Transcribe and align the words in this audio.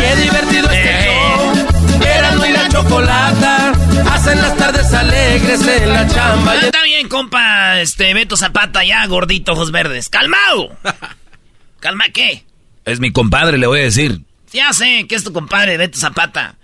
Qué 0.00 0.16
divertido 0.16 0.70
este 0.70 1.04
show. 1.04 2.00
Erasmo 2.02 2.46
y 2.46 2.52
la 2.52 2.68
chocolata. 2.68 3.72
Hacen 4.10 4.40
las 4.40 4.56
tardes 4.56 4.92
alegres 4.92 5.66
en 5.66 5.88
la 5.92 6.06
chamba. 6.08 6.52
Ah, 6.52 6.60
está 6.62 6.82
bien, 6.84 7.08
compa. 7.08 7.80
Este, 7.80 8.14
Beto 8.14 8.36
Zapata, 8.36 8.82
ya 8.84 9.06
gordito, 9.06 9.52
ojos 9.52 9.70
verdes. 9.70 10.08
¡Calmado! 10.08 10.76
¿Calma 11.80 12.06
qué? 12.12 12.44
Es 12.84 13.00
mi 13.00 13.12
compadre, 13.12 13.58
le 13.58 13.66
voy 13.66 13.80
a 13.80 13.84
decir. 13.84 14.20
Ya 14.52 14.72
sé 14.72 15.06
que 15.06 15.14
es 15.14 15.24
tu 15.24 15.32
compadre, 15.32 15.76
Beto 15.76 15.98
Zapata. 15.98 16.56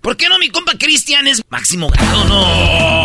¿Por 0.00 0.16
qué 0.16 0.28
no 0.28 0.38
mi 0.38 0.48
compa 0.48 0.72
Cristian 0.78 1.26
es 1.26 1.42
Máximo 1.50 1.88
Gato? 1.88 2.24
No. 2.24 2.97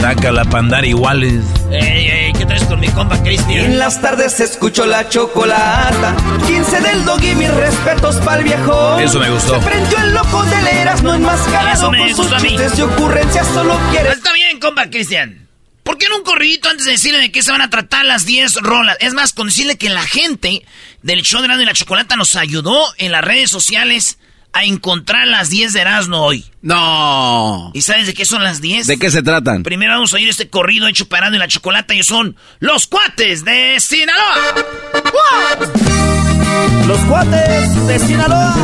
Saca 0.00 0.30
la 0.30 0.44
pandar 0.44 0.84
iguales. 0.84 1.42
Ey, 1.72 2.06
ey, 2.06 2.32
¿qué 2.32 2.46
traes 2.46 2.62
con 2.64 2.78
mi 2.78 2.88
compa 2.88 3.20
Cristian? 3.22 3.64
En 3.64 3.78
las 3.80 4.00
tardes 4.00 4.38
escucho 4.38 4.86
la 4.86 5.08
chocolata. 5.08 6.14
15 6.46 6.80
del 6.80 7.04
dog 7.04 7.22
y 7.24 7.34
mis 7.34 7.52
respetos 7.52 8.16
pa'l 8.16 8.44
viejo. 8.44 8.98
Eso 9.00 9.18
me 9.18 9.28
gustó. 9.28 9.60
Se 9.60 9.66
prendió 9.66 9.98
el 9.98 10.14
loco 10.14 10.44
del 10.44 10.66
eras, 10.68 11.02
no 11.02 11.14
enmascarado 11.14 11.72
Eso 11.72 11.90
me 11.90 11.98
con 11.98 12.08
sus 12.10 12.16
gustó 12.18 12.36
a 12.36 12.38
mí. 12.38 12.48
chistes 12.50 12.78
y 12.78 12.82
ocurrencias, 12.82 13.46
solo 13.48 13.76
quiere. 13.90 14.10
Está 14.10 14.32
bien, 14.32 14.60
compa 14.60 14.88
Cristian. 14.88 15.48
¿Por 15.82 15.98
qué 15.98 16.08
no 16.08 16.18
un 16.18 16.22
corridito 16.22 16.68
antes 16.68 16.84
de 16.84 16.92
decirle 16.92 17.18
de 17.18 17.32
qué 17.32 17.42
se 17.42 17.50
van 17.50 17.62
a 17.62 17.70
tratar 17.70 18.04
las 18.04 18.24
10 18.24 18.54
rolas? 18.56 18.96
Es 19.00 19.14
más, 19.14 19.32
con 19.32 19.48
decirle 19.48 19.78
que 19.78 19.88
la 19.88 20.02
gente 20.02 20.64
del 21.02 21.22
show 21.22 21.40
de 21.40 21.46
Erasmo 21.46 21.62
y 21.62 21.66
la 21.66 21.72
Chocolata 21.72 22.14
nos 22.14 22.36
ayudó 22.36 22.84
en 22.98 23.10
las 23.10 23.24
redes 23.24 23.50
sociales 23.50 24.18
a 24.58 24.64
encontrar 24.64 25.26
las 25.28 25.50
10 25.50 25.72
de 25.72 25.80
Erasmo 25.80 26.18
hoy. 26.18 26.44
No. 26.62 27.70
¿Y 27.74 27.82
sabes 27.82 28.08
de 28.08 28.14
qué 28.14 28.24
son 28.24 28.42
las 28.42 28.60
10? 28.60 28.88
¿De 28.88 28.98
qué 28.98 29.08
se 29.10 29.22
tratan? 29.22 29.62
Primero 29.62 29.92
vamos 29.92 30.12
a 30.12 30.16
oír 30.16 30.28
este 30.28 30.50
corrido 30.50 30.88
hecho 30.88 31.08
parado 31.08 31.34
en 31.34 31.38
la 31.38 31.46
chocolata 31.46 31.94
y 31.94 32.02
son 32.02 32.36
los 32.58 32.88
cuates 32.88 33.44
de 33.44 33.78
Sinaloa. 33.78 34.34
Los 36.88 36.98
cuates 37.00 37.86
de 37.86 37.98
Sinaloa. 38.00 38.54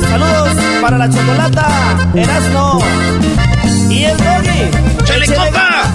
Saludos 0.00 0.50
para 0.80 0.98
la 0.98 1.10
chocolata, 1.10 2.10
Erasmo 2.14 2.80
y 3.90 4.04
el 4.04 4.16
doggy. 4.16 4.70
¡Chale, 5.04 5.26
compa! 5.26 5.90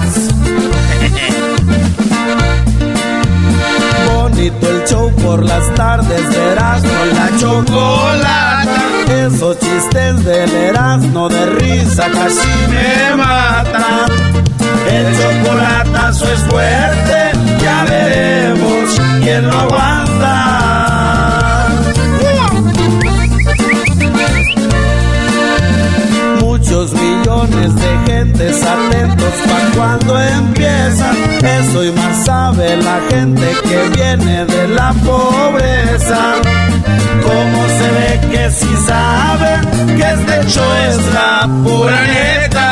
Bonito 4.13 4.69
el 4.69 4.83
show 4.85 5.15
por 5.15 5.43
las 5.43 5.73
tardes 5.75 6.29
de 6.29 6.51
Erasmo 6.51 7.05
y 7.09 7.13
la 7.15 7.37
chocolata. 7.39 8.84
Esos 9.09 9.59
chistes 9.59 10.25
del 10.25 10.49
Erasmo 10.51 11.29
de 11.29 11.45
risa 11.45 12.09
casi 12.11 12.47
me 12.69 13.15
matan. 13.15 14.11
El 14.89 15.15
chocolatazo 15.15 16.25
es 16.31 16.39
fuerte, 16.41 17.31
ya 17.61 17.85
veremos 17.85 19.01
quién 19.21 19.47
lo 19.47 19.59
aguanta. 19.59 20.35
Muchos 26.39 26.93
millones 26.93 27.75
de 27.75 27.97
gentes 28.07 28.63
atentos 28.63 29.33
para 29.47 29.71
cuando 29.75 30.19
empieza. 30.19 31.11
Eso 31.43 31.83
y 31.83 31.91
más 31.91 32.25
sabe 32.25 32.77
la 32.77 32.99
gente 33.09 33.45
que 33.63 33.89
viene 33.95 34.45
de 34.45 34.67
la 34.69 34.93
pobreza. 34.93 36.24
Que 38.45 38.51
si 38.51 38.77
sabe 38.85 39.59
que 39.97 40.03
este 40.03 40.45
show 40.51 40.71
es 40.87 40.97
la 41.15 41.49
pura 41.63 41.99
neta. 42.03 42.69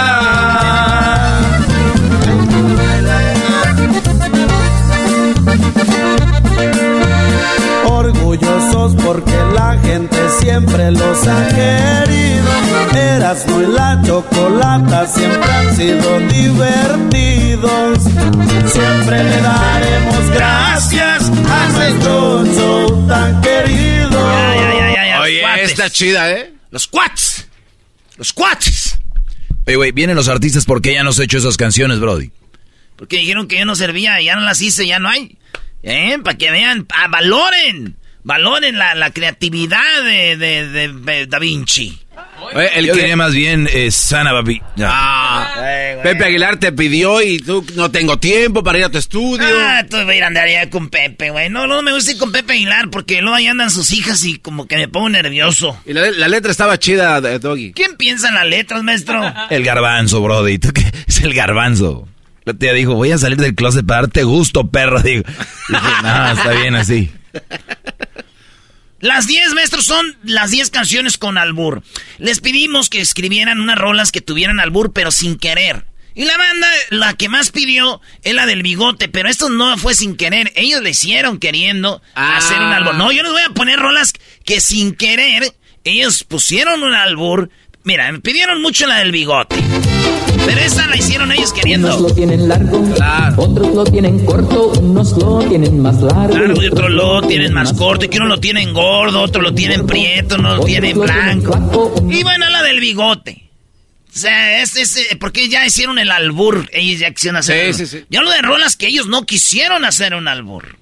Orgullosos 7.87 8.95
porque 9.03 9.33
la 9.55 9.75
gente 9.79 10.17
siempre 10.39 10.91
los 10.91 11.27
ha 11.27 11.47
querido. 11.47 12.51
Erasmo 12.95 13.61
y 13.61 13.65
la 13.65 13.99
chocolata 14.05 15.07
siempre 15.07 15.51
han 15.51 15.75
sido 15.75 16.19
divertidos. 16.19 18.03
Siempre 18.67 19.23
le 19.23 19.41
daremos 19.41 20.29
gracias 20.35 21.31
a 21.49 21.69
nuestro 21.73 22.32
Oye, 25.33 25.41
cuates. 25.41 25.71
está 25.71 25.89
chida, 25.89 26.31
¿eh? 26.31 26.53
Los 26.71 26.87
cuates. 26.87 27.47
Los 28.17 28.33
cuates. 28.33 28.99
Oye, 29.65 29.75
güey, 29.75 29.91
vienen 29.91 30.15
los 30.15 30.27
artistas 30.27 30.65
porque 30.65 30.93
ya 30.93 31.03
no 31.03 31.09
has 31.11 31.19
hecho 31.19 31.37
esas 31.37 31.57
canciones, 31.57 31.99
Brody. 31.99 32.31
Porque 32.95 33.17
dijeron 33.17 33.47
que 33.47 33.57
yo 33.57 33.65
no 33.65 33.75
servía, 33.75 34.21
ya 34.21 34.35
no 34.35 34.41
las 34.41 34.61
hice, 34.61 34.85
ya 34.87 34.99
no 34.99 35.09
hay. 35.09 35.37
¿Eh? 35.83 36.17
Para 36.23 36.37
que 36.37 36.51
vean, 36.51 36.87
valoren. 37.09 37.97
Valoren 38.23 38.77
la, 38.77 38.95
la 38.95 39.11
creatividad 39.11 40.03
de, 40.03 40.37
de, 40.37 40.67
de- 40.69 40.93
de 40.93 41.27
Da 41.27 41.39
Vinci. 41.39 41.99
Oye, 42.53 42.69
él 42.77 42.91
quería 42.91 43.15
más 43.15 43.33
bien 43.33 43.67
eh, 43.71 43.89
Sana 43.89 44.31
Babi. 44.33 44.61
Ya. 44.75 44.89
Ah, 44.91 45.53
eh, 45.65 45.97
güey. 46.01 46.03
Pepe 46.13 46.25
Aguilar 46.25 46.57
te 46.57 46.71
pidió 46.71 47.21
y 47.21 47.39
tú 47.39 47.65
no 47.75 47.89
tengo 47.89 48.17
tiempo 48.19 48.63
para 48.63 48.77
ir 48.77 48.83
a 48.85 48.89
tu 48.89 48.97
estudio. 48.97 49.45
Ah, 49.59 49.83
tú 49.89 49.97
voy 50.03 50.13
a 50.15 50.17
ir 50.17 50.23
a 50.23 50.27
andar 50.27 50.45
allá 50.45 50.69
con 50.69 50.89
Pepe, 50.89 51.31
güey. 51.31 51.49
No, 51.49 51.67
no 51.67 51.81
me 51.81 51.91
gusta 51.93 52.11
ir 52.11 52.17
con 52.17 52.31
Pepe 52.31 52.53
Aguilar 52.53 52.89
porque 52.91 53.21
luego 53.21 53.35
ahí 53.35 53.47
andan 53.47 53.71
sus 53.71 53.91
hijas 53.91 54.23
y 54.25 54.37
como 54.39 54.67
que 54.67 54.77
me 54.77 54.87
pongo 54.87 55.09
nervioso. 55.09 55.77
Y 55.85 55.93
la, 55.93 56.11
la 56.11 56.27
letra 56.27 56.51
estaba 56.51 56.77
chida, 56.77 57.19
Doggy. 57.39 57.73
¿Quién 57.73 57.95
piensa 57.97 58.29
en 58.29 58.35
las 58.35 58.45
letras, 58.45 58.83
maestro? 58.83 59.21
El 59.49 59.63
garbanzo, 59.63 60.21
Brody. 60.21 60.59
¿Tú 60.59 60.71
qué? 60.73 60.83
Es 61.07 61.21
el 61.21 61.33
garbanzo. 61.33 62.07
La 62.45 62.53
tía 62.53 62.73
dijo, 62.73 62.93
voy 62.93 63.11
a 63.11 63.17
salir 63.17 63.37
del 63.37 63.55
closet 63.55 63.85
para 63.85 64.01
darte 64.01 64.23
gusto, 64.23 64.69
perro. 64.69 65.01
Digo, 65.01 65.23
dije, 65.69 65.81
no, 66.03 66.31
está 66.33 66.51
bien 66.51 66.75
así. 66.75 67.09
Las 69.03 69.27
10, 69.27 69.53
maestros, 69.53 69.83
son 69.85 70.15
las 70.23 70.49
10 70.51 70.69
canciones 70.69 71.17
con 71.17 71.37
albur. 71.37 71.83
Les 72.19 72.39
pedimos 72.39 72.87
que 72.87 73.01
escribieran 73.01 73.59
unas 73.59 73.77
rolas 73.77 74.13
que 74.13 74.21
tuvieran 74.21 74.61
albur, 74.61 74.93
pero 74.93 75.11
sin 75.11 75.37
querer. 75.37 75.85
Y 76.15 76.23
la 76.23 76.37
banda, 76.37 76.69
la 76.89 77.13
que 77.13 77.27
más 77.27 77.51
pidió, 77.51 77.99
es 78.23 78.33
la 78.33 78.45
del 78.45 78.63
bigote, 78.63 79.09
pero 79.09 79.27
esto 79.27 79.49
no 79.49 79.77
fue 79.77 79.93
sin 79.93 80.15
querer. 80.15 80.53
Ellos 80.55 80.81
le 80.81 80.91
hicieron 80.91 81.37
queriendo 81.37 82.01
Ah. 82.15 82.37
hacer 82.37 82.57
un 82.61 82.71
albur. 82.71 82.95
No, 82.95 83.11
yo 83.11 83.23
les 83.23 83.31
voy 83.33 83.41
a 83.41 83.49
poner 83.49 83.77
rolas 83.77 84.13
que 84.45 84.61
sin 84.61 84.95
querer, 84.95 85.53
ellos 85.83 86.23
pusieron 86.23 86.81
un 86.81 86.93
albur. 86.93 87.49
Mira, 87.83 88.09
me 88.09 88.21
pidieron 88.21 88.61
mucho 88.61 88.87
la 88.87 88.99
del 88.99 89.11
bigote. 89.11 89.57
Pero 90.45 90.59
esa 90.59 90.87
la 90.87 90.97
hicieron 90.97 91.31
ellos 91.31 91.53
queriendo. 91.53 91.87
Unos 91.87 92.01
lo 92.01 92.15
tienen 92.15 92.47
largo, 92.47 92.83
otros 93.37 93.73
lo 93.73 93.83
tienen 93.85 94.25
corto, 94.25 94.73
unos 94.79 95.11
lo 95.17 95.39
tienen 95.47 95.81
más 95.81 96.01
largo. 96.01 96.37
Largo 96.37 96.63
y 96.63 96.67
otros 96.67 96.91
lo 96.91 97.21
tienen 97.21 97.53
más 97.53 97.73
corto, 97.73 98.05
y 98.05 98.09
que 98.09 98.17
uno 98.17 98.27
lo 98.27 98.39
tienen 98.39 98.73
gordo, 98.73 99.21
otro 99.21 99.41
lo 99.41 99.53
tienen 99.53 99.85
prieto, 99.85 100.35
uno 100.35 100.57
lo 100.57 100.65
tienen 100.65 100.99
blanco. 100.99 101.93
Y 102.09 102.23
bueno, 102.23 102.49
la 102.49 102.61
del 102.63 102.79
bigote. 102.79 103.49
O 104.13 104.19
sea, 104.19 104.61
es, 104.61 104.75
es, 104.75 104.97
eh, 104.97 105.17
porque 105.19 105.49
ya 105.49 105.65
hicieron 105.65 105.97
el 105.97 106.11
albur, 106.11 106.69
ellos 106.71 106.99
ya 106.99 107.09
quisieron 107.11 107.37
hacer. 107.37 107.73
Sí, 107.73 107.85
sí, 107.87 107.97
sí. 107.97 108.05
Ya 108.09 108.21
lo 108.21 108.29
de 108.29 108.43
rolas 108.43 108.75
que 108.75 108.87
ellos 108.87 109.07
no 109.07 109.25
quisieron 109.25 109.85
hacer 109.85 110.13
un 110.13 110.27
albur. 110.27 110.77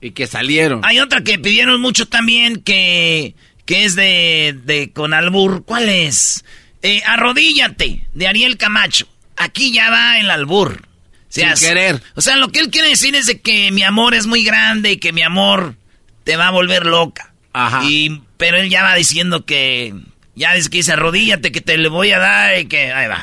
Y 0.00 0.10
que 0.10 0.26
salieron. 0.26 0.80
Hay 0.84 0.98
otra 0.98 1.22
que 1.22 1.38
pidieron 1.38 1.80
mucho 1.80 2.08
también 2.08 2.60
que, 2.62 3.36
que 3.64 3.84
es 3.84 3.94
de, 3.94 4.58
de 4.64 4.90
con 4.92 5.14
albur. 5.14 5.64
¿Cuál 5.64 5.88
es? 5.88 6.44
Eh, 6.84 7.02
Arrodíllate, 7.06 8.06
de 8.12 8.28
Ariel 8.28 8.58
Camacho. 8.58 9.08
Aquí 9.38 9.72
ya 9.72 9.88
va 9.88 10.18
el 10.18 10.30
albur. 10.30 10.82
O 10.82 10.86
sea, 11.30 11.56
Sin 11.56 11.68
querer. 11.68 12.02
O 12.14 12.20
sea, 12.20 12.36
lo 12.36 12.50
que 12.52 12.60
él 12.60 12.68
quiere 12.68 12.90
decir 12.90 13.14
es 13.16 13.24
de 13.24 13.40
que 13.40 13.72
mi 13.72 13.82
amor 13.82 14.12
es 14.14 14.26
muy 14.26 14.44
grande 14.44 14.92
y 14.92 14.96
que 14.98 15.10
mi 15.10 15.22
amor 15.22 15.76
te 16.24 16.36
va 16.36 16.48
a 16.48 16.50
volver 16.50 16.84
loca. 16.84 17.32
Ajá. 17.54 17.80
Y, 17.84 18.20
pero 18.36 18.58
él 18.58 18.68
ya 18.68 18.82
va 18.82 18.94
diciendo 18.96 19.46
que, 19.46 19.94
ya 20.36 20.52
dice 20.52 20.68
que 20.68 20.76
dice 20.76 20.92
arrodíllate, 20.92 21.52
que 21.52 21.62
te 21.62 21.78
le 21.78 21.88
voy 21.88 22.12
a 22.12 22.18
dar 22.18 22.58
y 22.58 22.66
que, 22.66 22.92
ahí 22.92 23.08
va. 23.08 23.22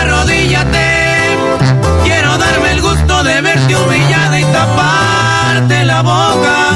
Arrodíllate, 0.00 1.36
quiero 2.02 2.38
darme 2.38 2.72
el 2.72 2.80
gusto 2.80 3.24
de 3.24 3.42
verte 3.42 3.76
humillada 3.76 4.40
y 4.40 4.44
taparte 4.44 5.84
la 5.84 6.00
boca. 6.00 6.69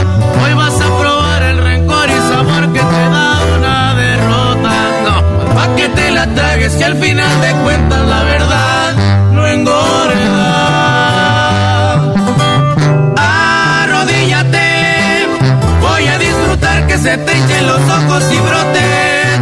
Que 6.34 6.84
al 6.84 6.96
final 6.96 7.40
de 7.42 7.52
cuentas 7.62 8.06
la 8.08 8.22
verdad 8.24 8.94
no 9.32 9.46
engorda. 9.46 10.14
Arrodíllate, 13.82 15.28
voy 15.80 16.06
a 16.06 16.18
disfrutar 16.18 16.86
que 16.86 16.98
se 16.98 17.18
te 17.18 17.32
echen 17.32 17.66
los 17.66 17.80
ojos 17.80 18.24
y 18.32 18.38
brote 18.38 18.80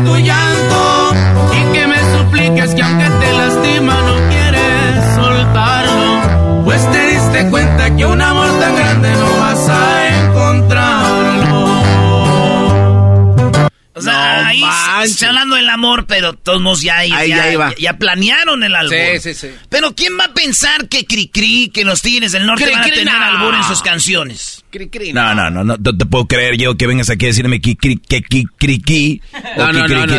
tu 0.05 0.17
llanto. 0.17 1.15
Y 1.53 1.73
que 1.73 1.87
me 1.87 1.99
supliques 2.19 2.75
que 2.75 2.83
aunque 2.83 3.09
te 3.09 3.33
lastima 3.33 3.95
no 4.09 4.17
quieres 4.29 5.15
soltarlo. 5.15 6.65
Pues 6.65 6.91
te 6.91 7.07
diste 7.07 7.49
cuenta 7.51 7.97
que 7.97 8.05
un 8.05 8.21
amor 8.21 8.51
tan 8.61 8.77
grande 8.77 9.11
no 9.13 9.22
ahí 14.47 14.61
manches. 14.61 15.13
está 15.13 15.29
hablando 15.29 15.57
del 15.57 15.69
amor, 15.69 16.07
pero 16.07 16.33
todos 16.35 16.61
modos 16.61 16.83
ya, 16.83 16.99
Ahí 16.99 17.11
ya, 17.29 17.75
ya 17.79 17.99
planearon 17.99 18.63
el 18.63 18.75
albur. 18.75 18.97
Sí, 19.21 19.35
sí, 19.35 19.35
sí. 19.35 19.55
Pero 19.69 19.95
¿quién 19.95 20.19
va 20.19 20.25
a 20.27 20.35
pensar 20.35 20.89
que 20.89 21.05
Cricri, 21.07 21.71
que 21.73 21.85
los 21.85 22.03
Tigres 22.03 22.33
del 22.33 22.47
Norte 22.47 22.65
Cri, 22.65 22.73
van 22.73 22.83
a 22.83 22.87
cri, 22.87 22.95
tener 22.95 23.15
no. 23.15 23.25
albur 23.25 23.55
en 23.55 23.65
sus 23.65 23.83
canciones? 23.83 24.65
Cri, 24.71 24.89
cri, 24.89 25.13
No, 25.13 25.35
no, 25.35 25.51
no, 25.51 25.65
no, 25.65 25.77
no 25.77 25.97
te 25.97 26.07
puedo 26.07 26.27
creer 26.27 26.57
yo 26.57 26.77
que 26.77 26.87
vengas 26.87 27.11
aquí 27.11 27.27
a 27.27 27.29
decirme 27.29 27.61
que 27.61 27.77
cri, 27.77 27.97
que 27.99 28.23
qui, 28.23 28.45
cri, 28.59 28.81
qui, 28.81 29.21
o 29.57 29.73
No, 29.73 29.83
no, 30.07 30.17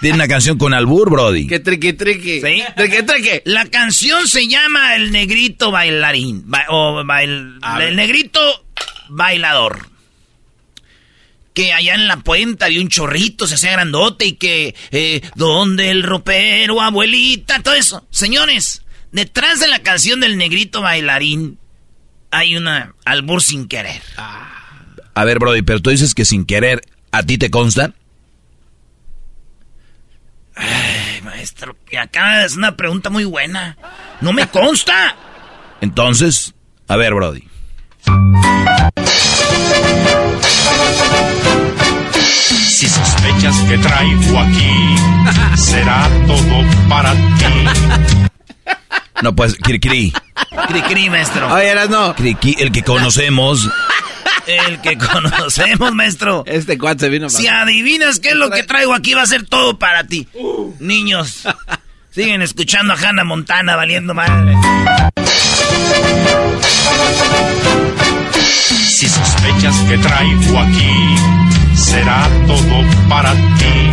Tiene 0.00 0.14
una 0.14 0.28
canción 0.28 0.58
con 0.58 0.74
albur, 0.74 1.10
brody. 1.10 1.46
Que 1.46 1.60
triqui, 1.60 1.92
triqui. 1.92 2.40
¿Sí? 2.40 2.62
Triqui, 2.76 3.02
triqui. 3.02 3.40
La 3.44 3.66
canción 3.66 4.26
se 4.26 4.48
llama 4.48 4.96
El 4.96 5.12
Negrito 5.12 5.70
Bailarín. 5.70 6.42
ba- 6.46 6.66
o 6.68 7.04
bail-. 7.04 7.58
El 7.80 7.96
Negrito 7.96 8.40
Bailador. 9.08 9.91
Que 11.54 11.72
allá 11.72 11.94
en 11.94 12.08
la 12.08 12.18
puente 12.18 12.64
había 12.64 12.80
un 12.80 12.88
chorrito, 12.88 13.46
se 13.46 13.56
hacía 13.56 13.72
grandote 13.72 14.26
y 14.26 14.32
que... 14.34 14.74
Eh, 14.90 15.20
¿Dónde 15.34 15.90
el 15.90 16.02
ropero, 16.02 16.80
abuelita? 16.80 17.60
Todo 17.62 17.74
eso. 17.74 18.06
Señores, 18.10 18.82
detrás 19.10 19.60
de 19.60 19.68
la 19.68 19.80
canción 19.80 20.20
del 20.20 20.38
Negrito 20.38 20.80
Bailarín 20.80 21.58
hay 22.30 22.56
una 22.56 22.94
albur 23.04 23.42
sin 23.42 23.68
querer. 23.68 24.02
A 24.16 25.24
ver, 25.24 25.38
brody, 25.38 25.62
pero 25.62 25.80
tú 25.80 25.90
dices 25.90 26.14
que 26.14 26.24
sin 26.24 26.46
querer, 26.46 26.80
¿a 27.12 27.22
ti 27.22 27.36
te 27.36 27.50
consta? 27.50 27.92
Ay, 30.56 31.20
maestro, 31.22 31.76
que 31.86 31.98
acá 31.98 32.44
es 32.44 32.56
una 32.56 32.76
pregunta 32.76 33.10
muy 33.10 33.24
buena. 33.24 33.76
No 34.20 34.32
me 34.32 34.48
consta. 34.48 35.14
Entonces, 35.80 36.54
a 36.88 36.96
ver, 36.96 37.14
brody. 37.14 37.44
Si 42.68 42.88
sospechas 42.88 43.56
que 43.68 43.78
traigo 43.78 44.38
aquí, 44.38 44.96
será 45.56 46.08
todo 46.26 46.64
para 46.88 47.12
ti. 47.12 47.18
No, 49.22 49.34
pues, 49.36 49.54
cri, 49.56 49.78
cri, 49.78 50.12
Cri, 50.68 50.82
cri, 50.82 51.08
maestro. 51.10 51.52
Oye, 51.54 51.68
eras 51.68 51.88
no. 51.88 52.14
cri, 52.14 52.34
qui, 52.34 52.56
el 52.58 52.72
que 52.72 52.82
conocemos. 52.82 53.68
El 54.46 54.80
que 54.80 54.98
conocemos, 54.98 55.92
maestro. 55.94 56.42
Este 56.46 56.76
cuate 56.76 57.00
se 57.04 57.08
vino 57.08 57.30
Si 57.30 57.44
para- 57.44 57.62
adivinas 57.62 58.18
qué 58.18 58.30
es 58.30 58.34
lo 58.34 58.50
que 58.50 58.64
traigo 58.64 58.92
aquí, 58.94 59.14
va 59.14 59.22
a 59.22 59.26
ser 59.26 59.46
todo 59.46 59.78
para 59.78 60.04
ti. 60.04 60.26
Niños, 60.80 61.44
siguen 62.10 62.42
escuchando 62.42 62.92
a 62.94 62.96
Hannah 62.96 63.22
Montana 63.24 63.76
valiendo 63.76 64.14
madre. 64.14 64.56
Si 68.56 69.08
sospechas 69.08 69.76
que 69.88 69.98
traigo 69.98 70.58
aquí, 70.58 71.16
será 71.74 72.28
todo 72.46 72.84
para 73.08 73.32
ti. 73.32 73.90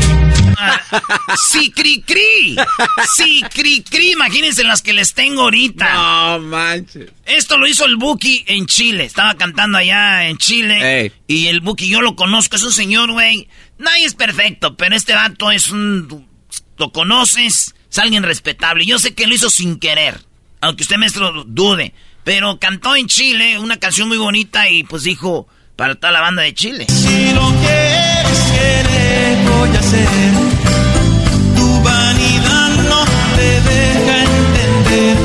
Ah, 0.57 0.81
Sí, 1.47 1.71
cri 1.71 2.01
cri. 2.01 2.57
Sí, 3.15 3.41
cri 3.53 3.81
cri. 3.81 4.11
Imagínense 4.11 4.63
las 4.63 4.81
que 4.81 4.91
les 4.93 5.13
tengo 5.13 5.43
ahorita. 5.43 5.93
No 5.93 6.39
manches. 6.39 7.09
Esto 7.25 7.57
lo 7.57 7.65
hizo 7.67 7.85
el 7.85 7.95
Buki 7.95 8.43
en 8.47 8.65
Chile. 8.65 9.05
Estaba 9.05 9.35
cantando 9.35 9.77
allá 9.77 10.27
en 10.27 10.37
Chile. 10.37 11.01
Ey. 11.03 11.11
Y 11.27 11.47
el 11.47 11.61
Buki, 11.61 11.87
yo 11.87 12.01
lo 12.01 12.15
conozco, 12.15 12.57
es 12.57 12.63
un 12.63 12.73
señor, 12.73 13.11
güey. 13.11 13.47
Nadie 13.77 14.05
es 14.05 14.15
perfecto, 14.15 14.75
pero 14.75 14.95
este 14.95 15.13
vato 15.13 15.49
es 15.51 15.69
un. 15.69 16.27
Lo 16.77 16.91
conoces, 16.91 17.73
es 17.89 17.97
alguien 17.99 18.23
respetable. 18.23 18.85
Yo 18.85 18.99
sé 18.99 19.13
que 19.13 19.27
lo 19.27 19.35
hizo 19.35 19.49
sin 19.49 19.79
querer. 19.79 20.19
Aunque 20.61 20.83
usted, 20.83 20.97
maestro, 20.97 21.45
dude. 21.45 21.93
Pero 22.29 22.59
cantó 22.59 22.95
en 22.95 23.07
Chile 23.07 23.57
una 23.57 23.77
canción 23.77 24.07
muy 24.07 24.19
bonita 24.19 24.69
y 24.69 24.83
pues 24.83 25.01
dijo 25.01 25.47
para 25.75 25.95
toda 25.95 26.13
la 26.13 26.21
banda 26.21 26.43
de 26.43 26.53
Chile. 26.53 26.85
Si 26.87 27.33
lo 27.33 27.47
quieres 27.59 28.39
querer, 28.53 29.49
voy 29.49 29.75
a 29.75 29.79
hacer. 29.79 30.07
Tu 31.55 31.81
vanidad 31.81 32.69
no 32.87 33.03
te 33.35 33.61
deja 33.61 34.23
entender 34.25 35.17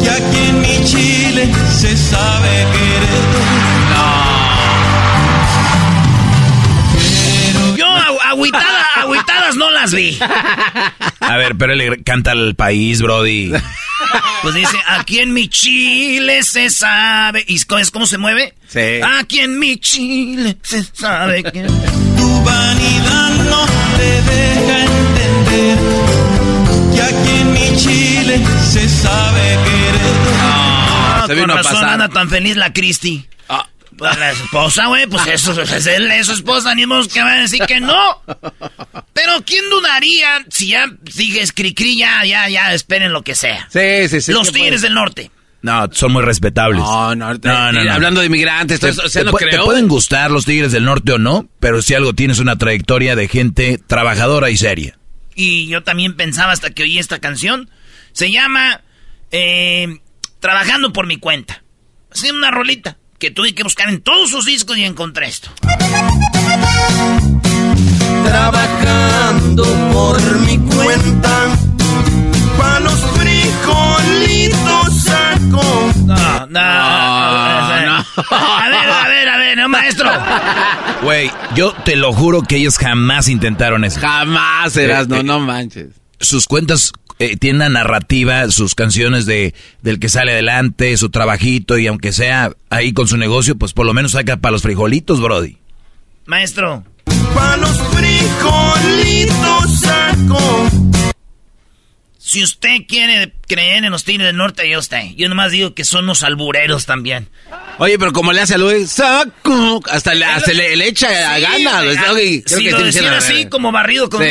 que 0.00 0.08
aquí 0.08 0.38
en 0.50 0.60
mi 0.60 0.84
Chile 0.84 1.50
se 1.80 1.96
sabe 1.96 2.48
querer. 2.72 3.18
Yo 7.76 7.86
agu- 7.86 8.18
agüitada, 8.24 8.64
agüitadas 8.64 8.67
no 9.58 9.70
las 9.70 9.92
vi. 9.92 10.18
A 11.20 11.36
ver, 11.36 11.56
pero 11.56 11.72
él 11.72 11.78
le 11.78 12.02
canta 12.02 12.32
al 12.32 12.54
país, 12.54 13.02
brody. 13.02 13.52
Pues 14.42 14.54
dice, 14.54 14.76
aquí 14.86 15.18
en 15.18 15.32
mi 15.32 15.48
Chile 15.48 16.42
se 16.42 16.70
sabe. 16.70 17.44
¿Y 17.46 17.56
es 17.56 17.90
cómo 17.90 18.06
se 18.06 18.16
mueve? 18.18 18.54
Sí. 18.68 19.00
Aquí 19.18 19.40
en 19.40 19.58
mi 19.58 19.76
Chile 19.78 20.56
se 20.62 20.84
sabe 20.84 21.42
que. 21.42 21.64
Tu 21.64 22.42
vanidad 22.44 23.30
no 23.50 23.66
te 23.96 24.22
deja 24.22 24.84
entender 24.84 25.78
que 26.94 27.02
aquí 27.02 27.40
en 27.40 27.52
mi 27.52 27.76
Chile 27.76 28.40
se 28.70 28.88
sabe 28.88 29.40
querer. 29.40 30.16
Ah, 30.40 31.24
se 31.26 31.34
con 31.34 31.42
vino 31.42 31.52
a 31.52 31.56
razón 31.56 31.72
pasar. 31.74 31.88
anda 31.90 32.08
tan 32.08 32.28
feliz 32.30 32.56
la 32.56 32.72
Cristi. 32.72 33.26
Ah, 33.48 33.66
Pues 33.98 34.16
la 34.16 34.30
esposa, 34.30 34.86
güey, 34.86 35.06
pues 35.06 35.26
eso 35.26 35.60
es 35.60 35.86
él, 35.86 36.10
es 36.12 36.26
su 36.26 36.32
esposa, 36.32 36.74
ni 36.74 36.86
modo 36.86 37.06
que 37.08 37.20
va 37.20 37.32
a 37.32 37.40
decir 37.40 37.60
que 37.66 37.80
no. 37.80 38.22
Pero 39.12 39.32
¿quién 39.44 39.68
dudaría 39.70 40.44
si 40.48 40.68
ya 40.68 40.86
dije 41.02 41.44
cri 41.54 41.96
ya, 41.98 42.24
ya, 42.24 42.48
ya, 42.48 42.72
esperen 42.72 43.12
lo 43.12 43.22
que 43.22 43.34
sea? 43.34 43.68
sí, 43.70 44.08
sí, 44.08 44.20
sí. 44.20 44.32
Los 44.32 44.50
¿qué 44.52 44.60
Tigres 44.60 44.82
del 44.82 44.94
Norte. 44.94 45.30
No, 45.60 45.88
son 45.92 46.12
muy 46.12 46.22
respetables. 46.22 46.80
No, 46.80 47.16
no, 47.16 47.26
ahorita- 47.26 47.48
No, 47.52 47.72
no, 47.72 47.84
no. 47.84 47.92
Hablando 47.92 48.20
de 48.20 48.26
inmigrantes, 48.28 48.80
o 48.84 49.08
sea, 49.08 49.22
te, 49.22 49.24
no 49.26 49.32
pu- 49.32 49.38
te 49.40 49.48
creo. 49.48 49.64
pueden 49.64 49.88
gustar 49.88 50.30
los 50.30 50.44
Tigres 50.44 50.70
del 50.70 50.84
Norte 50.84 51.12
o 51.12 51.18
no, 51.18 51.48
pero 51.58 51.82
si 51.82 51.94
algo 51.94 52.12
tienes 52.14 52.38
una 52.38 52.56
trayectoria 52.56 53.16
de 53.16 53.26
gente 53.26 53.80
trabajadora 53.84 54.50
y 54.50 54.56
seria. 54.56 54.96
Y 55.34 55.66
yo 55.66 55.82
también 55.82 56.14
pensaba 56.16 56.52
hasta 56.52 56.70
que 56.70 56.84
oí 56.84 56.98
esta 56.98 57.18
canción. 57.18 57.68
Se 58.12 58.30
llama 58.30 58.82
eh, 59.32 59.98
Trabajando 60.38 60.92
por 60.92 61.06
mi 61.08 61.16
cuenta. 61.16 61.64
Así 62.12 62.30
una 62.30 62.52
rolita 62.52 62.96
que 63.18 63.30
tuve 63.30 63.54
que 63.54 63.62
buscar 63.62 63.88
en 63.88 64.00
todos 64.00 64.30
sus 64.30 64.44
discos 64.46 64.76
y 64.78 64.84
encontré 64.84 65.26
esto. 65.26 65.50
Trabajando 68.24 69.64
por 69.92 70.20
mi 70.40 70.58
cuenta, 70.58 71.46
pa' 72.56 72.80
los 72.80 72.94
frijolitos 73.16 75.02
saco. 75.02 75.92
No, 76.06 76.14
no, 76.14 76.46
No, 76.46 77.86
no. 77.86 78.04
A 78.30 78.68
ver, 78.68 78.90
a 78.90 79.08
ver, 79.08 79.28
a 79.28 79.36
ver, 79.38 79.58
no, 79.58 79.68
maestro. 79.68 80.10
Güey, 81.02 81.30
yo 81.54 81.72
te 81.84 81.96
lo 81.96 82.12
juro 82.12 82.42
que 82.42 82.56
ellos 82.56 82.78
jamás 82.78 83.28
intentaron 83.28 83.84
eso. 83.84 84.00
Jamás 84.00 84.72
serás, 84.72 85.04
Eh, 85.06 85.08
no, 85.08 85.16
eh. 85.16 85.22
no 85.24 85.40
manches. 85.40 85.88
sus 86.20 86.46
cuentas 86.46 86.92
eh, 87.18 87.36
tienen 87.36 87.56
una 87.56 87.68
narrativa, 87.68 88.50
sus 88.50 88.74
canciones 88.74 89.26
de 89.26 89.54
del 89.82 89.98
que 89.98 90.08
sale 90.08 90.32
adelante, 90.32 90.96
su 90.96 91.10
trabajito 91.10 91.78
y 91.78 91.86
aunque 91.86 92.12
sea 92.12 92.52
ahí 92.70 92.92
con 92.92 93.08
su 93.08 93.16
negocio, 93.16 93.56
pues 93.56 93.72
por 93.72 93.86
lo 93.86 93.94
menos 93.94 94.12
saca 94.12 94.36
para 94.36 94.52
los 94.52 94.62
frijolitos, 94.62 95.20
Brody. 95.20 95.56
Maestro. 96.26 96.84
Para 97.34 97.56
los 97.56 97.76
frijolitos 97.88 99.80
saco. 99.80 100.68
Si 102.18 102.42
usted 102.42 102.80
quiere 102.86 103.32
creer 103.46 103.84
en 103.84 103.90
los 103.90 104.04
Tigres 104.04 104.26
del 104.26 104.36
Norte, 104.36 104.68
yo 104.68 104.78
usted. 104.78 105.14
Yo 105.16 105.30
nomás 105.30 105.50
digo 105.50 105.72
que 105.74 105.84
son 105.84 106.04
los 106.04 106.22
albureros 106.22 106.84
también. 106.84 107.30
Oye, 107.78 107.98
pero 107.98 108.12
como 108.12 108.34
le 108.34 108.42
hace 108.42 108.54
a 108.54 108.58
Luis, 108.58 108.90
saco, 108.90 109.80
hasta, 109.90 110.14
le, 110.14 110.26
hasta 110.26 110.52
le, 110.52 110.76
le 110.76 110.88
echa 110.88 111.08
a 111.34 111.38
gana. 111.38 111.80
Creo 111.80 112.44
si 112.44 112.64
que 112.64 112.70
lo 112.70 112.78
sí 112.78 112.84
decían 112.84 113.14
así, 113.14 113.46
como 113.46 113.72
barrido 113.72 114.10
con 114.10 114.22
Sí. 114.22 114.28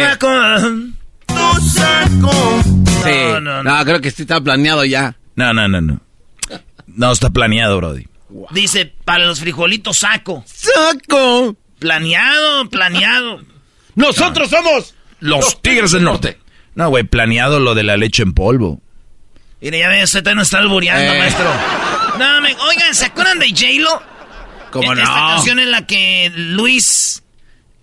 Sí. 1.61 1.79
No, 2.19 3.39
No, 3.39 3.63
no, 3.63 3.63
no. 3.63 3.85
creo 3.85 4.01
que 4.01 4.11
sí 4.11 4.23
está 4.23 4.41
planeado 4.41 4.83
ya. 4.85 5.15
No, 5.35 5.53
no, 5.53 5.67
no, 5.67 5.81
no. 5.81 5.99
No 6.87 7.11
está 7.11 7.29
planeado, 7.29 7.77
Brody. 7.77 8.07
Dice, 8.51 8.93
para 9.05 9.25
los 9.25 9.39
frijolitos 9.39 9.97
saco. 9.99 10.43
¡Saco! 10.47 11.55
Planeado, 11.79 12.69
planeado. 12.69 13.41
¡Nosotros 13.95 14.49
somos! 14.49 14.95
Los 15.19 15.61
Tigres 15.61 15.91
del 15.91 16.03
Norte. 16.03 16.39
No, 16.75 16.89
güey, 16.89 17.03
planeado 17.03 17.59
lo 17.59 17.73
de 17.75 17.83
la 17.83 17.97
leche 17.97 18.23
en 18.23 18.33
polvo. 18.33 18.81
Mire, 19.61 19.79
ya 19.79 19.89
ves, 19.89 20.13
usted 20.13 20.35
no 20.35 20.41
está 20.43 20.59
albureando, 20.59 21.13
Eh. 21.13 21.19
maestro. 21.19 21.45
No, 22.17 22.41
me, 22.41 22.55
oigan, 22.55 22.95
¿se 22.95 23.05
acuerdan 23.05 23.37
de 23.37 23.49
J-Lo? 23.49 24.01
¿Cómo 24.71 24.91
Esta 24.93 25.05
no? 25.05 25.27
canción 25.35 25.59
en 25.59 25.69
la 25.69 25.85
que 25.85 26.31
Luis 26.35 27.21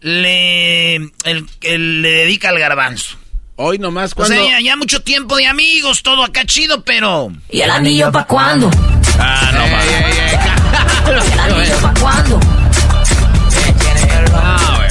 le, 0.01 0.97
el- 0.97 1.47
el- 1.63 2.03
le 2.03 2.11
dedica 2.11 2.49
al 2.49 2.59
garbanzo. 2.59 3.17
Hoy 3.57 3.79
nomás, 3.79 4.13
O 4.13 4.17
cuando... 4.17 4.35
sea, 4.35 4.59
ya, 4.59 4.61
ya 4.61 4.77
mucho 4.77 5.01
tiempo 5.03 5.37
de 5.37 5.47
amigos, 5.47 6.03
todo 6.03 6.25
acá 6.25 6.45
chido, 6.45 6.83
pero... 6.83 7.33
¿Y 7.51 7.61
el 7.61 7.71
anillo 7.71 8.11
pa' 8.11 8.27
cuándo? 8.27 8.69
Ah, 9.19 9.51
no, 9.53 9.61
mames. 9.69 9.95
¿Y 11.29 11.33
el 11.33 11.39
anillo 11.39 11.77
pa' 11.81 11.95
cuándo? 12.01 12.41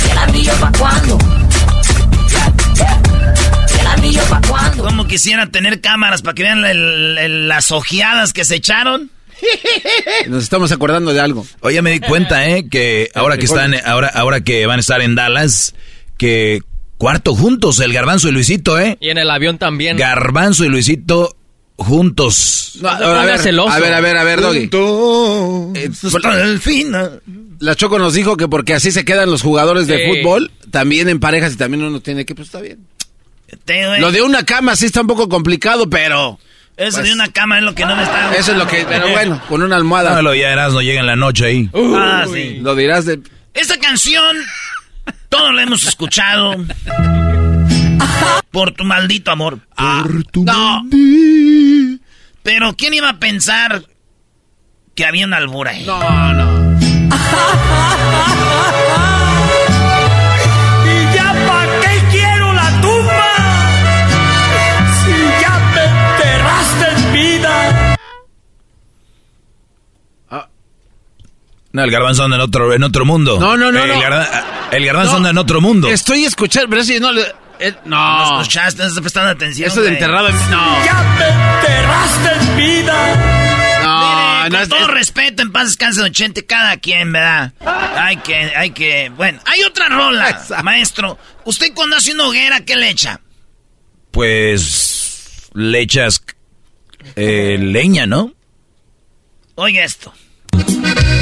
¿Y 0.08 0.12
el 0.12 0.18
anillo 0.18 0.54
pa' 0.60 0.72
cuándo? 0.80 1.18
¿Y 3.76 3.80
el 3.80 3.88
anillo 3.88 4.22
pa' 4.30 4.42
cuándo? 4.48 4.84
Como 4.86 5.08
quisiera 5.08 5.48
tener 5.48 5.82
cámaras 5.82 6.22
para 6.22 6.34
que 6.36 6.44
vean 6.44 6.64
el- 6.64 7.18
el- 7.18 7.48
las 7.50 7.72
ojeadas 7.72 8.32
que 8.32 8.46
se 8.46 8.56
echaron. 8.56 9.12
Nos 10.28 10.42
estamos 10.44 10.72
acordando 10.72 11.12
de 11.14 11.20
algo. 11.20 11.46
Oye, 11.60 11.82
me 11.82 11.92
di 11.92 12.00
cuenta, 12.00 12.48
¿eh? 12.48 12.70
Que 12.70 13.10
ahora 13.14 13.38
que 13.38 13.44
están, 13.46 13.76
ahora, 13.86 14.08
ahora 14.08 14.40
que 14.42 14.66
van 14.68 14.78
a 14.78 14.80
estar 14.80 15.02
en 15.02 15.16
Dallas, 15.16 15.76
que 16.18 16.62
cuarto 17.04 17.36
juntos, 17.36 17.82
el 17.82 17.92
Garbanzo 17.92 18.30
y 18.30 18.32
Luisito, 18.32 18.80
¿eh? 18.80 18.98
Y 19.02 19.10
en 19.10 19.18
el 19.18 19.30
avión 19.30 19.58
también. 19.58 19.98
Garbanzo 19.98 20.64
y 20.64 20.70
Luisito 20.70 21.36
juntos. 21.76 22.78
No, 22.82 22.88
a, 22.88 22.98
ver, 22.98 23.10
a 23.10 23.26
ver, 23.26 23.94
a 23.94 24.00
ver, 24.00 24.18
a 24.18 24.24
ver, 24.24 24.40
Doggy. 24.40 24.70
Eh, 25.76 25.90
el. 26.42 27.22
La 27.60 27.76
Choco 27.76 28.00
nos 28.00 28.14
dijo 28.14 28.38
que 28.38 28.48
porque 28.48 28.74
así 28.74 28.90
se 28.94 29.04
quedan 29.04 29.30
los 29.30 29.42
jugadores 29.42 29.86
de 29.88 29.98
Sí. 29.98 30.04
fútbol, 30.22 30.52
también 30.72 31.10
en 31.10 31.20
parejas 31.20 31.56
y 31.56 31.58
también 31.58 31.84
uno 31.84 32.00
tiene 32.00 32.26
que, 32.26 32.36
pues 32.36 32.48
está 32.48 32.62
bien. 32.62 32.80
Te, 33.66 34.00
Lo 34.00 34.14
de 34.14 34.22
una 34.22 34.46
cama 34.46 34.78
sí 34.78 34.86
está 34.86 35.02
un 35.02 35.08
poco 35.08 35.28
complicado, 35.28 35.90
pero 35.90 36.40
Eso 36.78 37.00
pues, 37.00 37.10
de 37.10 37.14
una 37.14 37.28
cama 37.34 37.58
es 37.58 37.64
lo 37.66 37.76
que 37.76 37.86
no 37.86 37.98
me 37.98 38.04
está... 38.04 38.34
eso 38.34 38.54
es 38.54 38.58
lo 38.58 38.66
que, 38.66 38.86
pero 38.88 39.10
bueno, 39.10 39.42
con 39.50 39.62
una 39.62 39.76
almohada. 39.76 40.16
No, 40.16 40.22
lo 40.22 40.36
ya 40.36 40.54
eras, 40.54 40.72
no 40.72 40.82
llega 40.82 41.02
en 41.02 41.06
la 41.08 41.18
noche 41.18 41.48
ahí. 41.48 41.70
Ah, 41.74 42.24
sí. 42.34 42.60
Lo 42.62 42.76
dirás 42.76 43.04
de... 43.04 43.20
Esta 43.54 43.78
canción, 43.78 44.38
todos 45.34 45.52
la 45.56 45.64
hemos 45.64 45.84
escuchado. 45.86 46.54
Por 48.52 48.72
tu 48.74 48.84
maldito 48.84 49.32
amor. 49.32 49.62
No, 50.36 50.84
Pero 52.44 52.76
¿quién 52.76 52.94
iba 52.94 53.10
a 53.10 53.18
pensar 53.18 53.84
que 54.94 55.06
había 55.06 55.26
una 55.26 55.38
albura 55.38 55.72
ahí? 55.72 55.86
no, 55.88 56.34
no. 56.34 56.78
No, 71.74 71.84
el 71.84 71.90
Garbanzo 71.92 72.24
anda 72.24 72.36
en 72.38 72.42
otro, 72.44 72.72
en 72.74 72.84
otro 72.84 73.04
mundo. 73.04 73.40
No, 73.40 73.58
no, 73.58 73.72
no, 73.72 73.84
El, 73.84 73.90
no. 73.90 74.00
Garba- 74.02 74.70
el 74.72 74.86
Garbanzo 74.86 75.12
No. 75.14 75.18
anda 75.18 75.30
en 75.32 75.38
otro 75.40 75.60
mundo. 75.60 75.90
Estoy 75.90 76.24
escuchando, 76.24 76.70
pero 76.70 76.84
sí, 76.84 77.00
no, 77.00 77.12
le- 77.12 77.26
eh, 77.60 77.74
¿No 77.86 78.26
no. 78.30 78.42
escuchaste? 78.42 78.84
No 78.84 78.88
estás 78.90 79.02
prestando 79.02 79.32
atención. 79.32 79.68
Eso 79.70 79.82
de 79.82 79.90
enterrado 79.90 80.30
en... 80.30 80.36
No, 80.52 80.86
Ya 80.86 81.02
me 81.18 81.28
enterraste 81.28 82.46
en 82.52 82.58
vida. 82.58 83.80
no, 83.84 84.44
Mire, 84.44 84.50
no, 84.50 84.56
con 84.56 84.62
es- 84.62 84.70
todo 84.70 84.80
es- 84.82 84.88
respeto, 84.94 85.42
en 85.42 85.52
paz 85.52 85.66
descanse 85.66 86.00
Don 86.02 86.12
Chente, 86.12 86.46
cada 86.46 86.78
quien, 86.78 87.12
¿verdad? 87.12 87.54
Hay 87.98 88.18
que, 88.18 88.36
hay 88.36 88.70
que... 88.70 89.10
Bueno, 89.16 89.40
hay 89.46 89.64
otra 89.64 89.90
rola, 89.90 90.30
Esa. 90.30 90.62
maestro. 90.62 91.18
¿Usted 91.46 91.74
cuando 91.74 91.96
hace 91.96 92.14
una 92.14 92.28
hoguera, 92.28 92.62
qué 92.62 92.76
le 92.76 92.90
echa? 92.90 93.20
Pues 94.12 95.50
le 95.56 95.80
echas 95.82 96.24
eh, 97.16 97.58
leña, 97.60 98.06
¿no? 98.06 98.32
Oiga 99.56 99.84
esto. 99.84 100.14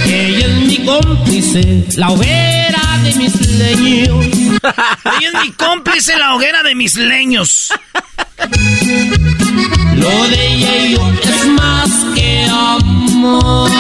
Ella 0.06 0.46
es 0.48 0.56
mi 0.68 0.78
cómplice, 0.86 1.86
la 1.96 2.10
hoguera 2.10 2.82
de 3.04 3.14
mis 3.16 3.36
leños. 3.58 4.26
Ella 5.20 5.30
es 5.34 5.42
mi 5.46 5.52
cómplice 5.54 6.18
la 6.18 6.36
hoguera 6.36 6.64
de 6.64 6.76
mis 6.76 6.96
leños. 6.96 7.72
Lo 9.96 10.28
de 10.30 10.48
ella 10.54 10.76
y 10.78 10.94
yo 10.94 11.12
es 11.24 11.46
más 11.48 11.90
que 12.16 12.46
amor. 12.50 13.72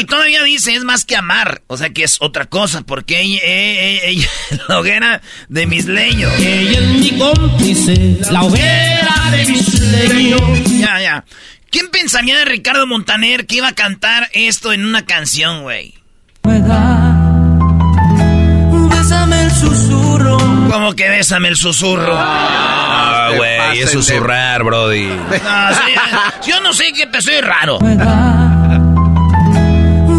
Y 0.00 0.04
todavía 0.04 0.42
dice, 0.42 0.74
es 0.74 0.84
más 0.84 1.04
que 1.04 1.16
amar. 1.16 1.62
O 1.66 1.76
sea 1.76 1.90
que 1.90 2.04
es 2.04 2.18
otra 2.20 2.46
cosa, 2.46 2.82
porque 2.82 3.20
ella, 3.20 3.40
ella, 3.44 4.04
ella- 4.04 4.28
la 4.68 4.78
hoguera 4.80 5.20
de 5.48 5.66
mis 5.66 5.86
leños. 5.86 6.32
Ella 6.38 6.78
es 6.80 6.86
mi 6.88 7.18
cómplice, 7.18 8.18
la 8.30 8.42
hoguera 8.42 9.30
de 9.32 9.44
mis 9.46 9.80
leños. 9.80 10.40
Ya, 10.78 11.00
ya. 11.00 11.24
¿Quién 11.70 11.88
pensaría 11.90 12.36
de 12.38 12.44
Ricardo 12.44 12.86
Montaner 12.86 13.46
que 13.46 13.56
iba 13.56 13.68
a 13.68 13.74
cantar 13.74 14.28
esto 14.32 14.72
en 14.72 14.84
una 14.84 15.04
canción, 15.06 15.62
güey? 15.62 15.94
Bésame 18.90 19.42
el 19.44 19.50
susurro. 19.52 20.38
Como 20.70 20.94
que 20.94 21.08
bésame 21.08 21.48
el 21.48 21.56
susurro. 21.56 22.14
Ah, 22.16 23.28
te 23.30 23.36
güey, 23.36 23.78
es 23.80 23.86
de- 23.86 23.92
susurrar, 23.92 24.62
Brody. 24.64 25.06
No, 25.08 25.74
sí, 25.74 25.92
yo 26.50 26.60
no 26.60 26.72
sé 26.72 26.92
qué 26.92 27.08
soy 27.22 27.40
raro. 27.40 27.78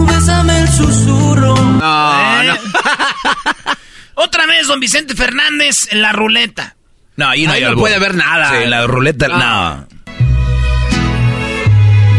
Bésame 0.08 0.60
el 0.62 0.70
susurro. 0.70 1.56
No, 1.56 2.42
¿Eh? 2.42 2.48
no. 2.48 2.56
Otra 4.24 4.46
vez, 4.46 4.68
don 4.68 4.80
Vicente 4.80 5.16
Fernández 5.16 5.88
en 5.92 6.02
la 6.02 6.12
ruleta. 6.12 6.76
No, 7.18 7.28
ahí 7.30 7.46
no 7.46 7.54
Ahí 7.54 7.64
hay 7.64 7.72
no 7.72 7.78
puede 7.78 7.96
haber 7.96 8.16
nada. 8.16 8.50
Sí, 8.52 8.64
en 8.64 8.70
la 8.70 8.86
ruleta, 8.88 9.28
No. 9.28 9.38
no. 9.38 9.88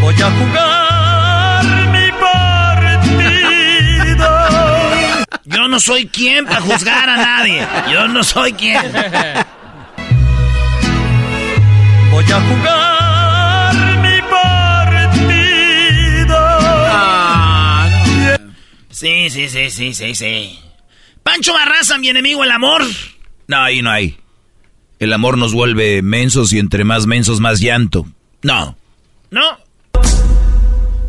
Voy 0.03 0.15
a 0.21 0.31
jugar 0.33 1.65
mi 1.93 2.11
partido. 3.07 4.29
Yo 5.45 5.69
no 5.69 5.79
soy 5.79 6.07
quien 6.07 6.45
para 6.45 6.61
juzgar 6.61 7.09
a 7.09 7.17
nadie. 7.17 7.65
Yo 7.89 8.09
no 8.09 8.25
soy 8.25 8.53
quien. 8.53 8.83
Voy 12.11 12.25
a 12.25 12.41
jugar 12.41 13.75
mi 14.03 14.21
partido. 14.29 16.37
Ah, 16.37 17.89
no. 18.39 18.55
Sí, 18.91 19.31
sí, 19.31 19.49
sí, 19.49 19.71
sí, 19.71 19.95
sí, 19.95 20.15
sí. 20.17 20.59
Pancho 21.23 21.55
Barraza, 21.55 21.97
mi 21.99 22.09
enemigo, 22.09 22.43
el 22.43 22.51
amor. 22.51 22.83
No, 23.47 23.63
ahí 23.63 23.83
no 23.83 23.91
hay. 23.93 24.19
El 24.99 25.13
amor 25.13 25.39
nos 25.39 25.55
vuelve 25.55 26.03
mensos 26.03 26.53
y 26.53 26.59
entre 26.59 26.83
más 26.83 27.07
mensos, 27.07 27.39
más 27.39 27.61
llanto. 27.61 28.05
No. 28.43 28.77
¿No? 29.31 29.62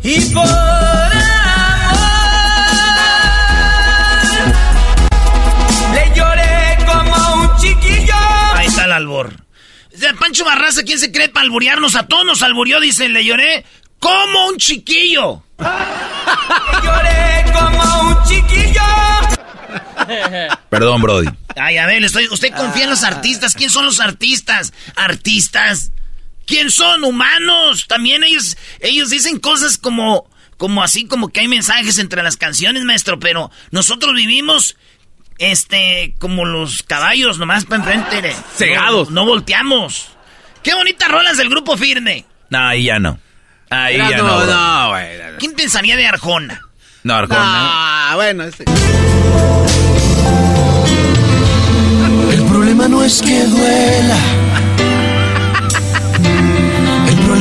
Y 0.04 0.20
por 0.34 0.44
amor 0.44 1.10
le 5.94 6.14
lloré 6.14 6.78
como 6.86 7.34
un 7.36 7.56
chiquillo. 7.56 8.14
Ahí 8.54 8.66
está 8.66 8.84
el 8.84 8.92
albor. 8.92 9.32
Pancho 10.20 10.44
Barraza, 10.44 10.82
¿quién 10.82 10.98
se 10.98 11.10
cree 11.10 11.30
para 11.30 11.44
alburearnos? 11.44 11.96
A 11.96 12.06
todos 12.06 12.26
nos 12.26 12.42
alburió, 12.42 12.80
dice, 12.80 13.08
le 13.08 13.24
lloré 13.24 13.64
como 13.98 14.48
un 14.48 14.58
chiquillo. 14.58 15.42
Lloré 15.58 17.44
como 17.52 18.08
un 18.08 18.24
chiquillo. 18.24 18.82
Perdón, 20.68 21.00
Brody. 21.00 21.28
Ay, 21.56 21.78
a 21.78 21.86
ver, 21.86 22.02
le 22.02 22.08
estoy, 22.08 22.28
usted 22.28 22.52
confía 22.54 22.84
en 22.84 22.90
los 22.90 23.04
artistas. 23.04 23.54
¿Quién 23.54 23.70
son 23.70 23.86
los 23.86 24.00
artistas? 24.00 24.74
¿Artistas? 24.96 25.92
¿Quién 26.46 26.70
son? 26.70 27.04
¿Humanos? 27.04 27.86
También 27.88 28.22
ellos, 28.24 28.56
ellos 28.80 29.10
dicen 29.10 29.38
cosas 29.38 29.78
como, 29.78 30.28
como 30.58 30.82
así, 30.82 31.06
como 31.06 31.28
que 31.28 31.40
hay 31.40 31.48
mensajes 31.48 31.98
entre 31.98 32.22
las 32.22 32.36
canciones, 32.36 32.84
maestro, 32.84 33.18
pero 33.18 33.50
nosotros 33.70 34.14
vivimos 34.14 34.76
este, 35.38 36.14
como 36.18 36.44
los 36.44 36.82
caballos, 36.82 37.38
nomás 37.38 37.64
para 37.64 37.76
enfrente. 37.82 38.22
de- 38.22 38.36
Cegados. 38.56 39.08
No, 39.10 39.22
no 39.22 39.26
volteamos. 39.26 40.08
Qué 40.62 40.74
bonitas 40.74 41.08
rolas 41.10 41.36
del 41.36 41.48
grupo 41.48 41.76
firme. 41.76 42.24
No, 42.50 42.58
ahí 42.66 42.84
ya 42.84 42.98
no. 42.98 43.18
Ahí 43.70 43.96
Era- 43.96 44.10
ya 44.10 44.18
no, 44.18 44.24
no. 44.28 44.36
bro. 44.36 44.46
no, 44.46 44.88
güey. 44.90 45.06
¿Quién 45.38 45.52
pensaría 45.54 45.96
de 45.96 46.06
Arjona? 46.06 46.60
No, 47.02 47.14
Arjona. 47.14 47.40
Ah, 47.42 48.12
bueno, 48.16 48.44
este. 48.44 48.64
El 52.32 52.42
problema 52.46 52.88
no 52.88 53.02
es 53.02 53.20
que 53.22 53.44
duela. 53.44 54.16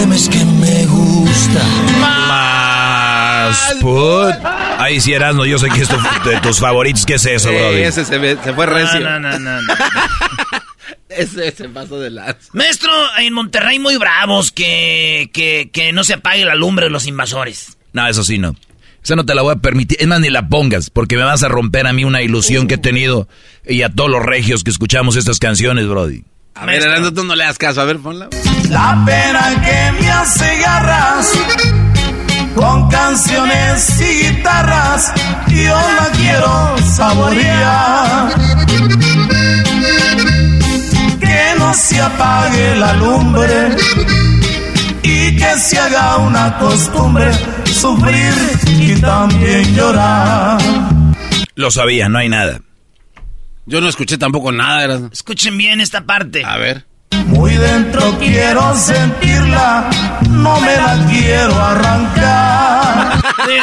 Problema 0.04 0.16
es 0.22 0.28
que 0.28 0.44
me 0.44 0.86
gusta. 0.86 1.64
Más 2.02 3.76
put. 3.80 4.36
Ahí 4.78 5.00
sí, 5.00 5.14
Erasmo, 5.14 5.46
yo 5.46 5.58
sé 5.58 5.70
que 5.70 5.80
es 5.82 5.88
tu- 5.88 6.30
de 6.30 6.42
tus 6.42 6.60
favoritos. 6.60 7.06
¿Qué 7.06 7.14
es 7.14 7.26
eso, 7.26 7.48
Sí, 7.50 7.56
brody? 7.56 7.82
ese 7.84 8.04
se, 8.04 8.36
fue 8.54 8.66
recio. 8.66 9.00
No, 9.00 9.18
no, 9.22 9.40
no, 9.40 9.62
no. 9.62 9.74
Ese 11.10 11.52
se 11.52 11.70
pasó 11.70 12.00
de 12.02 12.10
lanza. 12.10 12.50
Maestro, 12.52 12.92
en 13.20 13.32
Monterrey 13.34 13.78
muy 13.80 13.96
bravos 13.98 14.52
que, 14.52 15.30
que, 15.32 15.70
que 15.72 15.94
no 15.94 16.04
se 16.04 16.16
apague 16.16 16.44
la 16.44 16.56
lumbre 16.56 16.88
de 16.88 16.90
los 16.92 17.06
invasores. 17.08 17.78
No, 17.94 18.06
eso 18.08 18.24
sí 18.26 18.40
no. 18.40 18.56
Esa 19.04 19.16
no 19.16 19.24
te 19.26 19.36
la 19.36 19.42
voy 19.44 19.54
a 19.54 19.58
permitir. 19.58 20.02
Es 20.02 20.08
más, 20.08 20.20
ni 20.20 20.30
la 20.32 20.50
pongas, 20.50 20.90
porque 20.90 21.16
me 21.16 21.24
vas 21.24 21.44
a 21.44 21.48
romper 21.48 21.88
a 21.88 21.94
mí 21.94 22.04
una 22.04 22.22
ilusión 22.24 22.68
que 22.68 22.74
he 22.76 22.80
tenido 22.80 23.30
y 23.66 23.84
a 23.84 23.90
todos 23.90 24.10
los 24.10 24.22
regios 24.24 24.64
que 24.66 24.72
escuchamos 24.72 25.16
estas 25.16 25.40
canciones, 25.40 25.88
Brody. 25.88 26.24
A 26.56 26.62
ver, 26.66 26.68
Maestro. 26.82 26.92
Erasmo, 26.92 27.14
tú 27.14 27.24
no 27.24 27.36
le 27.36 27.44
das 27.46 27.58
caso. 27.58 27.80
A 27.80 27.86
ver, 27.86 28.00
ponla. 28.00 28.28
La 28.74 29.00
pena 29.06 29.62
que 29.62 30.02
me 30.02 30.10
hace 30.12 30.58
garras 30.58 31.32
con 32.56 32.90
canciones 32.90 34.02
y 34.02 34.24
guitarras, 34.24 35.14
yo 35.48 35.76
la 35.76 36.10
quiero 36.18 36.78
saborear. 36.80 38.34
Que 41.20 41.60
no 41.60 41.72
se 41.76 42.02
apague 42.02 42.76
la 42.78 42.94
lumbre 42.94 43.76
y 45.04 45.36
que 45.36 45.58
se 45.60 45.78
haga 45.78 46.18
una 46.18 46.58
costumbre 46.58 47.32
sufrir 47.66 48.34
y 48.80 49.00
también 49.00 49.76
llorar. 49.76 50.60
Lo 51.54 51.70
sabía, 51.70 52.10
no 52.10 52.18
hay 52.18 52.30
nada. 52.30 52.60
Yo 53.68 53.82
no 53.82 53.88
escuché 53.88 54.18
tampoco 54.18 54.52
nada. 54.52 55.10
Escuchen 55.12 55.60
bien 55.60 55.80
esta 55.80 56.06
parte. 56.06 56.44
A 56.44 56.58
ver. 56.58 56.93
Muy 57.28 57.56
dentro 57.56 58.18
quiero 58.20 58.76
sentirla, 58.76 59.90
no 60.30 60.60
me 60.60 60.76
la 60.76 61.06
quiero 61.10 61.60
arrancar. 61.60 63.24
Eh, 63.50 63.62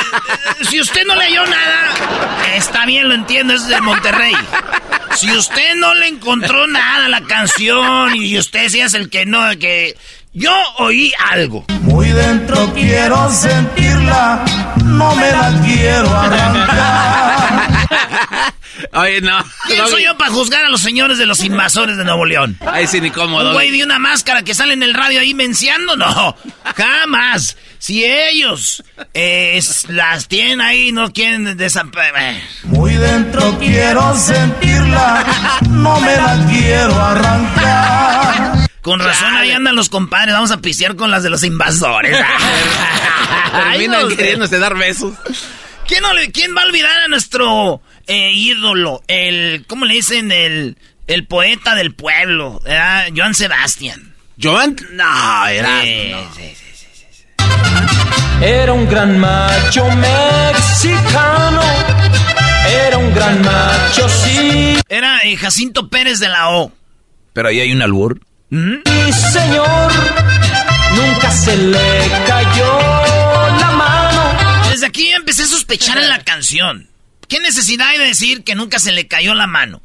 si 0.68 0.80
usted 0.80 1.02
no 1.06 1.14
leyó 1.16 1.44
nada, 1.46 1.88
está 2.54 2.86
bien, 2.86 3.08
lo 3.08 3.14
entiendo, 3.14 3.54
es 3.54 3.66
de 3.66 3.80
Monterrey. 3.80 4.34
Si 5.16 5.30
usted 5.32 5.76
no 5.76 5.94
le 5.94 6.08
encontró 6.08 6.66
nada 6.66 7.06
a 7.06 7.08
la 7.08 7.20
canción 7.22 8.14
y 8.14 8.38
usted 8.38 8.68
sí 8.68 8.80
es 8.80 8.94
el 8.94 9.10
que 9.10 9.26
no, 9.26 9.40
que 9.58 9.96
yo 10.32 10.52
oí 10.78 11.12
algo. 11.30 11.64
Muy 11.82 12.08
dentro 12.08 12.72
quiero 12.72 13.30
sentirla, 13.30 14.44
no 14.84 15.14
me 15.16 15.30
la 15.30 15.60
quiero 15.64 16.16
arrancar. 16.16 17.70
Oye, 18.92 19.20
no. 19.20 19.44
¿Quién 19.66 19.86
soy 19.88 20.04
yo 20.04 20.16
para 20.18 20.30
juzgar 20.30 20.64
a 20.64 20.68
los 20.68 20.80
señores 20.80 21.18
de 21.18 21.26
los 21.26 21.40
invasores 21.44 21.96
de 21.96 22.04
Nuevo 22.04 22.24
León? 22.24 22.58
Ahí 22.66 22.86
sí, 22.86 23.00
ni 23.00 23.10
cómodo. 23.10 23.48
Un 23.48 23.54
güey 23.54 23.70
de 23.70 23.82
una 23.84 23.98
máscara 23.98 24.42
que 24.42 24.54
sale 24.54 24.74
en 24.74 24.82
el 24.82 24.94
radio 24.94 25.20
ahí 25.20 25.34
menciando, 25.34 25.96
no, 25.96 26.36
jamás. 26.76 27.56
Si 27.78 28.04
ellos 28.04 28.82
eh, 29.14 29.52
es- 29.56 29.88
las 29.88 30.28
tienen 30.28 30.60
ahí, 30.60 30.92
no 30.92 31.12
quieren 31.12 31.56
desaparecer. 31.56 32.42
Muy 32.64 32.94
dentro 32.94 33.58
quiero 33.58 34.14
sentirla, 34.16 35.24
no 35.70 35.98
me 36.00 36.14
la 36.16 36.46
quiero 36.50 36.94
arrancar. 37.02 38.68
Con 38.82 38.98
razón 39.00 39.34
ahí 39.34 39.50
andan 39.52 39.76
los 39.76 39.88
compadres, 39.88 40.34
vamos 40.34 40.50
a 40.50 40.58
pistear 40.60 40.96
con 40.96 41.10
las 41.10 41.22
de 41.22 41.30
los 41.30 41.42
invasores. 41.44 42.16
Ay, 43.52 43.78
Terminan 43.78 44.08
no 44.08 44.16
queriéndose 44.16 44.58
dar 44.58 44.76
besos. 44.76 45.14
¿Quién, 45.86 46.02
no 46.02 46.12
le- 46.14 46.30
quién 46.30 46.56
va 46.56 46.62
a 46.62 46.66
olvidar 46.66 47.00
a 47.00 47.08
nuestro 47.08 47.82
eh, 48.10 48.32
ídolo? 48.32 49.02
El, 49.06 49.64
¿cómo 49.66 49.84
le 49.84 49.94
dicen? 49.94 50.32
El, 50.32 50.76
el 51.06 51.26
poeta 51.26 51.74
del 51.74 51.94
pueblo, 51.94 52.60
¿verdad? 52.64 53.08
Joan 53.16 53.34
Sebastián. 53.34 54.14
Joan, 54.42 54.76
no, 54.92 55.46
era. 55.46 55.82
Sí, 55.82 56.10
no. 56.12 56.34
sí, 56.34 56.54
sí, 56.54 56.64
sí, 56.74 57.06
sí. 57.12 58.44
Era 58.44 58.72
un 58.72 58.88
gran 58.88 59.18
macho 59.18 59.84
mexicano. 59.86 61.60
Era 62.86 62.98
un 62.98 63.14
gran 63.14 63.42
macho, 63.42 64.08
sí, 64.08 64.78
Era 64.88 65.20
eh, 65.24 65.36
Jacinto 65.36 65.88
Pérez 65.88 66.18
de 66.20 66.28
la 66.28 66.50
O. 66.50 66.72
Pero 67.32 67.48
ahí 67.48 67.60
hay 67.60 67.72
un 67.72 67.82
albur. 67.82 68.20
señor. 68.50 69.92
Nunca 70.96 71.30
se 71.30 71.56
le 71.56 72.10
cayó 72.26 72.80
la 73.60 73.70
mano. 73.72 74.68
Desde 74.70 74.86
aquí 74.86 75.10
empecé 75.10 75.42
a 75.44 75.46
sospechar 75.46 75.98
en 75.98 76.08
la 76.08 76.18
canción. 76.24 76.88
¿Qué 77.30 77.38
necesidad 77.38 77.88
hay 77.88 77.98
de 77.98 78.06
decir 78.06 78.42
que 78.44 78.54
nunca 78.56 78.78
se 78.80 78.90
le 78.92 79.06
cayó 79.06 79.34
la 79.34 79.46
mano? 79.46 79.80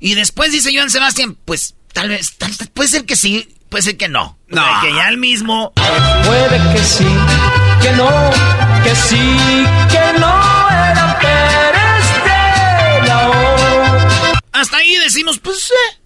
Y 0.00 0.14
después 0.14 0.52
dice 0.52 0.70
Joan 0.74 0.90
Sebastián, 0.90 1.36
pues 1.44 1.74
tal 1.94 2.10
vez, 2.10 2.36
tal- 2.36 2.52
puede 2.74 2.88
ser 2.90 3.04
que 3.06 3.16
sí, 3.16 3.48
puede 3.70 3.82
ser 3.82 3.96
que 3.96 4.08
no. 4.08 4.38
O 4.50 4.54
sea, 4.54 4.74
No. 4.74 4.80
que 4.82 4.94
ya 4.94 5.08
el 5.08 5.16
mismo. 5.16 5.72
Puede 5.74 6.58
que 6.74 6.84
sí, 6.84 7.06
que 7.82 7.92
no, 7.92 8.30
que 8.84 8.94
sí, 8.94 9.16
que 9.90 10.18
no. 10.20 10.68
Era 10.70 11.18
Pérez 11.20 12.24
de 13.02 13.08
la 13.08 13.28
O. 13.30 14.38
Hasta 14.52 14.76
ahí 14.76 14.94
decimos, 14.96 15.38
pues, 15.38 15.70
eh, 15.70 15.96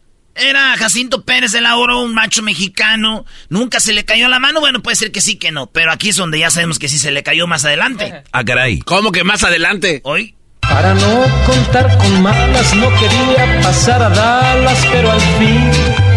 era 0.49 0.77
Jacinto 0.77 1.25
Pérez 1.25 1.51
de 1.53 1.61
la 1.61 1.77
Oro, 1.77 2.03
un 2.03 2.15
macho 2.15 2.43
mexicano. 2.43 3.25
Nunca 3.49 3.81
se 3.81 3.93
le 3.93 4.05
cayó 4.05 4.29
la 4.29 4.39
mano. 4.39 4.61
Bueno, 4.61 4.81
puede 4.83 4.97
ser 4.97 5.11
que 5.13 5.21
sí, 5.21 5.37
que 5.37 5.51
no. 5.53 5.67
Pero 5.69 5.91
aquí 5.93 6.11
es 6.11 6.17
donde 6.17 6.39
ya 6.39 6.51
sabemos 6.51 6.79
que 6.79 6.89
sí 6.89 6.99
se 6.99 7.11
le 7.11 7.23
cayó 7.23 7.47
más 7.49 7.65
adelante. 7.65 8.23
Ah, 8.33 8.45
caray. 8.45 8.79
¿Cómo 8.81 9.11
que 9.13 9.25
más 9.25 9.43
adelante? 9.45 10.01
Hoy. 10.05 10.34
Para 10.75 10.93
no 10.93 11.25
contar 11.47 11.97
con 11.99 12.21
malas, 12.21 12.75
no 12.75 12.91
quería 12.99 13.61
pasar 13.63 14.03
a 14.03 14.09
Dallas, 14.09 14.85
pero 14.91 15.13
al 15.13 15.21
fin 15.21 15.71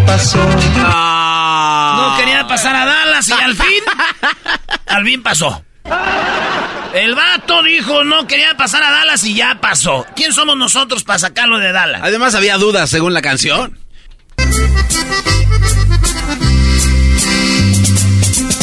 pasó. 0.08 0.40
No. 0.40 1.98
No 1.98 2.18
quería 2.18 2.48
pasar 2.48 2.76
a 2.76 2.84
Dallas 2.84 3.30
y 3.30 3.34
al 3.34 3.56
fin, 3.56 3.84
al 4.88 5.06
fin 5.06 5.22
pasó. 5.22 5.64
El 6.92 7.14
vato 7.14 7.62
dijo 7.62 8.04
no 8.04 8.26
quería 8.26 8.58
pasar 8.58 8.82
a 8.82 8.90
Dallas 8.90 9.24
y 9.26 9.36
ya 9.36 9.60
pasó. 9.62 10.08
¿Quién 10.16 10.34
somos 10.34 10.58
nosotros 10.58 11.04
para 11.04 11.20
sacarlo 11.20 11.60
de 11.60 11.72
Dallas? 11.72 12.02
Además 12.04 12.34
había 12.34 12.58
dudas 12.58 12.90
según 12.90 13.14
la 13.14 13.22
canción. 13.22 13.78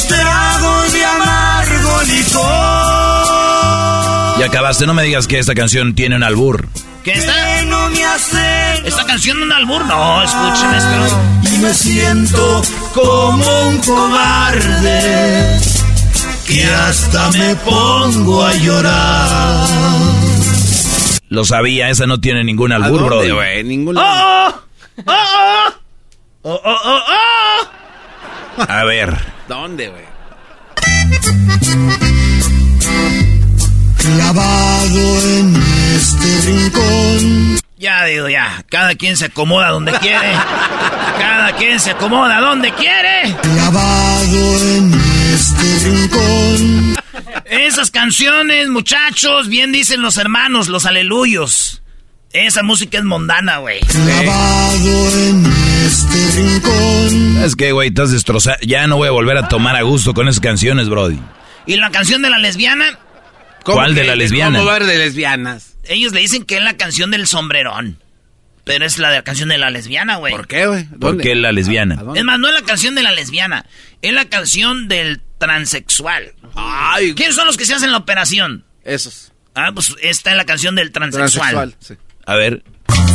Trago 0.09 0.83
de 0.91 1.05
amargo 1.05 2.03
licor. 2.03 3.14
Acabaste, 4.45 4.87
no 4.87 4.93
me 4.93 5.03
digas 5.03 5.27
que 5.27 5.39
esta 5.39 5.55
canción 5.55 5.95
tiene 5.95 6.17
un 6.17 6.23
albur. 6.23 6.69
¿Qué 7.03 7.13
está? 7.13 7.33
¿Esta 8.85 9.05
canción 9.07 9.41
un 9.43 9.51
albur? 9.51 9.85
No, 9.87 10.23
escúcheme 10.23 10.77
esto. 10.77 11.51
y 11.51 11.59
me 11.59 11.73
siento 11.73 12.63
como 12.93 13.61
un 13.69 13.79
cobarde 13.79 15.59
que 16.47 16.65
hasta 16.65 17.31
me 17.31 17.57
pongo 17.57 18.45
a 18.45 18.53
llorar. 18.55 19.67
Lo 21.31 21.45
sabía, 21.45 21.89
esa 21.89 22.07
no 22.07 22.21
tiene 22.21 22.45
ningún 22.45 22.73
¿A 22.73 22.77
albur, 22.77 23.09
güey? 23.33 23.65
Ningún 23.65 23.97
¡Oh, 23.97 24.03
oh! 24.03 24.55
¡Oh, 25.07 25.13
oh! 25.13 25.73
¡Oh, 26.43 26.61
oh, 26.65 26.79
oh, 26.85 27.01
oh! 28.59 28.63
A 28.69 28.85
ver. 28.85 29.17
¿Dónde, 29.49 29.89
güey? 29.89 30.05
Clavado 34.05 35.23
en 35.23 35.57
este 35.97 36.51
rincón. 36.51 37.59
Ya 37.79 38.05
digo, 38.05 38.29
ya. 38.29 38.63
Cada 38.69 38.95
quien 38.97 39.17
se 39.17 39.27
acomoda 39.27 39.71
donde 39.71 39.93
quiere. 39.93 40.33
Cada 41.19 41.57
quien 41.57 41.81
se 41.81 41.93
acomoda 41.93 42.39
donde 42.39 42.71
quiere. 42.73 43.35
Clavado 43.41 44.61
en 44.61 44.93
este 45.33 45.89
rincón. 45.89 46.97
Esas 47.47 47.91
canciones, 47.91 48.69
muchachos, 48.69 49.49
bien 49.49 49.73
dicen 49.73 50.03
los 50.03 50.19
hermanos, 50.19 50.69
los 50.69 50.85
aleluyos. 50.85 51.81
Esa 52.31 52.63
música 52.63 52.99
es 52.99 53.05
mondana, 53.05 53.57
güey. 53.59 53.81
Clavado 53.81 55.19
en 55.19 55.47
este 55.87 56.43
rincón. 56.43 57.43
Es 57.43 57.57
que, 57.57 57.73
güey, 57.73 57.89
estás 57.89 58.13
destrozado. 58.13 58.59
Ya 58.61 58.87
no 58.87 58.99
voy 58.99 59.09
a 59.09 59.13
volver 59.13 59.39
a 59.39 59.49
tomar 59.49 59.77
a 59.77 59.83
gusto 59.83 60.13
con 60.13 60.29
esas 60.29 60.41
canciones, 60.41 60.91
Brody. 60.91 61.19
Y 61.65 61.77
la 61.77 61.91
canción 61.91 62.21
de 62.21 62.29
la 62.29 62.37
lesbiana, 62.37 62.99
¿Cómo 63.05 63.14
¿Cuál 63.65 63.95
de 63.95 64.03
que- 64.03 64.07
la 64.09 64.17
lesbiana? 64.17 64.59
¿Cómo 64.59 64.67
va 64.67 64.73
a 64.75 64.77
haber 64.77 64.89
de 64.89 64.99
lesbianas? 64.99 65.77
ellos 65.87 66.13
le 66.13 66.21
dicen 66.21 66.45
que 66.45 66.57
es 66.57 66.63
la 66.63 66.77
canción 66.77 67.11
del 67.11 67.27
sombrerón. 67.27 67.99
Pero 68.65 68.87
es 68.87 68.99
la 68.99 69.11
de 69.11 69.17
la 69.17 69.23
canción 69.25 69.51
de 69.51 69.59
la 69.59 69.69
lesbiana, 69.69 70.17
güey. 70.17 70.33
¿Por 70.35 70.47
qué, 70.47 70.67
güey? 70.67 70.85
¿Por 70.85 71.19
qué 71.19 71.35
la 71.35 71.53
lesbiana? 71.53 72.03
Es 72.15 72.25
más, 72.25 72.39
no 72.39 72.49
es 72.49 72.55
la 72.55 72.63
canción 72.63 72.95
de 72.95 73.03
la 73.03 73.11
lesbiana, 73.13 73.67
es 74.01 74.13
la 74.15 74.25
canción 74.25 74.89
del 74.89 75.21
transexual. 75.37 76.33
Ay, 76.55 77.15
¿Quiénes 77.15 77.35
son 77.37 77.47
los 77.47 77.59
que 77.59 77.67
se 77.67 77.75
hacen 77.75 77.91
la 77.91 77.99
operación? 77.99 78.65
Esos. 78.83 79.33
Ah, 79.55 79.71
pues 79.75 79.95
esta 80.01 80.31
es 80.31 80.37
la 80.39 80.47
canción 80.47 80.75
del 80.75 80.93
transexual. 80.93 81.53
Transexual, 81.55 81.77
sí. 81.81 81.95
A 82.27 82.37
ver. 82.37 82.63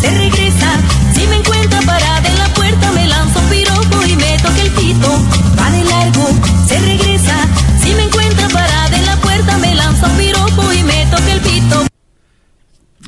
se 0.02 0.12
regresa. 0.12 0.80
Si 1.16 1.26
me 1.26 1.36
encuentra 1.38 1.82
parada 1.82 2.28
en 2.30 2.38
la 2.38 2.48
puerta, 2.54 2.92
me 2.92 3.08
lanzo 3.08 3.40
un 3.40 3.50
piropo 3.50 4.06
y 4.06 4.16
me 4.16 4.38
toca 4.38 4.62
el 4.62 4.72
pito. 4.72 5.28
Va 5.60 5.72
de 5.72 5.84
largo, 5.84 6.30
se 6.68 6.80
regresa. 6.80 7.48
Si 7.84 7.94
me 7.96 8.04
encuentra 8.04 8.19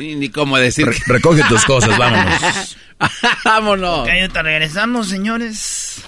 Ni, 0.02 0.16
ni 0.16 0.30
cómo 0.30 0.58
decir. 0.58 0.88
Re- 0.88 0.98
recoge 1.06 1.44
tus 1.48 1.64
cosas, 1.64 1.96
vámonos. 1.96 2.76
vámonos. 3.46 4.00
Ok, 4.00 4.08
regresamos, 4.34 5.10
señores. 5.10 6.02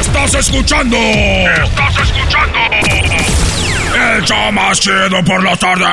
Estás 0.00 0.34
escuchando. 0.34 0.96
Estás 0.96 1.98
escuchando. 2.02 2.58
El 3.94 4.24
show 4.24 4.50
más 4.52 4.80
chido 4.80 5.22
por 5.26 5.44
las 5.44 5.58
tardes. 5.58 5.86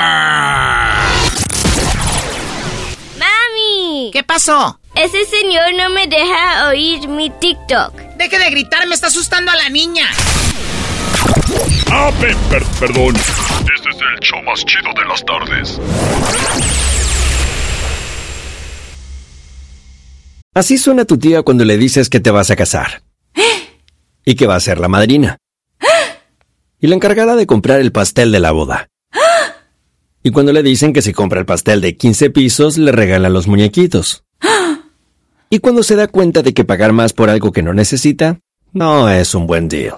¡Mami! 3.20 4.10
¿Qué 4.14 4.24
pasó? 4.24 4.80
Ese 4.96 5.26
señor 5.26 5.74
no 5.78 5.90
me 5.90 6.08
deja 6.08 6.70
oír 6.70 7.10
mi 7.10 7.30
TikTok. 7.30 7.94
Deje 8.16 8.40
de 8.40 8.50
gritar, 8.52 8.88
me 8.88 8.96
está 8.96 9.08
asustando 9.08 9.52
a 9.52 9.56
la 9.58 9.68
niña. 9.70 10.08
Ah, 11.92 12.12
pe- 12.20 12.36
per- 12.50 12.64
perdón. 12.80 13.16
Este 13.16 13.90
es 13.90 13.96
el 14.14 14.20
show 14.22 14.42
más 14.44 14.64
chido 14.66 14.90
de 14.94 15.06
las 15.08 15.24
tardes. 15.26 15.80
Así 20.54 20.78
suena 20.78 21.06
tu 21.06 21.18
tía 21.18 21.42
cuando 21.42 21.66
le 21.66 21.78
dices 21.78 22.10
que 22.10 22.20
te 22.20 22.32
vas 22.32 22.52
a 22.52 22.56
casar. 22.56 23.04
Y 24.26 24.36
que 24.36 24.48
va 24.48 24.56
a 24.56 24.60
ser 24.62 24.80
la 24.80 24.88
madrina. 24.88 25.38
Y 26.80 26.88
la 26.88 26.96
encargada 26.96 27.36
de 27.36 27.48
comprar 27.48 27.80
el 27.80 27.92
pastel 27.92 28.32
de 28.32 28.40
la 28.40 28.52
boda. 28.52 28.90
Y 30.24 30.32
cuando 30.32 30.54
le 30.54 30.64
dicen 30.64 30.94
que 30.94 31.02
si 31.02 31.12
compra 31.14 31.40
el 31.40 31.46
pastel 31.46 31.82
de 31.82 31.98
15 31.98 32.30
pisos, 32.30 32.78
le 32.78 32.92
regalan 32.92 33.34
los 33.34 33.48
muñequitos. 33.48 34.24
Y 35.50 35.60
cuando 35.60 35.84
se 35.84 35.96
da 35.96 36.08
cuenta 36.08 36.42
de 36.42 36.54
que 36.54 36.64
pagar 36.66 36.94
más 36.94 37.14
por 37.14 37.30
algo 37.30 37.52
que 37.52 37.62
no 37.62 37.74
necesita, 37.74 38.40
no 38.72 39.08
es 39.10 39.36
un 39.36 39.46
buen 39.46 39.68
deal. 39.70 39.98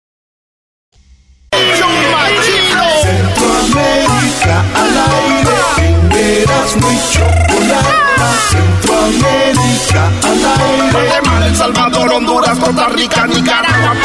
Centroamérica 3.31 4.63
al 4.75 4.95
aire, 5.11 6.41
eras 6.43 6.75
muy 6.77 6.97
chocolata. 7.11 8.29
Centroamérica 8.49 10.03
al 10.23 10.45
aire. 10.45 11.07
Guatemala, 11.07 11.45
El 11.47 11.55
Salvador, 11.55 12.13
Honduras, 12.13 12.57
Costa 12.57 12.87
Rica, 12.89 13.27
Nicaragua. 13.27 13.95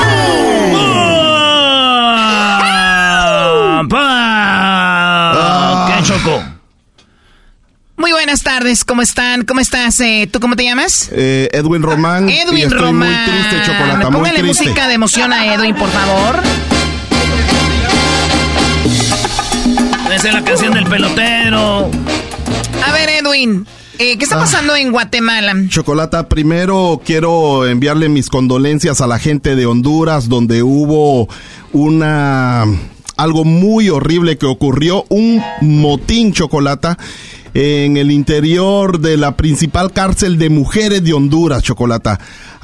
¿Qué 5.88 6.02
chocó? 6.04 6.42
Muy 7.96 8.12
buenas 8.12 8.42
tardes, 8.42 8.85
¿cómo 8.85 9.02
están? 9.02 9.44
¿Cómo 9.44 9.61
estás? 9.61 9.98
Eh, 10.00 10.28
¿Tú 10.30 10.38
cómo 10.40 10.54
te 10.56 10.64
llamas? 10.64 11.09
Eh, 11.12 11.48
Edwin 11.52 11.82
Román. 11.82 12.28
y 12.28 12.38
Edwin 12.38 12.64
estoy 12.64 12.78
Román. 12.78 13.09
muy 13.09 13.24
triste, 13.24 13.62
Chocolata, 13.64 14.11
muy 14.11 14.12
Póngale 14.20 14.40
triste. 14.40 14.64
música 14.64 14.88
de 14.88 14.94
emoción 14.94 15.32
a 15.32 15.54
Edwin, 15.54 15.74
por 15.74 15.88
favor. 15.90 16.42
Puede 20.04 20.18
ser 20.18 20.34
la 20.34 20.44
canción 20.44 20.72
del 20.72 20.86
pelotero. 20.86 21.90
A 22.86 22.92
ver, 22.92 23.08
Edwin, 23.08 23.66
eh, 23.98 24.18
¿qué 24.18 24.24
está 24.24 24.38
pasando 24.38 24.76
en 24.76 24.92
Guatemala? 24.92 25.54
Chocolata, 25.68 26.28
primero 26.28 27.00
quiero 27.04 27.66
enviarle 27.66 28.08
mis 28.08 28.28
condolencias 28.28 29.00
a 29.00 29.06
la 29.06 29.18
gente 29.18 29.56
de 29.56 29.66
Honduras, 29.66 30.28
donde 30.28 30.62
hubo 30.62 31.28
una 31.72 32.64
algo 33.16 33.44
muy 33.44 33.88
horrible 33.88 34.36
que 34.36 34.46
ocurrió, 34.46 35.04
un 35.08 35.42
motín 35.62 36.32
chocolata 36.32 36.98
en 37.54 37.96
el 37.96 38.10
interior 38.10 39.00
de 39.00 39.16
la 39.16 39.36
principal 39.36 39.92
cárcel 39.92 40.36
de 40.38 40.50
mujeres 40.50 41.02
de 41.02 41.14
Honduras, 41.14 41.62
chocolata. 41.62 42.20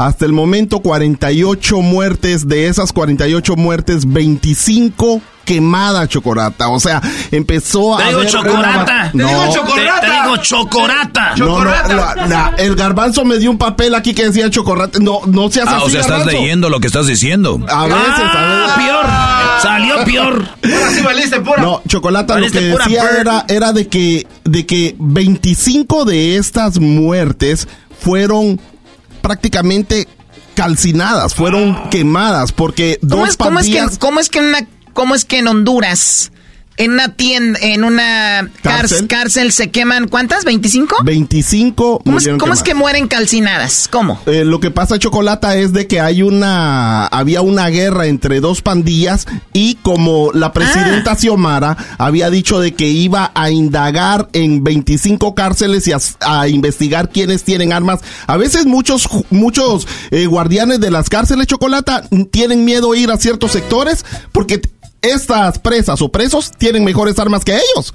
Hasta 0.06 0.24
el 0.24 0.32
momento 0.32 0.80
48 0.80 1.76
muertes, 1.80 2.48
de 2.48 2.66
esas 2.66 2.92
48 2.92 3.56
muertes 3.56 4.10
25 4.12 5.20
quemadas 5.44 6.08
chocolata, 6.08 6.68
o 6.68 6.78
sea, 6.78 7.02
empezó 7.32 7.94
a 7.96 7.98
Te 7.98 8.08
digo 8.10 8.24
chocorata. 8.24 8.84
una- 8.84 9.10
Te 9.12 9.18
digo 9.18 9.46
No. 9.46 9.52
chocorata. 9.54 10.00
Te, 10.00 10.06
te 10.06 10.12
digo 10.12 10.36
chocorata. 10.38 11.34
No, 11.36 11.46
no, 11.58 11.64
la- 11.64 12.14
la- 12.28 12.54
el 12.58 12.74
garbanzo 12.76 13.24
me 13.24 13.38
dio 13.38 13.50
un 13.50 13.58
papel 13.58 13.94
aquí 13.94 14.14
que 14.14 14.24
decía 14.26 14.48
chocorate. 14.50 14.98
No, 15.00 15.20
no 15.26 15.50
seas 15.50 15.66
Ah, 15.68 15.76
así, 15.78 15.86
o 15.86 15.90
sea, 15.90 16.00
estás 16.00 16.18
garbanzo. 16.18 16.40
leyendo 16.40 16.68
lo 16.68 16.78
que 16.80 16.86
estás 16.86 17.06
diciendo. 17.08 17.60
A 17.68 17.84
veces, 17.86 17.98
Ah, 18.08 18.64
a 18.64 18.76
veces. 18.76 18.86
peor. 18.86 19.62
Salió 19.62 20.04
peor. 20.04 20.48
No, 21.60 21.82
Chocolata 21.86 22.38
lo 22.38 22.50
que 22.50 22.60
decía 22.60 23.04
era, 23.20 23.44
era 23.48 23.72
de 23.72 23.88
que, 23.88 24.26
de 24.44 24.66
que 24.66 24.94
25 24.98 26.04
de 26.04 26.36
estas 26.36 26.78
muertes 26.80 27.68
fueron 28.00 28.60
prácticamente 29.22 30.08
calcinadas, 30.54 31.34
fueron 31.34 31.88
quemadas, 31.90 32.52
porque 32.52 32.98
¿Cómo 33.00 33.22
dos 33.22 33.30
es, 33.30 33.36
cómo 33.36 33.60
es 33.60 33.66
que, 33.66 33.72
pandillas... 33.72 33.98
cómo 33.98 34.20
es 34.20 34.28
que 34.28 34.40
una, 34.40 34.66
cómo 34.92 35.14
es 35.14 35.24
que 35.24 35.38
en 35.38 35.48
Honduras, 35.48 36.31
en 36.76 36.92
una 36.92 37.10
tienda, 37.10 37.58
en 37.62 37.84
una 37.84 38.50
cárcel, 38.62 39.06
¿Cárcel? 39.06 39.52
se 39.52 39.70
queman 39.70 40.08
cuántas? 40.08 40.44
¿25? 40.44 41.04
25 41.04 42.00
¿Cómo, 42.04 42.18
es, 42.18 42.28
cómo 42.38 42.54
que 42.62 42.74
mueren 42.74 43.08
calcinadas? 43.08 43.88
¿Cómo? 43.90 44.20
Eh, 44.26 44.44
lo 44.44 44.60
que 44.60 44.70
pasa, 44.70 44.98
Chocolata, 44.98 45.56
es 45.56 45.72
de 45.72 45.86
que 45.86 46.00
hay 46.00 46.22
una, 46.22 47.06
había 47.06 47.42
una 47.42 47.68
guerra 47.68 48.06
entre 48.06 48.40
dos 48.40 48.62
pandillas 48.62 49.26
y 49.52 49.74
como 49.76 50.30
la 50.32 50.46
Ah. 50.46 50.52
presidenta 50.52 51.14
Xiomara 51.16 51.76
había 51.98 52.30
dicho 52.30 52.60
de 52.60 52.74
que 52.74 52.88
iba 52.88 53.32
a 53.34 53.50
indagar 53.50 54.28
en 54.32 54.62
25 54.64 55.34
cárceles 55.34 55.86
y 55.88 55.92
a, 55.92 55.98
a 56.20 56.48
investigar 56.48 57.10
quiénes 57.10 57.42
tienen 57.44 57.72
armas. 57.72 58.00
A 58.26 58.36
veces 58.36 58.66
muchos, 58.66 59.08
muchos 59.30 59.86
eh, 60.10 60.26
guardianes 60.26 60.80
de 60.80 60.90
las 60.90 61.08
cárceles, 61.08 61.46
Chocolata, 61.46 62.04
tienen 62.30 62.64
miedo 62.64 62.92
a 62.92 62.96
ir 62.96 63.10
a 63.10 63.16
ciertos 63.16 63.52
sectores 63.52 64.04
porque 64.32 64.60
estas 65.02 65.58
presas 65.58 66.00
o 66.00 66.10
presos 66.10 66.52
tienen 66.56 66.84
mejores 66.84 67.18
armas 67.18 67.44
que 67.44 67.52
ellos. 67.56 67.94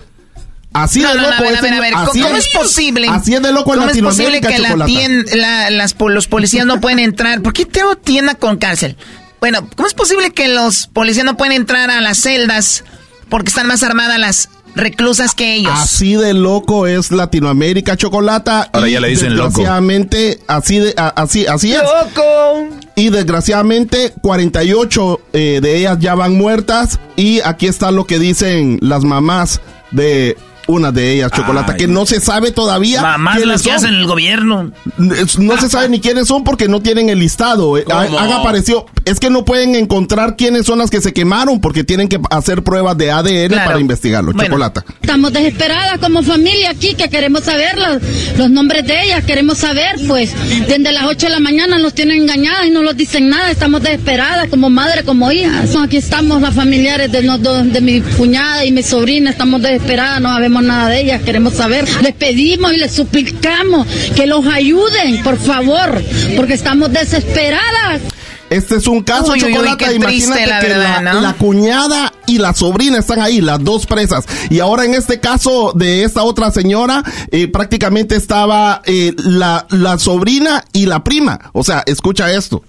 Así 0.74 1.00
No, 1.00 1.10
de 1.10 1.15
no, 1.15 1.22
no, 1.22 1.30
loco 1.32 1.43
a 1.43 1.62
ver, 1.62 1.74
a 1.74 1.80
ver, 1.80 1.93
a 1.96 2.06
¿cómo 2.06 2.28
es- 2.36 2.50
posible? 2.50 3.08
Así 3.10 3.34
es 3.34 3.41
de 3.41 3.52
loco 3.52 3.74
en 3.74 3.80
¿Cómo 3.80 3.91
es 3.91 4.00
posible 4.00 4.41
que 4.41 4.60
la 4.60 4.70
Chocolata. 4.70 4.91
tien- 4.91 5.26
la- 5.36 5.70
las, 5.72 5.96
los 5.98 6.28
policías 6.28 6.65
no 6.65 6.80
pueden 6.82 7.00
entrar? 7.00 7.41
¿Por 7.41 7.54
qué 7.54 7.65
tengo 7.65 7.96
tienda 7.96 8.36
con 8.36 8.58
cárcel? 8.58 8.96
Bueno, 9.39 9.67
¿cómo 9.76 9.88
es 9.88 9.93
posible 9.93 10.32
que 10.32 10.48
los 10.50 10.88
policías 10.88 11.26
no 11.26 11.38
pueden 11.38 11.54
entrar 11.54 11.89
a 11.89 12.02
las 12.02 12.17
celdas 12.20 12.84
porque 13.30 13.50
están 13.50 13.67
más 13.67 13.82
armadas 13.84 14.20
las 14.20 14.50
reclusas 14.78 15.34
que 15.36 15.56
ellos? 15.56 15.72
Así 15.76 16.16
de 16.16 16.34
loco 16.34 16.88
es 16.88 17.12
Latinoamérica, 17.12 17.98
Chocolata. 17.98 18.70
Ahora 18.72 18.88
y 18.88 18.94
ya 18.94 19.00
le 19.00 19.10
dicen 19.10 19.36
loco. 19.36 19.50
Desgraciadamente, 19.50 20.40
así, 20.48 20.80
de, 20.80 20.94
a- 20.98 21.10
así, 21.10 21.46
así 21.48 21.74
es. 21.74 21.82
¡Loco! 21.82 22.70
Y 22.96 23.10
desgraciadamente, 23.10 24.13
48 24.22 25.20
eh, 25.34 25.60
de 25.62 25.78
ellas 25.78 25.98
ya 26.00 26.16
van 26.16 26.36
muertas. 26.36 27.00
Y 27.16 27.42
aquí 27.42 27.68
está 27.68 27.92
lo 27.92 28.06
que 28.06 28.20
dicen 28.20 28.80
las 28.82 29.04
mamás 29.04 29.62
de 29.92 30.38
una 30.67 30.91
de 30.91 31.13
ellas, 31.13 31.32
Chocolata, 31.32 31.71
Ay. 31.73 31.77
que 31.80 31.88
no 31.88 32.06
se 32.06 32.19
sabe 32.19 32.51
todavía. 32.51 33.01
Mamás 33.01 33.38
quiénes 33.38 33.47
las 33.53 33.62
que 33.63 33.69
son. 33.69 33.75
hacen 33.77 33.95
el 33.95 34.06
gobierno. 34.06 34.71
No 34.97 35.58
se 35.58 35.69
sabe 35.69 35.89
ni 35.89 35.99
quiénes 35.99 36.27
son 36.27 36.43
porque 36.43 36.67
no 36.67 36.82
tienen 36.82 37.10
el 37.10 37.19
listado. 37.19 37.77
Eh, 37.77 37.86
Han 37.89 38.32
aparecido. 38.32 38.86
Es 39.06 39.19
que 39.19 39.30
no 39.30 39.45
pueden 39.45 39.75
encontrar 39.75 40.36
quiénes 40.36 40.65
son 40.65 40.80
las 40.80 40.89
que 40.89 40.99
se 41.01 41.13
quemaron 41.13 41.62
porque 41.62 41.84
tienen 41.84 42.10
que 42.10 42.19
hacer 42.30 42.63
pruebas 42.63 42.97
de 42.97 43.12
ADN 43.12 43.47
Claro. 43.49 43.65
para 43.65 43.80
investigarlo. 43.80 44.34
Chocolata. 44.34 44.84
Estamos 45.01 45.32
desesperadas 45.34 45.99
como 45.99 46.21
familia 46.23 46.71
aquí 46.71 46.93
que 46.95 47.08
queremos 47.10 47.43
saber 47.43 47.77
los, 47.77 48.01
los 48.38 48.49
nombres 48.49 48.86
de 48.86 49.03
ellas, 49.06 49.23
queremos 49.23 49.58
saber, 49.60 49.95
pues, 50.08 50.34
desde 50.67 50.91
las 50.91 51.06
8 51.06 51.27
de 51.27 51.32
la 51.32 51.39
mañana 51.39 51.77
nos 51.80 51.93
tienen 51.93 52.23
engañadas 52.23 52.65
y 52.65 52.69
no 52.71 52.82
nos 52.84 52.97
dicen 52.97 53.30
nada, 53.30 53.49
estamos 53.49 53.82
desesperadas 53.82 54.49
como 54.49 54.69
madre, 54.69 55.03
como 55.03 55.32
hija. 55.32 55.65
Son, 55.67 55.84
aquí 55.84 55.97
estamos 55.97 56.41
las 56.41 56.53
familiares 56.53 57.12
de, 57.12 57.21
de 57.21 57.82
mi 57.82 58.01
cuñada 58.01 58.65
y 58.65 58.71
mi 58.73 58.84
sobrina, 58.84 59.30
estamos 59.30 59.62
desesperadas, 59.62 60.19
no 60.21 60.30
sabemos 60.30 60.57
nada 60.62 60.89
de 60.89 61.02
ellas, 61.02 61.22
queremos 61.22 61.54
saber. 61.54 61.86
Les 62.02 62.13
pedimos 62.13 62.74
y 62.74 62.78
les 62.78 62.91
suplicamos 62.91 63.88
que 64.15 64.26
los 64.28 64.46
ayuden, 64.48 65.24
por 65.24 65.38
favor, 65.38 66.02
porque 66.36 66.54
estamos 66.54 66.91
desesperadas. 66.91 68.02
Este 68.50 68.76
es 68.78 68.88
un 68.88 69.04
caso, 69.04 69.34
Uy, 69.34 69.39
uy, 69.39 69.43
uy, 69.50 69.54
Chocolata. 69.56 69.78
qué 69.89 69.93
Imagínate 69.96 70.34
triste, 70.36 70.48
la 70.48 70.60
que 70.62 70.67
verdad, 70.70 71.02
la, 71.04 71.13
¿no? 71.13 71.22
la 71.22 71.34
cuñada 71.34 72.13
y 72.28 72.38
la 72.38 72.54
sobrina 72.54 72.98
están 73.00 73.20
ahí, 73.20 73.41
las 73.41 73.62
dos 73.62 73.86
presas. 73.86 74.24
Y 74.50 74.60
ahora 74.62 74.86
en 74.86 74.93
este 74.93 75.20
caso 75.20 75.74
de 75.76 76.06
esta 76.06 76.24
otra 76.24 76.50
señora, 76.52 77.04
eh, 77.32 77.50
prácticamente 77.50 78.15
estaba 78.15 78.82
eh, 78.86 79.13
la, 79.17 79.67
la 79.70 80.00
sobrina 80.00 80.63
y 80.72 80.86
la 80.86 81.04
prima. 81.04 81.39
O 81.52 81.62
sea, 81.65 81.84
escucha 81.86 82.32
esto. 82.32 82.63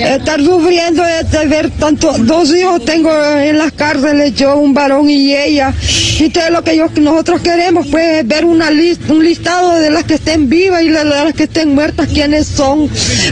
Estar 0.00 0.42
sufriendo 0.42 1.02
de, 1.02 1.46
ver 1.46 1.70
tanto, 1.70 2.12
dos 2.20 2.54
hijos 2.54 2.84
tengo 2.84 3.10
en 3.36 3.58
las 3.58 3.72
cárceles, 3.72 4.34
yo, 4.34 4.56
un 4.56 4.72
varón 4.74 5.08
y 5.10 5.34
ella. 5.34 5.72
Y 6.18 6.28
todo 6.30 6.50
lo 6.50 6.62
que 6.62 6.76
yo- 6.76 6.88
nosotros 7.00 7.40
queremos, 7.40 7.86
pues, 7.88 8.20
es 8.20 8.28
ver 8.28 8.44
una 8.44 8.70
lista, 8.70 9.12
un 9.12 9.24
listado 9.24 9.74
de 9.74 9.90
las 9.90 10.04
que 10.04 10.14
estén 10.14 10.48
vivas 10.48 10.82
y 10.82 10.88
de 10.88 11.04
las 11.04 11.34
que 11.34 11.44
estén 11.44 11.74
muertas, 11.74 12.08
quiénes 12.08 12.46
son. 12.46 12.88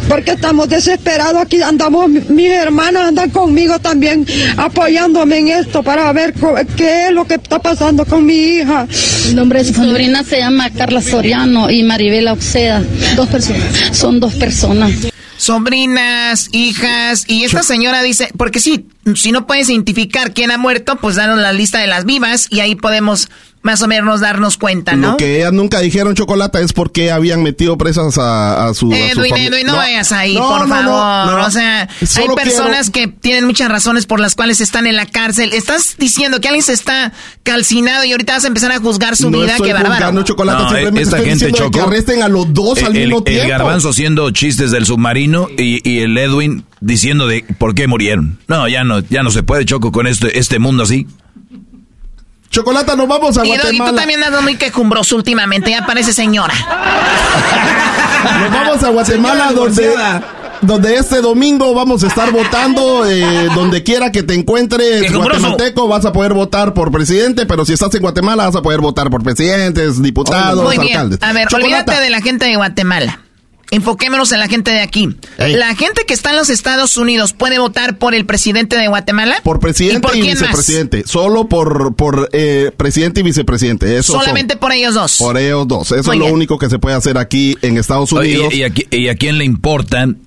Porque 0.08 0.32
estamos 0.32 0.68
desesperados 0.68 1.40
aquí, 1.40 1.61
andamos, 1.62 2.08
mi- 2.08 2.20
mis 2.28 2.50
hermanas 2.50 3.08
andan 3.08 3.30
conmigo 3.30 3.78
también 3.78 4.26
apoyándome 4.56 5.38
en 5.38 5.48
esto 5.48 5.82
para 5.82 6.12
ver 6.12 6.34
qué 6.76 7.06
es 7.06 7.12
lo 7.12 7.26
que 7.26 7.34
está 7.34 7.58
pasando 7.58 8.04
con 8.04 8.24
mi 8.24 8.34
hija. 8.34 8.87
El 9.28 9.37
nombre 9.37 9.62
de 9.62 9.66
su 9.66 9.74
sobrina 9.74 10.24
se 10.24 10.38
llama 10.38 10.70
Carla 10.70 11.02
Soriano 11.02 11.70
y 11.70 11.82
Maribela 11.82 12.32
Oxeda. 12.32 12.82
Dos 13.16 13.28
personas. 13.28 13.62
Son 13.92 14.18
dos 14.20 14.34
personas. 14.34 14.92
Sobrinas, 15.38 16.48
hijas, 16.53 17.24
y 17.29 17.44
esta 17.44 17.62
señora 17.62 18.03
dice, 18.03 18.29
porque 18.37 18.61
sí, 18.61 18.87
si 19.16 19.32
no 19.32 19.46
puedes 19.46 19.68
identificar 19.68 20.32
quién 20.34 20.50
ha 20.50 20.58
muerto, 20.58 20.96
pues 20.96 21.16
danos 21.16 21.38
la 21.38 21.52
lista 21.52 21.78
de 21.78 21.86
las 21.86 22.04
vivas 22.04 22.46
y 22.50 22.60
ahí 22.60 22.74
podemos 22.74 23.28
más 23.60 23.82
o 23.82 23.88
menos 23.88 24.20
darnos 24.20 24.56
cuenta, 24.56 24.94
¿no? 24.94 25.10
Lo 25.12 25.16
que 25.16 25.38
ellas 25.38 25.52
nunca 25.52 25.80
dijeron, 25.80 26.14
Chocolata, 26.14 26.60
es 26.60 26.72
porque 26.72 27.10
habían 27.10 27.42
metido 27.42 27.76
presas 27.76 28.16
a, 28.16 28.68
a 28.68 28.72
su, 28.74 28.90
a 28.92 28.96
su 28.96 29.20
Edwin, 29.20 29.36
Edwin, 29.36 29.66
no, 29.66 29.76
vayas 29.76 30.12
ahí, 30.12 30.34
No, 30.36 30.48
por 30.48 30.68
no, 30.68 30.74
favor. 30.74 31.26
no, 31.32 31.38
no. 31.38 31.44
O 31.46 31.50
sea, 31.50 31.82
hay 32.16 32.26
personas 32.36 32.88
que 32.90 33.08
tienen 33.08 33.44
muchas 33.46 33.68
razones 33.68 34.06
por 34.06 34.20
las 34.20 34.36
cuales 34.36 34.60
están 34.60 34.86
en 34.86 34.94
la 34.94 35.06
cárcel. 35.06 35.52
Estás 35.52 35.96
diciendo 35.98 36.40
que 36.40 36.46
alguien 36.48 36.62
se 36.62 36.72
está 36.72 37.12
calcinado 37.42 38.04
y 38.04 38.12
ahorita 38.12 38.34
vas 38.34 38.44
a 38.44 38.48
empezar 38.48 38.70
a 38.70 38.78
juzgar 38.78 39.16
su 39.16 39.28
No 39.28 39.40
vida, 39.40 39.52
estoy 39.52 39.68
qué 39.68 39.74
bárbaro. 39.74 40.22
Chocolata, 40.22 40.58
No, 40.62 40.68
simplemente 40.68 41.02
esta 41.02 41.16
estoy 41.16 41.30
gente 41.30 41.46
diciendo 41.46 41.70
que 41.72 41.78
chocó. 41.78 41.90
arresten 41.90 42.22
a 42.22 42.28
los 42.28 42.54
dos 42.54 42.82
al 42.84 42.96
el, 42.96 43.02
mismo 43.02 43.18
el 43.18 43.24
tiempo. 43.24 43.48
garbanzo 43.48 43.88
haciendo 43.90 44.30
chistes 44.30 44.70
del 44.70 44.86
submarino 44.86 45.48
y, 45.58 45.80
y 45.88 45.98
el 46.00 46.16
Edwin 46.16 46.64
diciendo 46.80 47.26
de 47.26 47.44
por 47.58 47.74
qué 47.74 47.86
murieron. 47.86 48.38
No, 48.48 48.66
ya 48.68 48.84
no, 48.84 49.00
ya 49.00 49.22
no 49.22 49.30
se 49.30 49.42
puede, 49.42 49.64
Choco, 49.64 49.92
con 49.92 50.06
este, 50.06 50.38
este 50.38 50.58
mundo 50.58 50.82
así. 50.84 51.06
Chocolata, 52.50 52.96
nos 52.96 53.06
vamos 53.08 53.36
a 53.36 53.44
Y, 53.44 53.50
y 53.50 53.52
tú 53.56 53.60
Guatemala. 53.62 53.94
también 54.00 54.22
andas 54.24 54.42
muy 54.42 54.56
quejumbroso 54.56 55.16
últimamente, 55.16 55.70
ya 55.70 55.84
parece 55.84 56.12
señora. 56.14 56.54
Nos 58.40 58.50
vamos 58.52 58.82
a 58.82 58.88
Guatemala 58.88 59.52
donde, 59.52 59.90
donde 60.62 60.94
este 60.96 61.20
domingo 61.20 61.72
vamos 61.74 62.02
a 62.02 62.08
estar 62.08 62.32
votando 62.32 63.06
eh, 63.08 63.48
donde 63.54 63.82
quiera 63.84 64.10
que 64.10 64.22
te 64.24 64.34
encuentres 64.34 65.02
Quejumbroso. 65.02 65.40
guatemalteco 65.40 65.86
vas 65.88 66.04
a 66.04 66.12
poder 66.12 66.32
votar 66.34 66.74
por 66.74 66.90
presidente 66.90 67.46
pero 67.46 67.64
si 67.64 67.74
estás 67.74 67.94
en 67.94 68.00
Guatemala 68.02 68.46
vas 68.46 68.56
a 68.56 68.62
poder 68.62 68.80
votar 68.80 69.08
por 69.08 69.22
presidentes 69.22 70.02
diputados 70.02 70.64
Muy 70.64 70.78
bien. 70.78 70.96
alcaldes 70.98 71.18
A 71.22 71.32
ver, 71.32 71.46
Chocolata, 71.48 71.76
olvídate 71.92 72.00
de 72.02 72.10
la 72.10 72.20
gente 72.20 72.46
de 72.46 72.56
Guatemala. 72.56 73.20
Enfoquémonos 73.70 74.33
en 74.33 74.40
la 74.40 74.48
gente 74.48 74.70
de 74.70 74.81
aquí. 74.81 75.11
Ey. 75.37 75.54
La 75.54 75.74
gente 75.76 76.04
que 76.07 76.14
está 76.14 76.31
en 76.31 76.37
los 76.37 76.48
Estados 76.48 76.96
Unidos 76.96 77.35
puede 77.35 77.59
votar 77.59 77.98
por 77.98 78.14
el 78.14 78.24
presidente 78.24 78.76
de 78.76 78.88
Guatemala. 78.88 79.40
por 79.44 79.61
presidente 79.61 79.98
¿Y 79.98 80.00
por 80.00 80.16
y, 80.16 80.20
quién 80.22 80.33
más? 80.35 80.40
vicepresidente 80.40 81.02
solo 81.07 81.48
por 81.48 81.94
por 81.94 82.31
eh, 82.33 82.70
presidente 82.76 83.20
y 83.20 83.22
vicepresidente 83.24 83.96
eso 83.98 84.12
son. 84.14 84.22
Solamente 84.22 84.57
por 84.57 84.72
ellos 84.72 84.94
dos. 84.94 85.16
por 85.18 85.37
ellos 85.37 85.68
dos 85.68 85.92
eso 85.92 86.02
Muy 86.09 86.16
es 86.16 86.18
lo 86.18 86.24
bien. 86.26 86.35
único 86.35 86.59
que 86.59 86.70
se 86.70 86.78
puede 86.78 86.96
hacer 86.96 87.18
aquí 87.18 87.57
en 87.61 87.76
Estados 87.76 88.11
Oye, 88.14 88.37
Unidos 88.38 88.54
y, 88.54 88.57
y 88.59 88.62
a, 88.62 88.68
qui- 88.70 88.87
y 88.90 89.09
a 89.09 89.14
quién 89.16 89.37
le 89.38 89.44
importan 89.44 90.18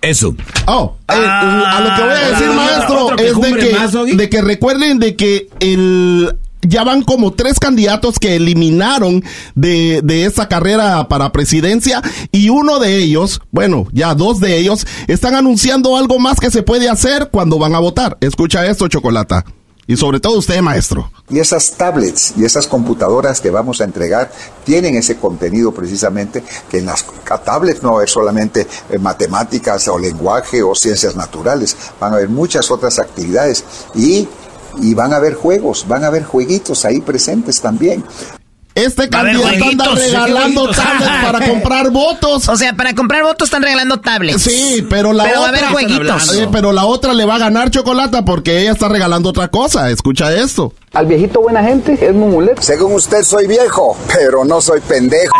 eso? 0.00 0.34
Oh, 0.66 0.96
eh, 1.08 1.12
a 1.14 1.80
lo 1.80 1.94
que 1.94 2.02
voy 2.02 2.10
a 2.20 2.28
decir, 2.30 2.46
Ah, 2.50 2.52
maestro, 2.54 3.18
es 3.18 3.40
de 3.40 4.06
que, 4.10 4.16
de 4.16 4.28
que 4.28 4.42
recuerden 4.42 4.98
de 4.98 5.14
que 5.14 5.46
el 5.60 6.36
ya 6.62 6.84
van 6.84 7.02
como 7.02 7.32
tres 7.32 7.58
candidatos 7.58 8.18
que 8.18 8.36
eliminaron 8.36 9.22
de, 9.54 10.00
de 10.02 10.24
esa 10.24 10.48
carrera 10.48 11.08
para 11.08 11.32
presidencia 11.32 12.02
y 12.30 12.48
uno 12.48 12.78
de 12.78 12.98
ellos, 12.98 13.40
bueno, 13.50 13.86
ya 13.92 14.14
dos 14.14 14.40
de 14.40 14.58
ellos, 14.58 14.86
están 15.08 15.34
anunciando 15.34 15.96
algo 15.96 16.18
más 16.18 16.40
que 16.40 16.50
se 16.50 16.62
puede 16.62 16.88
hacer 16.88 17.28
cuando 17.30 17.58
van 17.58 17.74
a 17.74 17.80
votar. 17.80 18.16
Escucha 18.20 18.66
esto, 18.66 18.88
Chocolata. 18.88 19.44
Y 19.86 19.96
sobre 19.96 20.20
todo 20.20 20.38
usted, 20.38 20.60
maestro. 20.60 21.10
Y 21.28 21.40
esas 21.40 21.72
tablets 21.72 22.34
y 22.36 22.44
esas 22.44 22.68
computadoras 22.68 23.40
que 23.40 23.50
vamos 23.50 23.80
a 23.80 23.84
entregar 23.84 24.30
tienen 24.64 24.94
ese 24.94 25.16
contenido 25.16 25.72
precisamente 25.72 26.44
que 26.70 26.78
en 26.78 26.86
las 26.86 27.04
tablets 27.44 27.82
no 27.82 28.00
es 28.00 28.10
solamente 28.10 28.66
eh, 28.90 28.98
matemáticas 28.98 29.88
o 29.88 29.98
lenguaje 29.98 30.62
o 30.62 30.74
ciencias 30.74 31.16
naturales, 31.16 31.76
van 31.98 32.12
a 32.12 32.16
haber 32.16 32.28
muchas 32.28 32.70
otras 32.70 33.00
actividades 33.00 33.64
y, 33.94 34.28
y 34.80 34.94
van 34.94 35.12
a 35.12 35.16
haber 35.16 35.34
juegos, 35.34 35.86
van 35.88 36.04
a 36.04 36.08
haber 36.08 36.24
jueguitos 36.24 36.84
ahí 36.84 37.00
presentes 37.00 37.60
también. 37.60 38.04
Este 38.74 39.06
candidato 39.10 39.66
anda 39.70 39.84
regalando 39.94 40.70
tablets 40.70 41.12
para 41.22 41.46
comprar 41.50 41.90
votos. 41.90 42.48
O 42.48 42.56
sea, 42.56 42.72
para 42.72 42.94
comprar 42.94 43.22
votos 43.22 43.48
están 43.48 43.62
regalando 43.62 44.00
tablets. 44.00 44.40
Sí, 44.40 44.86
pero 44.88 45.12
la 45.12 45.24
Pero 45.24 45.40
va 45.42 45.46
a 45.46 45.50
otra. 45.50 45.68
haber 45.68 45.72
jueguitos. 45.72 46.34
Eh, 46.36 46.48
pero 46.50 46.72
la 46.72 46.86
otra 46.86 47.12
le 47.12 47.26
va 47.26 47.34
a 47.34 47.38
ganar 47.38 47.70
chocolate 47.70 48.22
porque 48.22 48.62
ella 48.62 48.72
está 48.72 48.88
regalando 48.88 49.28
otra 49.28 49.48
cosa. 49.48 49.90
Escucha 49.90 50.32
esto. 50.34 50.72
Al 50.94 51.04
viejito 51.04 51.42
buena 51.42 51.62
gente 51.62 51.98
es 52.00 52.14
Mumulet. 52.14 52.58
Según 52.62 52.94
usted 52.94 53.22
soy 53.24 53.46
viejo, 53.46 53.94
pero 54.10 54.42
no 54.46 54.62
soy 54.62 54.80
pendejo. 54.80 55.36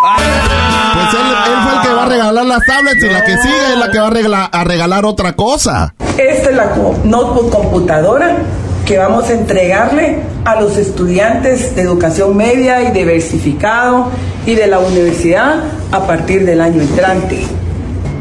Pues 0.92 1.14
él, 1.14 1.20
él 1.54 1.62
fue 1.62 1.74
el 1.74 1.80
que 1.88 1.94
va 1.94 2.02
a 2.02 2.08
regalar 2.10 2.44
las 2.44 2.60
tablets 2.66 3.02
y 3.02 3.08
la 3.08 3.24
que 3.24 3.38
sigue 3.38 3.72
es 3.72 3.78
la 3.78 3.90
que 3.90 3.98
va 3.98 4.08
a, 4.08 4.10
regla- 4.10 4.44
a 4.44 4.64
regalar 4.64 5.06
otra 5.06 5.34
cosa. 5.36 5.94
Esta 6.18 6.50
es 6.50 6.54
la 6.54 6.66
notebook 7.04 7.48
computadora 7.50 8.42
que 8.86 8.98
vamos 8.98 9.28
a 9.28 9.32
entregarle 9.32 10.18
a 10.44 10.60
los 10.60 10.76
estudiantes 10.76 11.74
de 11.74 11.82
educación 11.82 12.36
media 12.36 12.82
y 12.82 12.92
diversificado 12.92 14.10
y 14.46 14.54
de 14.54 14.66
la 14.66 14.80
universidad 14.80 15.64
a 15.90 16.06
partir 16.06 16.44
del 16.44 16.60
año 16.60 16.82
entrante. 16.82 17.42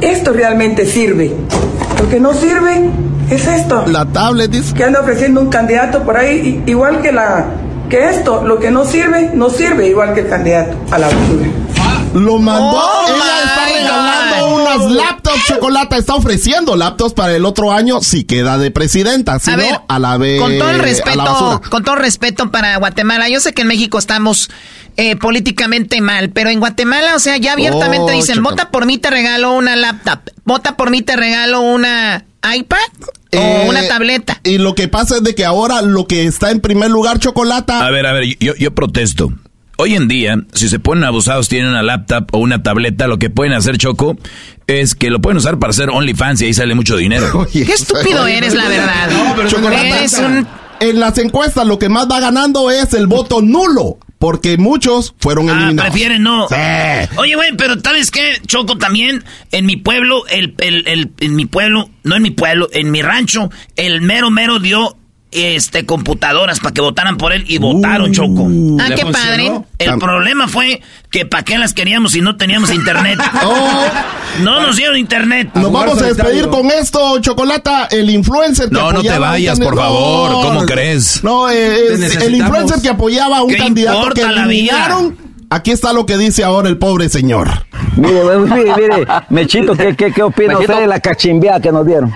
Esto 0.01 0.33
realmente 0.33 0.85
sirve. 0.85 1.31
Lo 2.01 2.09
que 2.09 2.19
no 2.19 2.33
sirve 2.33 2.89
es 3.29 3.47
esto. 3.47 3.85
La 3.87 4.05
tablet 4.05 4.51
dice. 4.51 4.73
Que 4.73 4.83
anda 4.83 5.01
ofreciendo 5.01 5.41
un 5.41 5.49
candidato 5.49 6.03
por 6.03 6.17
ahí, 6.17 6.63
igual 6.65 7.01
que 7.01 7.11
la 7.11 7.45
que 7.89 8.09
esto, 8.09 8.41
lo 8.45 8.57
que 8.57 8.71
no 8.71 8.85
sirve, 8.85 9.31
no 9.33 9.49
sirve 9.49 9.89
igual 9.89 10.13
que 10.13 10.21
el 10.21 10.29
candidato 10.29 10.77
a 10.91 10.97
la 10.97 11.07
basura. 11.07 11.47
Lo 12.13 12.39
mandó. 12.39 12.77
Oh, 12.77 13.05
ella 13.07 13.43
está 13.45 13.65
regalando 13.65 14.47
God. 14.47 14.61
unas 14.61 14.91
laptops. 14.91 15.45
Chocolate 15.47 15.97
está 15.97 16.15
ofreciendo 16.15 16.75
laptops 16.75 17.13
para 17.13 17.33
el 17.35 17.45
otro 17.45 17.71
año 17.71 18.01
si 18.01 18.23
queda 18.25 18.57
de 18.57 18.69
presidenta. 18.71 19.39
Si 19.39 19.49
A 19.51 19.55
no, 19.55 19.63
ver, 19.63 19.79
a 19.87 19.99
la 19.99 20.17
vez. 20.17 20.39
con 20.41 20.57
todo 20.57 20.69
el 20.71 20.79
respeto, 20.79 21.61
con 21.69 21.83
todo 21.83 21.95
el 21.95 22.01
respeto 22.01 22.51
para 22.51 22.75
Guatemala, 22.77 23.29
yo 23.29 23.39
sé 23.39 23.53
que 23.53 23.61
en 23.61 23.69
México 23.69 23.97
estamos 23.97 24.49
eh, 24.97 25.15
políticamente 25.15 26.01
mal, 26.01 26.31
pero 26.31 26.49
en 26.49 26.59
Guatemala, 26.59 27.15
o 27.15 27.19
sea, 27.19 27.37
ya 27.37 27.53
abiertamente 27.53 28.11
Oh, 28.11 28.15
dicen, 28.15 28.35
chocolate. 28.35 28.55
vota 28.63 28.71
por 28.71 28.85
mí 28.85 28.97
te 28.97 29.09
regalo 29.09 29.53
una 29.53 29.75
laptop, 29.77 30.19
vota 30.43 30.75
por 30.75 30.89
mí 30.91 31.01
te 31.01 31.15
regalo 31.15 31.61
una 31.61 32.25
iPad 32.55 32.77
o 33.33 33.37
Eh, 33.37 33.65
una 33.69 33.87
tableta. 33.87 34.41
Y 34.43 34.57
lo 34.57 34.75
que 34.75 34.89
pasa 34.89 35.15
es 35.15 35.23
de 35.23 35.33
que 35.33 35.45
ahora 35.45 35.81
lo 35.81 36.07
que 36.07 36.25
está 36.25 36.51
en 36.51 36.59
primer 36.59 36.91
lugar, 36.91 37.19
chocolate. 37.19 37.71
A 37.71 37.89
ver, 37.89 38.05
a 38.05 38.11
ver, 38.11 38.25
yo, 38.39 38.53
yo 38.55 38.75
protesto. 38.75 39.31
Hoy 39.81 39.95
en 39.95 40.07
día, 40.07 40.35
si 40.53 40.69
se 40.69 40.77
ponen 40.77 41.03
abusados, 41.05 41.49
tienen 41.49 41.69
una 41.69 41.81
laptop 41.81 42.27
o 42.33 42.37
una 42.37 42.61
tableta, 42.61 43.07
lo 43.07 43.17
que 43.17 43.31
pueden 43.31 43.53
hacer, 43.53 43.77
Choco, 43.79 44.15
es 44.67 44.93
que 44.93 45.09
lo 45.09 45.19
pueden 45.21 45.37
usar 45.37 45.57
para 45.57 45.71
hacer 45.71 45.89
OnlyFans 45.89 46.39
y 46.41 46.45
ahí 46.45 46.53
sale 46.53 46.75
mucho 46.75 46.97
dinero. 46.97 47.47
Qué 47.51 47.61
estúpido 47.63 48.27
eres, 48.27 48.53
la 48.53 48.67
verdad. 48.69 49.09
Chocolate. 49.47 49.87
Eres 49.89 50.13
un 50.19 50.47
En 50.79 50.99
las 50.99 51.17
encuestas 51.17 51.65
lo 51.65 51.79
que 51.79 51.89
más 51.89 52.07
va 52.07 52.19
ganando 52.19 52.69
es 52.69 52.93
el 52.93 53.07
voto 53.07 53.41
nulo, 53.41 53.97
porque 54.19 54.57
muchos 54.59 55.15
fueron 55.19 55.49
Ah, 55.49 55.53
eliminados. 55.53 55.89
prefieren 55.91 56.21
no. 56.21 56.47
Sí. 56.47 56.55
Oye, 57.17 57.35
güey, 57.35 57.49
pero 57.57 57.73
¿sabes 57.83 58.11
qué? 58.11 58.33
Choco 58.45 58.77
también, 58.77 59.23
en 59.51 59.65
mi 59.65 59.77
pueblo, 59.77 60.27
el, 60.27 60.53
el, 60.59 60.87
el- 60.87 61.11
en 61.21 61.35
mi 61.35 61.47
pueblo, 61.47 61.89
no 62.03 62.15
en 62.15 62.21
mi 62.21 62.29
pueblo, 62.31 62.67
en 62.71 62.91
mi 62.91 63.01
rancho, 63.01 63.49
el 63.77 64.01
mero 64.01 64.29
mero 64.29 64.59
dio 64.59 64.95
este 65.31 65.85
computadoras 65.85 66.59
para 66.59 66.73
que 66.73 66.81
votaran 66.81 67.17
por 67.17 67.31
él 67.33 67.45
y 67.47 67.57
votaron 67.57 68.11
Choco. 68.11 68.47
Ah, 68.79 68.89
qué 68.95 69.05
padre. 69.05 69.51
El 69.77 69.97
problema 69.97 70.47
fue 70.47 70.81
que 71.09 71.25
para 71.25 71.43
qué 71.43 71.57
las 71.57 71.73
queríamos 71.73 72.11
si 72.11 72.21
no 72.21 72.35
teníamos 72.35 72.71
internet. 72.73 73.19
Oh. 73.43 73.83
No 74.41 74.61
nos 74.61 74.75
dieron 74.75 74.97
internet. 74.97 75.49
Nos 75.55 75.71
vamos 75.71 76.01
a 76.01 76.05
despedir 76.05 76.47
con 76.47 76.67
esto, 76.67 77.19
Chocolata, 77.19 77.87
el 77.91 78.09
influencer 78.09 78.69
que 78.69 78.75
No, 78.75 78.91
no 78.91 79.01
te 79.01 79.17
vayas, 79.17 79.59
por 79.59 79.75
favor. 79.75 80.31
No, 80.31 80.41
¿Cómo 80.41 80.65
crees? 80.65 81.23
No, 81.23 81.49
eh, 81.49 81.93
es 81.93 82.15
el 82.17 82.35
influencer 82.35 82.81
que 82.81 82.89
apoyaba 82.89 83.37
a 83.37 83.43
un 83.43 83.49
¿Qué 83.49 83.57
candidato 83.57 83.97
importa 83.99 84.27
que 84.27 84.35
la 84.35 84.47
vida? 84.47 84.97
Aquí 85.53 85.71
está 85.71 85.91
lo 85.91 86.05
que 86.05 86.17
dice 86.17 86.45
ahora 86.45 86.69
el 86.69 86.77
pobre 86.77 87.09
señor. 87.09 87.49
Mire, 87.97 88.37
mire, 88.37 88.73
mire, 88.73 89.07
Mechito, 89.29 89.75
¿qué, 89.75 89.97
qué, 89.97 90.13
qué 90.13 90.23
opina 90.23 90.57
usted 90.57 90.79
de 90.79 90.87
la 90.87 91.01
cachimbiada 91.01 91.59
que 91.59 91.73
nos 91.73 91.85
dieron? 91.85 92.13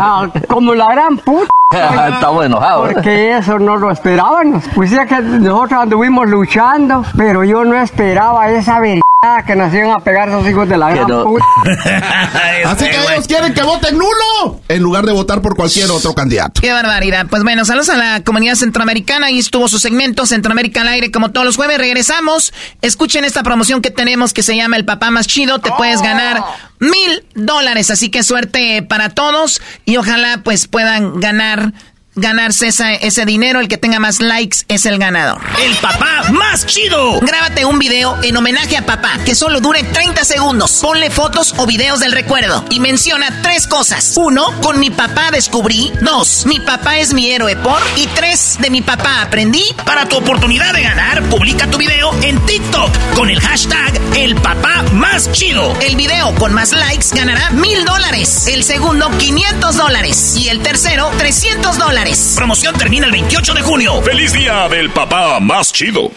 Ah, 0.00 0.26
como 0.48 0.74
la 0.74 0.86
gran 0.86 1.18
puta. 1.18 1.50
Está 1.70 2.30
muy 2.32 2.46
enojado, 2.46 2.88
¿eh? 2.88 2.94
Porque 2.94 3.36
eso 3.36 3.58
no 3.58 3.76
lo 3.76 3.90
esperábamos. 3.90 4.64
Pues 4.74 4.90
ya 4.90 5.04
que 5.04 5.20
nosotros 5.20 5.78
anduvimos 5.78 6.26
luchando, 6.30 7.04
pero 7.18 7.44
yo 7.44 7.66
no 7.66 7.76
esperaba 7.76 8.50
esa 8.50 8.80
vergüenza 8.80 9.09
que 9.46 9.54
nos 9.54 9.72
iban 9.74 9.90
a 9.90 10.00
pegar 10.00 10.30
esos 10.30 10.48
hijos 10.48 10.66
de 10.66 10.78
la 10.78 10.90
gran 10.92 11.06
no. 11.06 11.24
puta. 11.24 11.44
Así 12.64 12.86
que 12.86 12.96
ellos 12.96 13.26
quieren 13.26 13.52
que 13.52 13.62
voten 13.62 13.98
nulo 13.98 14.62
en 14.66 14.82
lugar 14.82 15.04
de 15.04 15.12
votar 15.12 15.42
por 15.42 15.56
cualquier 15.56 15.90
otro 15.90 16.14
candidato. 16.14 16.62
Qué 16.62 16.72
barbaridad. 16.72 17.26
Pues 17.28 17.42
bueno, 17.42 17.66
saludos 17.66 17.90
a 17.90 17.98
la 17.98 18.24
comunidad 18.24 18.54
centroamericana. 18.54 19.26
Ahí 19.26 19.38
estuvo 19.38 19.68
su 19.68 19.78
segmento 19.78 20.24
Centroamérica 20.24 20.80
al 20.80 20.88
aire 20.88 21.10
como 21.10 21.32
todos 21.32 21.44
los 21.44 21.56
jueves. 21.56 21.76
Regresamos. 21.76 22.54
Escuchen 22.80 23.26
esta 23.26 23.42
promoción 23.42 23.82
que 23.82 23.90
tenemos 23.90 24.32
que 24.32 24.42
se 24.42 24.56
llama 24.56 24.78
El 24.78 24.86
Papá 24.86 25.10
Más 25.10 25.26
Chido. 25.26 25.58
Te 25.58 25.70
puedes 25.76 26.00
ganar 26.00 26.42
mil 26.78 27.22
dólares. 27.34 27.90
Así 27.90 28.08
que 28.08 28.22
suerte 28.22 28.82
para 28.82 29.10
todos 29.10 29.60
y 29.84 29.98
ojalá 29.98 30.40
pues 30.42 30.66
puedan 30.66 31.20
ganar 31.20 31.74
ganarse 32.14 32.68
esa- 32.68 32.92
ese 32.94 33.24
dinero. 33.24 33.60
El 33.60 33.68
que 33.68 33.78
tenga 33.78 33.98
más 33.98 34.20
likes 34.20 34.58
es 34.68 34.84
el 34.86 34.98
ganador. 34.98 35.40
El 35.64 35.74
papá 35.76 36.24
más 36.32 36.66
chido. 36.66 37.20
Grábate 37.20 37.64
un 37.64 37.78
video 37.78 38.16
en 38.22 38.36
homenaje 38.36 38.76
a 38.76 38.84
papá 38.84 39.18
que 39.24 39.34
solo 39.34 39.60
dure 39.60 39.82
30 39.82 40.24
segundos. 40.24 40.72
Ponle 40.82 41.10
fotos 41.10 41.54
o 41.58 41.66
videos 41.66 42.00
del 42.00 42.12
recuerdo 42.12 42.64
y 42.70 42.80
menciona 42.80 43.40
tres 43.42 43.66
cosas. 43.66 44.12
Uno, 44.16 44.60
con 44.60 44.78
mi 44.80 44.90
papá 44.90 45.30
descubrí. 45.30 45.92
Dos, 46.02 46.46
mi 46.46 46.60
papá 46.60 46.98
es 46.98 47.12
mi 47.14 47.30
héroe 47.30 47.56
por. 47.56 47.80
Y 47.96 48.06
tres, 48.08 48.56
de 48.60 48.70
mi 48.70 48.82
papá 48.82 49.22
aprendí. 49.22 49.64
Para 49.84 50.06
tu 50.08 50.16
oportunidad 50.16 50.72
de 50.74 50.82
ganar, 50.82 51.22
publica 51.24 51.66
tu 51.70 51.78
video 51.78 52.12
en 52.22 52.38
TikTok 52.46 52.90
con 53.14 53.30
el 53.30 53.40
hashtag 53.40 54.00
El 54.16 54.34
Papá 54.36 54.82
Más 54.92 55.30
Chido. 55.32 55.76
El 55.80 55.96
video 55.96 56.34
con 56.36 56.52
más 56.52 56.72
likes 56.72 57.06
ganará 57.12 57.50
mil 57.50 57.84
dólares. 57.84 58.46
El 58.48 58.64
segundo, 58.64 59.10
500 59.18 59.76
dólares. 59.76 60.34
Y 60.36 60.48
el 60.48 60.60
tercero, 60.60 61.10
300 61.18 61.78
dólares. 61.78 62.09
Promoción 62.34 62.74
termina 62.76 63.06
el 63.06 63.12
28 63.12 63.54
de 63.54 63.62
junio. 63.62 64.02
¡Feliz 64.02 64.32
día 64.32 64.68
del 64.68 64.90
papá 64.90 65.38
más 65.38 65.72
chido! 65.72 66.10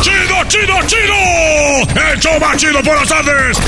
¡Chido, 0.00 0.44
chido, 0.48 0.74
chido! 0.86 2.10
¡El 2.12 2.20
show 2.20 2.40
más 2.40 2.56
chido 2.56 2.82
por 2.82 2.96
las 2.96 3.08
tardes! 3.08 3.58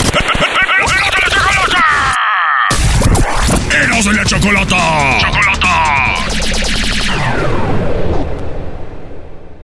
¡Eros 3.73 4.05
de 4.05 4.13
la 4.13 4.25
chocolata! 4.25 5.19
¡Chocolata! 5.21 5.60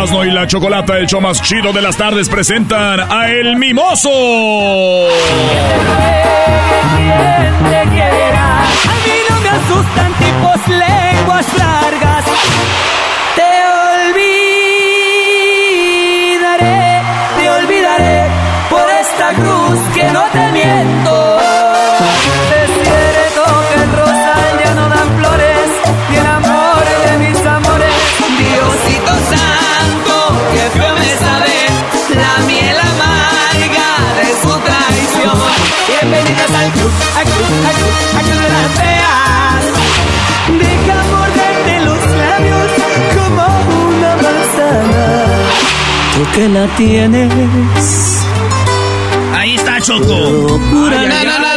Erasmo 0.00 0.24
y 0.24 0.30
la 0.30 0.46
Chocolata, 0.46 0.96
el 0.96 1.06
show 1.06 1.20
más 1.20 1.42
chido 1.42 1.74
de 1.74 1.82
las 1.82 1.94
tardes, 1.94 2.30
presentan 2.30 3.00
a 3.00 3.28
El 3.28 3.56
Mimoso. 3.56 4.08
A 4.08 5.12
mí 9.04 9.12
no 9.28 9.40
me 9.40 9.50
asustan 9.50 10.14
tipos 10.14 10.68
lenguas 10.68 11.46
largas. 11.58 12.24
Te 13.36 13.42
olvidaré, 16.48 17.02
te 17.38 17.50
olvidaré 17.50 18.24
por 18.70 18.88
esta 19.02 19.34
cruz 19.34 19.78
que 19.94 20.04
no 20.12 20.24
te 20.32 20.52
miento. 20.52 21.49
Tú 46.20 46.26
que 46.34 46.48
la 46.50 46.66
tienes. 46.76 48.22
Ahí 49.34 49.54
está 49.54 49.80
Choco. 49.80 50.04
No, 50.04 50.90
no, 50.90 51.38
no, 51.38 51.49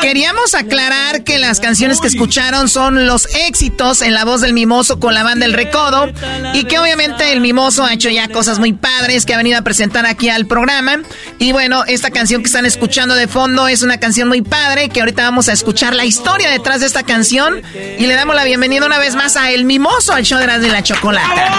queríamos 0.00 0.54
aclarar 0.54 1.24
que 1.24 1.38
las 1.38 1.60
canciones 1.60 2.00
que 2.00 2.06
escucharon 2.06 2.68
son 2.68 3.06
los 3.06 3.26
éxitos 3.46 4.02
en 4.02 4.14
la 4.14 4.24
voz 4.24 4.40
del 4.40 4.52
Mimoso 4.52 4.98
con 5.00 5.14
la 5.14 5.22
banda 5.22 5.46
El 5.46 5.52
Recodo 5.52 6.10
y 6.54 6.64
que 6.64 6.78
obviamente 6.78 7.32
el 7.32 7.40
Mimoso 7.40 7.84
ha 7.84 7.92
hecho 7.92 8.08
ya 8.08 8.28
cosas 8.28 8.58
muy 8.58 8.72
padres 8.72 9.26
que 9.26 9.34
ha 9.34 9.36
venido 9.36 9.58
a 9.58 9.62
presentar 9.62 10.06
aquí 10.06 10.28
al 10.28 10.46
programa. 10.46 11.00
Y 11.38 11.52
bueno, 11.52 11.84
esta 11.86 12.10
canción 12.10 12.42
que 12.42 12.46
están 12.46 12.66
escuchando 12.66 13.14
de 13.14 13.28
fondo 13.28 13.68
es 13.68 13.82
una 13.82 13.98
canción 13.98 14.28
muy 14.28 14.42
padre 14.42 14.88
que 14.88 15.00
ahorita 15.00 15.22
vamos 15.22 15.48
a 15.48 15.52
escuchar 15.52 15.94
la 15.94 16.04
historia 16.04 16.50
detrás 16.50 16.80
de 16.80 16.86
esta 16.86 17.02
canción 17.02 17.62
y 17.98 18.06
le 18.06 18.14
damos 18.14 18.34
la 18.34 18.44
bienvenida 18.44 18.86
una 18.86 18.98
vez 18.98 19.14
más 19.14 19.36
a 19.36 19.50
El 19.50 19.64
Mimoso 19.64 20.12
al 20.12 20.24
show 20.24 20.38
de 20.38 20.46
la, 20.46 20.58
de 20.58 20.68
la 20.68 20.82
chocolata. 20.82 21.50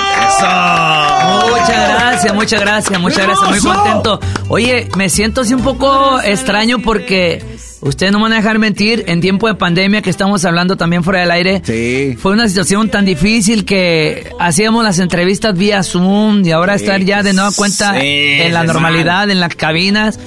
Muchas 1.50 1.90
gracias, 1.90 2.34
muchas 2.34 2.62
gracias, 2.62 3.00
muchas 3.00 3.28
gracias, 3.28 3.50
muy 3.50 3.60
contento. 3.60 4.20
Oye, 4.50 4.90
me 4.96 5.10
siento 5.10 5.42
así 5.42 5.54
un 5.54 5.64
poco 5.64 6.22
extraño 6.22 6.80
porque 6.80 7.44
ustedes 7.82 8.12
no 8.12 8.20
van 8.20 8.34
a 8.34 8.38
dejar 8.38 8.60
mentir, 8.60 9.04
en 9.08 9.22
tiempo 9.22 9.48
de 9.48 9.56
pandemia 9.56 10.02
que 10.02 10.10
estamos 10.10 10.46
hablando 10.46 10.78
también 10.78 11.04
fuera 11.04 11.20
del 11.22 11.32
aire, 11.32 11.62
fue 12.18 12.32
una 12.34 12.48
situación 12.48 12.90
tan 12.90 13.06
difícil 13.06 13.66
que 13.66 14.32
hacíamos 14.40 14.84
las 14.84 15.00
entrevistas 15.00 15.56
vía 15.58 15.84
Zoom 15.84 16.46
y 16.46 16.52
ahora 16.52 16.78
Sí, 16.78 16.86
estar 16.86 17.02
ya 17.02 17.24
de 17.24 17.34
nueva 17.34 17.52
cuenta 17.56 17.94
sí, 18.00 18.00
en 18.08 18.54
la 18.54 18.64
normalidad, 18.64 19.30
en 19.30 19.40
las 19.40 19.56
cabinas. 19.56 20.20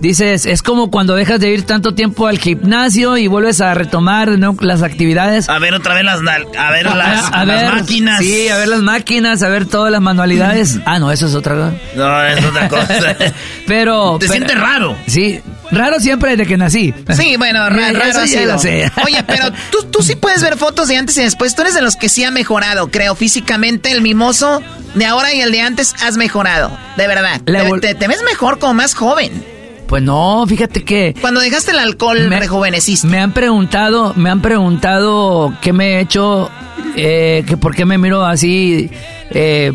Dices, 0.00 0.46
es 0.46 0.62
como 0.62 0.90
cuando 0.90 1.14
dejas 1.14 1.38
de 1.38 1.52
ir 1.52 1.62
tanto 1.62 1.94
tiempo 1.94 2.26
al 2.26 2.36
gimnasio 2.40 3.16
y 3.18 3.28
vuelves 3.28 3.60
a 3.60 3.72
retomar 3.72 4.36
¿no? 4.36 4.56
las 4.58 4.82
actividades. 4.82 5.48
A 5.48 5.60
ver 5.60 5.74
otra 5.74 5.94
vez 5.94 6.02
las, 6.02 6.18
a 6.58 6.70
ver 6.72 6.86
las, 6.86 7.24
A 7.32 7.44
las 7.44 7.62
ver, 7.62 7.72
máquinas. 7.72 8.18
Sí, 8.18 8.48
a 8.48 8.56
ver 8.56 8.66
las 8.66 8.80
máquinas, 8.80 9.44
a 9.44 9.48
ver 9.48 9.66
todas 9.66 9.92
las 9.92 10.00
manualidades. 10.00 10.80
Ah, 10.86 10.98
no, 10.98 11.12
eso 11.12 11.28
es 11.28 11.34
otra 11.36 11.54
cosa. 11.54 11.72
No, 11.94 12.24
es 12.24 12.44
otra 12.44 12.68
cosa. 12.68 13.16
Pero. 13.68 14.16
Te 14.18 14.26
pero- 14.26 14.32
sientes 14.32 14.58
raro. 14.60 14.96
Sí, 15.06 15.40
raro 15.72 15.98
siempre 15.98 16.30
desde 16.30 16.46
que 16.46 16.56
nací. 16.56 16.94
Sí, 17.16 17.36
bueno, 17.36 17.68
raro 17.70 18.20
ha 18.20 18.26
sido. 18.26 18.58
sé. 18.58 18.90
Oye, 19.04 19.22
pero 19.26 19.50
tú, 19.70 19.84
tú 19.90 20.02
sí 20.02 20.14
puedes 20.14 20.42
ver 20.42 20.56
fotos 20.56 20.88
de 20.88 20.96
antes 20.96 21.16
y 21.16 21.22
después. 21.22 21.54
Tú 21.56 21.62
eres 21.62 21.74
de 21.74 21.82
los 21.82 21.96
que 21.96 22.08
sí 22.08 22.22
ha 22.22 22.30
mejorado, 22.30 22.90
creo, 22.90 23.14
físicamente. 23.14 23.90
El 23.90 24.02
mimoso 24.02 24.62
de 24.94 25.06
ahora 25.06 25.34
y 25.34 25.40
el 25.40 25.50
de 25.50 25.60
antes 25.60 25.94
has 26.02 26.16
mejorado, 26.16 26.70
de 26.96 27.06
verdad. 27.06 27.40
Te 27.42 28.08
ves 28.08 28.22
mejor 28.22 28.58
como 28.58 28.74
más 28.74 28.94
joven. 28.94 29.52
Pues 29.92 30.02
no, 30.02 30.46
fíjate 30.46 30.84
que... 30.84 31.14
Cuando 31.20 31.40
dejaste 31.40 31.72
el 31.72 31.78
alcohol, 31.78 32.26
me 32.30 32.40
rejuveneciste. 32.40 33.06
Me 33.06 33.18
han 33.18 33.32
preguntado, 33.32 34.14
me 34.16 34.30
han 34.30 34.40
preguntado 34.40 35.52
qué 35.60 35.74
me 35.74 35.96
he 35.96 36.00
hecho, 36.00 36.50
eh, 36.96 37.44
que 37.46 37.58
por 37.58 37.74
qué 37.74 37.84
me 37.84 37.98
miro 37.98 38.24
así, 38.24 38.90
eh, 39.32 39.70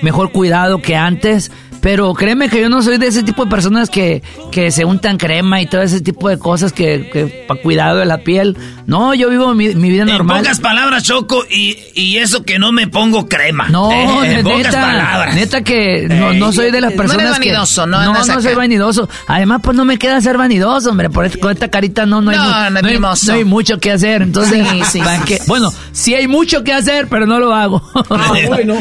mejor 0.00 0.30
cuidado 0.30 0.80
que 0.80 0.94
antes. 0.94 1.50
Pero 1.80 2.12
créeme 2.14 2.48
que 2.48 2.60
yo 2.60 2.68
no 2.68 2.82
soy 2.82 2.98
de 2.98 3.06
ese 3.06 3.22
tipo 3.22 3.44
de 3.44 3.50
personas 3.50 3.90
que, 3.90 4.22
que 4.50 4.70
se 4.70 4.84
untan 4.84 5.16
crema 5.16 5.60
y 5.60 5.66
todo 5.66 5.82
ese 5.82 6.00
tipo 6.00 6.28
de 6.28 6.38
cosas 6.38 6.72
que, 6.72 7.08
que 7.12 7.44
para 7.46 7.60
cuidado 7.60 7.98
de 7.98 8.06
la 8.06 8.18
piel. 8.18 8.56
No, 8.86 9.14
yo 9.14 9.28
vivo 9.28 9.54
mi, 9.54 9.68
vida 9.68 10.04
normal. 10.04 10.38
En 10.38 10.42
pocas 10.44 10.60
palabras, 10.60 11.02
Choco, 11.04 11.44
y, 11.48 11.76
y, 11.94 12.16
eso 12.16 12.42
que 12.42 12.58
no 12.58 12.72
me 12.72 12.88
pongo 12.88 13.28
crema. 13.28 13.68
No, 13.68 13.92
eh, 13.92 14.38
en 14.38 14.44
pocas 14.44 14.74
palabras. 14.74 15.34
Neta 15.34 15.62
que 15.62 16.08
no, 16.08 16.32
no, 16.32 16.52
soy 16.52 16.70
de 16.70 16.80
las 16.80 16.92
personas 16.94 17.26
no 17.26 17.32
vanidoso, 17.32 17.84
que... 17.84 17.90
No, 17.90 18.04
no, 18.04 18.24
no 18.24 18.42
soy 18.42 18.54
vanidoso. 18.54 19.08
Además, 19.26 19.60
pues 19.62 19.76
no 19.76 19.84
me 19.84 19.98
queda 19.98 20.20
ser 20.20 20.38
vanidoso, 20.38 20.90
hombre. 20.90 21.10
Por 21.10 21.28
con 21.38 21.52
esta 21.52 21.68
carita 21.68 22.06
no, 22.06 22.20
no, 22.20 22.30
hay, 22.30 22.38
no, 22.38 22.88
hay, 22.88 22.98
no 22.98 23.32
hay 23.32 23.44
mucho 23.44 23.78
que 23.78 23.92
hacer. 23.92 24.22
Entonces, 24.22 24.66
sí, 24.68 24.82
sí, 24.92 25.00
que, 25.26 25.40
bueno, 25.46 25.72
sí 25.92 26.14
hay 26.14 26.26
mucho 26.26 26.64
que 26.64 26.72
hacer, 26.72 27.08
pero 27.08 27.26
no 27.26 27.38
lo 27.38 27.54
hago. 27.54 27.82
Ah, 28.10 28.32
bueno. 28.46 28.74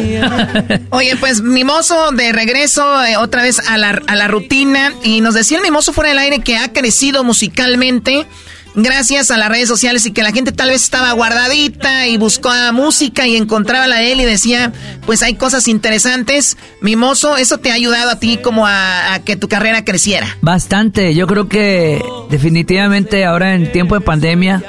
Oye, 0.92 1.16
pues 1.18 1.42
mimoso 1.42 2.12
de 2.12 2.32
regreso 2.32 2.87
eh, 3.04 3.18
otra 3.18 3.42
vez 3.42 3.60
a 3.60 3.78
la, 3.78 4.28
rutina. 4.28 4.94
Y 5.04 5.22
nos 5.22 5.34
decía 5.34 5.58
el 5.58 5.64
mimoso 5.64 5.94
fuera 5.94 6.10
del 6.10 6.20
aire 6.20 6.40
que 6.40 6.58
ha 6.58 6.72
crecido 6.74 7.24
musicalmente 7.24 8.26
gracias 8.76 9.32
a 9.32 9.38
las 9.38 9.50
redes 9.50 9.68
sociales 9.68 10.06
y 10.06 10.12
que 10.12 10.22
la 10.22 10.32
gente 10.32 10.52
tal 10.52 10.70
vez 10.70 10.84
estaba 10.84 11.12
guardadita 11.14 12.08
y 12.08 12.18
buscó 12.18 12.52
música 12.74 13.26
y 13.26 13.36
encontraba 13.36 13.88
la 13.88 14.04
él 14.04 14.22
y 14.22 14.26
decía, 14.26 14.72
pues 15.06 15.24
hay 15.24 15.34
cosas 15.34 15.68
interesantes. 15.68 16.58
Mimoso, 16.82 17.38
¿eso 17.38 17.58
te 17.58 17.72
ha 17.72 17.74
ayudado 17.74 18.12
a 18.12 18.20
ti 18.20 18.38
como 18.38 18.68
a, 18.68 19.16
a, 19.16 19.20
que 19.24 19.36
tu 19.36 19.48
carrera 19.48 19.84
creciera? 19.84 20.28
Bastante, 20.42 21.16
yo 21.16 21.26
creo 21.26 21.50
que 21.50 22.04
definitivamente 22.30 23.26
ahora 23.26 23.56
en 23.56 23.72
tiempo 23.72 23.96
de 23.96 24.02
pandemia, 24.02 24.64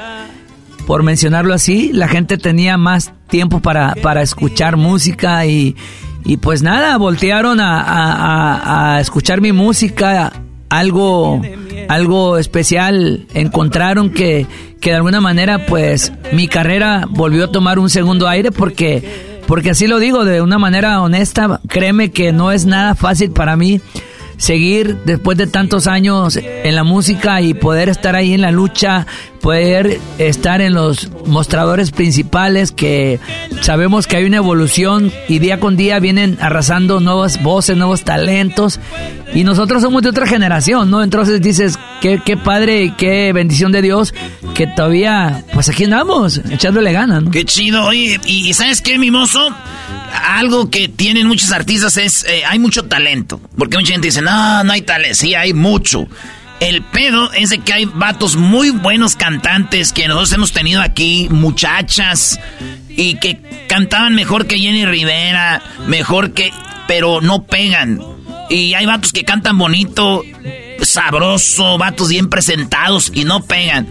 por 0.86 1.02
mencionarlo 1.02 1.52
así, 1.52 1.90
la 1.92 2.08
gente 2.08 2.38
tenía 2.38 2.78
más 2.78 3.12
tiempo 3.28 3.60
para, 3.60 3.94
para 3.96 4.22
escuchar 4.22 4.78
música 4.78 5.44
y, 5.44 5.76
y 6.24 6.36
pues 6.36 6.62
nada, 6.62 6.96
voltearon 6.96 7.60
a, 7.60 7.80
a, 7.80 8.96
a 8.96 9.00
escuchar 9.00 9.40
mi 9.40 9.52
música, 9.52 10.32
algo 10.68 11.40
algo 11.88 12.36
especial, 12.36 13.26
encontraron 13.34 14.10
que, 14.10 14.46
que 14.80 14.90
de 14.90 14.96
alguna 14.96 15.20
manera 15.20 15.66
pues 15.66 16.12
mi 16.32 16.46
carrera 16.46 17.06
volvió 17.08 17.44
a 17.44 17.50
tomar 17.52 17.78
un 17.78 17.88
segundo 17.88 18.28
aire 18.28 18.52
porque, 18.52 19.40
porque 19.46 19.70
así 19.70 19.86
lo 19.86 19.98
digo 19.98 20.24
de 20.24 20.42
una 20.42 20.58
manera 20.58 21.00
honesta, 21.00 21.60
créeme 21.66 22.10
que 22.10 22.32
no 22.32 22.52
es 22.52 22.66
nada 22.66 22.94
fácil 22.94 23.30
para 23.30 23.56
mí 23.56 23.80
seguir 24.36 24.98
después 25.04 25.36
de 25.38 25.46
tantos 25.46 25.86
años 25.86 26.36
en 26.36 26.76
la 26.76 26.84
música 26.84 27.40
y 27.40 27.54
poder 27.54 27.88
estar 27.88 28.14
ahí 28.14 28.34
en 28.34 28.42
la 28.42 28.52
lucha, 28.52 29.06
poder 29.40 30.00
estar 30.18 30.60
en 30.60 30.74
los 30.74 31.10
mostradores 31.26 31.90
principales 31.90 32.72
que 32.72 33.20
sabemos 33.60 34.06
que 34.06 34.16
hay 34.16 34.24
una 34.24 34.38
evolución 34.38 35.12
y 35.28 35.38
día 35.38 35.60
con 35.60 35.76
día 35.76 35.98
vienen 36.00 36.38
arrasando 36.40 37.00
nuevas 37.00 37.42
voces, 37.42 37.76
nuevos 37.76 38.02
talentos 38.02 38.80
y 39.34 39.44
nosotros 39.44 39.82
somos 39.82 40.02
de 40.02 40.08
otra 40.08 40.26
generación, 40.26 40.90
¿no? 40.90 41.02
Entonces 41.02 41.40
dices, 41.40 41.78
qué, 42.00 42.20
qué 42.24 42.36
padre 42.36 42.84
y 42.84 42.90
qué 42.92 43.32
bendición 43.32 43.72
de 43.72 43.82
Dios 43.82 44.14
que 44.54 44.66
todavía, 44.66 45.44
pues 45.52 45.68
aquí 45.68 45.84
andamos, 45.84 46.40
echándole 46.50 46.92
ganas, 46.92 47.22
¿no? 47.22 47.30
Qué 47.30 47.44
chido, 47.44 47.84
oye, 47.84 48.18
y, 48.26 48.52
¿sabes 48.54 48.80
qué, 48.80 48.98
mimoso? 48.98 49.54
Algo 50.26 50.70
que 50.70 50.88
tienen 50.88 51.26
muchos 51.26 51.52
artistas 51.52 51.96
es, 51.96 52.24
eh, 52.24 52.42
hay 52.46 52.58
mucho 52.58 52.84
talento, 52.84 53.40
porque 53.56 53.76
mucha 53.76 53.92
gente 53.92 54.08
dice, 54.08 54.22
no, 54.22 54.64
no 54.64 54.72
hay 54.72 54.82
talento, 54.82 55.14
sí, 55.14 55.34
hay 55.34 55.52
mucho. 55.52 56.08
El 56.60 56.82
pedo 56.82 57.32
es 57.32 57.50
de 57.50 57.58
que 57.58 57.72
hay 57.72 57.84
vatos 57.84 58.36
muy 58.36 58.70
buenos 58.70 59.14
cantantes 59.14 59.92
que 59.92 60.08
nosotros 60.08 60.32
hemos 60.32 60.52
tenido 60.52 60.82
aquí, 60.82 61.28
muchachas, 61.30 62.40
y 62.88 63.14
que 63.14 63.40
cantaban 63.68 64.14
mejor 64.14 64.46
que 64.46 64.58
Jenny 64.58 64.84
Rivera, 64.84 65.62
mejor 65.86 66.32
que... 66.32 66.52
pero 66.88 67.20
no 67.20 67.44
pegan. 67.44 68.00
Y 68.50 68.74
hay 68.74 68.86
vatos 68.86 69.12
que 69.12 69.24
cantan 69.24 69.56
bonito, 69.56 70.24
sabroso, 70.82 71.78
vatos 71.78 72.08
bien 72.08 72.28
presentados 72.28 73.12
y 73.14 73.24
no 73.24 73.44
pegan. 73.44 73.86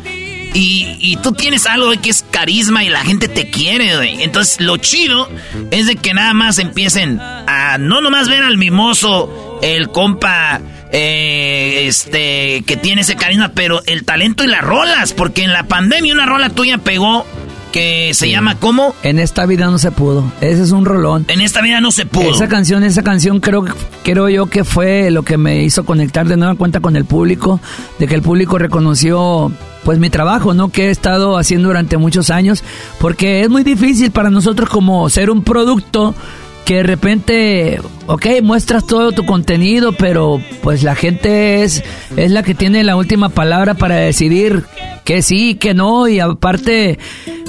Y, 0.53 0.97
y, 0.99 1.17
tú 1.17 1.33
tienes 1.33 1.67
algo 1.67 1.91
que 2.01 2.09
es 2.09 2.25
carisma 2.31 2.83
y 2.83 2.89
la 2.89 3.03
gente 3.03 3.27
te 3.27 3.49
quiere, 3.49 3.95
güey. 3.95 4.23
Entonces, 4.23 4.59
lo 4.59 4.77
chido 4.77 5.29
es 5.71 5.85
de 5.85 5.97
que 5.97 6.13
nada 6.13 6.33
más 6.33 6.57
empiecen 6.57 7.19
a 7.19 7.77
no 7.77 8.01
nomás 8.01 8.27
ver 8.27 8.41
al 8.41 8.57
mimoso, 8.57 9.59
el 9.61 9.89
compa 9.89 10.59
eh, 10.91 11.85
este, 11.87 12.63
que 12.65 12.77
tiene 12.77 13.01
ese 13.01 13.15
carisma, 13.15 13.51
pero 13.53 13.81
el 13.85 14.03
talento 14.05 14.43
y 14.43 14.47
las 14.47 14.61
rolas, 14.61 15.13
porque 15.13 15.43
en 15.43 15.53
la 15.53 15.63
pandemia 15.63 16.13
una 16.13 16.25
rola 16.25 16.49
tuya 16.49 16.77
pegó 16.77 17.25
que 17.71 18.13
se 18.13 18.29
llama 18.29 18.55
¿cómo? 18.59 18.95
En 19.03 19.19
esta 19.19 19.45
vida 19.45 19.67
no 19.67 19.77
se 19.77 19.91
pudo. 19.91 20.23
Ese 20.41 20.63
es 20.63 20.71
un 20.71 20.85
rolón. 20.85 21.25
En 21.27 21.41
esta 21.41 21.61
vida 21.61 21.81
no 21.81 21.91
se 21.91 22.05
pudo. 22.05 22.33
Esa 22.33 22.47
canción, 22.47 22.83
esa 22.83 23.03
canción 23.03 23.39
creo, 23.39 23.65
creo 24.03 24.29
yo 24.29 24.47
que 24.47 24.63
fue 24.63 25.11
lo 25.11 25.23
que 25.23 25.37
me 25.37 25.63
hizo 25.63 25.85
conectar 25.85 26.27
de 26.27 26.37
nueva 26.37 26.55
cuenta 26.55 26.79
con 26.79 26.95
el 26.95 27.05
público, 27.05 27.59
de 27.99 28.07
que 28.07 28.15
el 28.15 28.21
público 28.21 28.57
reconoció 28.57 29.51
pues 29.83 29.99
mi 29.99 30.09
trabajo, 30.09 30.53
¿no? 30.53 30.69
Que 30.69 30.87
he 30.87 30.89
estado 30.89 31.37
haciendo 31.37 31.69
durante 31.69 31.97
muchos 31.97 32.29
años, 32.29 32.63
porque 32.99 33.41
es 33.41 33.49
muy 33.49 33.63
difícil 33.63 34.11
para 34.11 34.29
nosotros 34.29 34.69
como 34.69 35.09
ser 35.09 35.29
un 35.29 35.43
producto 35.43 36.15
que 36.67 36.75
de 36.75 36.83
repente, 36.83 37.79
ok, 38.07 38.25
muestras 38.43 38.85
todo 38.85 39.13
tu 39.13 39.25
contenido, 39.25 39.93
pero 39.93 40.41
pues 40.61 40.83
la 40.83 40.95
gente 40.95 41.63
es, 41.63 41.81
es 42.17 42.29
la 42.29 42.43
que 42.43 42.55
tiene 42.55 42.83
la 42.83 42.97
última 42.97 43.29
palabra 43.29 43.75
para 43.75 43.95
decidir 43.95 44.65
que 45.05 45.21
sí, 45.21 45.55
que 45.55 45.73
no, 45.73 46.09
y 46.09 46.19
aparte 46.19 46.99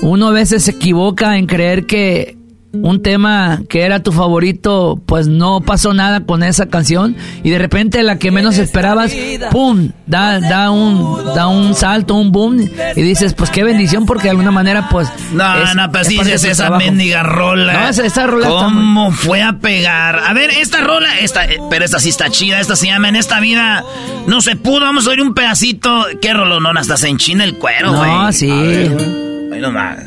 uno 0.02 0.28
a 0.28 0.32
veces 0.32 0.62
se 0.62 0.70
equivoca 0.70 1.36
en 1.36 1.46
creer 1.46 1.84
que 1.84 2.37
un 2.72 3.02
tema 3.02 3.62
que 3.68 3.82
era 3.82 4.02
tu 4.02 4.12
favorito, 4.12 5.00
pues 5.06 5.26
no 5.26 5.60
pasó 5.62 5.94
nada 5.94 6.20
con 6.20 6.42
esa 6.42 6.66
canción 6.66 7.16
y 7.42 7.50
de 7.50 7.58
repente 7.58 8.02
la 8.02 8.18
que 8.18 8.30
menos 8.30 8.58
esperabas, 8.58 9.12
pum, 9.50 9.90
da, 10.06 10.38
da 10.38 10.70
un, 10.70 11.34
da 11.34 11.46
un 11.48 11.74
salto, 11.74 12.14
un 12.14 12.30
boom 12.30 12.68
y 12.94 13.02
dices, 13.02 13.32
pues 13.34 13.50
qué 13.50 13.64
bendición 13.64 14.04
porque 14.04 14.24
de 14.24 14.30
alguna 14.30 14.50
manera, 14.50 14.88
pues. 14.90 15.08
No, 15.32 15.74
no, 15.74 15.90
pues 15.90 16.08
dices 16.08 16.44
esa 16.44 16.70
mendiga 16.70 17.22
rola. 17.22 17.72
No, 17.72 17.88
esa, 17.88 18.26
rola. 18.26 18.48
¿Cómo 18.48 19.12
fue 19.12 19.42
a 19.42 19.54
pegar? 19.54 20.18
A 20.26 20.32
ver, 20.34 20.50
esta 20.50 20.80
rola, 20.80 21.18
esta, 21.20 21.46
eh, 21.46 21.58
pero 21.70 21.84
esta 21.84 21.98
sí 21.98 22.10
está 22.10 22.28
chida, 22.30 22.60
esta 22.60 22.76
se 22.76 22.86
llama 22.86 23.08
En 23.08 23.16
esta 23.16 23.40
vida 23.40 23.82
no 24.26 24.40
se 24.40 24.56
pudo, 24.56 24.80
vamos 24.80 25.06
a 25.06 25.10
oír 25.10 25.22
un 25.22 25.34
pedacito. 25.34 26.06
¿Qué 26.20 26.34
rolón? 26.34 26.76
Hasta 26.76 26.96
se 26.96 27.08
enchina 27.08 27.44
el 27.44 27.54
cuero, 27.54 27.94
güey. 27.94 28.10
No, 28.10 28.32
sí. 28.32 28.50
Ahí 28.50 29.60
nomás. 29.60 29.98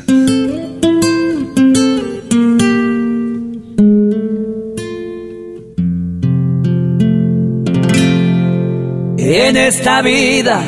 En 9.34 9.56
esta 9.56 10.02
vida 10.02 10.60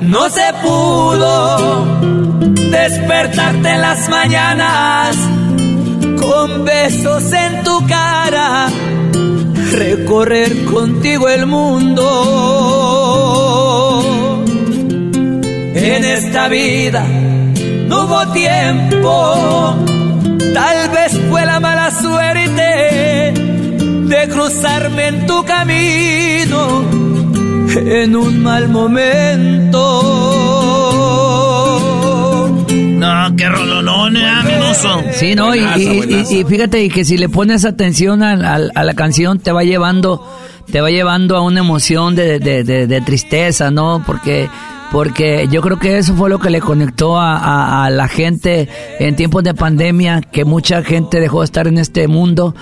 no 0.00 0.30
se 0.30 0.44
pudo 0.62 1.84
despertarte 2.70 3.68
en 3.68 3.80
las 3.80 4.08
mañanas 4.08 5.16
con 6.20 6.64
besos 6.64 7.32
en 7.32 7.64
tu 7.64 7.84
cara, 7.88 8.68
recorrer 9.72 10.66
contigo 10.66 11.28
el 11.28 11.46
mundo. 11.46 12.04
En 15.74 16.04
esta 16.04 16.46
vida 16.46 17.04
no 17.88 18.04
hubo 18.04 18.24
tiempo, 18.28 19.74
tal 20.54 20.90
vez 20.90 21.18
fue 21.28 21.44
la 21.44 21.58
mala 21.58 21.90
suerte 21.90 23.32
de 23.34 24.28
cruzarme 24.28 25.08
en 25.08 25.26
tu 25.26 25.44
camino 25.44 27.11
en 27.76 28.16
un 28.16 28.42
mal 28.42 28.68
momento. 28.68 29.78
No, 32.70 33.36
qué 33.36 33.48
rolonón, 33.48 34.16
eh, 34.16 34.28
aminoso. 34.28 35.02
Sí, 35.12 35.34
no, 35.34 35.54
y, 35.54 35.60
y, 35.60 36.44
fíjate 36.44 36.88
que 36.88 37.04
si 37.04 37.16
le 37.16 37.28
pones 37.28 37.64
atención 37.64 38.22
a, 38.22 38.58
la 38.58 38.94
canción 38.94 39.38
te 39.38 39.52
va 39.52 39.64
llevando, 39.64 40.24
te 40.70 40.80
va 40.80 40.90
llevando 40.90 41.36
a 41.36 41.40
una 41.42 41.60
emoción 41.60 42.14
de, 42.14 42.38
de, 42.38 43.00
tristeza, 43.00 43.70
¿no? 43.70 44.02
Porque 44.06 44.48
porque 44.92 45.48
yo 45.50 45.62
creo 45.62 45.78
que 45.78 45.96
eso 45.96 46.14
fue 46.14 46.28
lo 46.28 46.38
que 46.38 46.50
le 46.50 46.60
conectó 46.60 47.18
a, 47.18 47.86
a, 47.86 47.90
la 47.90 48.08
gente 48.08 48.68
en 48.98 49.16
tiempos 49.16 49.42
de 49.42 49.54
pandemia, 49.54 50.20
que 50.20 50.44
mucha 50.44 50.82
gente 50.84 51.18
dejó 51.18 51.40
de 51.40 51.46
estar 51.46 51.66
en 51.66 51.78
este 51.78 52.08
mundo 52.08 52.54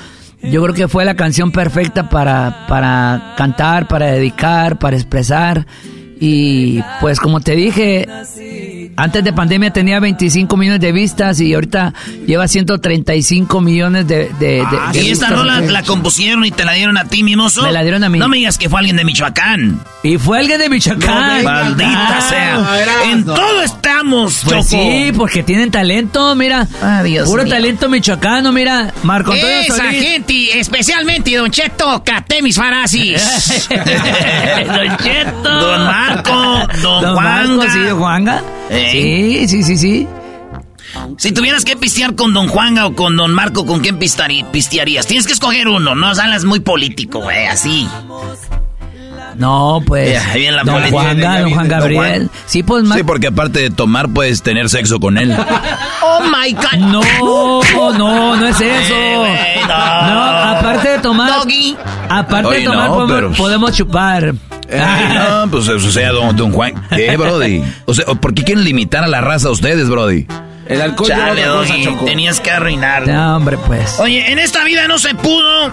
yo 0.43 0.62
creo 0.62 0.74
que 0.74 0.88
fue 0.88 1.05
la 1.05 1.14
canción 1.14 1.53
perfecta 1.53 2.09
para, 2.09 2.66
para 2.66 3.34
cantar, 3.36 3.88
para 3.88 4.07
dedicar, 4.07 4.78
para 4.78 4.97
expresar. 4.97 5.66
Y 6.18 6.82
pues 7.01 7.18
como 7.20 7.41
te 7.41 7.57
dije, 7.57 8.07
antes 8.96 9.24
de 9.24 9.32
pandemia 9.32 9.72
tenía 9.72 10.00
25 10.00 10.56
millones 10.56 10.80
de 10.80 10.92
vistas 10.92 11.40
y 11.40 11.54
ahorita 11.54 11.92
lleva 12.26 12.46
135 12.48 13.60
millones 13.60 14.06
de, 14.06 14.30
de, 14.38 14.62
Ah, 14.66 14.90
de 14.92 15.02
y 15.02 15.10
esta 15.10 15.30
rola 15.30 15.60
la 15.60 15.82
compusieron 15.82 16.44
y 16.44 16.50
te 16.50 16.64
la 16.64 16.72
dieron 16.72 16.96
a 16.98 17.04
ti, 17.06 17.22
mimoso. 17.22 17.62
Me 17.62 17.72
la 17.72 17.82
dieron 17.82 18.04
a 18.04 18.08
mí. 18.08 18.18
No 18.18 18.28
me 18.28 18.36
digas 18.38 18.58
que 18.58 18.68
fue 18.68 18.78
alguien 18.80 18.96
de 18.96 19.04
Michoacán. 19.04 19.80
Y 20.02 20.16
fue 20.18 20.38
alguien 20.38 20.58
de 20.58 20.68
Michoacán. 20.68 21.44
Maldita 21.44 22.18
Ah, 22.18 22.20
sea. 22.28 23.10
En 23.10 23.24
todo 23.24 23.62
estamos, 23.62 24.40
Pues 24.44 24.56
Choco. 24.70 24.82
sí, 24.82 25.12
porque 25.16 25.42
tienen 25.42 25.70
talento, 25.70 26.34
mira. 26.36 26.66
Dios 27.04 27.28
Puro 27.28 27.42
mío. 27.44 27.52
talento 27.52 27.88
michoacano, 27.88 28.52
mira. 28.52 28.92
Marco 29.02 29.32
Antonio 29.32 29.56
Esa 29.60 29.76
Solís. 29.76 30.02
gente, 30.02 30.58
especialmente 30.60 31.36
Don 31.36 31.50
Cheto, 31.50 32.02
caté 32.04 32.42
mis 32.42 32.56
farasis. 32.56 33.20
Don 33.68 34.96
Cheto. 34.98 35.42
Don 35.60 35.84
Marco, 35.84 36.32
Don, 36.82 37.02
Don 37.02 37.14
Juanga. 37.14 37.20
Marco, 37.56 37.62
sí, 37.72 37.78
Don 37.80 37.98
Juanga. 38.70 38.90
Sí, 38.90 39.48
sí, 39.48 39.62
sí, 39.62 39.76
sí. 39.76 40.08
Si 41.18 41.32
tuvieras 41.32 41.64
que 41.64 41.76
pistear 41.76 42.14
con 42.14 42.32
Don 42.32 42.48
Juanga 42.48 42.86
o 42.86 42.94
con 42.94 43.16
Don 43.16 43.32
Marco, 43.32 43.66
¿con 43.66 43.80
quién 43.80 43.98
pistearías? 43.98 45.06
Tienes 45.06 45.26
que 45.26 45.32
escoger 45.32 45.68
uno, 45.68 45.94
no 45.94 46.14
salas 46.14 46.44
muy 46.44 46.60
político, 46.60 47.20
güey, 47.20 47.46
así. 47.46 47.88
No, 49.36 49.80
pues. 49.86 50.20
Ahí 50.32 50.40
viene 50.40 50.56
la 50.56 50.64
don. 50.64 50.82
Juanga, 50.90 51.40
don 51.40 51.50
Juan 51.52 51.68
Don 51.68 51.78
Gabriel. 51.78 51.96
Juan. 51.96 52.30
Sí, 52.46 52.62
pues 52.62 52.84
más. 52.84 52.98
Sí, 52.98 53.04
porque 53.04 53.28
aparte 53.28 53.60
de 53.60 53.70
tomar, 53.70 54.08
puedes 54.08 54.42
tener 54.42 54.68
sexo 54.68 55.00
con 55.00 55.18
él. 55.18 55.36
Oh 56.02 56.22
my 56.24 56.52
God. 56.52 56.78
No, 56.78 57.92
no, 57.98 58.36
no 58.36 58.46
es 58.46 58.60
eso. 58.60 58.94
Eh, 58.94 59.60
No, 59.68 59.74
aparte 59.74 60.88
de 60.88 60.98
tomar. 60.98 61.30
Doggy. 61.40 61.76
Aparte 62.08 62.48
Oye, 62.48 62.58
de 62.60 62.64
tomar, 62.64 62.88
no, 62.88 62.94
podemos, 62.96 63.14
pero- 63.14 63.32
podemos 63.32 63.72
chupar. 63.72 64.34
Ay, 64.72 65.14
no, 65.14 65.50
pues 65.50 65.68
eso 65.68 65.90
sea 65.90 66.10
don, 66.12 66.36
don 66.36 66.52
Juan. 66.52 66.74
¿Qué, 66.90 67.16
Brody? 67.16 67.62
O 67.86 67.94
sea, 67.94 68.06
¿por 68.06 68.34
qué 68.34 68.44
quieren 68.44 68.64
limitar 68.64 69.04
a 69.04 69.08
la 69.08 69.20
raza 69.20 69.48
a 69.48 69.50
ustedes, 69.50 69.88
Brody? 69.88 70.26
El 70.66 70.80
alcohol 70.80 71.08
Chale, 71.08 71.48
otra 71.48 71.74
cosa, 71.74 72.04
tenías 72.04 72.38
que 72.40 72.50
arruinar. 72.50 73.06
No, 73.06 73.36
hombre, 73.36 73.58
pues. 73.66 73.98
Oye, 73.98 74.30
en 74.30 74.38
esta 74.38 74.62
vida 74.64 74.86
no 74.88 74.98
se 74.98 75.14
pudo. 75.14 75.70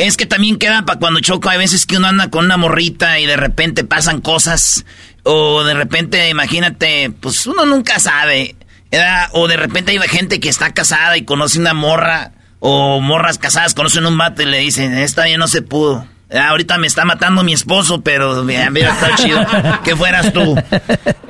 Es 0.00 0.16
que 0.16 0.24
también 0.24 0.56
queda 0.56 0.86
para 0.86 0.98
cuando 0.98 1.20
choco. 1.20 1.50
Hay 1.50 1.58
veces 1.58 1.84
que 1.84 1.98
uno 1.98 2.06
anda 2.06 2.30
con 2.30 2.46
una 2.46 2.56
morrita 2.56 3.20
y 3.20 3.26
de 3.26 3.36
repente 3.36 3.84
pasan 3.84 4.22
cosas. 4.22 4.86
O 5.24 5.62
de 5.62 5.74
repente, 5.74 6.30
imagínate, 6.30 7.10
pues 7.20 7.46
uno 7.46 7.66
nunca 7.66 7.98
sabe. 7.98 8.56
¿verdad? 8.90 9.28
O 9.32 9.46
de 9.46 9.58
repente 9.58 9.92
hay 9.92 10.08
gente 10.08 10.40
que 10.40 10.48
está 10.48 10.72
casada 10.72 11.18
y 11.18 11.26
conoce 11.26 11.58
una 11.58 11.74
morra. 11.74 12.32
O 12.60 13.02
morras 13.02 13.36
casadas 13.36 13.74
conocen 13.74 14.06
un 14.06 14.16
mate 14.16 14.44
y 14.44 14.46
le 14.46 14.60
dicen, 14.60 14.94
esta 14.96 15.26
vida 15.26 15.36
no 15.36 15.48
se 15.48 15.60
pudo. 15.60 16.06
Ahorita 16.32 16.78
me 16.78 16.86
está 16.86 17.04
matando 17.04 17.44
mi 17.44 17.52
esposo, 17.52 18.00
pero 18.00 18.42
mira, 18.42 18.70
mira, 18.70 18.92
está 18.92 19.16
chido 19.16 19.46
que 19.84 19.94
fueras 19.96 20.32
tú. 20.32 20.56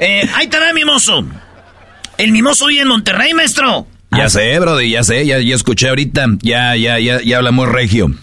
Eh, 0.03 0.31
ahí 0.35 0.47
te 0.47 0.59
va, 0.59 0.73
mimoso. 0.73 1.27
El 2.17 2.33
mimoso 2.33 2.67
vive 2.67 2.83
en 2.83 2.89
Monterrey, 2.89 3.35
maestro. 3.35 3.87
Ya 4.17 4.31
sé, 4.31 4.59
Brody, 4.59 4.91
ya 4.91 5.03
sé, 5.03 5.27
ya, 5.27 5.41
ya 5.41 5.55
escuché 5.55 5.91
ahorita. 5.91 6.27
Ya, 6.41 6.75
ya, 6.75 6.99
ya, 6.99 7.21
ya 7.21 7.37
hablamos 7.37 7.69
regio. 7.69 8.15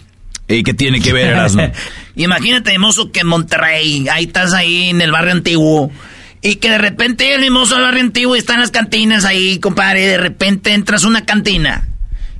¿Y 0.48 0.62
qué 0.62 0.72
tiene 0.72 1.00
que 1.00 1.12
ver, 1.12 1.28
Erasmo? 1.28 1.70
Imagínate, 2.16 2.78
mozo, 2.78 3.12
que 3.12 3.20
en 3.20 3.26
Monterrey, 3.26 4.08
ahí 4.10 4.24
estás 4.24 4.54
ahí 4.54 4.88
en 4.88 5.00
el 5.02 5.12
barrio 5.12 5.32
antiguo. 5.32 5.92
Y 6.40 6.56
que 6.56 6.70
de 6.70 6.78
repente 6.78 7.34
el 7.34 7.42
mimoso 7.42 7.74
del 7.74 7.84
barrio 7.84 8.00
antiguo 8.00 8.34
y 8.34 8.38
están 8.38 8.60
las 8.60 8.70
cantinas 8.70 9.24
ahí, 9.24 9.58
compadre. 9.58 10.04
Y 10.04 10.06
de 10.06 10.18
repente 10.18 10.72
entras 10.72 11.04
a 11.04 11.08
una 11.08 11.24
cantina 11.24 11.88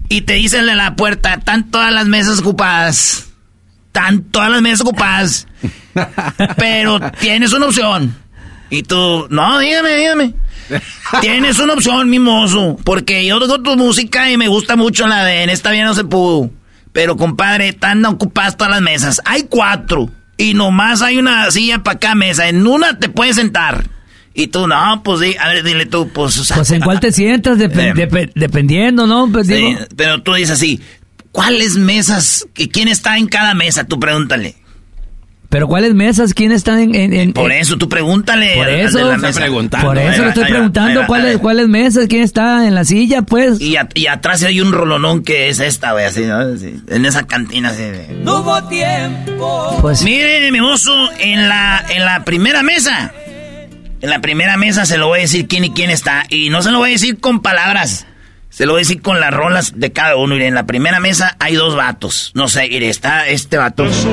y 0.08 0.22
te 0.22 0.34
dicen 0.34 0.66
de 0.66 0.74
la 0.74 0.96
puerta, 0.96 1.34
están 1.34 1.70
todas 1.70 1.92
las 1.92 2.06
mesas 2.06 2.38
ocupadas. 2.38 3.28
Están 3.86 4.22
todas 4.24 4.50
las 4.50 4.62
mesas 4.62 4.80
ocupadas. 4.82 5.46
Pero 6.56 7.00
tienes 7.20 7.52
una 7.52 7.66
opción. 7.66 8.16
Y 8.70 8.82
tú, 8.84 9.26
no, 9.30 9.58
dígame, 9.58 9.96
dígame. 9.96 10.34
Tienes 11.22 11.58
una 11.58 11.72
opción, 11.72 12.10
mimoso. 12.10 12.76
Porque 12.84 13.24
yo 13.24 13.38
toco 13.38 13.62
tu 13.62 13.76
música 13.76 14.30
y 14.30 14.36
me 14.36 14.48
gusta 14.48 14.76
mucho 14.76 15.06
la 15.06 15.24
de 15.24 15.42
En 15.42 15.50
esta 15.50 15.70
vida 15.70 15.84
no 15.84 15.94
se 15.94 16.04
pudo. 16.04 16.50
Pero, 16.92 17.16
compadre, 17.16 17.68
están 17.68 18.04
ocupadas 18.04 18.56
todas 18.56 18.72
las 18.72 18.82
mesas. 18.82 19.20
Hay 19.24 19.44
cuatro. 19.48 20.10
Y 20.36 20.54
nomás 20.54 21.02
hay 21.02 21.18
una 21.18 21.50
silla 21.50 21.82
para 21.82 21.98
cada 21.98 22.14
mesa. 22.14 22.48
En 22.48 22.66
una 22.66 22.98
te 22.98 23.08
puedes 23.08 23.36
sentar. 23.36 23.88
Y 24.34 24.46
tú, 24.48 24.68
no, 24.68 25.02
pues 25.02 25.18
di, 25.20 25.34
a 25.36 25.48
ver, 25.48 25.64
dile 25.64 25.84
tú, 25.86 26.08
pues. 26.10 26.38
o 26.38 26.44
sea, 26.44 26.56
Pues 26.58 26.70
en 26.70 26.80
cuál 26.80 27.00
te 27.00 27.10
sientas, 27.12 27.58
Eh. 27.60 27.68
depe- 27.68 28.30
dependiendo, 28.36 29.06
¿no? 29.06 29.28
Pues 29.32 29.48
sí, 29.48 29.76
pero 29.96 30.22
tú 30.22 30.34
dices 30.34 30.50
así, 30.52 30.80
¿cuáles 31.32 31.76
mesas? 31.76 32.46
¿Y 32.56 32.68
¿Quién 32.68 32.86
está 32.88 33.18
en 33.18 33.26
cada 33.26 33.54
mesa? 33.54 33.84
Tú 33.84 33.98
pregúntale. 33.98 34.54
Pero 35.50 35.66
¿cuáles 35.66 35.94
mesas? 35.94 36.34
¿Quién 36.34 36.52
están 36.52 36.78
en...? 36.78 36.94
en- 36.94 37.12
en- 37.14 37.32
Por 37.32 37.52
eso, 37.52 37.78
tú 37.78 37.88
pregúntale. 37.88 38.54
Por 38.56 38.68
eso, 38.68 38.98
de 38.98 39.04
la 39.04 39.14
está 39.14 39.26
mesa. 39.28 39.40
por 39.80 39.96
eso 39.96 40.22
le 40.22 40.28
estoy 40.28 40.44
ahí 40.44 40.50
preguntando 40.50 41.06
cuáles, 41.40 41.68
mesas, 41.68 42.06
quién 42.06 42.22
está 42.22 42.66
en 42.66 42.74
la 42.74 42.84
silla, 42.84 43.22
pues. 43.22 43.58
Y, 43.60 43.76
at- 43.76 43.90
y 43.94 44.08
atrás 44.08 44.42
hay 44.42 44.60
un 44.60 44.72
rolonón 44.72 45.22
que 45.22 45.48
es 45.48 45.60
esta, 45.60 45.92
güey, 45.92 46.04
así, 46.04 46.20
¿no? 46.26 46.36
Así, 46.36 46.74
en 46.88 47.06
esa 47.06 47.26
cantina, 47.26 47.70
así. 47.70 47.82
de- 47.82 48.20
No 48.22 48.40
hubo 48.40 48.62
tiempo. 48.64 49.78
Pues 49.80 50.02
Mire, 50.02 50.50
mi 50.52 50.60
mozo, 50.60 50.92
en 51.18 51.48
la, 51.48 51.82
en 51.88 52.04
la 52.04 52.24
primera 52.24 52.62
mesa. 52.62 53.12
En 54.00 54.10
la 54.10 54.20
primera 54.20 54.56
mesa 54.58 54.84
se 54.86 54.98
lo 54.98 55.08
voy 55.08 55.20
a 55.20 55.22
decir 55.22 55.48
quién 55.48 55.64
y 55.64 55.70
quién 55.70 55.90
está. 55.90 56.24
Y 56.28 56.50
no 56.50 56.60
se 56.62 56.70
lo 56.70 56.78
voy 56.78 56.90
a 56.90 56.92
decir 56.92 57.18
con 57.20 57.40
palabras. 57.40 58.06
Se 58.58 58.66
lo 58.66 58.72
voy 58.72 58.80
a 58.80 58.82
decir 58.82 59.00
con 59.00 59.20
las 59.20 59.32
rolas 59.32 59.74
de 59.76 59.92
cada 59.92 60.16
uno. 60.16 60.34
Mire, 60.34 60.48
en 60.48 60.56
la 60.56 60.66
primera 60.66 60.98
mesa 60.98 61.36
hay 61.38 61.54
dos 61.54 61.76
vatos. 61.76 62.32
No 62.34 62.48
sé, 62.48 62.68
mire, 62.68 62.88
está 62.88 63.28
este 63.28 63.56
vato. 63.56 63.88
Se 63.88 64.08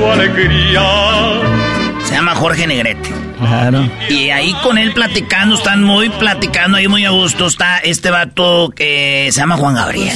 llama 2.13 2.35
Jorge 2.35 2.67
Negrete. 2.67 3.09
Claro. 3.39 3.89
Y 4.07 4.29
ahí 4.29 4.53
con 4.61 4.77
él 4.77 4.93
platicando, 4.93 5.55
están 5.55 5.81
muy 5.81 6.09
platicando 6.09 6.77
ahí 6.77 6.87
muy 6.87 7.05
a 7.05 7.09
gusto. 7.09 7.47
Está 7.47 7.79
este 7.79 8.11
vato 8.11 8.69
que 8.69 9.29
se 9.31 9.39
llama 9.39 9.57
Juan 9.57 9.73
Gabriel. 9.73 10.15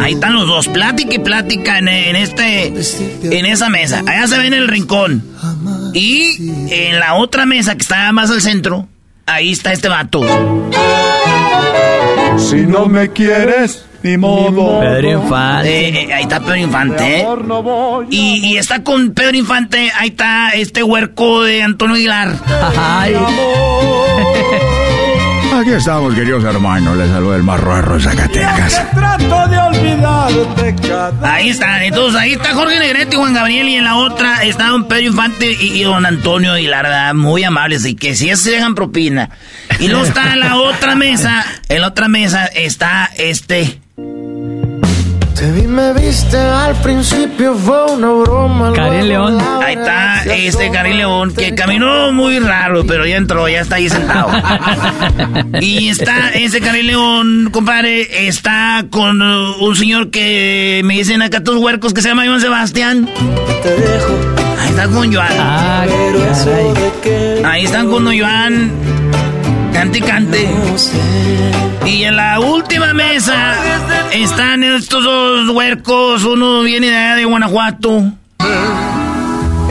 Ahí 0.00 0.12
están 0.12 0.34
los 0.34 0.46
dos, 0.46 0.68
plática 0.68 1.12
y 1.12 1.18
plática 1.18 1.78
en, 1.78 1.88
en 1.88 2.14
este, 2.14 2.68
en 2.68 3.46
esa 3.46 3.68
mesa. 3.68 4.04
Allá 4.06 4.28
se 4.28 4.38
ve 4.38 4.46
en 4.46 4.54
el 4.54 4.68
rincón. 4.68 5.24
Y 5.92 6.36
en 6.70 7.00
la 7.00 7.14
otra 7.14 7.46
mesa 7.46 7.74
que 7.74 7.82
está 7.82 8.12
más 8.12 8.30
al 8.30 8.40
centro, 8.40 8.86
ahí 9.26 9.50
está 9.50 9.72
este 9.72 9.88
vato. 9.88 10.20
Si 12.48 12.64
no 12.64 12.86
me 12.86 13.08
quieres, 13.10 13.84
ni 14.04 14.16
modo. 14.16 14.78
Pedro 14.80 15.10
Infante. 15.20 15.88
Eh, 15.88 16.06
eh, 16.08 16.14
ahí 16.14 16.22
está 16.22 16.38
Pedro 16.40 16.56
Infante. 16.56 17.26
Y, 18.10 18.52
y 18.52 18.56
está 18.56 18.84
con 18.84 19.10
Pedro 19.10 19.36
Infante, 19.36 19.90
ahí 19.98 20.08
está 20.08 20.50
este 20.50 20.82
huerco 20.84 21.42
de 21.42 21.62
Antonio 21.62 21.96
Aguilar. 21.96 22.34
Ay. 22.78 23.16
Aquí 25.56 25.70
estamos, 25.70 26.14
queridos 26.14 26.44
hermanos. 26.44 26.98
Les 26.98 27.08
saluda 27.08 27.36
el 27.36 27.42
marruerro 27.42 27.94
de 27.94 28.02
Zacatecas. 28.02 28.90
Trato 28.94 29.48
de 29.48 29.56
olvidarte 29.56 30.74
cada 30.86 31.32
Ahí 31.32 31.48
está, 31.48 31.82
entonces 31.82 32.20
ahí 32.20 32.32
está 32.32 32.52
Jorge 32.52 32.78
Negrete 32.78 33.16
y 33.16 33.18
Juan 33.18 33.32
Gabriel 33.32 33.66
y 33.70 33.76
en 33.76 33.84
la 33.84 33.96
otra 33.96 34.44
está 34.44 34.68
don 34.68 34.86
Pedro 34.86 35.06
Infante 35.06 35.50
y, 35.58 35.80
y 35.80 35.82
don 35.84 36.04
Antonio 36.04 36.52
Aguilar, 36.52 36.84
¿verdad? 36.84 37.14
muy 37.14 37.42
amables 37.42 37.86
y 37.86 37.94
que 37.94 38.14
si 38.14 38.36
se 38.36 38.50
dejan 38.50 38.74
propina. 38.74 39.30
Y 39.80 39.88
luego 39.88 40.04
está 40.04 40.34
en 40.34 40.40
la 40.40 40.56
otra 40.56 40.94
mesa, 40.94 41.42
en 41.70 41.80
la 41.80 41.88
otra 41.88 42.08
mesa 42.08 42.44
está 42.44 43.10
este. 43.16 43.80
Te 45.36 45.52
vi, 45.52 45.66
me 45.66 45.92
viste 45.92 46.38
al 46.38 46.74
principio, 46.76 47.54
fue 47.54 47.92
una 47.92 48.10
broma. 48.10 48.72
Karim 48.72 49.04
León. 49.04 49.38
Ahí 49.62 49.74
está 49.74 50.22
este 50.24 50.70
Cari 50.70 50.94
León 50.94 51.34
que 51.34 51.54
caminó 51.54 52.10
muy 52.10 52.38
raro, 52.38 52.86
pero 52.86 53.04
ya 53.04 53.16
entró, 53.16 53.46
ya 53.46 53.60
está 53.60 53.76
ahí 53.76 53.90
sentado. 53.90 54.30
Y 55.60 55.88
está 55.88 56.30
ese 56.30 56.60
Cari 56.60 56.82
León, 56.82 57.50
compadre, 57.52 58.28
está 58.28 58.86
con 58.88 59.20
uh, 59.20 59.56
un 59.62 59.76
señor 59.76 60.10
que 60.10 60.80
me 60.84 60.94
dicen 60.94 61.20
acá 61.20 61.42
tus 61.42 61.56
huercos 61.56 61.92
que 61.92 62.00
se 62.00 62.08
llama 62.08 62.24
Iván 62.24 62.40
Sebastián. 62.40 63.08
Ahí 64.58 64.70
está 64.70 64.88
con 64.88 65.12
Joan. 65.12 65.32
Ah, 65.38 65.84
caray. 65.86 67.44
Ahí 67.44 67.64
están 67.64 67.90
con 67.90 68.06
Joan. 68.06 68.95
Y. 69.90 70.48
Y 71.84 72.04
en 72.04 72.16
la 72.16 72.40
última 72.40 72.92
mesa 72.94 73.54
están 74.12 74.64
estos 74.64 75.04
dos 75.04 75.48
huercos. 75.50 76.24
Uno 76.24 76.62
viene 76.62 76.88
de 76.88 77.16
de 77.16 77.24
Guanajuato. 77.24 78.12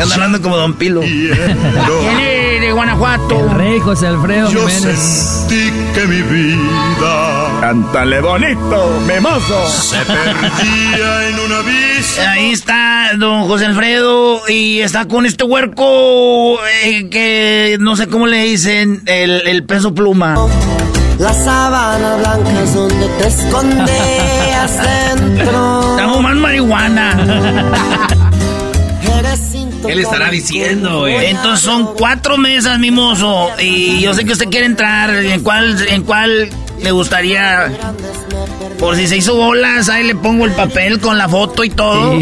Anda 0.01 0.15
hablando 0.15 0.41
como 0.41 0.57
Don 0.57 0.73
Pilo. 0.73 1.01
Viene 1.01 2.59
de 2.59 2.71
Guanajuato. 2.71 3.39
El 3.39 3.49
rey 3.51 3.79
José 3.79 4.07
Alfredo 4.07 4.49
Yo 4.51 4.67
Jiménez. 4.67 4.99
sentí 4.99 5.71
que 5.93 6.05
mi 6.07 6.21
vida. 6.21 7.49
Cántale 7.61 8.19
bonito, 8.21 9.01
memoso. 9.07 9.67
Se 9.67 9.97
perdía 10.05 11.29
en 11.29 11.39
una 11.39 11.59
vista. 11.61 12.31
Ahí 12.31 12.51
está 12.51 13.11
don 13.17 13.43
José 13.47 13.65
Alfredo 13.67 14.41
y 14.49 14.79
está 14.81 15.07
con 15.07 15.25
este 15.25 15.43
huerco 15.45 16.57
eh, 16.83 17.07
que 17.09 17.77
no 17.79 17.95
sé 17.95 18.07
cómo 18.07 18.27
le 18.27 18.43
dicen, 18.43 19.01
el, 19.05 19.41
el 19.47 19.63
peso 19.63 19.93
pluma. 19.93 20.35
La 21.17 21.33
sábana 21.33 22.17
blanca 22.17 22.61
es 22.63 22.73
donde 22.73 23.07
te 23.07 23.27
escondes 23.27 23.89
dentro. 25.15 25.95
Está 25.97 26.09
fumando 26.13 26.41
marihuana. 26.41 28.11
Eres 29.87 29.87
El 29.87 29.87
¿Qué 29.87 29.95
le 29.95 30.01
estará 30.01 30.29
diciendo, 30.29 30.99
güey? 30.99 31.27
Entonces 31.27 31.59
son 31.61 31.95
cuatro 31.95 32.37
mesas, 32.37 32.79
mimoso. 32.79 33.49
Y 33.59 34.01
yo 34.01 34.13
sé 34.13 34.25
que 34.25 34.33
usted 34.33 34.49
quiere 34.49 34.65
entrar. 34.65 35.09
¿En 35.15 35.41
cuál, 35.41 35.77
en 35.87 36.03
cuál 36.03 36.49
le 36.81 36.91
gustaría? 36.91 37.71
Por 38.79 38.95
si 38.95 39.07
se 39.07 39.17
hizo 39.17 39.35
bolas, 39.35 39.89
ahí 39.89 40.03
le 40.03 40.15
pongo 40.15 40.45
el 40.45 40.51
papel 40.51 40.99
con 40.99 41.17
la 41.17 41.29
foto 41.29 41.63
y 41.63 41.69
todo. 41.69 42.19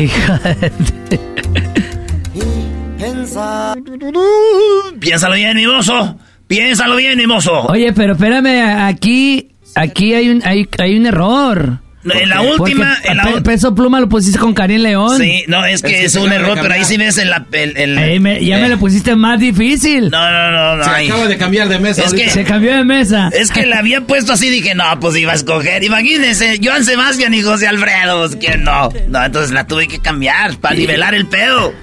Piénsalo 5.00 5.36
bien, 5.36 5.56
mimoso. 5.56 6.18
Piénsalo 6.48 6.96
bien, 6.96 7.18
mimoso. 7.18 7.62
Oye, 7.68 7.94
pero 7.94 8.14
espérame, 8.14 8.80
aquí, 8.88 9.50
aquí 9.76 10.14
hay 10.14 10.30
un, 10.30 10.42
hay, 10.46 10.68
hay 10.78 10.98
un 10.98 11.06
error. 11.06 11.80
En 12.06 12.30
la 12.30 12.42
última, 12.42 12.98
en 13.04 13.18
la 13.18 13.42
peso 13.44 13.74
pluma 13.74 14.00
lo 14.00 14.10
pusiste 14.10 14.38
con 14.38 14.54
Karim 14.54 14.82
León. 14.82 15.18
Sí, 15.18 15.44
no, 15.48 15.66
es 15.66 15.82
que 15.82 16.04
es, 16.04 16.16
un 16.16 16.32
error, 16.32 16.58
pero 16.62 16.74
ahí 16.74 16.84
sí 16.84 16.98
ves 16.98 17.18
el... 17.18 17.32
el, 17.54 17.78
el- 17.78 17.98
Ahí 17.98 18.20
me- 18.20 18.44
ya 18.44 18.58
me 18.58 18.68
lo 18.70 18.78
pusiste 18.78 19.16
más 19.16 19.40
difícil. 19.40 20.10
No, 20.10 20.32
no, 20.32 20.52
no, 20.52 20.76
no. 20.78 20.84
Se 20.84 20.90
ahí. 20.90 21.08
acaba 21.08 21.28
de 21.28 21.38
cambiar 21.38 21.70
de 21.70 21.80
mesa. 21.80 22.04
Es 22.04 22.14
que- 22.14 22.30
Se 22.30 22.44
cambió 22.44 22.76
de 22.76 22.84
mesa. 22.84 23.30
Es 23.34 23.52
que 23.52 23.66
la 23.66 23.80
había 23.80 24.02
puesto 24.02 24.34
así, 24.34 24.50
dije, 24.50 24.76
no, 24.76 24.84
pues 25.00 25.16
iba 25.16 25.32
a 25.32 25.36
escoger. 25.36 25.84
Imagínense, 25.84 26.60
Joan 26.62 26.84
Sebastián 26.84 27.34
y 27.34 27.42
José 27.42 27.68
Alfredo, 27.68 28.20
pues 28.28 28.36
quién 28.36 28.64
no. 28.64 28.90
No, 29.08 29.24
entonces 29.24 29.52
la 29.52 29.66
tuve 29.68 29.88
que 29.88 30.00
cambiar 30.00 30.58
para 30.58 30.76
nivelar 30.76 31.14
el 31.16 31.26
pedo. 31.28 31.74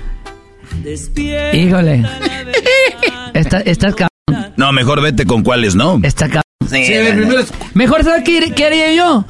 Híjole. 1.53 2.03
Está, 3.35 3.59
estás 3.61 3.95
cabrón. 3.95 4.53
No, 4.57 4.73
mejor 4.73 5.01
vete 5.01 5.25
con 5.25 5.43
cuáles 5.43 5.75
no. 5.75 6.01
Está 6.03 6.27
cabrón. 6.27 6.43
Sí, 6.69 6.85
Sí, 6.85 6.95
Mejor, 7.75 8.05
¿sabes 8.05 8.23
qué, 8.25 8.53
qué 8.55 8.65
haría 8.67 8.95
yo? 8.95 9.25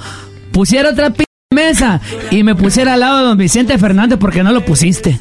Pusiera 0.53 0.91
otra 0.91 1.11
p 1.11 1.25
mesa 1.53 2.01
y 2.31 2.43
me 2.45 2.55
pusiera 2.55 2.95
al 2.95 3.01
lado 3.01 3.19
de 3.19 3.25
don 3.25 3.37
Vicente 3.39 3.77
Fernández 3.79 4.19
porque 4.21 4.43
no 4.45 4.53
lo 4.53 4.65
pusiste. 4.65 5.19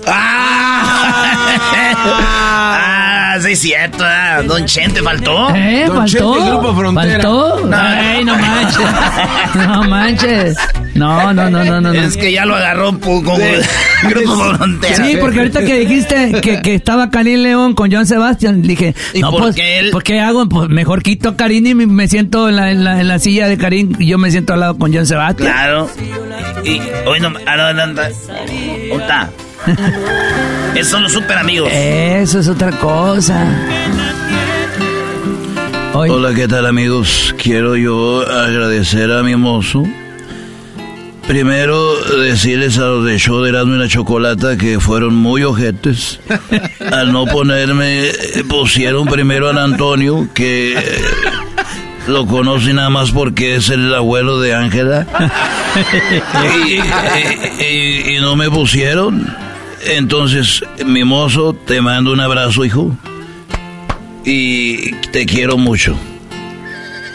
Ah, 1.72 3.38
sí, 3.42 3.52
es 3.52 3.60
cierto. 3.60 4.04
ah, 4.06 4.42
Don 4.44 4.66
Chente 4.66 5.02
faltó. 5.02 5.54
¿Eh? 5.56 5.86
Don 5.88 5.98
¿Faltó? 5.98 6.34
Chente, 6.36 6.50
Grupo 6.50 6.76
Frontera. 6.76 7.14
¿Faltó? 7.24 7.70
Ay, 7.74 8.24
no 8.26 8.34
manches. 8.36 8.49
No 9.56 9.84
manches. 9.84 10.56
No, 10.96 11.34
no, 11.34 11.50
no, 11.50 11.64
no, 11.64 11.82
no. 11.82 11.94
no. 11.94 11.94
Es 11.94 12.18
que 12.18 12.32
ya 12.32 12.46
lo 12.46 12.56
agarró 12.56 12.92
pu- 12.94 13.24
como 13.24 13.38
Grupo 14.10 14.54
Frontera. 14.56 14.96
Sí, 14.96 15.18
porque 15.20 15.40
ahorita 15.40 15.64
que 15.64 15.80
dijiste 15.80 16.42
que, 16.42 16.62
que 16.62 16.76
estaba 16.76 17.10
Karim 17.10 17.42
León 17.42 17.74
con 17.74 17.92
John 17.92 18.06
Sebastián, 18.06 18.62
dije, 18.62 18.96
¿Y 19.14 19.22
no, 19.22 19.32
por 19.32 19.42
pues, 19.42 19.56
qué 19.56 19.80
él? 19.80 19.92
¿por 19.92 20.04
qué 20.04 20.20
hago? 20.20 20.48
Pues 20.50 20.70
mejor 20.70 21.02
quito 21.04 21.30
a 21.30 21.38
Karim 21.38 21.66
y 21.68 21.74
me, 21.86 22.08
siento 22.08 22.50
en 22.50 22.56
la, 22.56 22.72
en, 22.72 22.84
la, 22.84 23.00
en 23.00 23.08
la 23.08 23.20
silla 23.20 23.48
de 23.48 23.58
Karim 23.58 23.94
y 24.00 24.08
yo 24.08 24.18
me 24.18 24.32
siento 24.32 24.54
al 24.54 24.60
lado 24.62 24.78
con 24.78 24.94
John 24.94 25.06
Sebastián. 25.06 25.52
Claro. 25.52 25.90
Y, 26.64 26.70
y 26.72 26.82
hoy 27.06 27.20
no. 27.20 27.30
No, 27.30 27.40
no, 27.40 27.74
no. 27.74 27.86
¿Dónde 27.86 28.04
está? 29.00 29.30
Esos 30.76 30.88
son 30.92 31.04
los 31.04 31.12
super 31.12 31.38
amigos. 31.38 31.70
Eso 31.72 32.40
es 32.40 32.48
otra 32.48 32.72
cosa. 32.72 33.46
Hola, 36.08 36.34
¿qué 36.34 36.48
tal 36.48 36.66
amigos? 36.66 37.36
Quiero 37.42 37.76
yo 37.76 38.22
agradecer 38.22 39.12
a 39.12 39.22
mi 39.22 39.36
mozo. 39.36 39.84
Primero 41.28 41.94
decirles 42.22 42.78
a 42.78 42.86
los 42.86 43.06
de 43.06 43.18
show 43.20 43.42
de 43.42 43.50
Erasmo 43.50 43.76
y 43.76 43.80
la 43.80 43.88
Chocolata 43.88 44.58
que 44.58 44.80
fueron 44.80 45.14
muy 45.16 45.44
ojetes. 45.44 46.20
Al 46.92 47.12
no 47.12 47.26
ponerme, 47.26 48.08
eh, 48.08 48.14
pusieron 48.48 49.08
primero 49.08 49.50
a 49.50 49.64
Antonio, 49.64 50.28
que 50.34 50.74
eh, 50.78 50.82
lo 52.08 52.26
conoce 52.26 52.74
nada 52.74 52.90
más 52.90 53.12
porque 53.12 53.56
es 53.56 53.70
el 53.70 53.94
abuelo 53.94 54.40
de 54.40 54.56
Ángela. 54.56 55.06
Y, 56.66 56.74
y- 56.74 57.64
y- 57.64 58.16
y 58.18 58.22
no 58.22 58.36
me 58.36 58.50
pusieron. 58.50 59.28
Entonces, 59.86 60.64
mi 60.84 61.04
mozo, 61.04 61.54
te 61.54 61.80
mando 61.80 62.12
un 62.12 62.20
abrazo, 62.20 62.66
hijo. 62.66 62.98
Y 64.26 64.92
te 65.12 65.26
quiero 65.26 65.58
mucho. 65.58 65.98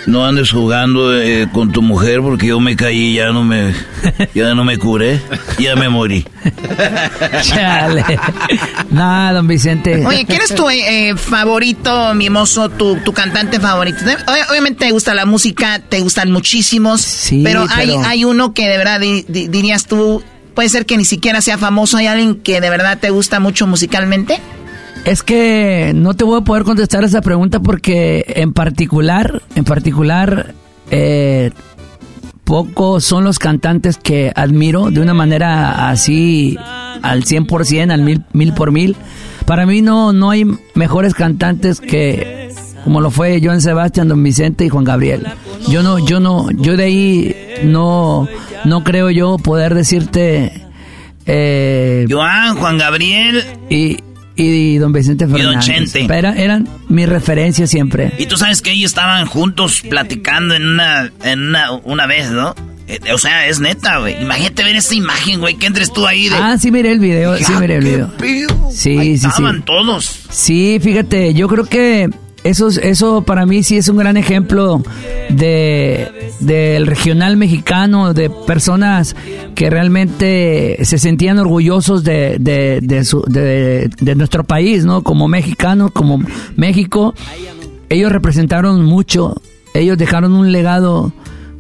No 0.07 0.27
andes 0.27 0.51
jugando 0.51 1.19
eh, 1.19 1.49
con 1.51 1.73
tu 1.73 1.81
mujer 1.81 2.21
porque 2.21 2.49
yo 2.49 2.61
me 2.61 2.77
caí 2.77 3.13
y 3.13 3.15
ya 3.15 3.33
no 3.33 3.43
me, 3.43 3.73
ya 4.35 4.55
no 4.55 4.63
me 4.63 4.77
curé, 4.77 5.19
ya 5.59 5.77
me 5.77 5.89
morí. 5.89 6.27
chale. 7.43 8.05
Nada, 8.91 9.33
don 9.33 9.47
Vicente. 9.47 10.05
Oye, 10.05 10.27
¿quién 10.27 10.43
es 10.43 10.55
tu 10.55 10.69
eh, 10.69 11.15
favorito, 11.17 12.13
mimoso, 12.13 12.69
tu, 12.69 12.97
tu 12.97 13.15
cantante 13.15 13.59
favorito? 13.59 13.99
Ob- 14.05 14.51
Obviamente 14.51 14.85
te 14.87 14.93
gusta 14.93 15.15
la 15.15 15.25
música, 15.25 15.79
te 15.79 16.01
gustan 16.01 16.31
muchísimos, 16.31 17.01
Sí, 17.01 17.41
pero, 17.43 17.65
Hay, 17.71 17.89
pero- 17.89 18.03
hay 18.05 18.25
uno 18.27 18.53
que 18.53 18.69
de 18.69 18.77
verdad 18.77 19.01
di- 19.01 19.25
di- 19.27 19.49
dirías 19.49 19.87
tú, 19.87 20.23
puede 20.55 20.69
ser 20.69 20.85
que 20.85 20.99
ni 20.99 21.07
siquiera 21.07 21.41
sea 21.41 21.57
famoso, 21.57 21.97
¿hay 21.97 22.09
alguien 22.09 22.35
que 22.37 22.61
de 22.61 22.69
verdad 22.69 22.99
te 22.99 23.09
gusta 23.09 23.41
mucho 23.41 23.67
musicalmente? 23.67 24.39
Es 25.05 25.23
que 25.23 25.93
no 25.95 26.15
te 26.15 26.25
voy 26.25 26.41
a 26.41 26.45
poder 26.45 26.65
contestar 26.65 27.05
esa 27.05 27.21
pregunta 27.21 27.61
porque 27.61 28.25
en 28.37 28.53
particular, 28.53 29.43
en 29.55 29.65
particular, 29.65 30.55
eh, 30.91 31.51
pocos 32.45 33.05
son 33.05 33.25
los 33.25 33.39
cantantes 33.39 33.99
que 33.99 34.33
admiro 34.35 34.91
de 34.91 35.01
una 35.01 35.13
manera 35.13 35.91
así 35.91 36.57
al 37.03 37.25
100%, 37.25 37.91
al 37.93 38.03
mil, 38.03 38.25
mil 38.33 38.55
por 38.55 38.73
mil. 38.73 38.97
Para 39.47 39.67
mí 39.67 39.83
no, 39.83 40.15
no 40.15 40.31
hay 40.31 40.47
mejores 40.75 41.15
cantantes 41.15 41.81
que 41.81 42.51
como 42.85 43.01
lo 43.01 43.11
fue 43.11 43.41
Joan 43.43 43.63
Sebastián, 43.63 44.09
Don 44.09 44.23
Vicente 44.23 44.65
y 44.67 44.69
Juan 44.69 44.85
Gabriel. 44.85 45.27
Yo 45.69 45.83
no, 45.83 45.99
yo 45.99 46.21
no, 46.21 46.51
yo 46.51 46.77
de 46.77 46.85
ahí 46.85 47.37
no, 47.65 48.29
no 48.65 48.85
creo 48.85 49.11
yo 49.11 49.39
poder 49.39 49.75
decirte 49.75 50.67
eh, 51.27 52.07
Joan, 52.11 52.57
Juan 52.57 52.77
Gabriel. 52.77 53.43
y, 53.71 53.99
y 54.37 54.77
don 54.79 54.93
Vicente 54.93 55.27
don 55.27 55.37
Fernández. 55.37 55.65
Chente. 55.65 56.05
Pero 56.09 56.29
eran, 56.29 56.39
eran 56.39 56.69
mi 56.89 57.07
referencia 57.07 57.67
siempre. 57.67 58.13
Y 58.19 58.27
tú 58.27 58.37
sabes 58.37 58.63
que 58.63 58.73
ellos 58.73 58.91
estaban 58.91 59.27
juntos 59.27 59.83
platicando 59.89 60.55
en 60.55 60.67
una, 60.67 61.11
en 61.23 61.41
una, 61.49 61.73
una 61.73 62.07
vez, 62.07 62.31
¿no? 62.31 62.55
Eh, 62.87 62.99
O 63.15 63.19
sea, 63.19 63.47
es 63.47 63.61
neta, 63.61 63.99
güey. 63.99 64.21
Imagínate 64.21 64.63
ver 64.65 64.77
esa 64.77 64.95
imagen, 64.95 65.41
güey, 65.41 65.55
que 65.57 65.67
entres 65.67 65.93
tú 65.93 66.07
ahí 66.07 66.29
de... 66.29 66.37
Ah, 66.37 66.59
sí 66.59 66.71
miré 66.71 66.93
el 66.93 66.99
video, 67.01 67.37
sí 67.39 67.53
miré 67.59 67.77
el 67.77 67.85
video. 67.85 68.13
Sí, 68.71 68.99
Ahí 68.99 69.17
sí, 69.17 69.19
sí. 69.19 69.27
estaban 69.29 69.63
todos. 69.65 70.21
Sí, 70.31 70.79
fíjate, 70.83 71.33
yo 71.33 71.49
creo 71.49 71.65
que 71.65 72.11
eso, 72.45 72.69
es- 72.69 72.77
eso 72.79 73.23
para 73.23 73.45
mí 73.47 73.63
sí 73.63 73.77
es 73.77 73.89
un 73.89 73.97
gran 73.97 74.17
ejemplo 74.17 74.83
de 75.31 76.11
del 76.41 76.87
regional 76.87 77.37
mexicano, 77.37 78.13
de 78.13 78.29
personas 78.29 79.17
que 79.55 79.71
realmente 79.71 80.79
se 80.85 80.99
sentían 80.99 81.39
orgullosos 81.39 82.05
de, 82.05 82.37
de, 82.39 82.81
de, 82.83 83.05
su- 83.05 83.23
de- 83.27 83.89
de 84.01 84.15
nuestro 84.15 84.45
país, 84.45 84.85
¿no? 84.85 85.03
Como 85.03 85.27
mexicanos, 85.29 85.91
como 85.93 86.23
México, 86.57 87.15
ellos 87.89 88.13
representaron 88.13 88.85
mucho, 88.85 89.41
ellos 89.75 89.97
dejaron 89.97 90.33
un 90.35 90.53
legado 90.53 91.13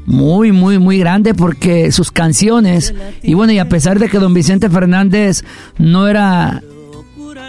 muy, 0.07 0.53
muy, 0.53 0.79
muy 0.79 0.99
grande 0.99 1.33
porque 1.35 1.91
sus 1.93 2.11
canciones, 2.11 2.93
y 3.23 3.33
bueno, 3.35 3.53
y 3.55 3.59
a 3.59 3.69
pesar 3.69 3.99
de 3.99 4.09
que 4.09 4.19
don 4.19 4.35
Vicente 4.35 4.69
Fernández 4.69 5.45
no 5.79 6.09
era 6.09 6.63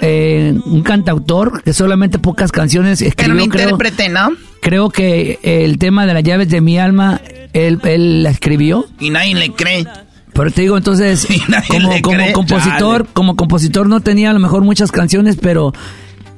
eh, 0.01 0.57
un 0.65 0.81
cantautor, 0.83 1.63
que 1.63 1.73
solamente 1.73 2.19
pocas 2.19 2.51
canciones 2.51 3.01
escribió, 3.01 3.43
un 3.43 3.49
creo, 3.49 3.63
intérprete, 3.63 4.09
¿no? 4.09 4.31
creo 4.61 4.89
que 4.89 5.39
el 5.43 5.77
tema 5.77 6.05
de 6.05 6.13
las 6.13 6.23
llaves 6.23 6.49
de 6.49 6.61
mi 6.61 6.79
alma, 6.79 7.21
él, 7.53 7.79
él 7.83 8.23
la 8.23 8.31
escribió. 8.31 8.85
Y 8.99 9.11
nadie 9.11 9.35
le 9.35 9.51
cree. 9.51 9.85
Pero 10.33 10.51
te 10.51 10.63
digo, 10.63 10.75
entonces, 10.75 11.27
como, 11.69 12.01
como 12.01 12.17
cree. 12.17 12.33
compositor, 12.33 13.01
Chale. 13.03 13.13
como 13.13 13.35
compositor 13.35 13.87
no 13.87 14.01
tenía 14.01 14.31
a 14.31 14.33
lo 14.33 14.39
mejor 14.39 14.63
muchas 14.63 14.91
canciones, 14.91 15.37
pero 15.39 15.71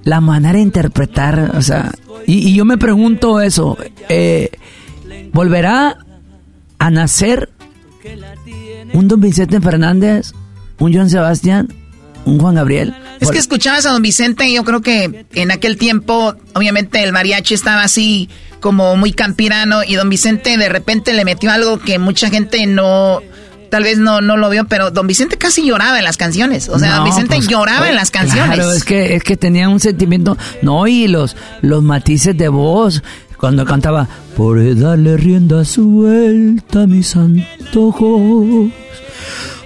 la 0.04 0.22
manera 0.22 0.54
de 0.54 0.62
interpretar, 0.62 1.54
o 1.56 1.62
sea, 1.62 1.92
y, 2.26 2.50
y 2.50 2.54
yo 2.54 2.64
me 2.64 2.78
pregunto 2.78 3.42
eso, 3.42 3.78
eh, 4.10 4.52
¿volverá 5.34 5.98
a 6.80 6.92
nacer 6.92 7.50
un 8.94 9.08
Don 9.08 9.20
Vicente 9.20 9.60
Fernández, 9.62 10.34
un 10.80 10.94
Joan 10.94 11.10
Sebastián, 11.10 11.68
un 12.28 12.40
Juan 12.40 12.56
Gabriel? 12.56 12.94
Es 13.20 13.32
que 13.32 13.38
escuchabas 13.38 13.86
a 13.86 13.92
don 13.92 14.02
Vicente 14.02 14.48
y 14.48 14.56
yo 14.56 14.64
creo 14.64 14.82
que 14.82 15.26
en 15.34 15.52
aquel 15.52 15.78
tiempo, 15.78 16.36
obviamente 16.54 17.04
el 17.04 17.12
mariachi 17.12 17.54
estaba 17.54 17.84
así 17.84 18.30
como 18.60 18.96
muy 18.96 19.12
campirano 19.12 19.84
y 19.84 19.96
don 19.96 20.10
Vicente 20.10 20.58
de 20.58 20.70
repente 20.70 21.14
le 21.14 21.26
metió 21.26 21.52
algo 21.52 21.80
que 21.80 22.00
mucha 22.00 22.30
gente 22.30 22.66
no, 22.66 23.22
tal 23.70 23.84
vez 23.84 23.98
no, 23.98 24.22
no 24.22 24.38
lo 24.38 24.50
vio, 24.50 24.66
pero 24.68 24.92
don 24.92 25.08
Vicente 25.08 25.38
casi 25.38 25.66
lloraba 25.66 25.98
en 25.98 26.04
las 26.04 26.18
canciones. 26.18 26.70
O 26.70 26.80
sea, 26.80 26.98
don 26.98 27.06
Vicente 27.06 27.36
pues, 27.36 27.48
lloraba 27.48 27.90
en 27.90 27.96
las 27.96 28.12
canciones. 28.12 28.56
Claro, 28.56 28.72
es 28.72 28.84
que, 28.84 29.16
es 29.16 29.24
que 29.24 29.38
tenía 29.38 29.70
un 29.70 29.80
sentimiento, 29.80 30.38
no, 30.62 30.88
y 30.88 31.08
los, 31.08 31.36
los 31.62 31.84
matices 31.84 32.38
de 32.38 32.50
voz, 32.50 33.04
cuando 33.38 33.66
cantaba, 33.66 34.08
por 34.36 34.76
darle 34.80 35.18
rienda 35.18 35.64
suelta 35.66 36.84
a 36.84 36.88
mis 36.88 37.16
antojos, 37.16 38.72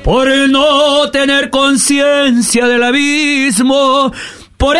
por 0.03 0.27
no 0.49 1.09
tener 1.11 1.49
conciencia 1.49 2.67
del 2.67 2.83
abismo, 2.83 4.11
por 4.61 4.77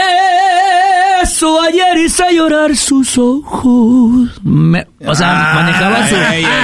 beso 1.24 1.60
ayer 1.60 2.06
hice 2.06 2.24
llorar 2.36 2.78
sus 2.78 3.18
ojos. 3.18 4.30
o 4.44 5.16
sea, 5.16 5.52
manejaba 5.56 6.08
su, 6.08 6.16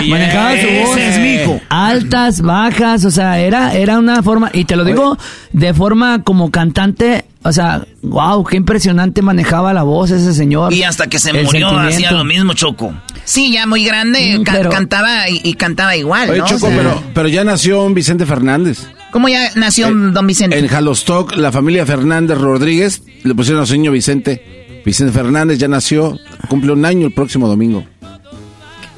manejaba 0.07 0.51
su 0.51 0.67
voz. 0.67 0.97
Es 0.97 1.61
Altas, 1.69 2.41
bajas, 2.41 3.05
o 3.05 3.09
sea, 3.09 3.39
era, 3.39 3.73
era 3.73 3.97
una 3.97 4.21
forma, 4.21 4.51
y 4.53 4.65
te 4.65 4.75
lo 4.75 4.85
digo 4.85 5.17
de 5.51 5.73
forma 5.73 6.21
como 6.21 6.51
cantante, 6.51 7.25
o 7.41 7.51
sea, 7.51 7.87
wow, 8.03 8.43
qué 8.43 8.57
impresionante 8.57 9.23
manejaba 9.23 9.73
la 9.73 9.81
voz 9.81 10.11
ese 10.11 10.35
señor. 10.35 10.71
Y 10.71 10.83
hasta 10.83 11.07
que 11.07 11.17
se 11.17 11.33
murió 11.33 11.69
hacía 11.69 12.11
lo 12.11 12.23
mismo, 12.23 12.53
Choco. 12.53 12.93
Sí, 13.23 13.51
ya 13.51 13.65
muy 13.65 13.83
grande, 13.83 14.37
mm, 14.37 14.43
cantaba 14.43 15.27
y, 15.27 15.53
cantaba 15.55 15.95
igual, 15.95 16.29
Oye, 16.29 16.43
Choco, 16.45 16.69
pero, 16.69 17.01
pero 17.15 17.27
ya 17.27 17.43
nació 17.43 17.83
un 17.83 17.95
Vicente 17.95 18.27
Fernández. 18.27 18.87
¿Cómo 19.11 19.29
ya 19.29 19.51
nació 19.55 19.89
don 19.93 20.27
Vicente? 20.27 20.57
En 20.57 20.67
Jalostock, 20.67 21.35
la 21.35 21.51
familia 21.51 21.85
Fernández 21.85 22.37
Rodríguez 22.37 23.03
le 23.23 23.33
pusieron 23.33 23.63
a 23.63 23.65
su 23.65 23.73
niño 23.73 23.91
Vicente. 23.91 24.81
Vicente 24.85 25.13
Fernández 25.13 25.57
ya 25.57 25.67
nació, 25.67 26.17
cumple 26.49 26.71
un 26.71 26.85
año 26.85 27.07
el 27.07 27.13
próximo 27.13 27.47
domingo. 27.47 27.85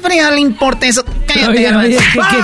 ¿Qué 0.10 0.32
le 0.32 0.40
importa 0.40 0.88
eso? 0.88 1.04
Cállate, 1.28 1.98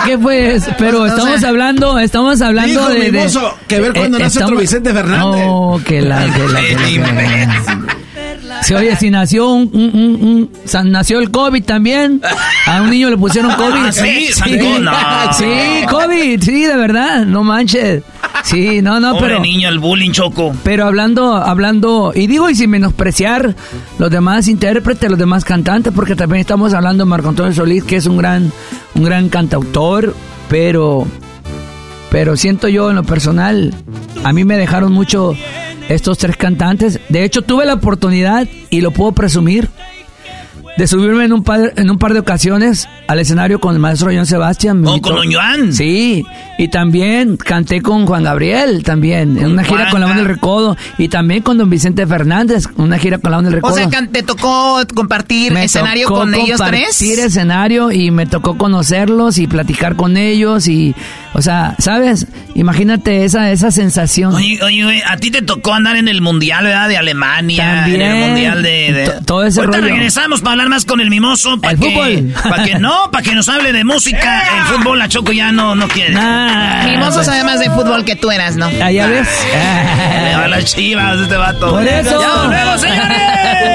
¿qué, 0.06 0.18
fue 0.18 0.56
eso? 0.56 0.72
Pero 0.78 1.06
estamos 1.06 1.44
hablando, 1.44 1.98
estamos 1.98 2.42
hablando 2.42 2.90
de, 2.90 3.12
de, 3.12 3.30
que 3.68 3.80
ver 3.80 3.94
cuando 3.94 4.18
eh, 4.18 4.22
nace 4.22 4.44
otro 4.44 4.58
Vicente 4.58 4.94
Fernández. 4.94 5.46
No, 5.46 5.82
que 5.86 6.02
la, 6.02 6.26
que 6.32 6.48
la, 6.48 6.62
que 6.62 7.00
la, 7.00 7.85
Sí, 8.66 8.74
oye, 8.74 8.96
si 8.96 9.12
nació 9.12 9.52
un, 9.52 9.70
un, 9.74 10.50
un, 10.74 10.92
nació 10.92 11.20
el 11.20 11.30
COVID 11.30 11.64
también, 11.64 12.20
a 12.66 12.82
un 12.82 12.90
niño 12.90 13.12
le 13.12 13.18
pusieron 13.18 13.52
ah, 13.52 13.58
COVID. 13.58 13.92
sí, 13.92 14.28
sí, 14.34 14.60
sí, 15.38 15.86
COVID, 15.88 16.42
sí, 16.42 16.64
de 16.64 16.76
verdad, 16.76 17.28
no 17.28 17.44
manches. 17.44 18.02
Sí, 18.44 18.82
no, 18.82 19.00
no, 19.00 19.14
Pobre 19.14 19.28
pero 19.28 19.40
niño, 19.40 19.70
el 19.70 19.78
bullying 19.78 20.10
choco. 20.10 20.52
Pero 20.64 20.86
hablando, 20.88 21.36
hablando, 21.36 22.12
y 22.16 22.26
digo, 22.26 22.50
y 22.50 22.56
sin 22.56 22.72
menospreciar 22.72 23.56
los 24.00 24.10
demás 24.10 24.48
intérpretes, 24.48 25.12
los 25.12 25.20
demás 25.20 25.46
cantantes, 25.46 25.94
porque 25.96 26.16
también 26.16 26.42
estamos 26.42 26.74
hablando 26.74 27.04
de 27.04 27.10
Marco 27.10 27.30
Antonio 27.30 27.54
Solís, 27.54 27.84
que 27.84 27.98
es 27.98 28.08
un 28.08 28.18
gran, 28.18 28.52
un 28.96 29.04
gran 29.04 29.30
cantautor, 29.30 30.16
pero, 30.50 31.06
pero 32.10 32.36
siento 32.36 32.68
yo 32.68 32.90
en 32.90 32.96
lo 32.96 33.04
personal, 33.04 33.76
a 34.24 34.34
mí 34.34 34.44
me 34.44 34.58
dejaron 34.58 34.92
mucho 34.92 35.36
estos 35.90 36.18
tres 36.18 36.38
cantantes. 36.38 37.00
De 37.10 37.24
hecho, 37.24 37.42
tuve 37.42 37.66
la 37.66 37.74
oportunidad, 37.74 38.48
y 38.70 38.82
lo 38.82 38.92
puedo 38.92 39.12
presumir, 39.12 39.70
de 40.78 40.88
subirme 40.88 41.24
en 41.24 41.32
un 41.32 41.44
par, 41.44 41.74
en 41.78 41.90
un 41.90 41.98
par 41.98 42.14
de 42.14 42.20
ocasiones 42.20 42.90
al 43.08 43.20
escenario 43.20 43.60
con 43.60 43.74
el 43.74 43.80
maestro 43.80 44.12
John 44.14 44.26
Sebastián. 44.26 44.86
¿O 44.86 45.00
con 45.00 45.32
Joan? 45.32 45.72
Sí, 45.72 46.26
y 46.58 46.68
también 46.68 47.38
canté 47.38 47.82
con 47.82 48.06
Juan 48.06 48.24
Gabriel, 48.24 48.84
también, 48.84 49.38
en 49.38 49.52
una 49.52 49.64
gira 49.64 49.90
con 49.90 50.02
la 50.02 50.08
banda 50.08 50.24
del 50.24 50.34
Recodo, 50.34 50.76
y 50.98 51.08
también 51.08 51.44
con 51.44 51.58
don 51.58 51.70
Vicente 51.70 52.06
Fernández, 52.06 52.66
una 52.76 52.98
gira 52.98 53.20
con 53.20 53.32
la 53.32 53.38
banda 53.38 53.52
del 53.52 53.62
Recodo. 53.62 53.74
O 53.74 53.78
sea, 53.78 54.08
¿te 54.12 54.24
tocó 54.24 54.82
compartir 54.94 55.56
escenario 55.56 56.10
con 56.10 56.34
ellos 56.34 56.60
tres? 56.66 56.88
compartir 56.90 57.20
escenario 57.20 57.92
y 57.92 58.12
me 58.12 58.26
tocó 58.26 58.58
conocerlos 58.58 59.38
y 59.38 59.48
platicar 59.48 59.96
con 59.96 60.18
ellos 60.18 60.68
y 60.68 60.94
o 61.38 61.42
sea, 61.42 61.76
¿sabes? 61.80 62.28
Imagínate 62.56 63.26
esa, 63.26 63.52
esa 63.52 63.70
sensación. 63.70 64.34
Oye, 64.34 64.58
oye, 64.64 65.04
a 65.06 65.18
ti 65.18 65.32
te 65.32 65.42
tocó 65.42 65.74
andar 65.74 65.98
en 65.98 66.08
el 66.08 66.22
Mundial, 66.22 66.64
¿verdad? 66.64 66.88
De 66.88 66.98
Alemania. 66.98 67.82
También. 67.82 68.02
En 68.02 68.12
el 68.12 68.28
Mundial 68.30 68.64
de... 68.64 69.14
Todo 69.26 69.44
ese 69.44 69.60
Ahorita 69.60 69.80
rollo. 69.80 69.94
regresamos 69.94 70.40
para 70.40 70.54
hablar 70.54 70.70
más 70.70 70.86
con 70.86 71.02
el 71.02 71.10
mimoso. 71.10 71.60
el 71.62 71.78
fútbol. 71.78 72.34
Para 72.50 72.64
que 72.64 72.80
no, 72.80 73.12
para 73.12 73.22
que 73.22 73.36
nos 73.36 73.50
hable 73.50 73.74
de 73.74 73.84
música. 73.84 74.44
El 74.56 74.64
fútbol, 74.78 74.98
la 75.00 75.10
Choco 75.10 75.34
ya 75.34 75.52
no, 75.52 75.76
no 75.76 75.90
quiere. 75.90 76.16
mimoso 76.86 77.22
sabe 77.24 77.44
más 77.44 77.60
de 77.60 77.70
fútbol 77.70 78.06
que 78.06 78.16
tú 78.16 78.32
eras, 78.32 78.56
¿no? 78.56 78.70
Ah, 78.82 78.90
ya 78.92 79.08
ves. 79.08 79.28
Le 80.24 80.36
va 80.38 80.48
las 80.48 80.64
chivas 80.74 81.20
este 81.20 81.36
vato. 81.36 81.72
Por 81.72 81.86
eso. 81.86 82.22
¡Ya 82.22 82.42
volvemos, 82.44 82.80
señores! 82.82 83.75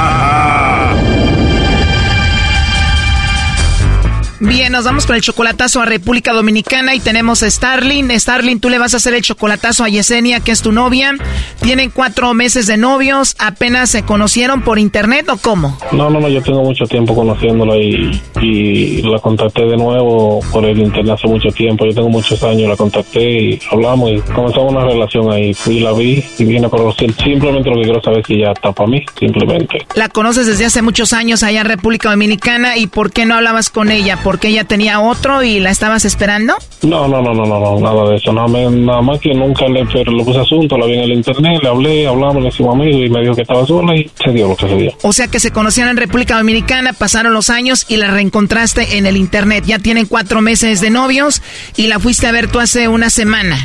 Bien, 4.51 4.69
nos 4.69 4.83
vamos 4.83 5.05
con 5.05 5.15
el 5.15 5.21
chocolatazo 5.21 5.79
a 5.79 5.85
República 5.85 6.33
Dominicana 6.33 6.93
y 6.93 6.99
tenemos 6.99 7.41
a 7.41 7.49
Starling. 7.49 8.11
Starling, 8.19 8.59
tú 8.59 8.67
le 8.67 8.79
vas 8.79 8.93
a 8.93 8.97
hacer 8.97 9.13
el 9.13 9.21
chocolatazo 9.21 9.85
a 9.85 9.87
Yesenia, 9.87 10.41
que 10.41 10.51
es 10.51 10.61
tu 10.61 10.73
novia. 10.73 11.13
Tienen 11.61 11.89
cuatro 11.89 12.33
meses 12.33 12.67
de 12.67 12.75
novios, 12.75 13.37
apenas 13.39 13.91
se 13.91 14.03
conocieron 14.03 14.61
por 14.61 14.77
internet 14.77 15.29
o 15.29 15.37
cómo? 15.37 15.77
No, 15.93 16.09
no, 16.09 16.19
no, 16.19 16.27
yo 16.27 16.41
tengo 16.41 16.63
mucho 16.63 16.83
tiempo 16.83 17.15
conociéndola 17.15 17.77
y, 17.77 18.21
y 18.41 19.01
la 19.03 19.19
contacté 19.19 19.61
de 19.61 19.77
nuevo 19.77 20.41
por 20.51 20.65
el 20.65 20.79
internet 20.79 21.15
hace 21.17 21.29
mucho 21.29 21.47
tiempo. 21.51 21.85
Yo 21.85 21.93
tengo 21.93 22.09
muchos 22.09 22.43
años, 22.43 22.67
la 22.67 22.75
contacté 22.75 23.21
y 23.21 23.59
hablamos 23.71 24.11
y 24.11 24.19
comenzamos 24.33 24.73
una 24.73 24.83
relación 24.83 25.31
ahí. 25.31 25.53
Fui, 25.53 25.79
la 25.79 25.93
vi 25.93 26.25
y 26.37 26.43
vine 26.43 26.67
a 26.67 26.69
conocer. 26.69 27.13
Simplemente 27.23 27.69
lo 27.69 27.77
que 27.77 27.83
quiero 27.83 28.01
saber 28.01 28.19
es 28.19 28.27
si 28.27 28.39
ya 28.39 28.51
está 28.51 28.73
para 28.73 28.89
mí, 28.89 29.01
simplemente. 29.17 29.85
La 29.95 30.09
conoces 30.09 30.45
desde 30.45 30.65
hace 30.65 30.81
muchos 30.81 31.13
años 31.13 31.41
allá 31.41 31.61
en 31.61 31.67
República 31.67 32.09
Dominicana 32.09 32.75
y 32.75 32.87
¿por 32.87 33.13
qué 33.13 33.25
no 33.25 33.35
hablabas 33.35 33.69
con 33.69 33.91
ella? 33.91 34.17
Porque 34.41 34.53
ella 34.53 34.63
tenía 34.63 34.99
otro 35.01 35.43
y 35.43 35.59
la 35.59 35.69
estabas 35.69 36.03
esperando? 36.03 36.55
No, 36.81 37.07
no, 37.07 37.21
no, 37.21 37.31
no, 37.31 37.45
no, 37.45 37.79
nada 37.79 38.09
de 38.09 38.15
eso. 38.15 38.33
Nada, 38.33 38.99
más 39.03 39.19
que 39.19 39.35
nunca 39.35 39.67
le, 39.67 39.85
pero 39.85 40.11
lo 40.11 40.25
puse 40.25 40.39
asunto, 40.39 40.79
la 40.79 40.87
vi 40.87 40.93
en 40.93 41.01
el 41.01 41.11
internet, 41.11 41.59
le 41.61 41.69
hablé, 41.69 42.07
hablamos, 42.07 42.41
le 42.41 42.49
hicimos 42.49 42.73
amigos 42.73 43.01
y 43.05 43.09
me 43.11 43.21
dijo 43.21 43.35
que 43.35 43.43
estaba 43.43 43.63
sola 43.67 43.95
y 43.95 44.09
se 44.15 44.31
dio 44.31 44.47
lo 44.47 44.55
que 44.55 44.67
se 44.67 44.75
dio. 44.75 44.93
O 45.03 45.13
sea 45.13 45.27
que 45.27 45.39
se 45.39 45.51
conocieron 45.51 45.91
en 45.91 45.97
República 45.97 46.37
Dominicana, 46.37 46.93
pasaron 46.93 47.35
los 47.35 47.51
años 47.51 47.85
y 47.87 47.97
la 47.97 48.09
reencontraste 48.09 48.97
en 48.97 49.05
el 49.05 49.15
internet. 49.15 49.63
Ya 49.67 49.77
tienen 49.77 50.07
cuatro 50.07 50.41
meses 50.41 50.81
de 50.81 50.89
novios 50.89 51.43
y 51.75 51.85
la 51.85 51.99
fuiste 51.99 52.25
a 52.25 52.31
ver 52.31 52.49
tú 52.49 52.59
hace 52.59 52.87
una 52.87 53.11
semana. 53.11 53.59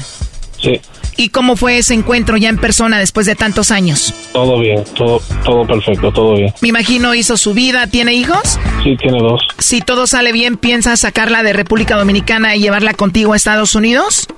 Sí. 0.60 0.80
¿Y 1.18 1.30
cómo 1.30 1.56
fue 1.56 1.78
ese 1.78 1.94
encuentro 1.94 2.36
ya 2.36 2.50
en 2.50 2.58
persona 2.58 2.98
después 2.98 3.24
de 3.26 3.34
tantos 3.34 3.70
años? 3.70 4.12
Todo 4.32 4.58
bien, 4.60 4.84
todo, 4.94 5.20
todo 5.44 5.66
perfecto, 5.66 6.12
todo 6.12 6.34
bien. 6.34 6.52
Me 6.60 6.68
imagino 6.68 7.14
hizo 7.14 7.38
su 7.38 7.54
vida, 7.54 7.86
¿tiene 7.86 8.12
hijos? 8.14 8.58
Sí, 8.84 8.96
tiene 8.96 9.18
dos. 9.18 9.40
Si 9.58 9.80
todo 9.80 10.06
sale 10.06 10.32
bien, 10.32 10.58
¿piensas 10.58 11.00
sacarla 11.00 11.42
de 11.42 11.54
República 11.54 11.96
Dominicana 11.96 12.54
y 12.54 12.60
llevarla 12.60 12.92
contigo 12.92 13.32
a 13.32 13.36
Estados 13.36 13.74
Unidos? 13.74 14.28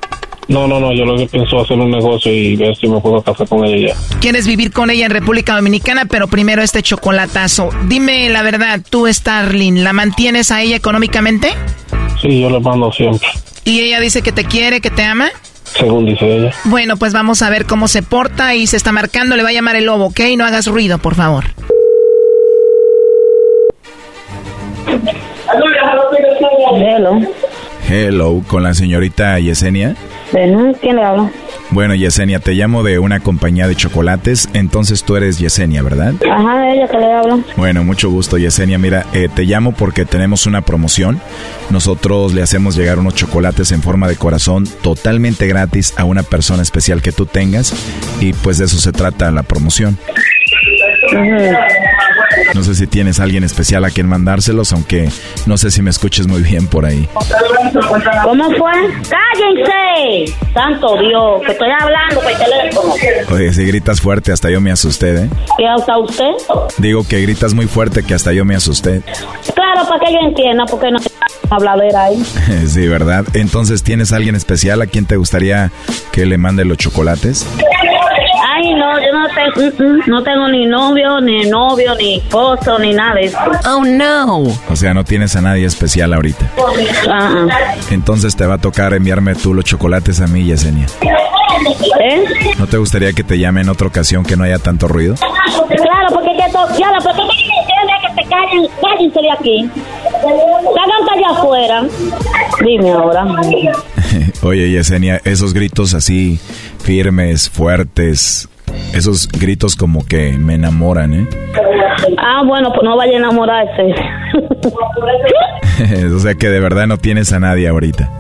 No, 0.47 0.67
no, 0.67 0.81
no, 0.81 0.95
yo 0.95 1.05
lo 1.05 1.17
que 1.17 1.27
pienso 1.27 1.57
es 1.59 1.65
hacer 1.65 1.79
un 1.79 1.91
negocio 1.91 2.33
y 2.33 2.57
ver 2.57 2.75
si 2.75 2.89
me 2.89 3.01
puedo 3.01 3.21
casar 3.23 3.47
con 3.49 3.67
ella 3.67 3.93
ya. 3.93 4.19
Quieres 4.21 4.47
vivir 4.47 4.73
con 4.73 4.89
ella 4.89 5.05
en 5.05 5.11
República 5.11 5.55
Dominicana, 5.55 6.07
pero 6.07 6.27
primero 6.29 6.63
este 6.63 6.83
chocolatazo. 6.83 7.69
Dime 7.87 8.31
la 8.31 8.43
verdad, 8.43 8.81
tú, 8.89 9.07
Starling, 9.13 9.85
¿la 9.85 9.93
mantienes 9.93 10.51
a 10.51 10.63
ella 10.63 10.77
económicamente? 10.77 11.51
Sí, 12.23 12.41
yo 12.41 12.49
le 12.49 12.61
mando 12.61 12.91
siempre. 12.93 13.29
¿Y 13.65 13.81
ella 13.81 14.01
dice 14.01 14.23
que 14.23 14.33
te 14.33 14.45
quiere, 14.45 14.81
que 14.81 14.91
te 14.91 15.03
ama? 15.03 15.29
Según 15.77 16.07
dice 16.07 16.25
ella. 16.37 16.51
Bueno, 16.65 16.97
pues 16.97 17.13
vamos 17.13 17.43
a 17.43 17.51
ver 17.51 17.67
cómo 17.67 17.89
se 17.89 18.03
porta 18.03 18.55
y 18.55 18.67
se 18.67 18.77
está 18.77 18.93
marcando. 18.93 19.37
Le 19.37 19.43
va 19.43 19.51
a 19.51 19.53
llamar 19.53 19.77
el 19.77 19.85
lobo, 19.85 20.07
¿ok? 20.07 20.21
No 20.37 20.45
hagas 20.45 20.67
ruido, 20.67 20.99
por 20.99 21.15
favor. 21.15 21.45
Hello. 26.81 27.21
Hello, 27.89 28.43
con 28.47 28.63
la 28.63 28.75
señorita 28.75 29.39
Yesenia. 29.39 29.95
¿Quién 30.31 30.97
le 30.97 31.03
habla? 31.03 31.31
Bueno, 31.71 31.95
Yesenia, 31.95 32.41
te 32.41 32.53
llamo 32.53 32.83
de 32.83 32.99
una 32.99 33.21
compañía 33.21 33.69
de 33.69 33.75
chocolates, 33.75 34.49
entonces 34.55 35.05
tú 35.05 35.17
eres 35.17 35.39
Yesenia, 35.39 35.83
¿verdad? 35.83 36.15
Ajá, 36.31 36.73
ella 36.73 36.89
que 36.89 36.99
le 36.99 37.13
habla. 37.13 37.39
Bueno, 37.57 37.85
mucho 37.85 38.11
gusto, 38.11 38.39
Yesenia. 38.39 38.79
Mira, 38.79 39.05
eh, 39.13 39.29
te 39.35 39.45
llamo 39.45 39.73
porque 39.73 40.07
tenemos 40.07 40.47
una 40.47 40.63
promoción. 40.63 41.21
Nosotros 41.71 42.33
le 42.33 42.43
hacemos 42.43 42.75
llegar 42.75 42.99
unos 42.99 43.15
chocolates 43.15 43.73
en 43.73 43.83
forma 43.83 44.09
de 44.09 44.17
corazón 44.17 44.67
totalmente 44.83 45.47
gratis 45.47 45.93
a 45.99 46.05
una 46.05 46.23
persona 46.23 46.63
especial 46.63 47.03
que 47.03 47.13
tú 47.13 47.27
tengas 47.27 47.75
y 48.21 48.33
pues 48.33 48.59
de 48.59 48.65
eso 48.65 48.79
se 48.79 48.93
trata 48.93 49.31
la 49.31 49.43
promoción. 49.43 49.99
No 52.55 52.63
sé 52.63 52.75
si 52.75 52.87
tienes 52.87 53.21
a 53.21 53.25
alguien 53.25 53.45
especial 53.45 53.85
a 53.85 53.91
quien 53.91 54.09
mandárselos, 54.09 54.73
aunque 54.73 55.09
no 55.47 55.59
sé 55.59 55.71
si 55.71 55.83
me 55.83 55.91
escuches 55.91 56.27
muy 56.27 56.43
bien 56.43 56.67
por 56.67 56.85
ahí. 56.85 57.09
¿Cómo 58.25 58.51
fue? 58.53 58.73
¡Cállense! 59.09 60.35
Santo 60.55 60.99
Dios, 60.99 61.43
que 61.45 61.53
estoy 61.53 61.69
hablando 61.71 62.21
por 62.21 62.33
teléfono. 62.33 62.95
Oye, 63.31 63.53
si 63.53 63.67
gritas 63.67 64.01
fuerte, 64.01 64.33
hasta 64.33 64.51
yo 64.51 64.61
me 64.61 64.71
asusté, 64.73 65.15
¿eh? 65.15 65.29
¿Qué 65.57 65.67
hasta 65.67 65.99
usted? 65.99 66.31
Digo 66.79 67.07
que 67.07 67.21
gritas 67.21 67.55
muy 67.55 67.67
fuerte 67.67 68.03
que 68.03 68.15
hasta 68.15 68.33
yo 68.33 68.45
me 68.45 68.55
asusté. 68.55 69.03
Claro, 69.55 69.89
para 69.89 70.01
que 70.05 70.13
yo 70.13 70.19
entienda, 70.21 70.65
porque 70.67 70.91
no 70.91 70.99
habladera 71.51 72.05
ahí. 72.05 72.23
sí, 72.67 72.87
¿verdad? 72.89 73.25
Entonces, 73.35 73.83
¿tienes 73.83 74.13
a 74.13 74.17
alguien 74.17 74.35
especial 74.35 74.83
a 74.83 74.87
quien 74.87 75.07
te 75.07 75.17
gustaría 75.17 75.71
que 76.13 76.27
le 76.27 76.39
mande 76.39 76.65
los 76.65 76.79
chocolates? 76.79 77.47
Ay, 78.59 78.75
no, 78.75 78.99
yo 78.99 79.13
no 79.13 79.29
tengo, 79.29 79.71
mm, 79.79 79.83
mm, 79.83 80.03
no 80.07 80.23
tengo 80.25 80.49
ni 80.49 80.67
novio, 80.67 81.21
ni 81.21 81.49
novio, 81.49 81.95
ni 81.95 82.17
esposo, 82.17 82.77
ni 82.81 82.93
nada 82.93 83.15
de 83.15 83.27
eso. 83.27 83.39
Oh, 83.71 83.85
no. 83.85 84.43
O 84.69 84.75
sea, 84.75 84.93
no 84.95 85.05
tienes 85.05 85.37
a 85.37 85.41
nadie 85.41 85.65
especial 85.65 86.13
ahorita. 86.13 86.45
Ah, 87.09 87.47
ah. 87.51 87.75
Entonces 87.93 88.35
te 88.35 88.47
va 88.47 88.55
a 88.55 88.59
tocar 88.59 88.95
enviarme 88.95 89.37
tú 89.37 89.55
los 89.55 89.65
chocolates 89.65 90.21
a 90.21 90.27
mí, 90.27 90.45
Yesenia. 90.45 90.87
¿Eh? 92.01 92.25
¿No 92.59 92.67
te 92.67 92.79
gustaría 92.79 93.13
que 93.13 93.23
te 93.23 93.39
llame 93.39 93.61
en 93.61 93.69
otra 93.69 93.87
ocasión 93.87 94.25
que 94.25 94.37
no 94.37 94.43
haya 94.43 94.59
tanto 94.59 94.89
ruido? 94.89 95.15
Claro, 95.15 96.09
porque 96.13 96.31
que 96.37 96.53
to... 96.53 96.67
claro, 96.77 96.97
porque 97.03 97.23
que 97.23 98.23
te 98.23 98.29
callen, 98.29 98.69
cállense 98.81 99.21
de 99.21 99.31
aquí. 99.31 99.71
Salgan 100.21 101.07
para 101.07 101.17
allá 101.17 101.31
afuera. 101.31 101.83
Dime 102.65 102.91
ahora. 102.91 103.25
Oye, 104.43 104.71
Yesenia, 104.71 105.21
esos 105.25 105.55
gritos 105.55 105.95
así 105.95 106.39
firmes, 106.83 107.49
fuertes, 107.51 108.49
esos 108.95 109.29
gritos 109.29 109.77
como 109.77 110.07
que 110.07 110.33
me 110.33 110.55
enamoran, 110.55 111.15
¿eh? 111.15 111.27
Ah, 112.19 112.43
bueno, 112.47 112.71
pues 112.73 112.83
no 112.85 112.97
vaya 112.97 113.13
a 113.13 113.17
enamorarse. 113.17 113.95
o 116.15 116.19
sea 116.19 116.35
que 116.35 116.49
de 116.49 116.61
verdad 116.61 116.87
no 116.87 116.99
tienes 116.99 117.33
a 117.33 117.41
nadie 117.41 117.69
ahorita. 117.69 118.11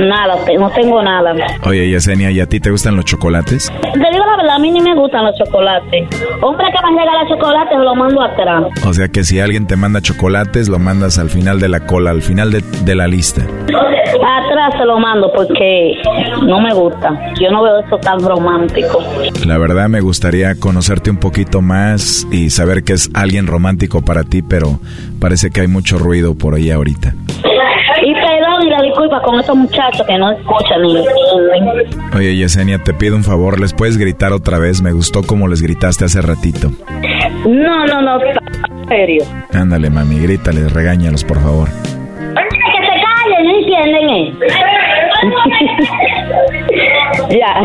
Nada, 0.00 0.36
no 0.58 0.70
tengo 0.70 1.02
nada. 1.02 1.34
Oye, 1.64 1.88
Yesenia, 1.90 2.30
¿y 2.30 2.40
a 2.40 2.46
ti 2.46 2.60
te 2.60 2.70
gustan 2.70 2.94
los 2.96 3.04
chocolates? 3.04 3.72
Te 3.80 3.98
digo 3.98 4.24
la 4.26 4.36
verdad, 4.36 4.56
a 4.56 4.58
mí 4.58 4.70
ni 4.70 4.80
me 4.80 4.94
gustan 4.94 5.24
los 5.24 5.36
chocolates. 5.36 6.08
Hombre 6.40 6.66
que 6.66 6.92
me 6.92 7.00
regala 7.00 7.28
chocolates, 7.28 7.78
lo 7.78 7.94
mando 7.94 8.22
atrás. 8.22 8.64
O 8.86 8.92
sea 8.92 9.08
que 9.08 9.24
si 9.24 9.40
alguien 9.40 9.66
te 9.66 9.76
manda 9.76 10.00
chocolates, 10.00 10.68
lo 10.68 10.78
mandas 10.78 11.18
al 11.18 11.30
final 11.30 11.58
de 11.58 11.68
la 11.68 11.80
cola, 11.80 12.10
al 12.10 12.22
final 12.22 12.52
de, 12.52 12.60
de 12.60 12.94
la 12.94 13.08
lista. 13.08 13.42
Atrás 13.42 14.74
se 14.78 14.84
lo 14.84 14.98
mando 14.98 15.32
porque 15.34 15.94
no 16.46 16.60
me 16.60 16.72
gusta. 16.74 17.10
Yo 17.40 17.50
no 17.50 17.62
veo 17.62 17.80
eso 17.80 17.98
tan 17.98 18.20
romántico. 18.20 19.02
La 19.46 19.58
verdad 19.58 19.88
me 19.88 20.00
gustaría 20.00 20.54
conocerte 20.58 21.10
un 21.10 21.18
poquito 21.18 21.60
más 21.60 22.26
y 22.30 22.50
saber 22.50 22.84
que 22.84 22.92
es 22.92 23.10
alguien 23.14 23.46
romántico 23.46 24.02
para 24.02 24.24
ti, 24.24 24.42
pero 24.42 24.78
parece 25.18 25.50
que 25.50 25.60
hay 25.62 25.68
mucho 25.68 25.98
ruido 25.98 26.34
por 26.34 26.54
ahí 26.54 26.70
ahorita. 26.70 27.14
Y 28.00 28.14
perdón 28.14 28.66
y 28.66 28.70
la 28.70 28.82
disculpa 28.82 29.20
con 29.22 29.38
estos 29.40 29.56
muchachos 29.56 30.06
que 30.06 30.16
no 30.18 30.30
escuchan 30.30 30.82
ni... 30.82 31.04
Oye, 32.16 32.36
Yesenia, 32.36 32.78
te 32.78 32.94
pido 32.94 33.16
un 33.16 33.24
favor, 33.24 33.60
¿les 33.60 33.72
puedes 33.74 33.96
gritar 33.98 34.32
otra 34.32 34.58
vez? 34.58 34.80
Me 34.80 34.92
gustó 34.92 35.22
como 35.24 35.48
les 35.48 35.60
gritaste 35.60 36.04
hace 36.04 36.22
ratito. 36.22 36.70
No, 37.46 37.86
no, 37.86 38.00
no, 38.02 38.20
en 38.22 38.88
serio. 38.88 39.24
Ándale, 39.52 39.90
mami, 39.90 40.20
grítales, 40.20 40.72
regáñalos, 40.72 41.24
por 41.24 41.40
favor. 41.40 41.68
Que 41.68 42.80
se 42.86 42.94
callen, 43.02 43.44
¿no 43.44 43.58
entienden? 43.58 44.38
ya. 47.40 47.62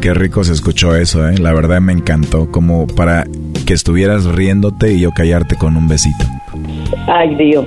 Qué 0.00 0.14
rico 0.14 0.44
se 0.44 0.52
escuchó 0.52 0.94
eso, 0.96 1.28
¿eh? 1.28 1.36
La 1.38 1.52
verdad 1.52 1.80
me 1.80 1.92
encantó, 1.92 2.50
como 2.50 2.86
para 2.86 3.24
que 3.70 3.74
estuvieras 3.74 4.24
riéndote 4.24 4.94
y 4.94 5.02
yo 5.02 5.12
callarte 5.12 5.54
con 5.54 5.76
un 5.76 5.86
besito. 5.86 6.24
Ay, 7.06 7.36
Dios. 7.36 7.64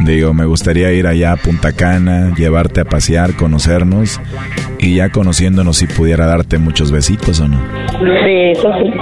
Digo, 0.00 0.34
me 0.34 0.44
gustaría 0.44 0.92
ir 0.92 1.06
allá 1.06 1.30
a 1.30 1.36
Punta 1.36 1.70
Cana, 1.70 2.34
llevarte 2.36 2.80
a 2.80 2.84
pasear, 2.84 3.36
conocernos 3.36 4.20
y 4.80 4.96
ya 4.96 5.10
conociéndonos 5.10 5.76
si 5.76 5.86
pudiera 5.86 6.26
darte 6.26 6.58
muchos 6.58 6.90
besitos 6.90 7.38
o 7.38 7.46
no. 7.46 7.58
Sí, 7.92 8.50
eso 8.54 8.72
sí. 8.76 8.92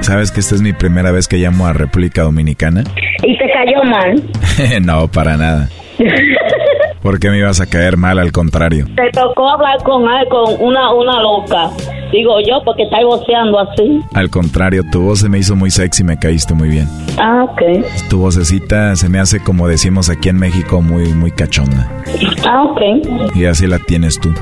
¿Sabes 0.00 0.30
que 0.30 0.40
esta 0.40 0.54
es 0.54 0.62
mi 0.62 0.72
primera 0.72 1.10
vez 1.10 1.28
que 1.28 1.36
llamo 1.36 1.66
a 1.66 1.74
República 1.74 2.22
Dominicana? 2.22 2.82
¿Y 3.22 3.36
te 3.36 3.50
cayó 3.52 3.84
mal? 3.84 4.80
no, 4.82 5.08
para 5.08 5.36
nada. 5.36 5.68
¿Por 7.02 7.18
qué 7.18 7.30
me 7.30 7.38
ibas 7.38 7.60
a 7.60 7.66
caer 7.66 7.96
mal? 7.96 8.18
Al 8.18 8.30
contrario. 8.30 8.86
Te 8.94 9.10
tocó 9.12 9.48
hablar 9.48 9.82
con 9.82 10.02
con 10.28 10.54
una, 10.60 10.92
una 10.92 11.20
loca. 11.20 11.70
Digo 12.12 12.40
yo, 12.40 12.60
porque 12.64 12.82
está 12.82 13.02
voceando 13.04 13.58
así. 13.58 14.00
Al 14.14 14.28
contrario, 14.30 14.82
tu 14.90 15.02
voz 15.02 15.20
se 15.20 15.28
me 15.28 15.38
hizo 15.38 15.54
muy 15.56 15.70
sexy, 15.70 16.04
me 16.04 16.18
caíste 16.18 16.54
muy 16.54 16.68
bien. 16.68 16.88
Ah, 17.18 17.44
ok. 17.44 17.84
Tu 18.08 18.18
vocecita 18.18 18.96
se 18.96 19.08
me 19.08 19.18
hace, 19.18 19.40
como 19.40 19.68
decimos 19.68 20.10
aquí 20.10 20.28
en 20.28 20.36
México, 20.36 20.82
muy, 20.82 21.14
muy 21.14 21.30
cachonda. 21.30 21.88
Ah, 22.46 22.64
ok. 22.64 23.36
Y 23.36 23.44
así 23.44 23.66
la 23.66 23.78
tienes 23.78 24.18
tú. 24.18 24.34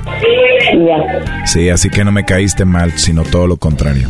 Ya. 0.73 1.47
Sí, 1.47 1.69
así 1.69 1.91
que 1.91 2.05
no 2.05 2.13
me 2.13 2.25
caíste 2.25 2.65
mal, 2.65 2.93
sino 2.93 3.23
todo 3.23 3.47
lo 3.47 3.57
contrario. 3.57 4.09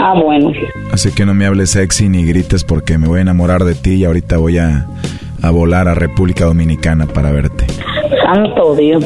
Ah, 0.00 0.14
bueno. 0.22 0.52
Así 0.92 1.12
que 1.12 1.24
no 1.24 1.34
me 1.34 1.46
hables 1.46 1.70
sexy 1.70 2.08
ni 2.08 2.24
grites 2.24 2.64
porque 2.64 2.98
me 2.98 3.06
voy 3.08 3.20
a 3.20 3.22
enamorar 3.22 3.64
de 3.64 3.74
ti 3.74 3.94
y 3.94 4.04
ahorita 4.04 4.36
voy 4.38 4.58
a, 4.58 4.86
a 5.42 5.50
volar 5.50 5.88
a 5.88 5.94
República 5.94 6.44
Dominicana 6.44 7.06
para 7.06 7.30
verte. 7.32 7.66
Santo 8.24 8.74
Dios. 8.74 9.04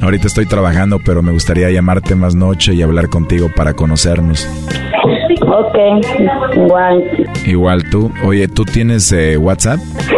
Ahorita 0.00 0.26
estoy 0.26 0.46
trabajando, 0.46 0.98
pero 1.04 1.22
me 1.22 1.32
gustaría 1.32 1.70
llamarte 1.70 2.14
más 2.14 2.34
noche 2.34 2.74
y 2.74 2.82
hablar 2.82 3.08
contigo 3.08 3.48
para 3.54 3.74
conocernos. 3.74 4.48
Ok, 5.42 5.76
igual. 6.56 7.04
Igual 7.44 7.90
tú. 7.90 8.12
Oye, 8.24 8.48
¿tú 8.48 8.64
tienes 8.64 9.10
eh, 9.12 9.36
WhatsApp? 9.36 9.78
Sí. 9.78 10.16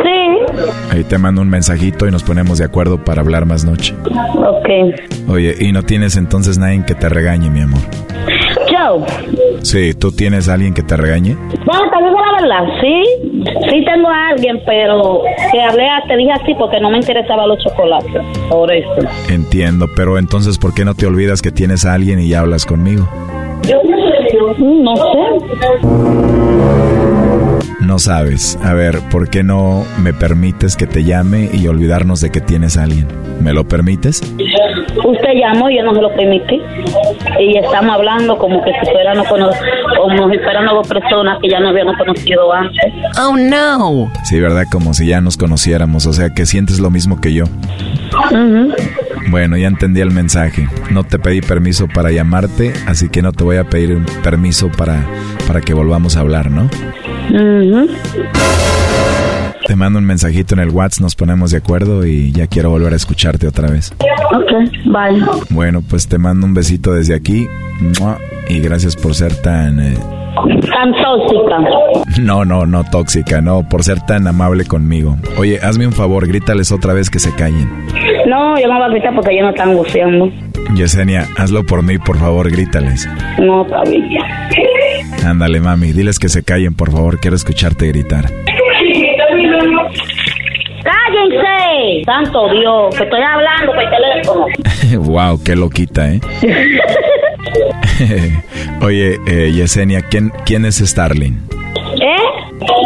Ahí 0.91 1.05
te 1.05 1.19
mando 1.19 1.43
un 1.43 1.49
mensajito 1.49 2.07
y 2.07 2.11
nos 2.11 2.23
ponemos 2.23 2.59
de 2.59 2.65
acuerdo 2.65 3.05
para 3.05 3.21
hablar 3.21 3.47
más 3.47 3.65
noche. 3.65 3.95
Ok. 4.05 4.69
Oye, 5.29 5.55
¿y 5.59 5.73
no 5.73 5.83
tienes 5.83 6.17
entonces 6.17 6.59
nadie 6.59 6.85
que 6.87 6.95
te 6.95 7.09
regañe, 7.09 7.51
mi 7.51 7.61
amor? 7.61 7.81
Sí, 9.63 9.95
¿tú 9.95 10.13
tienes 10.13 10.49
a 10.49 10.55
alguien 10.55 10.73
que 10.75 10.83
te 10.83 10.97
regañe? 10.97 11.35
Bueno, 11.35 11.83
te 11.91 12.05
digo 12.05 12.17
la 12.21 12.41
verdad, 12.41 12.65
sí. 12.81 13.03
Sí 13.71 13.85
tengo 13.85 14.09
a 14.09 14.29
alguien, 14.29 14.61
pero 14.65 15.23
que 15.53 15.61
hablé, 15.61 15.87
te 16.07 16.17
dije 16.17 16.33
así 16.33 16.55
porque 16.55 16.81
no 16.81 16.91
me 16.91 16.99
interesaban 16.99 17.49
los 17.49 17.59
chocolates. 17.63 18.23
Por 18.49 18.73
eso. 18.73 18.91
Entiendo, 19.29 19.87
pero 19.97 20.19
entonces, 20.19 20.59
¿por 20.59 20.75
qué 20.75 20.85
no 20.85 20.95
te 20.95 21.07
olvidas 21.07 21.43
que 21.43 21.51
tienes 21.51 21.85
a 21.85 21.95
alguien 21.95 22.21
y 22.21 22.29
ya 22.29 22.41
hablas 22.41 22.65
conmigo? 22.67 23.09
No 24.59 24.97
sé. 24.97 25.19
No 26.19 26.38
sabes. 27.99 28.59
A 28.65 28.75
ver, 28.75 28.99
¿por 29.11 29.31
qué 29.31 29.43
no 29.45 29.85
me 30.03 30.13
permites 30.13 30.77
que 30.77 30.87
te 30.89 31.05
llame 31.05 31.49
y 31.53 31.69
olvidarnos 31.69 32.21
de 32.21 32.31
que 32.31 32.41
tienes 32.41 32.77
a 32.77 32.83
alguien? 32.83 33.07
¿Me 33.41 33.53
lo 33.53 33.67
permites? 33.69 34.21
Usted 35.05 35.29
llamó 35.41 35.71
y 35.71 35.77
yo 35.77 35.85
no 35.85 35.95
se 35.95 36.03
lo 36.03 36.13
permití. 36.15 36.61
Y 37.39 37.57
estamos 37.57 37.95
hablando 37.95 38.37
como 38.37 38.63
que 38.65 38.73
si 38.83 38.91
fuéramos 38.91 39.29
cono- 39.29 39.51
como 39.97 40.29
si 40.31 40.39
fueran 40.39 40.67
dos 40.67 40.89
personas 40.89 41.39
que 41.41 41.49
ya 41.49 41.61
no 41.61 41.69
habíamos 41.69 41.97
conocido 41.97 42.53
antes. 42.53 42.93
Oh, 43.19 43.37
no. 43.37 44.11
Sí, 44.25 44.41
¿verdad? 44.41 44.65
Como 44.71 44.93
si 44.93 45.07
ya 45.07 45.21
nos 45.21 45.37
conociéramos, 45.37 46.07
o 46.07 46.13
sea, 46.13 46.31
que 46.35 46.47
sientes 46.47 46.81
lo 46.81 46.91
mismo 46.91 47.21
que 47.21 47.33
yo. 47.33 47.45
Bueno, 49.31 49.57
ya 49.57 49.69
entendí 49.69 50.01
el 50.01 50.11
mensaje. 50.11 50.67
No 50.91 51.05
te 51.05 51.19
pedí 51.19 51.41
permiso 51.43 51.87
para 51.87 52.11
llamarte, 52.11 52.73
así 52.87 53.09
que 53.09 53.23
no 53.23 53.33
te 53.33 53.45
voy 53.45 53.57
a 53.59 53.65
pedir 53.65 53.99
permiso 54.25 54.69
para, 54.71 55.05
para 55.47 55.61
que 55.61 55.75
volvamos 55.75 56.17
a 56.17 56.21
hablar, 56.21 56.51
¿no? 56.51 56.69
Te 59.67 59.77
mando 59.77 59.99
un 59.99 60.05
mensajito 60.07 60.55
en 60.55 60.61
el 60.61 60.71
WhatsApp, 60.71 61.03
nos 61.03 61.15
ponemos 61.15 61.51
de 61.51 61.59
acuerdo 61.59 62.07
y 62.07 62.33
ya 62.33 62.47
quiero 62.47 62.71
volver 62.71 62.93
a 62.95 62.97
escucharte 62.97 63.47
otra 63.47 63.69
vez. 63.71 63.93
Ok, 64.35 64.51
bye. 64.87 65.23
Bueno, 65.51 65.83
pues 65.89 66.09
te 66.09 66.17
mando 66.19 66.47
un 66.47 66.55
besito 66.55 66.93
desde 66.95 67.15
aquí. 67.15 67.47
Y 68.49 68.61
gracias 68.61 68.97
por 68.97 69.15
ser 69.15 69.35
tan... 69.43 69.79
eh, 69.79 69.95
Tan 70.73 70.93
tóxica. 71.03 71.59
No, 72.23 72.45
no, 72.45 72.65
no 72.65 72.85
tóxica, 72.85 73.41
no, 73.43 73.69
por 73.69 73.83
ser 73.83 74.01
tan 74.07 74.27
amable 74.27 74.65
conmigo. 74.65 75.17
Oye, 75.37 75.59
hazme 75.63 75.87
un 75.87 75.93
favor, 75.93 76.27
grítales 76.27 76.73
otra 76.73 76.95
vez 76.95 77.11
que 77.11 77.19
se 77.19 77.35
callen. 77.35 77.69
No, 78.27 78.59
yo 78.59 78.69
no 78.69 78.75
voy 78.79 78.85
a 78.85 78.89
gritar 78.89 79.15
porque 79.15 79.33
ellos 79.33 79.45
no 79.45 79.51
están 79.51 79.75
buceando. 79.77 80.31
Yesenia, 80.75 81.27
hazlo 81.37 81.65
por 81.65 81.83
mí, 81.83 81.99
por 81.99 82.17
favor, 82.19 82.51
grítales. 82.51 83.09
No, 83.39 83.67
bien. 83.91 84.23
Ándale, 85.25 85.61
mami, 85.61 85.93
diles 85.93 86.19
que 86.19 86.29
se 86.29 86.43
callen, 86.43 86.75
por 86.75 86.91
favor, 86.91 87.21
quiero 87.21 87.37
escucharte 87.37 87.87
gritar. 87.89 88.27
¡Cállense! 90.83 92.05
Santo 92.05 92.49
Dios, 92.51 92.95
que 92.97 93.05
estoy 93.05 93.21
hablando 93.21 93.73
por 93.73 93.85
teléfono. 93.91 94.47
wow, 95.13 95.43
qué 95.43 95.55
loquita, 95.57 96.13
¿eh? 96.13 96.21
Oye, 98.83 99.19
eh, 99.27 99.53
Yesenia, 99.53 100.03
¿quién, 100.03 100.33
¿quién 100.45 100.65
es 100.65 100.77
Starling? 100.77 101.35
¿Eh? 102.01 102.17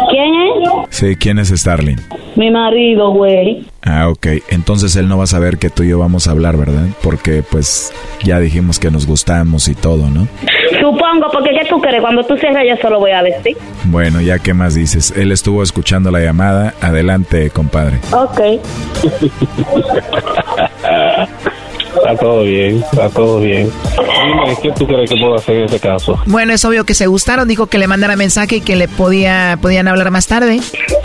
¿Quién 0.09 0.33
es? 0.33 0.87
Sí, 0.89 1.15
¿quién 1.15 1.39
es 1.39 1.49
Starling? 1.49 1.97
Mi 2.35 2.49
marido, 2.49 3.11
güey. 3.11 3.65
Ah, 3.83 4.09
ok. 4.09 4.27
Entonces 4.49 4.95
él 4.95 5.07
no 5.07 5.17
va 5.17 5.25
a 5.25 5.27
saber 5.27 5.57
que 5.57 5.69
tú 5.69 5.83
y 5.83 5.89
yo 5.89 5.99
vamos 5.99 6.27
a 6.27 6.31
hablar, 6.31 6.57
¿verdad? 6.57 6.87
Porque 7.01 7.43
pues 7.43 7.93
ya 8.23 8.39
dijimos 8.39 8.79
que 8.79 8.89
nos 8.89 9.05
gustamos 9.05 9.67
y 9.67 9.75
todo, 9.75 10.09
¿no? 10.09 10.27
Supongo, 10.93 11.29
porque 11.31 11.49
¿qué 11.51 11.65
tú 11.67 11.81
crees? 11.81 12.01
Cuando 12.01 12.23
tú 12.23 12.37
cierres 12.37 12.63
yo 12.69 12.75
solo 12.81 12.99
voy 12.99 13.11
a 13.11 13.23
decir. 13.23 13.57
Bueno, 13.85 14.21
ya 14.21 14.39
qué 14.39 14.53
más 14.53 14.75
dices. 14.75 15.11
Él 15.15 15.31
estuvo 15.31 15.63
escuchando 15.63 16.11
la 16.11 16.19
llamada. 16.19 16.73
Adelante, 16.81 17.49
compadre. 17.49 17.99
Ok. 18.11 18.39
Está 22.13 22.25
todo 22.25 22.43
bien, 22.43 22.77
está 22.91 23.09
todo 23.09 23.39
bien. 23.39 23.71
Dime, 24.25 24.57
¿qué 24.61 24.71
tú 24.71 24.85
crees 24.85 25.09
que 25.09 25.17
puedo 25.17 25.35
hacer 25.35 25.55
en 25.57 25.63
ese 25.65 25.79
caso? 25.79 26.19
Bueno, 26.27 26.53
es 26.53 26.63
obvio 26.63 26.85
que 26.85 26.93
se 26.93 27.07
gustaron. 27.07 27.47
Dijo 27.47 27.65
que 27.67 27.77
le 27.79 27.87
mandara 27.87 28.15
mensaje 28.15 28.57
y 28.57 28.61
que 28.61 28.75
le 28.75 28.87
podía 28.87 29.57
podían 29.61 29.87
hablar 29.87 30.11
más 30.11 30.27
tarde. 30.27 30.59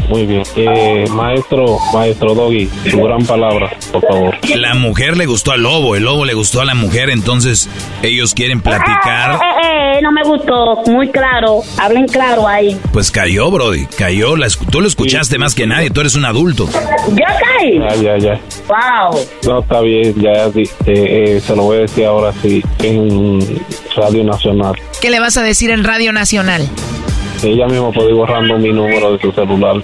Muy 0.08 0.26
bien. 0.26 0.42
Eh, 0.56 1.04
maestro, 1.10 1.78
maestro 1.94 2.34
Doggy, 2.34 2.68
su 2.90 3.00
gran 3.02 3.24
palabra, 3.24 3.70
por 3.92 4.02
favor. 4.06 4.34
La 4.54 4.74
mujer 4.74 5.16
le 5.16 5.26
gustó 5.26 5.52
al 5.52 5.62
lobo, 5.62 5.96
el 5.96 6.04
lobo 6.04 6.24
le 6.24 6.34
gustó 6.34 6.60
a 6.60 6.64
la 6.64 6.74
mujer, 6.74 7.10
entonces 7.10 7.68
ellos 8.02 8.34
quieren 8.34 8.60
platicar. 8.60 9.34
Eh, 9.34 9.38
eh, 9.38 9.98
eh, 9.98 10.02
no 10.02 10.12
me 10.12 10.22
gustó, 10.24 10.82
muy 10.90 11.08
claro. 11.10 11.60
Hablen 11.78 12.06
claro 12.06 12.46
ahí. 12.46 12.78
Pues 12.92 13.10
cayó, 13.10 13.50
Brody, 13.50 13.86
cayó. 13.96 14.36
La, 14.36 14.48
tú 14.70 14.80
lo 14.80 14.88
escuchaste 14.88 15.38
más 15.38 15.54
que 15.54 15.66
nadie, 15.66 15.90
tú 15.90 16.00
eres 16.00 16.14
un 16.16 16.24
adulto. 16.24 16.68
¿Ya 17.10 17.26
caí? 17.38 17.78
Ya, 17.78 17.94
ya, 17.96 18.18
ya. 18.18 18.40
Wow. 18.68 19.18
No, 19.46 19.60
está 19.60 19.80
bien, 19.80 20.14
ya 20.20 20.48
di- 20.50 20.68
eh, 20.98 21.36
eh, 21.36 21.40
se 21.40 21.54
lo 21.56 21.62
voy 21.64 21.78
a 21.78 21.80
decir 21.80 22.04
ahora 22.06 22.32
sí 22.42 22.62
en 22.82 23.40
Radio 23.96 24.24
Nacional. 24.24 24.74
¿Qué 25.00 25.10
le 25.10 25.20
vas 25.20 25.36
a 25.36 25.42
decir 25.42 25.70
en 25.70 25.84
Radio 25.84 26.12
Nacional? 26.12 26.68
Ella 27.42 27.66
misma 27.66 27.92
puede 27.92 28.08
ir 28.10 28.14
borrando 28.16 28.58
mi 28.58 28.72
número 28.72 29.12
de 29.12 29.20
su 29.20 29.30
celular. 29.32 29.76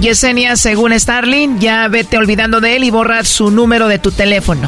Yesenia, 0.00 0.56
según 0.56 0.98
Starling, 0.98 1.58
ya 1.58 1.86
vete 1.88 2.16
olvidando 2.16 2.60
de 2.60 2.76
él 2.76 2.84
y 2.84 2.90
borra 2.90 3.22
su 3.24 3.50
número 3.50 3.86
de 3.86 3.98
tu 3.98 4.10
teléfono. 4.12 4.66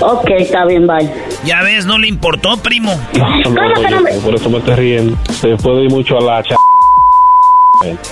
Ok, 0.00 0.30
está 0.38 0.64
bien, 0.66 0.86
bye. 0.86 1.10
Ya 1.44 1.62
ves, 1.62 1.84
no 1.84 1.98
le 1.98 2.06
importó, 2.06 2.56
primo. 2.58 2.94
No, 3.14 3.50
no, 3.50 3.88
yo- 3.88 4.20
por 4.20 4.34
eso 4.36 4.48
me 4.50 4.58
estoy 4.58 4.74
riendo. 4.76 5.16
Se 5.32 5.56
puede 5.56 5.84
ir 5.84 5.90
mucho 5.90 6.16
a 6.18 6.20
la 6.20 6.42
ch... 6.44 6.54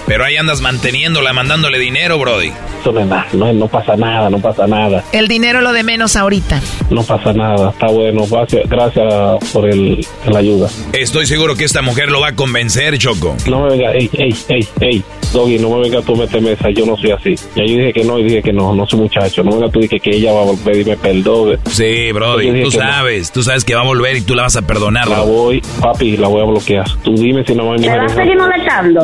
Pero 0.07 0.25
ahí 0.25 0.37
andas 0.37 0.61
manteniéndola, 0.61 1.33
mandándole 1.33 1.79
dinero, 1.79 2.19
Brody. 2.19 2.53
Eso 2.81 2.93
no, 2.93 3.01
es 3.01 3.07
nada, 3.07 3.27
no, 3.33 3.53
no 3.53 3.67
pasa 3.69 3.97
nada, 3.97 4.31
no 4.31 4.39
pasa 4.39 4.67
nada. 4.67 5.03
El 5.12 5.29
dinero 5.29 5.61
lo 5.61 5.73
de 5.73 5.83
menos 5.83 6.14
ahorita. 6.17 6.61
No 6.91 7.03
pasa 7.03 7.33
nada, 7.33 7.71
está 7.71 7.89
bueno. 7.89 8.25
Gracias, 8.31 8.69
gracias 8.69 9.53
por 9.53 9.69
el, 9.69 10.07
la 10.29 10.39
ayuda. 10.39 10.69
Estoy 10.93 11.27
seguro 11.27 11.57
que 11.57 11.64
esta 11.64 11.83
mujer 11.83 12.11
lo 12.11 12.21
va 12.21 12.29
a 12.29 12.35
convencer, 12.37 12.97
Choco. 12.99 13.37
No 13.49 13.62
me 13.62 13.71
venga, 13.71 13.93
ey, 13.93 14.09
ey, 14.12 14.35
ey, 14.49 14.69
ey, 14.81 15.05
Doggy, 15.33 15.59
no 15.59 15.71
me 15.71 15.81
venga 15.83 16.01
tú 16.03 16.14
a 16.14 16.19
meter 16.19 16.41
mesa, 16.41 16.71
yo 16.71 16.87
no 16.87 16.97
soy 16.97 17.11
así. 17.11 17.35
Ya 17.57 17.64
yo 17.64 17.77
dije 17.77 17.93
que 17.93 18.05
no 18.05 18.19
y 18.19 18.25
dije 18.25 18.43
que 18.43 18.53
no, 18.53 18.75
no 18.75 18.87
soy 18.87 19.01
muchacho. 19.01 19.43
No 19.43 19.51
me 19.51 19.57
venga 19.59 19.73
tú 19.73 19.81
y 19.81 19.83
dije 19.83 19.99
que 19.99 20.11
ella 20.11 20.33
va 20.33 20.43
a 20.43 20.45
volver 20.45 20.77
y 20.79 20.85
me 20.85 20.97
perdone. 20.97 21.59
Sí, 21.71 22.12
Brody, 22.12 22.62
tú 22.62 22.71
que 22.71 22.79
no. 22.79 22.83
sabes, 22.85 23.33
tú 23.33 23.43
sabes 23.43 23.64
que 23.64 23.75
va 23.75 23.81
a 23.81 23.85
volver 23.85 24.17
y 24.17 24.21
tú 24.21 24.35
la 24.35 24.43
vas 24.43 24.57
a 24.57 24.62
perdonar. 24.62 25.09
La 25.09 25.21
voy, 25.23 25.61
papi, 25.81 26.17
la 26.17 26.29
voy 26.29 26.43
a 26.43 26.45
bloquear. 26.45 26.87
Tú 27.03 27.14
dime 27.14 27.45
si 27.45 27.55
no 27.55 27.73
hay 27.73 27.81
¿Me 27.81 27.89
vas 27.99 28.12
a 28.12 28.14
seguir 28.14 28.37
molestando? 28.39 29.03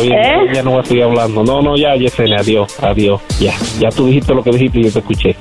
¿Eh? 0.00 0.54
ya 0.54 0.62
no 0.62 0.72
voy 0.72 0.80
a 0.80 0.84
seguir 0.84 1.04
hablando. 1.04 1.44
No, 1.44 1.62
no, 1.62 1.76
ya, 1.76 1.94
Yesenia, 1.94 2.38
adiós, 2.40 2.78
adiós. 2.82 3.20
Ya, 3.40 3.52
ya 3.78 3.88
tú 3.90 4.06
dijiste 4.06 4.34
lo 4.34 4.42
que 4.42 4.50
dijiste 4.50 4.80
y 4.80 4.84
yo 4.84 4.92
te 4.92 4.98
escuché. 4.98 5.36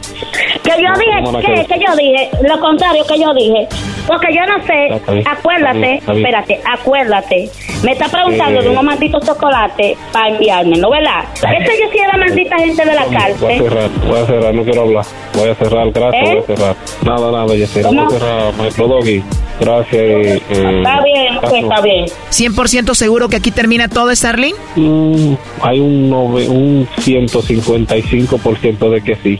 Que 0.63 0.71
yo 0.81 0.89
dije, 0.97 1.65
que 1.67 1.79
yo 1.79 1.95
dije, 1.95 2.29
lo 2.47 2.59
contrario 2.59 3.03
que 3.05 3.19
yo 3.19 3.33
dije. 3.33 3.67
Porque 4.07 4.27
yo 4.33 4.41
no 4.45 4.65
sé, 4.65 4.87
Está 4.95 5.11
bien, 5.13 5.27
acuérdate, 5.27 5.93
está 5.95 6.11
bien, 6.13 6.25
está 6.25 6.39
espérate, 6.41 6.61
acuérdate. 6.69 7.49
Me 7.83 7.91
está 7.93 8.09
preguntando 8.09 8.59
Eh. 8.59 8.63
de 8.63 8.69
unos 8.69 8.83
malditos 8.83 9.25
chocolates 9.25 9.97
para 10.11 10.29
enviarme, 10.29 10.77
¿no 10.77 10.89
verdad? 10.89 11.23
Eso 11.35 11.71
yo 11.81 11.89
sí 11.91 11.97
era 11.97 12.17
maldita 12.17 12.57
gente 12.57 12.83
de 12.85 12.93
la 12.93 13.05
Voy 13.05 13.15
a 13.15 13.19
cárcel. 13.19 13.57
cerrar, 13.59 13.89
voy 14.07 14.19
a 14.19 14.25
cerrar, 14.25 14.53
no 14.53 14.63
quiero 14.63 14.81
hablar. 14.81 15.05
Voy 15.35 15.49
a 15.49 15.55
cerrar, 15.55 15.91
gracias, 15.91 16.23
¿Eh? 16.27 16.29
voy 16.33 16.37
a 16.37 16.43
cerrar. 16.57 16.75
Nada, 17.03 17.31
nada, 17.31 17.55
Yesenia, 17.55 17.87
¿Cómo? 17.87 18.05
voy 18.05 18.15
a 18.15 18.19
cerrar, 18.19 18.53
maestro 18.55 18.87
Doggy. 18.87 19.23
Gracias. 19.59 19.93
eh, 19.93 20.41
eh, 20.49 20.77
Está 20.77 21.03
bien, 21.03 21.27
pues 21.39 21.53
caso. 21.53 21.55
está 21.55 21.81
bien. 21.81 22.05
100% 22.31 22.93
seguro 22.95 23.29
que 23.29 23.35
aquí 23.37 23.51
termina 23.51 23.87
todo, 23.87 24.13
Starling. 24.13 24.55
Mm, 24.75 25.33
hay 25.61 25.79
un, 25.79 26.09
nove- 26.09 26.49
un 26.49 26.87
155% 26.97 28.89
de 28.89 29.01
que 29.01 29.15
sí. 29.23 29.39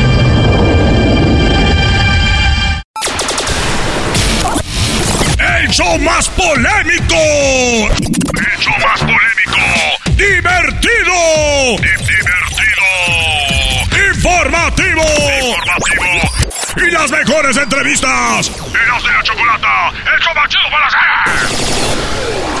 show 5.71 5.97
más 5.99 6.27
polémico! 6.29 7.15
¡El 7.15 8.57
show 8.59 8.73
más 8.83 8.99
polémico! 8.99 9.61
¡Divertido! 10.15 11.77
¡Divertido! 11.77 12.87
¡Informativo! 14.13 15.03
¡Informativo! 15.39 16.13
¡Y 16.75 16.91
las 16.91 17.09
mejores 17.11 17.55
entrevistas! 17.55 18.51
¡Eras 18.51 19.03
de 19.03 19.09
la 19.11 19.23
chocolata! 19.23 19.89
¡El 20.13 20.19
show 20.19 20.33
chido 20.49 20.69
para 20.71 20.87
hacer! 20.87 22.60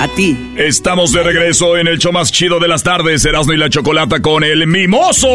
A 0.00 0.08
ti. 0.08 0.36
Estamos 0.56 1.12
de 1.12 1.22
regreso 1.22 1.76
en 1.76 1.88
el 1.88 1.98
show 1.98 2.12
más 2.12 2.30
chido 2.30 2.60
de 2.60 2.68
las 2.68 2.82
tardes, 2.82 3.24
Erasmo 3.24 3.52
y 3.52 3.56
la 3.56 3.68
Chocolata 3.68 4.20
con 4.20 4.44
el 4.44 4.66
mimoso. 4.66 5.28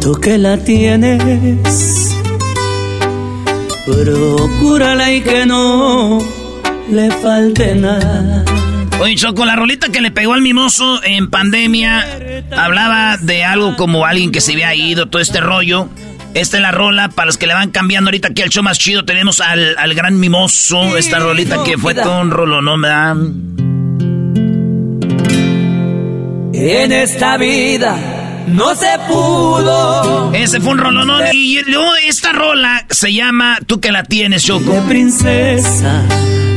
Tú 0.00 0.14
que 0.20 0.38
la 0.38 0.56
tienes, 0.58 2.16
procúrala 3.86 5.12
y 5.12 5.20
que 5.20 5.44
no 5.44 6.18
le 6.90 7.10
falte 7.10 7.74
nada. 7.74 8.44
Oye, 9.00 9.14
Choco, 9.16 9.44
la 9.44 9.54
rolita 9.54 9.90
que 9.90 10.00
le 10.00 10.10
pegó 10.10 10.32
al 10.32 10.42
mimoso 10.42 11.02
en 11.04 11.28
pandemia 11.28 12.04
hablaba 12.56 13.16
de 13.18 13.44
algo 13.44 13.76
como 13.76 14.06
alguien 14.06 14.32
que 14.32 14.40
se 14.40 14.52
había 14.52 14.74
ido, 14.74 15.08
todo 15.08 15.20
este 15.20 15.40
rollo. 15.40 15.88
Esta 16.34 16.56
es 16.56 16.62
la 16.62 16.70
rola 16.70 17.08
para 17.10 17.26
los 17.26 17.36
que 17.36 17.46
le 17.46 17.54
van 17.54 17.70
cambiando 17.70 18.08
ahorita 18.08 18.28
aquí 18.28 18.42
al 18.42 18.48
show 18.48 18.62
más 18.62 18.78
chido. 18.78 19.04
Tenemos 19.04 19.40
al, 19.40 19.76
al 19.76 19.94
gran 19.94 20.18
mimoso. 20.18 20.96
Esta 20.96 21.18
rolita 21.18 21.62
que 21.64 21.76
fue 21.76 21.94
todo 21.94 22.20
un 22.20 22.30
rolo, 22.30 22.62
¿no? 22.62 22.78
¿verdad? 22.78 23.16
En 26.54 26.92
esta 26.92 27.36
vida 27.36 27.96
no 28.46 28.74
se 28.74 28.98
pudo. 29.08 30.32
Ese 30.32 30.60
fue 30.60 30.72
un 30.72 30.78
rolonón. 30.78 31.22
Y 31.32 31.60
luego 31.66 31.90
esta 32.06 32.32
rola 32.32 32.86
se 32.90 33.12
llama 33.12 33.58
Tú 33.66 33.80
que 33.80 33.92
la 33.92 34.04
tienes, 34.04 34.44
Choco. 34.44 34.72
princesa. 34.88 36.02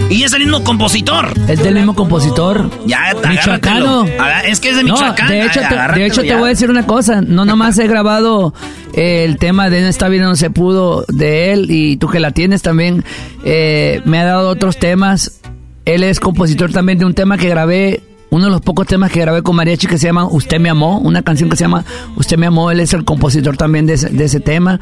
Y 0.09 0.23
es 0.23 0.33
el 0.33 0.43
mismo 0.43 0.63
compositor. 0.63 1.33
Es 1.47 1.63
del 1.63 1.73
mismo 1.75 1.95
compositor. 1.95 2.69
Ya, 2.85 3.13
Michoacano. 3.27 4.05
Es 4.45 4.59
que 4.59 4.69
es 4.69 4.77
de 4.77 4.83
No, 4.83 4.93
Michoacán. 4.93 5.27
de 5.27 5.45
hecho, 5.45 5.59
Ay, 5.61 5.67
te, 5.93 5.99
de 5.99 6.05
hecho 6.05 6.21
te 6.21 6.35
voy 6.35 6.45
a 6.45 6.49
decir 6.49 6.69
una 6.69 6.85
cosa. 6.85 7.21
No 7.21 7.43
nomás 7.43 7.77
he 7.79 7.87
grabado 7.87 8.53
eh, 8.93 9.25
el 9.25 9.37
tema 9.37 9.69
de 9.69 9.79
En 9.79 9.85
esta 9.85 10.07
vida 10.07 10.23
no 10.25 10.35
se 10.35 10.49
pudo 10.51 11.05
de 11.07 11.53
él 11.53 11.67
y 11.69 11.97
tú 11.97 12.07
que 12.07 12.19
la 12.19 12.31
tienes 12.31 12.61
también. 12.61 13.03
eh, 13.43 14.01
me 14.05 14.19
ha 14.19 14.25
dado 14.25 14.49
otros 14.49 14.77
temas. 14.77 15.41
Él 15.85 16.03
es 16.03 16.19
compositor 16.19 16.71
también 16.71 16.97
de 16.99 17.05
un 17.05 17.13
tema 17.13 17.37
que 17.37 17.49
grabé 17.49 18.01
uno 18.29 18.45
de 18.45 18.51
los 18.51 18.61
pocos 18.61 18.87
temas 18.87 19.11
que 19.11 19.19
grabé 19.21 19.43
con 19.43 19.55
Mariachi 19.55 19.87
que 19.87 19.97
se 19.97 20.07
llama 20.07 20.25
Usted 20.25 20.59
me 20.59 20.69
amó, 20.69 20.99
una 20.99 21.21
canción 21.21 21.49
que 21.49 21.55
se 21.55 21.63
llama 21.63 21.85
Usted 22.17 22.37
me 22.37 22.47
amó, 22.47 22.69
él 22.71 22.79
es 22.79 22.93
el 22.93 23.05
compositor 23.05 23.55
también 23.55 23.85
de 23.85 23.93
ese, 23.93 24.09
de 24.09 24.25
ese 24.25 24.39
tema. 24.39 24.79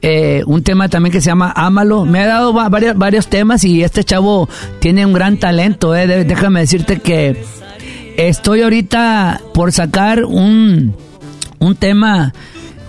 Eh, 0.00 0.42
un 0.46 0.62
tema 0.62 0.88
también 0.88 1.12
que 1.12 1.20
se 1.20 1.26
llama 1.26 1.52
Ámalo. 1.54 2.04
Me 2.04 2.20
ha 2.20 2.26
dado 2.26 2.52
varios, 2.52 2.96
varios 2.96 3.26
temas 3.28 3.64
y 3.64 3.82
este 3.82 4.04
chavo 4.04 4.48
tiene 4.80 5.04
un 5.04 5.12
gran 5.12 5.38
talento. 5.38 5.94
Eh. 5.96 6.24
Déjame 6.24 6.60
decirte 6.60 7.00
que 7.00 7.42
estoy 8.16 8.62
ahorita 8.62 9.40
por 9.54 9.72
sacar 9.72 10.24
un, 10.24 10.94
un 11.58 11.76
tema 11.76 12.32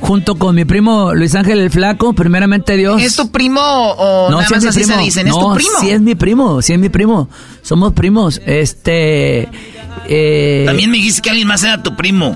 junto 0.02 0.36
con 0.36 0.56
mi 0.56 0.66
primo 0.66 1.14
Luis 1.14 1.36
Ángel 1.36 1.60
el 1.60 1.70
Flaco, 1.70 2.14
primeramente 2.14 2.78
Dios. 2.78 3.02
¿Es 3.02 3.16
tu 3.16 3.30
primo 3.32 3.62
o 3.62 4.30
no, 4.30 4.38
nada 4.38 4.50
más 4.50 4.66
así 4.66 4.84
se 4.84 4.98
dicen? 4.98 5.28
¿Es 5.28 5.34
tu 5.34 5.54
primo? 5.54 5.80
Sí 5.82 5.90
es 5.90 6.02
mi 6.02 6.16
primo, 6.16 6.62
sí 6.62 6.74
es 6.74 6.80
mi 6.80 6.90
primo. 6.90 7.30
Somos 7.62 7.94
primos. 7.94 8.42
Este... 8.46 9.48
Eh, 10.08 10.64
También 10.66 10.90
me 10.90 10.98
dijiste 10.98 11.22
que 11.22 11.30
alguien 11.30 11.48
más 11.48 11.64
era 11.64 11.84
tu 11.84 11.96
primo. 11.96 12.36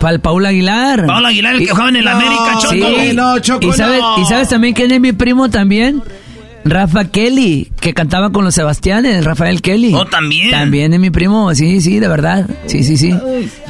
Para 0.00 0.18
Paul 0.18 0.46
Aguilar. 0.46 1.06
Paul 1.06 1.26
Aguilar, 1.26 1.54
el 1.54 1.60
que 1.60 1.70
jugaba 1.70 1.88
en 1.88 1.96
el 1.96 2.08
América, 2.08 2.58
Choco. 2.60 2.74
Sí. 2.74 3.12
No, 3.14 3.38
Choco, 3.38 3.66
¿Y 3.68 3.72
sabes, 3.72 4.02
¿Y 4.20 4.24
sabes 4.26 4.48
también 4.48 4.74
quién 4.74 4.90
es 4.92 5.00
mi 5.00 5.12
primo 5.12 5.50
también? 5.50 6.02
Rafa 6.64 7.06
Kelly, 7.06 7.70
que 7.80 7.94
cantaba 7.94 8.30
con 8.30 8.44
los 8.44 8.54
Sebastianes, 8.54 9.24
Rafael 9.24 9.62
Kelly. 9.62 9.94
Oh, 9.94 10.04
también. 10.04 10.50
También 10.50 10.92
es 10.92 11.00
mi 11.00 11.10
primo, 11.10 11.54
sí, 11.54 11.80
sí, 11.80 11.98
de 11.98 12.08
verdad. 12.08 12.46
Sí, 12.66 12.84
sí, 12.84 12.96
sí. 12.96 13.14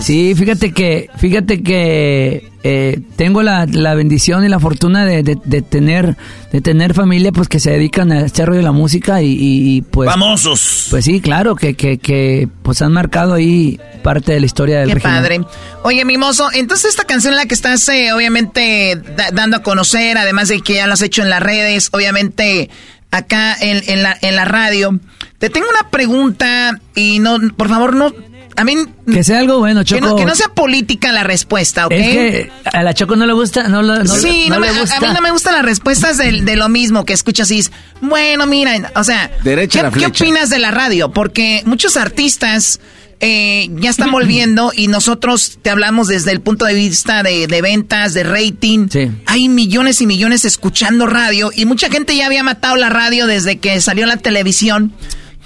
Sí, 0.01 0.35
fíjate 0.35 0.72
que, 0.72 1.09
fíjate 1.16 1.62
que 1.62 2.49
eh, 2.65 3.01
tengo 3.15 3.43
la, 3.43 3.67
la, 3.67 3.95
bendición 3.95 4.45
y 4.45 4.49
la 4.49 4.59
fortuna 4.59 5.05
de, 5.05 5.23
de, 5.23 5.63
tener 5.63 6.17
de 6.51 6.61
tener 6.61 6.93
familia 6.93 7.31
pues 7.31 7.47
que 7.47 7.61
se 7.61 7.71
dedican 7.71 8.11
a 8.11 8.23
este 8.23 8.45
rollo 8.45 8.59
de 8.59 8.65
la 8.65 8.73
música 8.73 9.23
y, 9.23 9.37
y, 9.39 9.83
pues 9.83 10.11
famosos. 10.11 10.89
pues 10.91 11.05
sí 11.05 11.21
claro 11.21 11.55
que, 11.55 11.75
que, 11.75 11.99
que, 11.99 12.49
pues 12.65 12.83
han 12.83 12.93
marcado 12.93 13.35
ahí 13.35 13.79
parte 14.03 14.33
de 14.33 14.41
la 14.41 14.47
historia 14.47 14.81
del 14.81 14.95
Qué 14.95 15.01
padre. 15.01 15.41
Oye 15.85 16.05
mimoso 16.05 16.49
entonces 16.53 16.91
esta 16.91 17.05
canción 17.05 17.35
en 17.35 17.39
la 17.39 17.47
que 17.47 17.55
estás 17.55 17.89
eh, 17.91 18.13
obviamente 18.13 19.01
dando 19.33 19.59
a 19.59 19.63
conocer 19.63 20.19
además 20.19 20.49
de 20.49 20.61
que 20.61 20.75
ya 20.75 20.89
lo 20.89 20.95
has 20.95 21.03
hecho 21.03 21.23
en 21.23 21.31
las 21.31 21.41
redes 21.41 21.91
obviamente 21.93 22.71
acá 23.13 23.55
en, 23.61 23.83
en, 23.87 24.03
la, 24.03 24.19
en 24.21 24.35
la 24.35 24.45
radio 24.45 24.99
te 25.39 25.49
tengo 25.49 25.69
una 25.71 25.91
pregunta 25.91 26.81
y 26.97 27.21
no 27.21 27.39
por 27.57 27.69
favor 27.69 27.95
no 27.95 28.13
a 28.59 28.65
mí, 28.65 28.75
que 29.11 29.23
sea 29.23 29.39
algo 29.39 29.59
bueno, 29.59 29.85
Choco. 29.85 30.17
Que 30.17 30.25
no, 30.25 30.35
sea 30.35 30.49
política 30.49 31.13
la 31.13 31.23
respuesta, 31.23 31.87
¿ok? 31.87 31.93
Es 31.93 32.07
que 32.07 32.53
a 32.65 32.83
la 32.83 32.93
Choco 32.93 33.15
no 33.15 33.25
le 33.25 33.33
gusta, 33.33 33.69
no, 33.69 33.83
no, 33.83 34.05
sí, 34.05 34.47
no, 34.49 34.59
me, 34.59 34.73
gusta. 34.73 34.97
A 34.97 35.01
mí 35.01 35.07
no 35.15 35.21
me 35.21 35.31
gustan 35.31 35.55
las 35.55 35.65
respuestas 35.65 36.19
de, 36.19 36.43
de 36.43 36.57
lo 36.57 36.69
mismo 36.69 37.05
que 37.05 37.13
escuchas 37.13 37.51
y 37.53 37.61
es, 37.61 37.71
bueno, 38.01 38.47
mira, 38.47 38.91
o 38.97 39.05
sea, 39.05 39.31
Derecha 39.45 39.91
¿qué, 39.91 40.01
¿qué 40.01 40.07
opinas 40.07 40.51
de 40.51 40.59
la 40.59 40.73
radio? 40.73 41.13
Porque 41.13 41.63
muchos 41.67 41.97
artistas 41.97 42.81
eh, 43.21 43.69
ya 43.77 43.91
están 43.91 44.13
volviendo 44.13 44.73
y 44.75 44.87
nosotros 44.87 45.59
te 45.61 45.71
hablamos 45.71 46.07
desde 46.07 46.31
el 46.31 46.41
punto 46.41 46.67
de 46.67 46.75
vista 46.75 47.23
de, 47.23 47.47
de 47.47 47.63
ventas, 47.63 48.15
de 48.15 48.23
rating. 48.23 48.89
Sí. 48.91 49.11
Hay 49.27 49.49
millones 49.49 50.01
y 50.01 50.07
millones 50.07 50.45
escuchando 50.45 51.07
radio 51.07 51.51
y 51.55 51.65
mucha 51.65 51.91
gente 51.91 52.17
ya 52.17 52.27
había 52.27 52.43
matado 52.43 52.77
la 52.77 52.91
radio 52.91 53.27
desde 53.27 53.59
que 53.59 53.81
salió 53.81 54.07
la 54.07 54.19
televisión. 54.19 54.93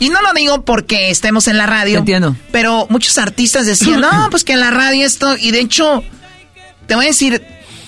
Y 0.03 0.09
no 0.09 0.21
lo 0.21 0.33
digo 0.33 0.65
porque 0.65 1.11
estemos 1.11 1.47
en 1.47 1.57
la 1.57 1.67
radio. 1.67 1.99
Entiendo. 1.99 2.35
Pero 2.51 2.89
muchos 2.91 3.19
artistas 3.19 3.67
decían, 3.67 4.01
no, 4.01 4.31
pues 4.33 4.43
que 4.43 4.55
en 4.55 4.59
la 4.59 4.73
radio 4.73 5.07
esto. 5.07 5.37
Y 5.39 5.53
de 5.53 5.61
hecho, 5.61 6.03
te 6.89 6.97
voy 6.97 7.05
a 7.05 7.09
decir, 7.09 7.41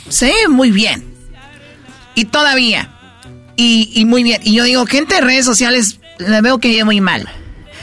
se 0.09 0.27
ve 0.27 0.49
muy 0.49 0.71
bien. 0.71 1.05
Y 2.15 2.27
todavía. 2.27 2.89
Y, 3.57 3.91
y 3.95 4.05
muy 4.05 4.23
bien. 4.23 4.41
Y 4.45 4.55
yo 4.55 4.63
digo, 4.63 4.87
gente 4.87 5.17
de 5.17 5.23
redes 5.23 5.45
sociales, 5.45 5.99
la 6.19 6.41
veo 6.41 6.59
que 6.59 6.69
vive 6.69 6.85
muy 6.85 7.01
mal. 7.01 7.29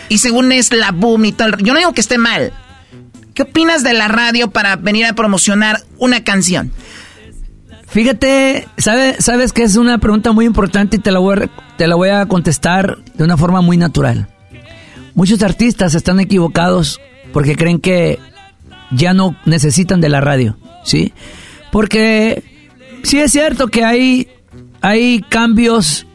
Y 0.08 0.20
según 0.20 0.54
es 0.54 0.72
la 0.72 0.92
boom 0.92 1.26
y 1.26 1.34
todo. 1.34 1.58
Yo 1.58 1.74
no 1.74 1.80
digo 1.80 1.92
que 1.92 2.00
esté 2.00 2.18
mal. 2.18 2.54
¿Qué 3.34 3.42
opinas 3.42 3.84
de 3.84 3.92
la 3.92 4.08
radio 4.08 4.50
para 4.50 4.78
venir 4.78 5.08
a 5.08 5.14
promocionar 5.14 5.84
una 5.98 6.24
canción? 6.24 6.72
Fíjate, 7.92 8.70
¿sabes, 8.78 9.52
que 9.52 9.64
es 9.64 9.76
una 9.76 9.98
pregunta 9.98 10.32
muy 10.32 10.46
importante 10.46 10.96
y 10.96 11.00
te 11.00 11.12
la, 11.12 11.20
voy 11.20 11.40
a, 11.40 11.50
te 11.76 11.88
la 11.88 11.96
voy 11.96 12.08
a 12.08 12.26
contestar 12.26 13.00
de 13.16 13.26
una 13.26 13.36
forma 13.36 13.60
muy 13.60 13.76
natural. 13.76 14.30
Muchos 15.14 15.44
artistas 15.44 15.94
están 15.94 16.22
equivocados 16.22 17.02
porque 17.34 17.58
creen 17.58 17.80
que 17.80 18.18
ya 18.92 19.14
no 19.14 19.36
necesitan 19.46 20.00
de 20.00 20.08
la 20.08 20.22
radio, 20.22 20.56
¿sí? 20.86 21.12
Porque 21.70 22.44
sí 23.04 23.20
es 23.20 23.34
cierto 23.34 23.68
que 23.68 23.84
hay, 23.84 24.30
hay 24.80 25.22
cambios 25.28 26.08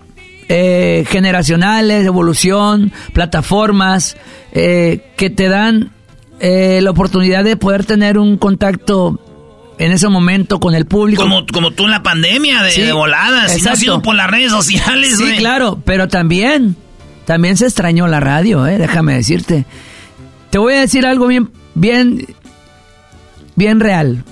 eh, 0.48 1.04
generacionales, 1.08 2.06
evolución, 2.06 2.90
plataformas 3.12 4.16
eh, 4.52 5.12
que 5.18 5.28
te 5.28 5.50
dan 5.50 5.92
eh, 6.40 6.80
la 6.80 6.90
oportunidad 6.90 7.44
de 7.44 7.58
poder 7.58 7.84
tener 7.84 8.16
un 8.16 8.38
contacto 8.38 9.20
en 9.78 9.92
ese 9.92 10.08
momento 10.08 10.58
con 10.60 10.74
el 10.74 10.86
público. 10.86 11.22
Como, 11.22 11.46
como 11.46 11.70
tú 11.70 11.84
en 11.84 11.90
la 11.90 12.02
pandemia, 12.02 12.62
de, 12.62 12.70
Sí, 12.70 12.82
de 12.82 12.92
voladas, 12.92 13.52
si 13.52 13.62
no 13.62 13.72
ha 13.72 13.76
sido 13.76 14.02
por 14.02 14.14
las 14.14 14.30
redes 14.30 14.50
sociales, 14.50 15.16
Sí, 15.18 15.36
claro, 15.36 15.80
pero 15.84 16.08
también, 16.08 16.76
también 17.24 17.56
se 17.56 17.66
extrañó 17.66 18.06
la 18.06 18.20
radio, 18.20 18.66
eh, 18.66 18.78
déjame 18.78 19.14
decirte. 19.14 19.66
Te 20.50 20.58
voy 20.58 20.74
a 20.74 20.80
decir 20.80 21.06
algo 21.06 21.26
bien, 21.26 21.50
bien, 21.74 22.26
bien 23.54 23.80
real. 23.80 24.24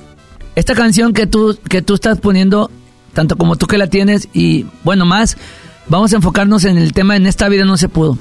Esta 0.54 0.74
canción 0.74 1.12
que 1.12 1.26
tú, 1.26 1.58
que 1.68 1.82
tú 1.82 1.94
estás 1.94 2.20
poniendo, 2.20 2.70
tanto 3.12 3.36
como 3.36 3.56
tú 3.56 3.66
que 3.66 3.78
la 3.78 3.88
tienes, 3.88 4.28
y 4.32 4.66
bueno, 4.84 5.04
más, 5.04 5.36
vamos 5.88 6.12
a 6.12 6.16
enfocarnos 6.16 6.64
en 6.64 6.78
el 6.78 6.92
tema 6.92 7.16
En 7.16 7.26
esta 7.26 7.48
vida 7.48 7.64
no 7.64 7.76
se 7.76 7.88
pudo. 7.88 8.18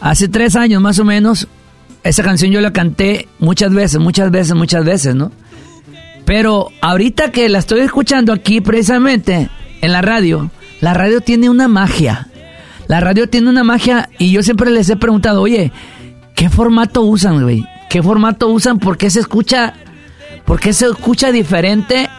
Hace 0.00 0.28
tres 0.28 0.54
años 0.54 0.80
más 0.80 0.98
o 1.00 1.04
menos, 1.04 1.48
esa 2.04 2.22
canción 2.22 2.52
yo 2.52 2.60
la 2.60 2.72
canté 2.72 3.28
muchas 3.40 3.74
veces, 3.74 3.98
muchas 3.98 4.30
veces, 4.30 4.54
muchas 4.54 4.84
veces, 4.84 5.14
¿no? 5.16 5.32
Pero 6.28 6.70
ahorita 6.82 7.32
que 7.32 7.48
la 7.48 7.58
estoy 7.58 7.80
escuchando 7.80 8.34
aquí 8.34 8.60
precisamente 8.60 9.48
en 9.80 9.92
la 9.92 10.02
radio, 10.02 10.50
la 10.82 10.92
radio 10.92 11.22
tiene 11.22 11.48
una 11.48 11.68
magia. 11.68 12.28
La 12.86 13.00
radio 13.00 13.30
tiene 13.30 13.48
una 13.48 13.64
magia 13.64 14.10
y 14.18 14.30
yo 14.30 14.42
siempre 14.42 14.70
les 14.70 14.90
he 14.90 14.96
preguntado, 14.96 15.40
oye, 15.40 15.72
¿qué 16.34 16.50
formato 16.50 17.00
usan, 17.00 17.42
güey? 17.42 17.64
¿Qué 17.88 18.02
formato 18.02 18.48
usan? 18.48 18.78
¿Por 18.78 18.98
qué 18.98 19.08
se 19.08 19.20
escucha, 19.20 19.72
por 20.44 20.60
qué 20.60 20.74
se 20.74 20.84
escucha 20.84 21.32
diferente 21.32 22.10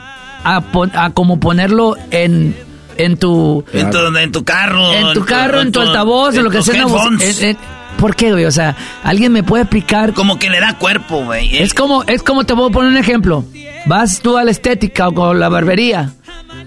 a, 0.44 0.64
a 0.96 1.10
como 1.12 1.40
ponerlo 1.40 1.96
en, 2.10 2.56
en 2.98 3.16
tu... 3.16 3.64
En, 3.74 3.92
tu, 3.92 3.98
en 4.18 4.32
tu 4.32 4.44
carro. 4.44 4.92
En 4.92 5.14
tu 5.14 5.24
carro, 5.24 5.62
en 5.62 5.72
tu 5.72 5.82
altavoz, 5.82 6.36
en 6.36 6.46
lo 6.46 6.50
que 6.50 6.64
sea. 6.64 6.82
en 6.82 7.58
¿Por 8.00 8.16
qué, 8.16 8.32
güey? 8.32 8.46
O 8.46 8.52
sea, 8.52 8.76
¿alguien 9.04 9.32
me 9.32 9.44
puede 9.44 9.64
explicar? 9.64 10.14
Como 10.14 10.40
que 10.40 10.50
le 10.50 10.60
da 10.60 10.78
cuerpo, 10.78 11.24
güey. 11.26 11.58
Es 11.58 11.74
como, 11.74 12.04
es 12.04 12.24
como 12.24 12.46
te 12.46 12.56
puedo 12.56 12.72
poner 12.72 12.92
un 12.92 12.98
ejemplo. 12.98 13.44
Vas 13.86 14.22
tú 14.22 14.38
a 14.38 14.44
la 14.44 14.52
estética 14.52 15.08
o 15.10 15.14
con 15.14 15.40
la 15.40 15.50
barbería. 15.50 16.14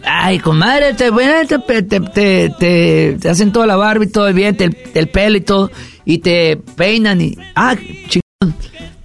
Ay, 0.04 0.38
comadre, 0.40 0.94
te, 0.94 1.10
te, 1.10 1.58
te, 1.82 2.00
te, 2.00 2.50
te- 2.50 3.16
te 3.20 3.28
hacen 3.28 3.52
toda 3.52 3.66
la 3.66 3.76
barba 3.76 4.04
y 4.04 4.08
todo 4.08 4.32
bien, 4.32 4.56
te- 4.56 4.70
el 4.94 5.08
pelo 5.08 5.36
y 5.36 5.40
todo, 5.42 5.70
y 6.04 6.18
te 6.18 6.56
peinan 6.56 7.20
y... 7.20 7.36
Ah, 7.54 7.76
chingón. 8.08 8.56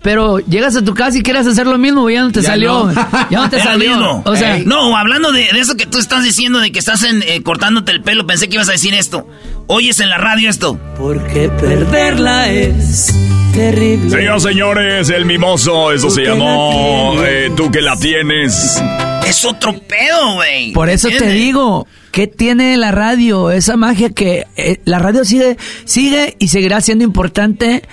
Pero 0.08 0.40
llegas 0.40 0.74
a 0.78 0.86
tu 0.86 0.94
casa 0.94 1.18
y 1.18 1.22
quieres 1.22 1.46
hacer 1.48 1.68
lo 1.68 1.78
mismo, 1.78 2.10
ya 2.10 2.22
no 2.22 2.32
te 2.32 2.42
Ya 2.42 2.52
salió. 2.52 2.86
no. 2.86 2.94
Ya 3.30 3.40
no 3.42 3.50
te 3.50 3.58
Era 3.58 3.66
salió. 3.66 3.90
mismo. 3.90 4.22
O 4.26 4.38
sea, 4.38 4.56
Ey. 4.56 4.64
no, 4.66 4.96
hablando 4.96 5.34
de, 5.34 5.50
de 5.52 5.60
eso 5.60 5.76
que 5.76 5.86
tú 5.86 5.98
estás 5.98 6.24
diciendo, 6.24 6.60
de 6.60 6.72
que 6.72 6.80
estás 6.80 7.04
en, 7.04 7.22
eh, 7.24 7.44
cortándote 7.44 7.92
el 7.92 8.02
pelo, 8.02 8.26
pensé 8.26 8.48
que 8.48 8.56
ibas 8.56 8.70
a 8.70 8.72
decir 8.72 8.94
esto. 8.94 9.28
Oyes 9.68 10.00
en 10.00 10.10
la 10.10 10.18
radio 10.18 10.50
esto. 10.50 10.80
Porque 10.98 11.50
perderla 11.50 12.50
es 12.50 13.14
terrible. 13.54 14.10
Señoras 14.10 14.44
señores, 14.44 15.10
el 15.10 15.26
mimoso, 15.26 15.92
eso 15.92 16.10
se 16.10 16.22
llamó 16.24 17.16
eh, 17.26 17.52
Tú 17.58 17.70
que 17.70 17.82
la 17.82 17.98
tienes. 17.98 18.82
Es 19.28 19.44
otro 19.44 19.74
pedo, 19.74 20.36
güey. 20.36 20.72
Por 20.72 20.88
eso 20.90 21.10
te 21.10 21.30
digo, 21.32 21.86
¿qué 22.14 22.28
tiene 22.28 22.78
la 22.78 22.92
radio? 22.94 23.52
Esa 23.52 23.76
magia 23.76 24.10
que 24.12 24.46
eh, 24.56 24.80
la 24.86 25.00
radio 25.00 25.26
sigue, 25.26 25.58
sigue 25.84 26.38
y 26.40 26.48
seguirá 26.48 26.80
siendo 26.80 27.04
importante. 27.04 27.84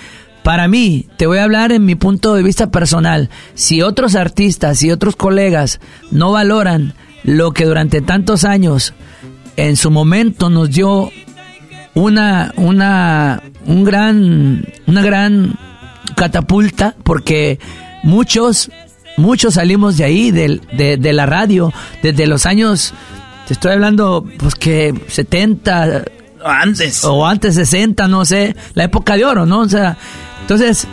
Para 0.45 0.67
mí, 0.67 1.07
te 1.17 1.25
voy 1.25 1.39
a 1.39 1.43
hablar 1.43 1.71
en 1.71 1.85
mi 1.85 1.95
punto 1.95 2.35
de 2.35 2.43
vista 2.43 2.69
personal. 2.69 3.31
Si 3.55 3.81
otros 3.81 4.13
artistas 4.13 4.83
y 4.83 4.91
otros 4.91 5.15
colegas 5.15 5.79
no 6.11 6.31
valoran 6.31 6.93
lo 7.23 7.51
que 7.51 7.65
durante 7.65 7.99
tantos 8.01 8.43
años 8.45 8.93
en 9.57 9.75
su 9.75 9.89
momento 9.89 10.51
nos 10.51 10.69
dio 10.69 11.09
una, 11.95 12.53
una, 12.57 13.41
un 13.65 13.83
gran, 13.85 14.67
una 14.85 15.01
gran 15.01 15.57
catapulta, 16.15 16.95
porque 17.03 17.57
muchos, 18.03 18.69
muchos 19.17 19.55
salimos 19.55 19.97
de 19.97 20.03
ahí, 20.03 20.29
del- 20.29 20.61
de, 20.77 20.97
de 20.97 21.13
la 21.13 21.25
radio, 21.25 21.73
desde 22.03 22.27
los 22.27 22.45
años, 22.45 22.93
te 23.47 23.53
estoy 23.53 23.71
hablando, 23.71 24.23
pues 24.37 24.53
que 24.53 24.93
70, 25.07 26.03
Antes. 26.43 27.03
o 27.03 27.25
antes 27.25 27.55
60, 27.55 28.07
no 28.07 28.25
sé, 28.25 28.55
la 28.75 28.83
época 28.83 29.17
de 29.17 29.25
oro, 29.25 29.47
¿no? 29.47 29.61
O 29.61 29.69
sea, 29.69 29.97
entonces, 30.45 30.87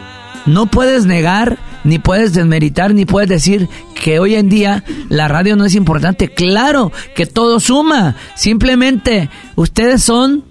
no 0.47 0.65
puedes 0.65 1.05
negar, 1.05 1.59
ni 1.85 1.99
puedes 1.99 2.33
desmeritar, 2.33 2.95
ni 2.95 3.05
puedes 3.05 3.29
decir 3.29 3.69
que 3.95 4.19
hoy 4.19 4.35
en 4.35 4.49
día 4.49 4.83
la 5.11 5.29
radio 5.29 5.57
no 5.57 5.67
es 5.67 5.75
importante. 5.75 6.29
Claro 6.29 6.91
que 7.15 7.27
todo 7.27 7.61
suma. 7.61 8.17
Simplemente 8.35 9.29
ustedes 9.55 10.03
son 10.03 10.43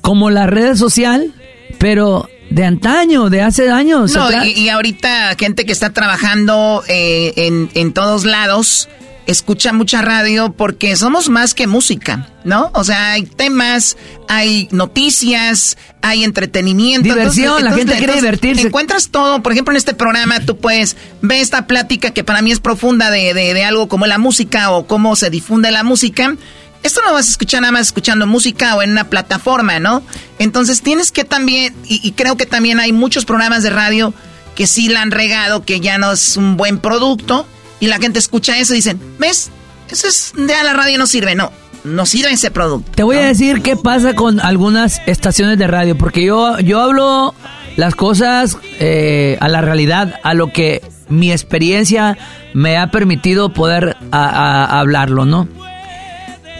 como 0.00 0.30
la 0.30 0.48
red 0.48 0.74
social, 0.74 1.32
pero 1.78 2.28
de 2.50 2.64
antaño, 2.64 3.30
de 3.30 3.42
hace 3.42 3.70
años. 3.70 4.12
No, 4.16 4.44
y, 4.44 4.68
ahorita 4.68 5.36
gente 5.38 5.64
que 5.64 5.70
está 5.70 5.92
trabajando 5.92 6.82
eh, 6.88 7.34
en, 7.36 7.70
en 7.74 7.92
todos 7.92 8.24
lados 8.24 8.88
escucha 9.28 9.74
mucha 9.74 10.00
radio 10.00 10.52
porque 10.52 10.96
somos 10.96 11.28
más 11.28 11.52
que 11.52 11.66
música, 11.66 12.30
¿no? 12.44 12.70
O 12.72 12.82
sea, 12.82 13.12
hay 13.12 13.24
temas, 13.24 13.98
hay 14.26 14.68
noticias, 14.70 15.76
hay 16.00 16.24
entretenimiento. 16.24 17.06
Diversión, 17.06 17.62
la 17.62 17.74
gente 17.74 17.98
quiere 17.98 18.14
divertirse. 18.14 18.66
Encuentras 18.66 19.10
todo, 19.10 19.42
por 19.42 19.52
ejemplo, 19.52 19.72
en 19.72 19.76
este 19.76 19.92
programa 19.92 20.40
tú 20.40 20.56
puedes 20.56 20.96
ver 21.20 21.42
esta 21.42 21.66
plática 21.66 22.12
que 22.12 22.24
para 22.24 22.40
mí 22.40 22.50
es 22.50 22.58
profunda 22.58 23.10
de, 23.10 23.34
de, 23.34 23.64
algo 23.64 23.86
como 23.86 24.06
la 24.06 24.16
música 24.16 24.70
o 24.70 24.86
cómo 24.86 25.14
se 25.14 25.28
difunde 25.28 25.70
la 25.70 25.84
música. 25.84 26.34
Esto 26.82 27.02
no 27.04 27.12
vas 27.12 27.26
a 27.26 27.30
escuchar 27.30 27.60
nada 27.60 27.72
más 27.72 27.88
escuchando 27.88 28.26
música 28.26 28.76
o 28.76 28.82
en 28.82 28.92
una 28.92 29.10
plataforma, 29.10 29.78
¿no? 29.78 30.02
Entonces 30.38 30.80
tienes 30.80 31.12
que 31.12 31.24
también, 31.24 31.74
y, 31.86 32.00
y 32.02 32.12
creo 32.12 32.38
que 32.38 32.46
también 32.46 32.80
hay 32.80 32.92
muchos 32.92 33.26
programas 33.26 33.62
de 33.62 33.68
radio 33.68 34.14
que 34.54 34.66
sí 34.66 34.88
la 34.88 35.02
han 35.02 35.10
regado, 35.10 35.66
que 35.66 35.80
ya 35.80 35.98
no 35.98 36.12
es 36.12 36.38
un 36.38 36.56
buen 36.56 36.78
producto 36.78 37.46
y 37.80 37.86
la 37.86 37.98
gente 37.98 38.18
escucha 38.18 38.58
eso 38.58 38.72
y 38.72 38.76
dicen, 38.76 39.00
¿ves? 39.18 39.50
Eso 39.90 40.08
es, 40.08 40.32
ya 40.36 40.62
la 40.62 40.72
radio 40.72 40.98
no 40.98 41.06
sirve, 41.06 41.34
no. 41.34 41.50
No 41.84 42.06
sirve 42.06 42.32
ese 42.32 42.50
producto. 42.50 42.90
Te 42.94 43.02
voy 43.02 43.16
a 43.16 43.26
decir 43.26 43.62
qué 43.62 43.76
pasa 43.76 44.14
con 44.14 44.40
algunas 44.40 45.00
estaciones 45.06 45.58
de 45.58 45.66
radio, 45.66 45.96
porque 45.96 46.24
yo, 46.24 46.58
yo 46.58 46.80
hablo 46.80 47.34
las 47.76 47.94
cosas 47.94 48.58
eh, 48.80 49.38
a 49.40 49.48
la 49.48 49.60
realidad, 49.60 50.18
a 50.24 50.34
lo 50.34 50.52
que 50.52 50.82
mi 51.08 51.30
experiencia 51.30 52.18
me 52.52 52.76
ha 52.76 52.90
permitido 52.90 53.52
poder 53.52 53.96
hablarlo, 54.10 55.24
¿no? 55.24 55.48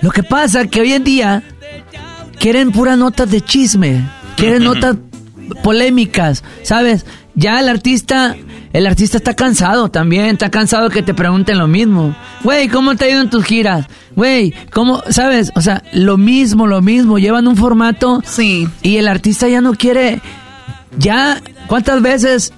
Lo 0.01 0.11
que 0.11 0.23
pasa 0.23 0.67
que 0.69 0.81
hoy 0.81 0.93
en 0.93 1.05
día 1.05 1.43
quieren 2.39 2.71
puras 2.71 2.97
notas 2.97 3.31
de 3.31 3.41
chisme, 3.41 4.09
quieren 4.37 4.65
notas 4.65 4.97
polémicas, 5.63 6.45
¿sabes? 6.63 7.05
Ya 7.35 7.61
el 7.61 7.69
artista 7.69 8.37
el 8.73 8.87
artista 8.87 9.17
está 9.17 9.35
cansado 9.35 9.91
también, 9.91 10.27
está 10.27 10.51
cansado 10.51 10.91
que 10.91 11.03
te 11.03 11.15
pregunten 11.15 11.59
lo 11.59 11.67
mismo. 11.69 12.15
Güey, 12.45 12.69
¿cómo 12.69 12.97
te 12.97 13.07
ha 13.07 13.11
ido 13.11 13.21
en 13.21 13.31
tus 13.31 13.45
giras? 13.45 13.87
Güey, 14.15 14.55
¿cómo, 14.73 15.03
sabes? 15.11 15.53
O 15.55 15.61
sea, 15.61 15.83
lo 15.93 16.17
mismo, 16.17 16.67
lo 16.67 16.83
mismo, 16.83 17.19
llevan 17.19 17.47
un 17.47 17.57
formato. 17.57 18.23
Sí. 18.25 18.69
Y 18.83 18.97
el 18.97 19.09
artista 19.09 19.49
ya 19.49 19.61
no 19.61 19.75
quiere, 19.75 20.21
ya, 20.99 21.41
¿cuántas 21.67 22.03
veces 22.03 22.53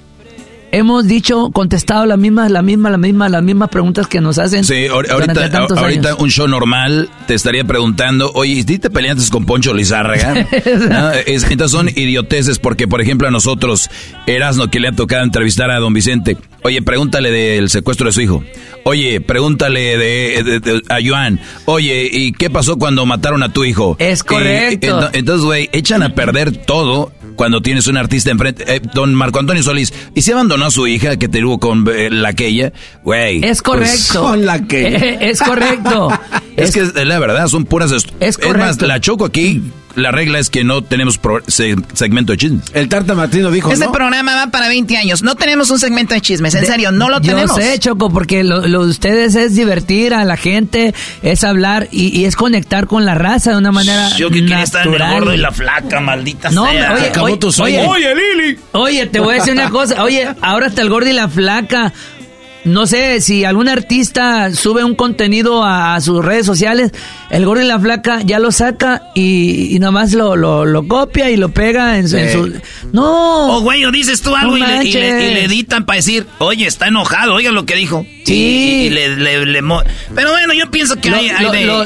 hemos 0.73 1.07
dicho, 1.07 1.51
contestado 1.51 2.07
las 2.07 2.19
mismas, 2.19 2.51
la 2.51 2.63
misma, 2.63 2.91
la 2.91 2.99
misma, 2.99 3.29
las 3.29 3.43
mismas 3.43 3.69
preguntas 3.69 4.07
que 4.07 4.21
nos 4.21 4.39
hacen. 4.39 4.65
Sí, 4.65 4.87
ahorita, 4.87 5.61
ahorita 5.77 6.15
un 6.17 6.31
show 6.31 6.47
normal 6.49 7.09
te 7.27 7.35
estaría 7.35 7.65
preguntando, 7.65 8.31
oye, 8.35 8.53
¿y 8.53 8.65
te 8.65 8.91
peleaste 8.91 9.31
con 9.31 9.47
Poncho 9.47 9.75
Lizárraga? 9.75 10.47
entonces 11.27 11.71
son 11.71 11.89
idioteces 11.89 12.59
porque, 12.59 12.89
por 12.89 13.01
ejemplo, 13.01 13.29
a 13.29 13.31
nosotros, 13.31 13.91
Erasno, 14.27 14.71
que 14.71 14.81
le 14.81 14.89
ha 14.89 14.93
tocado 14.93 15.23
entrevistar 15.25 15.71
a 15.71 15.79
don 15.79 15.93
Vicente, 15.93 16.37
oye, 16.63 16.83
pregúntale 16.83 17.31
del 17.31 17.71
secuestro 17.71 18.07
de 18.07 18.13
su 18.13 18.21
hijo. 18.21 18.45
Oye, 18.85 19.21
pregúntale 19.21 19.99
de, 19.99 20.83
a 20.89 20.99
Joan. 21.05 21.41
Oye, 21.67 22.09
¿y 22.11 22.33
qué 22.33 22.51
pasó 22.51 22.77
cuando 22.77 23.05
mataron 23.07 23.43
a 23.43 23.53
tu 23.53 23.65
hijo? 23.65 23.97
Es 23.99 24.25
correcto. 24.25 25.11
entonces, 25.13 25.45
güey, 25.45 25.69
echan 25.73 26.03
a 26.03 26.15
perder 26.15 26.57
todo 26.57 27.13
cuando 27.37 27.63
tienes 27.63 27.87
un 27.87 27.97
artista 27.97 28.31
enfrente. 28.31 28.65
Eh, 28.67 28.81
don 28.95 29.15
Marco 29.15 29.39
Antonio 29.39 29.63
Solís, 29.63 29.93
¿y 30.15 30.23
se 30.23 30.33
abandonó 30.33 30.67
a 30.67 30.71
su 30.71 30.87
hija 30.87 31.17
que 31.17 31.29
tuvo 31.29 31.59
con 31.59 31.87
eh, 31.89 32.11
la 32.11 32.31
aquella? 32.31 32.73
Güey. 33.03 33.39
Es 33.39 33.63
pues, 33.63 33.63
correcto. 33.63 34.23
con 34.23 34.47
la 34.47 34.67
que. 34.67 35.19
es 35.31 35.41
correcto. 35.41 36.09
es, 36.57 36.73
que 36.73 37.05
la 37.05 37.19
verdad, 37.19 37.49
son 37.49 37.65
puras. 37.65 37.93
Es, 37.93 38.07
es 38.21 38.57
más, 38.57 38.81
la 38.83 39.01
choco 39.01 39.25
aquí 39.25 39.63
la 40.01 40.11
regla 40.11 40.39
es 40.39 40.51
que 40.51 40.65
no 40.65 40.83
tenemos 40.83 41.21
segmento 41.49 42.33
de 42.33 42.39
chismes. 42.39 42.65
El 42.73 42.89
Tarta 42.89 43.15
Martino 43.15 43.51
dijo, 43.51 43.73
Este 43.73 43.89
programa 43.89 44.35
va 44.35 44.51
para 44.51 44.69
20 44.69 44.97
años. 44.97 45.23
No 45.23 45.35
tenemos 45.35 45.71
un 45.71 45.79
segmento 45.79 46.15
de 46.15 46.21
chismes. 46.21 46.55
En 46.55 46.67
serio, 46.67 46.93
no 46.93 47.09
lo 47.09 47.21
tenemos. 47.21 47.57
Yo 47.57 47.63
sé, 47.63 47.79
Choco, 47.79 48.11
porque 48.11 48.45
lo, 48.45 48.61
de 48.63 48.77
ustedes 48.79 49.35
es 49.35 49.55
divertir 49.55 50.15
a 50.15 50.25
la 50.25 50.37
gente, 50.37 50.95
es 51.23 51.45
hablar 51.45 51.89
y, 51.91 52.25
es 52.25 52.37
conectar 52.37 52.87
con 52.87 53.05
la 53.05 53.15
raza 53.15 53.53
de 53.53 53.57
una 53.57 53.73
manera 53.73 54.11
Yo 54.17 54.31
que 54.31 54.41
quería 54.41 54.63
estar 54.63 54.87
en 54.87 54.95
el 54.95 55.11
gordo 55.13 55.35
y 55.35 55.39
la 55.39 55.53
flaca, 55.53 56.01
maldita 56.01 56.51
no, 56.51 56.67
sea. 56.67 56.95
Oye, 57.23 57.39
oye, 57.59 57.87
oye, 57.87 58.15
Lili. 58.15 58.59
Oye, 58.73 59.07
te 59.07 59.21
voy 59.21 59.35
a 59.35 59.39
decir 59.39 59.53
una 59.53 59.71
cosa. 59.71 60.03
Oye, 60.03 60.29
ahora 60.41 60.67
está 60.67 60.83
el 60.83 60.89
gordo 60.89 61.09
y 61.09 61.13
la 61.13 61.29
flaca 61.29 61.93
no 62.65 62.87
sé 62.87 63.21
si 63.21 63.45
algún 63.45 63.69
artista 63.69 64.53
sube 64.55 64.85
un 64.85 64.95
contenido 64.95 65.65
a, 65.65 66.01
sus 66.01 66.25
redes 66.25 66.47
sociales, 66.47 66.93
el 67.31 67.45
gordo 67.45 67.63
y 67.63 67.67
la 67.67 67.79
flaca 67.79 68.21
ya 68.23 68.39
lo 68.39 68.53
saca 68.53 69.03
y, 69.15 69.75
y 69.75 69.79
nomás 69.79 70.13
lo, 70.13 70.37
lo, 70.37 70.89
copia 70.89 71.31
y 71.31 71.37
lo 71.37 71.51
pega 71.51 71.99
en, 71.99 72.09
su... 72.09 72.61
No. 72.93 73.57
O 73.57 73.61
güey, 73.61 73.85
o 73.85 73.91
dices 73.91 74.23
tú 74.23 74.35
algo 74.35 74.57
y, 74.57 74.61
le, 74.61 75.45
editan 75.45 75.87
para 75.87 75.97
decir, 75.97 76.27
oye, 76.39 76.67
está 76.67 76.89
enojado, 76.89 77.35
oiga 77.35 77.51
lo 77.51 77.65
que 77.65 77.77
dijo. 77.77 78.07
Sí. 78.25 78.87
Y, 78.87 78.91
le, 78.91 79.17
Pero 80.15 80.31
bueno, 80.31 80.55
yo 80.55 80.71
pienso 80.71 80.97
que 80.97 81.11
hay, 81.11 81.31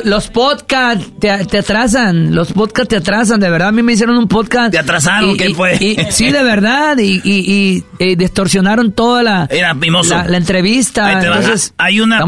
los 0.04 0.28
podcasts 0.28 1.06
te, 1.20 1.30
atrasan, 1.30 2.34
los 2.34 2.52
podcasts 2.52 2.88
te 2.88 2.96
atrasan, 2.96 3.40
de 3.40 3.50
verdad. 3.50 3.68
A 3.68 3.72
mí 3.72 3.82
me 3.82 3.92
hicieron 3.92 4.16
un 4.16 4.28
podcast. 4.28 4.72
¿Te 4.72 4.78
atrasaron? 4.78 5.36
¿Qué 5.36 5.54
fue? 5.54 5.78
sí, 6.10 6.30
de 6.30 6.42
verdad. 6.42 6.96
Y, 6.98 7.84
distorsionaron 8.16 8.92
toda 8.92 9.22
la, 9.22 9.48
Era 9.50 9.74
la, 9.74 10.24
la 10.24 10.36
entrevista 10.36 10.63
vista. 10.64 11.06
hay 11.78 12.00
una, 12.00 12.18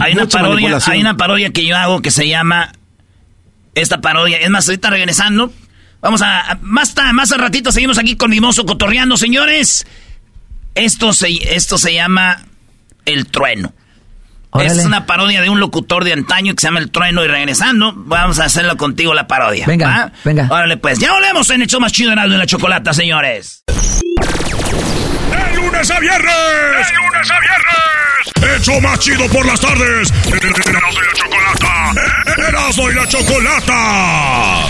Hay 0.00 0.12
una, 0.12 0.28
parodia, 0.28 0.78
hay 0.86 1.00
una 1.00 1.16
parodia 1.16 1.50
que 1.50 1.66
yo 1.66 1.76
hago 1.76 2.00
que 2.00 2.10
se 2.10 2.28
llama 2.28 2.72
esta 3.74 4.00
parodia. 4.00 4.38
Es 4.38 4.50
más, 4.50 4.68
ahorita 4.68 4.90
regresando. 4.90 5.52
Vamos 6.00 6.22
a. 6.22 6.58
Más, 6.62 6.94
más 7.12 7.32
al 7.32 7.40
ratito 7.40 7.72
seguimos 7.72 7.98
aquí 7.98 8.16
con 8.16 8.30
Mimoso 8.30 8.64
cotorreando, 8.64 9.16
señores. 9.16 9.86
Esto 10.74 11.12
se, 11.12 11.28
esto 11.56 11.76
se 11.76 11.94
llama 11.94 12.44
El 13.04 13.26
Trueno. 13.26 13.72
Es 14.60 14.84
una 14.84 15.06
parodia 15.06 15.40
de 15.40 15.50
un 15.50 15.60
locutor 15.60 16.04
de 16.04 16.12
antaño 16.12 16.54
que 16.54 16.60
se 16.60 16.66
llama 16.68 16.80
El 16.80 16.90
Trueno. 16.90 17.24
Y 17.24 17.28
regresando, 17.28 17.92
vamos 17.96 18.40
a 18.40 18.44
hacerlo 18.44 18.76
contigo 18.76 19.14
la 19.14 19.26
parodia. 19.26 19.66
Venga, 19.66 20.12
venga. 20.24 20.48
Órale, 20.50 20.76
pues. 20.76 20.98
Ya 20.98 21.12
volvemos 21.12 21.48
en 21.50 21.62
Hecho 21.62 21.80
Más 21.80 21.92
Chido 21.92 22.12
en 22.12 22.38
la 22.38 22.46
Chocolata, 22.46 22.92
señores 22.92 23.64
lunes 25.78 25.90
a 25.90 26.00
viernes. 26.00 26.34
De 26.34 26.96
lunes 26.96 27.30
a 27.30 27.38
viernes. 27.40 28.60
Hecho 28.60 28.80
más 28.80 28.98
chido 28.98 29.28
por 29.28 29.44
las 29.46 29.60
tardes. 29.60 30.12
Erasmo 30.26 31.00
y 31.02 31.06
la 31.06 31.12
chocolata. 31.14 31.92
Erasmo 32.48 32.90
y 32.90 32.94
la 32.94 33.06
chocolata. 33.08 34.68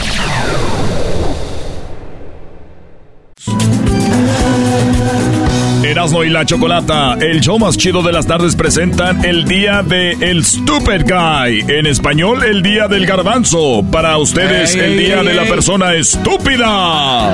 Erasmo 5.82 6.24
y 6.24 6.28
la 6.28 6.44
Chocolata, 6.44 7.14
el 7.20 7.40
show 7.40 7.58
más 7.58 7.76
chido 7.76 8.02
de 8.02 8.12
las 8.12 8.26
tardes 8.26 8.56
presentan 8.56 9.24
el 9.24 9.44
día 9.44 9.82
de 9.82 10.12
El 10.12 10.44
Stupid 10.44 11.02
Guy. 11.06 11.64
En 11.68 11.86
español, 11.86 12.42
el 12.42 12.62
día 12.62 12.88
del 12.88 13.06
garbanzo. 13.06 13.84
Para 13.90 14.18
ustedes, 14.18 14.74
el 14.74 14.98
día 14.98 15.22
de 15.22 15.34
la 15.34 15.44
persona 15.44 15.94
estúpida. 15.94 17.32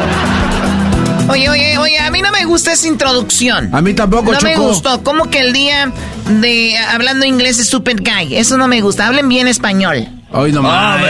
Oye, 1.28 1.48
oye, 1.48 1.78
oye, 1.78 1.98
a 1.98 2.10
mí 2.10 2.20
no 2.20 2.30
me 2.32 2.44
gusta 2.44 2.74
esa 2.74 2.86
introducción. 2.86 3.70
A 3.72 3.80
mí 3.80 3.94
tampoco, 3.94 4.32
No 4.32 4.40
me 4.42 4.56
gustó. 4.56 5.02
Como 5.02 5.30
que 5.30 5.40
el 5.40 5.54
día 5.54 5.90
de 6.28 6.76
hablando 6.76 7.24
inglés 7.24 7.58
es 7.58 7.68
stupid 7.68 8.00
guy. 8.00 8.36
Eso 8.36 8.58
no 8.58 8.68
me 8.68 8.82
gusta. 8.82 9.06
Hablen 9.06 9.28
bien 9.28 9.48
español. 9.48 10.06
Hoy 10.36 10.50
no 10.50 10.62
ah, 10.64 11.00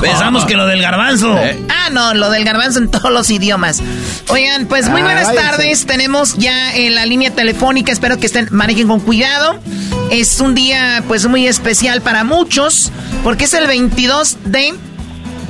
Pensamos 0.00 0.46
que 0.46 0.56
lo 0.56 0.66
del 0.66 0.80
garbanzo. 0.80 1.36
Eh. 1.36 1.62
Ah, 1.68 1.90
no, 1.90 2.14
lo 2.14 2.30
del 2.30 2.44
garbanzo 2.44 2.78
en 2.78 2.90
todos 2.90 3.12
los 3.12 3.28
idiomas. 3.28 3.82
Oigan, 4.28 4.66
pues 4.66 4.88
muy 4.88 5.02
buenas 5.02 5.34
tardes. 5.34 5.84
Tenemos 5.84 6.38
ya 6.38 6.74
en 6.74 6.94
la 6.94 7.04
línea 7.04 7.30
telefónica. 7.30 7.92
Espero 7.92 8.18
que 8.18 8.24
estén, 8.24 8.48
manejen 8.50 8.88
con 8.88 9.00
cuidado. 9.00 9.60
Es 10.10 10.40
un 10.40 10.54
día, 10.54 11.04
pues, 11.08 11.26
muy 11.26 11.46
especial 11.46 12.00
para 12.00 12.24
muchos. 12.24 12.90
Porque 13.22 13.44
es 13.44 13.52
el 13.52 13.66
22 13.66 14.38
de 14.46 14.72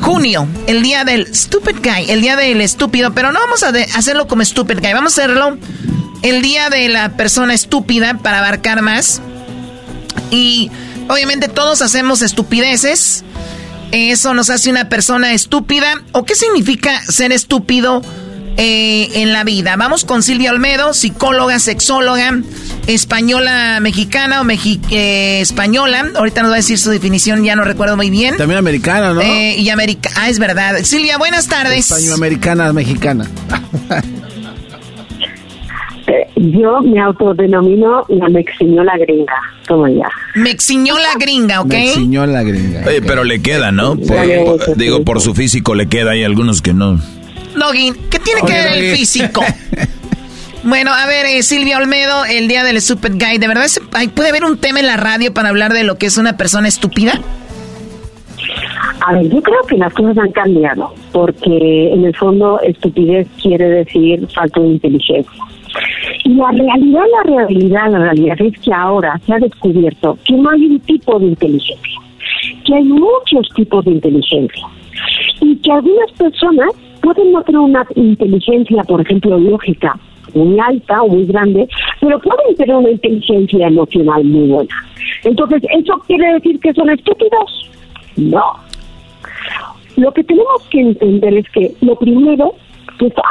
junio, 0.01 0.49
el 0.67 0.83
día 0.83 1.05
del 1.05 1.33
Stupid 1.33 1.77
Guy, 1.85 2.11
el 2.11 2.23
día 2.23 2.35
del 2.35 2.61
estúpido, 2.61 3.13
pero 3.13 3.33
no 3.33 3.39
vamos 3.39 3.63
a 3.63 3.69
hacerlo 3.97 4.27
como 4.27 4.45
Stupid 4.45 4.79
Guy, 4.81 4.95
vamos 4.95 5.19
a 5.19 5.23
hacerlo 5.23 5.59
el 6.23 6.43
día 6.43 6.71
de 6.71 6.89
la 6.89 7.11
persona 7.11 7.55
estúpida 7.55 8.15
para 8.15 8.39
abarcar 8.39 8.83
más. 8.83 9.21
Y 10.31 10.71
obviamente 11.11 11.49
todos 11.49 11.83
hacemos 11.83 12.23
estupideces. 12.23 13.25
Eso 13.93 14.35
nos 14.35 14.51
hace 14.51 14.71
una 14.71 14.89
persona 14.89 15.33
estúpida. 15.33 16.03
¿O 16.13 16.25
qué 16.25 16.35
significa 16.35 17.03
ser 17.07 17.33
estúpido? 17.33 18.03
Eh, 18.57 19.23
en 19.23 19.33
la 19.33 19.43
vida. 19.43 19.77
Vamos 19.77 20.05
con 20.05 20.23
Silvia 20.23 20.51
Olmedo, 20.51 20.93
psicóloga, 20.93 21.59
sexóloga, 21.59 22.41
española 22.87 23.79
mexicana 23.81 24.43
o 24.43 24.47
eh, 24.51 25.41
española. 25.41 26.11
Ahorita 26.15 26.43
nos 26.43 26.51
va 26.51 26.55
a 26.55 26.59
decir 26.59 26.79
su 26.79 26.91
definición, 26.91 27.43
ya 27.43 27.57
no 27.57 27.65
recuerdo 27.65 27.97
muy 27.97 28.11
bien. 28.11 28.37
También 28.37 28.59
americana, 28.59 29.15
¿no? 29.15 29.23
Eh, 29.23 29.55
y 29.57 29.71
americana. 29.71 30.15
Ah, 30.19 30.29
es 30.29 30.39
verdad. 30.39 30.83
Silvia, 30.83 31.17
buenas 31.17 31.47
tardes. 31.47 31.91
Española-americana, 31.91 32.73
mexicana. 32.75 33.31
Yo 36.37 36.81
me 36.81 37.01
autodenomino 37.01 38.05
la 38.09 38.29
mexiñola 38.29 38.97
gringa, 38.99 39.35
como 39.69 39.87
ya. 39.89 40.09
Mexiñola 40.35 41.09
gringa, 41.19 41.61
¿ok? 41.61 41.69
Mexiñola 41.69 42.43
gringa. 42.43 42.85
Oye, 42.87 43.03
pero 43.03 43.25
le 43.25 43.43
queda, 43.43 43.73
¿no? 43.73 43.97
digo, 44.77 45.05
por 45.05 45.21
su 45.21 45.35
físico 45.35 45.75
le 45.75 45.89
queda, 45.89 46.13
hay 46.13 46.25
algunos 46.25 46.63
que 46.63 46.73
no. 46.73 46.99
Doggy, 47.57 47.93
¿qué 48.11 48.19
tiene 48.19 48.41
que 48.43 48.53
ver 48.53 48.73
el 48.73 48.97
físico? 48.97 49.43
bueno, 50.65 50.93
a 50.93 51.07
ver, 51.07 51.27
eh, 51.27 51.43
Silvia 51.43 51.79
Olmedo, 51.79 52.25
el 52.25 52.49
día 52.49 52.65
del 52.65 52.81
Super 52.81 53.13
Guy, 53.13 53.39
¿de 53.39 53.49
verdad 53.49 53.67
puede 54.15 54.31
haber 54.31 54.45
un 54.45 54.59
tema 54.59 54.81
en 54.81 54.87
la 54.87 54.97
radio 54.97 55.35
para 55.35 55.49
hablar 55.49 55.73
de 55.73 55.85
lo 55.85 55.99
que 55.99 56.07
es 56.07 56.17
una 56.17 56.37
persona 56.37 56.69
estúpida? 56.69 57.21
A 59.07 59.15
ver, 59.15 59.29
yo 59.29 59.41
creo 59.41 59.63
que 59.69 59.77
las 59.77 59.93
cosas 59.95 60.17
han 60.19 60.31
cambiado, 60.33 60.95
porque 61.13 61.93
en 61.93 62.05
el 62.05 62.15
fondo 62.17 62.61
estupidez 62.61 63.27
quiere 63.43 63.69
decir 63.69 64.27
falta 64.35 64.61
de 64.61 64.69
inteligencia. 64.69 65.45
Y 66.25 66.35
la 66.35 66.51
realidad, 66.51 67.05
la 67.13 67.23
realidad, 67.37 67.91
la 67.91 67.99
realidad 67.99 68.41
es 68.41 68.59
que 68.61 68.73
ahora 68.73 69.19
se 69.27 69.35
ha 69.35 69.39
descubierto 69.39 70.19
que 70.25 70.35
no 70.35 70.51
hay 70.51 70.67
un 70.67 70.81
tipo 70.81 71.19
de 71.19 71.27
inteligencia, 71.27 72.01
que 72.65 72.75
hay 72.75 72.85
muchos 72.85 73.49
tipos 73.55 73.85
de 73.85 73.93
inteligencia 73.93 74.67
y 75.41 75.57
que 75.57 75.73
algunas 75.73 76.13
personas 76.13 76.71
pueden 77.01 77.33
no 77.33 77.43
tener 77.43 77.61
una 77.61 77.87
inteligencia, 77.95 78.83
por 78.85 79.01
ejemplo, 79.01 79.39
lógica 79.39 79.99
muy 80.35 80.59
alta 80.61 81.03
o 81.03 81.09
muy 81.09 81.27
grande, 81.27 81.69
pero 82.01 82.21
pueden 82.21 82.55
tener 82.57 82.77
una 82.77 82.91
inteligencia 82.91 83.67
emocional 83.67 84.25
muy 84.25 84.49
buena. 84.49 84.75
Entonces, 85.25 85.63
¿eso 85.77 85.99
quiere 86.07 86.35
decir 86.35 86.61
que 86.61 86.73
son 86.73 86.91
estúpidos? 86.91 87.71
No. 88.17 88.45
Lo 89.97 90.13
que 90.13 90.25
tenemos 90.25 90.63
que 90.71 90.81
entender 90.81 91.35
es 91.35 91.51
que 91.51 91.73
lo 91.81 91.97
primero 91.97 92.55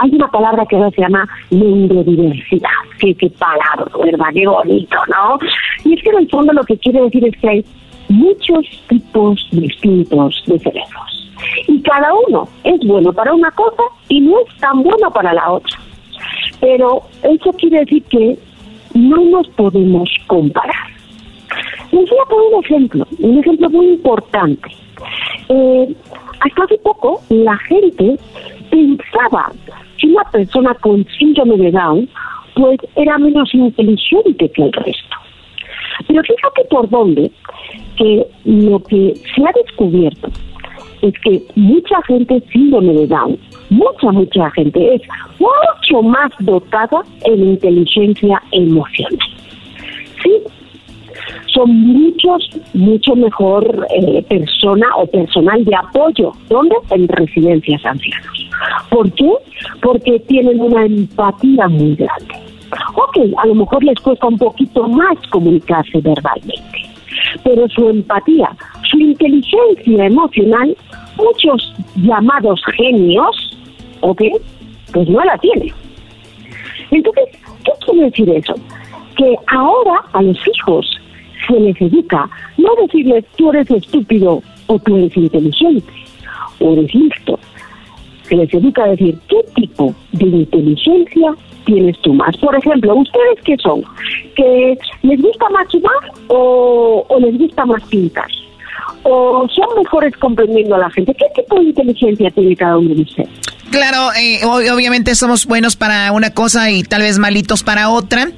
hay 0.01 0.09
una 0.11 0.27
palabra 0.29 0.65
que 0.65 0.77
se 0.95 1.01
llama 1.01 1.27
neurodiversidad. 1.49 2.69
Qué, 2.99 3.15
qué 3.15 3.29
palabra, 3.31 3.85
¿verdad? 4.03 4.27
Qué 4.33 4.47
bonito, 4.47 4.97
¿no? 5.07 5.39
Y 5.85 5.93
es 5.93 6.03
que 6.03 6.09
en 6.09 6.17
el 6.19 6.29
fondo 6.29 6.53
lo 6.53 6.63
que 6.63 6.77
quiere 6.77 7.01
decir 7.01 7.25
es 7.25 7.37
que 7.39 7.49
hay 7.49 7.65
muchos 8.09 8.65
tipos 8.87 9.47
distintos 9.51 10.43
de 10.47 10.59
cerebros. 10.59 11.31
Y 11.67 11.81
cada 11.81 12.13
uno 12.27 12.47
es 12.63 12.79
bueno 12.85 13.13
para 13.13 13.33
una 13.33 13.51
cosa 13.51 13.83
y 14.09 14.19
no 14.21 14.39
es 14.41 14.57
tan 14.57 14.83
bueno 14.83 15.09
para 15.11 15.33
la 15.33 15.51
otra. 15.51 15.79
Pero 16.59 17.03
eso 17.23 17.53
quiere 17.53 17.79
decir 17.79 18.03
que 18.03 18.37
no 18.93 19.17
nos 19.25 19.47
podemos 19.49 20.09
comparar. 20.27 20.87
Les 21.91 22.09
voy 22.09 22.19
a 22.19 22.29
poner 22.29 22.53
un 22.53 22.63
ejemplo, 22.63 23.07
un 23.19 23.39
ejemplo 23.39 23.69
muy 23.69 23.87
importante. 23.87 24.69
Eh, 25.47 25.95
hasta 26.39 26.63
hace 26.63 26.77
poco 26.79 27.21
la 27.29 27.57
gente 27.57 28.17
pensaba 28.69 29.51
que 29.97 30.07
una 30.07 30.23
persona 30.25 30.73
con 30.75 31.05
síndrome 31.17 31.57
de 31.57 31.71
Down 31.71 32.09
pues 32.55 32.79
era 32.95 33.17
menos 33.17 33.53
inteligente 33.53 34.49
que 34.49 34.63
el 34.63 34.73
resto. 34.73 35.15
Pero 36.07 36.21
fíjate 36.23 36.63
por 36.69 36.89
dónde 36.89 37.31
que 37.97 38.25
lo 38.45 38.79
que 38.83 39.13
se 39.35 39.43
ha 39.43 39.51
descubierto 39.63 40.29
es 41.01 41.13
que 41.23 41.41
mucha 41.55 42.01
gente 42.07 42.41
síndrome 42.51 42.93
de 42.93 43.07
Down, 43.07 43.37
mucha, 43.69 44.11
mucha 44.11 44.51
gente 44.51 44.95
es 44.95 45.01
mucho 45.39 46.01
más 46.03 46.31
dotada 46.39 47.03
en 47.25 47.51
inteligencia 47.51 48.41
emocional. 48.51 49.17
Sí, 50.23 50.31
son 51.53 51.75
muchos, 51.75 52.49
mucho 52.73 53.15
mejor 53.15 53.87
eh, 53.95 54.23
persona 54.27 54.87
o 54.97 55.05
personal 55.07 55.63
de 55.65 55.75
apoyo. 55.75 56.31
¿Dónde? 56.49 56.75
En 56.91 57.07
residencias 57.07 57.83
ancianos. 57.85 58.49
¿Por 58.89 59.11
qué? 59.13 59.31
Porque 59.81 60.19
tienen 60.27 60.59
una 60.59 60.85
empatía 60.85 61.67
muy 61.67 61.95
grande. 61.95 62.35
Ok, 62.95 63.17
a 63.37 63.47
lo 63.47 63.55
mejor 63.55 63.83
les 63.83 63.99
cuesta 63.99 64.27
un 64.27 64.37
poquito 64.37 64.87
más 64.87 65.17
comunicarse 65.31 65.99
verbalmente, 66.01 66.79
pero 67.43 67.67
su 67.69 67.89
empatía, 67.89 68.55
su 68.83 68.99
inteligencia 68.99 70.05
emocional, 70.05 70.77
muchos 71.17 71.73
llamados 71.95 72.61
genios, 72.77 73.57
ok, 74.01 74.21
pues 74.93 75.09
no 75.09 75.23
la 75.23 75.37
tienen. 75.39 75.73
Entonces, 76.91 77.25
¿qué 77.63 77.71
quiere 77.85 78.05
decir 78.05 78.29
eso? 78.29 78.53
Que 79.17 79.35
ahora 79.47 80.01
a 80.13 80.21
los 80.21 80.37
hijos 80.47 80.99
se 81.47 81.59
les 81.59 81.79
educa, 81.81 82.29
no 82.57 82.69
decirles 82.81 83.25
tú 83.37 83.49
eres 83.51 83.69
estúpido 83.71 84.41
o 84.67 84.79
tú 84.79 84.97
eres 84.97 85.15
inteligente 85.17 85.91
o 86.59 86.73
eres 86.73 86.93
listo. 86.93 87.39
Se 88.27 88.35
les 88.35 88.53
educa 88.53 88.83
a 88.83 88.89
decir 88.89 89.17
qué 89.27 89.37
tipo 89.55 89.93
de 90.11 90.25
inteligencia 90.25 91.33
tienes 91.65 91.99
tú 92.01 92.13
más. 92.13 92.35
Por 92.37 92.55
ejemplo, 92.55 92.95
¿ustedes 92.95 93.39
qué 93.43 93.55
son? 93.57 93.83
¿Que 94.35 94.77
les 95.01 95.21
gusta 95.21 95.49
más 95.49 95.67
sumar 95.69 96.11
o, 96.27 97.05
les 97.19 97.37
gusta 97.37 97.65
más 97.65 97.83
pintar? 97.85 98.27
¿O 99.03 99.47
son 99.49 99.81
mejores 99.81 100.15
comprendiendo 100.17 100.75
a 100.75 100.79
la 100.79 100.89
gente? 100.91 101.13
¿Qué 101.15 101.41
tipo 101.41 101.59
de 101.59 101.65
inteligencia 101.65 102.29
tiene 102.31 102.55
cada 102.55 102.77
uno 102.77 102.93
de 102.93 103.01
ustedes? 103.01 103.29
Claro, 103.71 104.09
eh, 104.19 104.41
obviamente 104.45 105.15
somos 105.15 105.45
buenos 105.45 105.75
para 105.75 106.11
una 106.11 106.33
cosa 106.33 106.71
y 106.71 106.83
tal 106.83 107.01
vez 107.01 107.19
malitos 107.19 107.63
para 107.63 107.89
otra. 107.89 108.29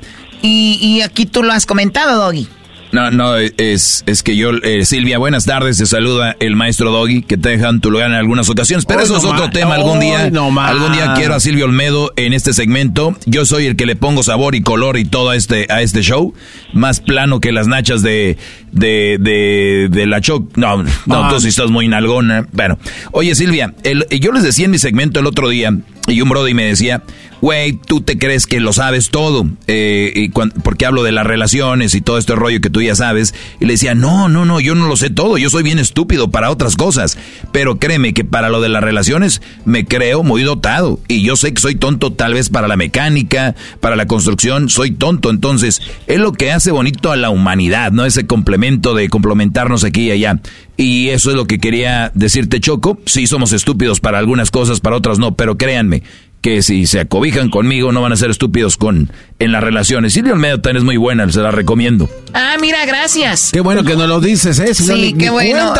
Y, 0.41 0.77
y 0.81 1.01
aquí 1.01 1.25
tú 1.25 1.43
lo 1.43 1.53
has 1.53 1.65
comentado, 1.65 2.21
Doggy. 2.25 2.47
No, 2.91 3.09
no, 3.09 3.37
es, 3.37 4.03
es 4.05 4.21
que 4.21 4.35
yo, 4.35 4.51
eh, 4.63 4.83
Silvia, 4.83 5.17
buenas 5.17 5.45
tardes, 5.45 5.77
te 5.77 5.85
saluda 5.85 6.35
el 6.39 6.57
maestro 6.57 6.91
Doggy, 6.91 7.21
que 7.21 7.37
te 7.37 7.49
dejan 7.49 7.79
tu 7.79 7.89
lugar 7.89 8.09
en 8.09 8.15
algunas 8.17 8.49
ocasiones, 8.49 8.85
pero 8.85 9.01
eso 9.01 9.15
es 9.15 9.23
otro 9.23 9.49
tema, 9.49 9.75
algún 9.75 10.01
día, 10.01 10.25
algún 10.25 10.91
día 10.91 11.13
quiero 11.15 11.35
a 11.35 11.39
Silvia 11.39 11.63
Olmedo 11.65 12.11
en 12.17 12.33
este 12.33 12.51
segmento, 12.51 13.15
yo 13.25 13.45
soy 13.45 13.65
el 13.67 13.77
que 13.77 13.85
le 13.85 13.95
pongo 13.95 14.23
sabor 14.23 14.55
y 14.55 14.61
color 14.61 14.97
y 14.97 15.05
todo 15.05 15.29
a 15.29 15.37
este, 15.37 15.67
a 15.69 15.81
este 15.81 16.01
show, 16.01 16.33
más 16.73 16.99
plano 16.99 17.39
que 17.39 17.53
las 17.53 17.67
nachas 17.67 18.01
de, 18.01 18.37
de, 18.73 19.17
de, 19.19 19.87
de 19.89 20.05
la 20.05 20.19
Choc, 20.19 20.57
no, 20.57 20.83
no, 21.05 21.29
tú 21.29 21.39
sí 21.39 21.47
estás 21.47 21.71
muy 21.71 21.87
nalgona, 21.87 22.45
bueno, 22.51 22.77
oye 23.11 23.35
Silvia, 23.35 23.73
el, 23.83 24.05
yo 24.09 24.33
les 24.33 24.43
decía 24.43 24.65
en 24.65 24.71
mi 24.71 24.79
segmento 24.79 25.21
el 25.21 25.27
otro 25.27 25.47
día, 25.47 25.73
y 26.07 26.19
un 26.19 26.27
brody 26.29 26.53
me 26.53 26.65
decía, 26.65 27.03
güey, 27.41 27.73
tú 27.73 28.01
te 28.01 28.17
crees 28.17 28.45
que 28.45 28.59
lo 28.59 28.71
sabes 28.71 29.09
todo, 29.09 29.47
eh, 29.67 30.13
y 30.15 30.29
porque 30.29 30.85
hablo 30.85 31.03
de 31.03 31.11
las 31.11 31.25
relaciones 31.25 31.95
y 31.95 32.01
todo 32.01 32.17
este 32.17 32.35
rollo 32.35 32.61
que 32.61 32.69
tú 32.69 32.81
ya 32.81 32.95
sabes. 32.95 33.33
Y 33.59 33.65
le 33.65 33.73
decía, 33.73 33.95
no, 33.95 34.29
no, 34.29 34.45
no, 34.45 34.59
yo 34.59 34.75
no 34.75 34.87
lo 34.87 34.95
sé 34.95 35.09
todo, 35.09 35.37
yo 35.37 35.49
soy 35.49 35.63
bien 35.63 35.79
estúpido 35.79 36.29
para 36.29 36.51
otras 36.51 36.75
cosas. 36.75 37.17
Pero 37.51 37.79
créeme 37.79 38.13
que 38.13 38.23
para 38.23 38.49
lo 38.49 38.61
de 38.61 38.69
las 38.69 38.83
relaciones 38.83 39.41
me 39.65 39.85
creo 39.85 40.23
muy 40.23 40.43
dotado. 40.43 40.99
Y 41.07 41.23
yo 41.23 41.35
sé 41.35 41.53
que 41.53 41.61
soy 41.61 41.75
tonto 41.75 42.13
tal 42.13 42.35
vez 42.35 42.49
para 42.49 42.67
la 42.67 42.77
mecánica, 42.77 43.55
para 43.79 43.95
la 43.95 44.05
construcción, 44.05 44.69
soy 44.69 44.91
tonto. 44.91 45.29
Entonces, 45.29 45.81
es 46.07 46.19
lo 46.19 46.33
que 46.33 46.51
hace 46.51 46.71
bonito 46.71 47.11
a 47.11 47.17
la 47.17 47.31
humanidad, 47.31 47.91
¿no? 47.91 48.05
Ese 48.05 48.27
complemento 48.27 48.93
de 48.93 49.09
complementarnos 49.09 49.83
aquí 49.83 50.07
y 50.07 50.11
allá. 50.11 50.39
Y 50.77 51.09
eso 51.09 51.29
es 51.29 51.35
lo 51.35 51.45
que 51.45 51.59
quería 51.59 52.11
decirte, 52.15 52.59
Choco. 52.59 52.99
Sí, 53.05 53.27
somos 53.27 53.51
estúpidos 53.51 53.99
para 53.99 54.19
algunas 54.19 54.51
cosas, 54.51 54.79
para 54.79 54.95
otras 54.95 55.19
no, 55.19 55.35
pero 55.35 55.57
créanme, 55.57 56.01
que 56.41 56.63
si 56.63 56.87
se 56.87 56.99
acobijan 56.99 57.49
conmigo 57.49 57.91
no 57.91 58.01
van 58.01 58.13
a 58.13 58.15
ser 58.15 58.31
estúpidos 58.31 58.75
con 58.75 59.11
en 59.37 59.51
las 59.51 59.63
relaciones. 59.63 60.13
Silvia 60.13 60.33
Almeida 60.33 60.61
también 60.61 60.77
es 60.77 60.83
muy 60.83 60.97
buena, 60.97 61.31
se 61.31 61.39
la 61.39 61.51
recomiendo. 61.51 62.09
Ah, 62.33 62.57
mira, 62.59 62.85
gracias. 62.85 63.49
Qué 63.51 63.59
bueno 63.59 63.83
que 63.83 63.95
nos 63.95 64.07
lo 64.07 64.19
dices, 64.19 64.59
¿eh? 64.59 64.73
sí, 64.73 65.15
qué 65.17 65.29
bueno. 65.29 65.73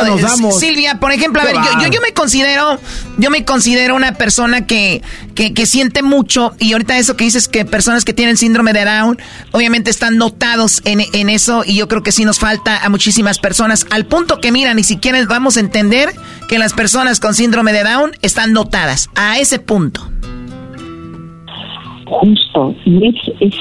Silvia, 0.51 0.99
por 0.99 1.11
ejemplo, 1.11 1.41
a 1.41 1.45
ver, 1.45 1.55
yo, 1.55 1.88
yo, 1.89 2.01
me 2.01 2.13
considero, 2.13 2.79
yo 3.17 3.29
me 3.29 3.45
considero 3.45 3.95
una 3.95 4.13
persona 4.13 4.65
que, 4.65 5.01
que, 5.35 5.53
que, 5.53 5.65
siente 5.65 6.01
mucho, 6.01 6.53
y 6.59 6.73
ahorita 6.73 6.97
eso 6.97 7.15
que 7.15 7.23
dices 7.23 7.47
que 7.47 7.65
personas 7.65 8.03
que 8.03 8.13
tienen 8.13 8.38
síndrome 8.38 8.73
de 8.73 8.85
Down, 8.85 9.19
obviamente 9.51 9.91
están 9.91 10.17
notados 10.17 10.81
en, 10.85 11.01
en 11.13 11.29
eso, 11.29 11.63
y 11.65 11.75
yo 11.75 11.88
creo 11.88 12.03
que 12.03 12.11
sí 12.11 12.25
nos 12.25 12.39
falta 12.39 12.83
a 12.83 12.89
muchísimas 12.89 13.39
personas, 13.39 13.85
al 13.91 14.05
punto 14.05 14.41
que, 14.41 14.51
mira, 14.51 14.73
ni 14.73 14.83
siquiera 14.83 15.23
vamos 15.25 15.57
a 15.57 15.59
entender 15.59 16.11
que 16.47 16.57
las 16.57 16.73
personas 16.73 17.19
con 17.19 17.35
síndrome 17.35 17.73
de 17.73 17.83
Down 17.83 18.11
están 18.21 18.53
notadas, 18.53 19.09
a 19.15 19.39
ese 19.39 19.59
punto 19.59 20.11
justo. 22.11 22.75
Y 22.85 23.07
es, 23.07 23.15
es, 23.39 23.55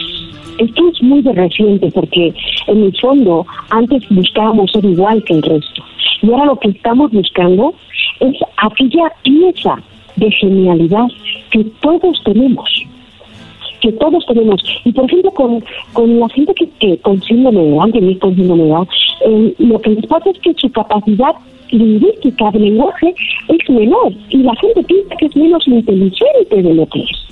esto 0.58 0.88
es 0.88 1.02
muy 1.02 1.22
de 1.22 1.32
reciente 1.32 1.90
porque 1.94 2.34
en 2.66 2.84
el 2.84 2.96
fondo 3.00 3.46
antes 3.70 4.02
buscábamos 4.10 4.70
ser 4.72 4.84
igual 4.84 5.22
que 5.24 5.34
el 5.34 5.42
resto. 5.42 5.82
Y 6.22 6.30
ahora 6.30 6.46
lo 6.46 6.58
que 6.58 6.68
estamos 6.68 7.10
buscando 7.12 7.74
es 8.20 8.36
aquella 8.58 9.12
pieza 9.22 9.76
de 10.16 10.30
genialidad 10.32 11.08
que 11.50 11.64
todos 11.80 12.22
tenemos 12.24 12.68
que 13.80 13.92
todos 13.92 14.24
tenemos. 14.26 14.62
Y 14.84 14.92
por 14.92 15.04
ejemplo, 15.04 15.30
con, 15.32 15.64
con 15.92 16.20
la 16.20 16.28
gente 16.28 16.54
que, 16.54 16.68
que 16.80 16.98
con 16.98 17.20
síndrome 17.22 17.62
de 17.62 17.70
Down, 17.70 17.92
que 17.92 18.18
con 18.18 18.36
síndrome 18.36 18.64
de 18.64 18.86
eh, 19.26 19.54
lo 19.58 19.78
que 19.80 19.90
les 19.90 20.06
pasa 20.06 20.30
es 20.30 20.38
que 20.38 20.54
su 20.54 20.70
capacidad 20.70 21.34
lingüística 21.70 22.50
de 22.50 22.58
lenguaje 22.58 23.14
es 23.48 23.70
menor 23.70 24.12
y 24.30 24.38
la 24.38 24.54
gente 24.56 24.82
piensa 24.84 25.16
que 25.16 25.26
es 25.26 25.36
menos 25.36 25.66
inteligente 25.68 26.62
de 26.62 26.74
lo 26.74 26.86
que 26.86 27.00
es. 27.00 27.26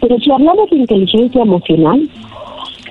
Pero 0.00 0.18
si 0.18 0.30
hablamos 0.30 0.68
de 0.70 0.76
inteligencia 0.76 1.42
emocional, 1.42 2.08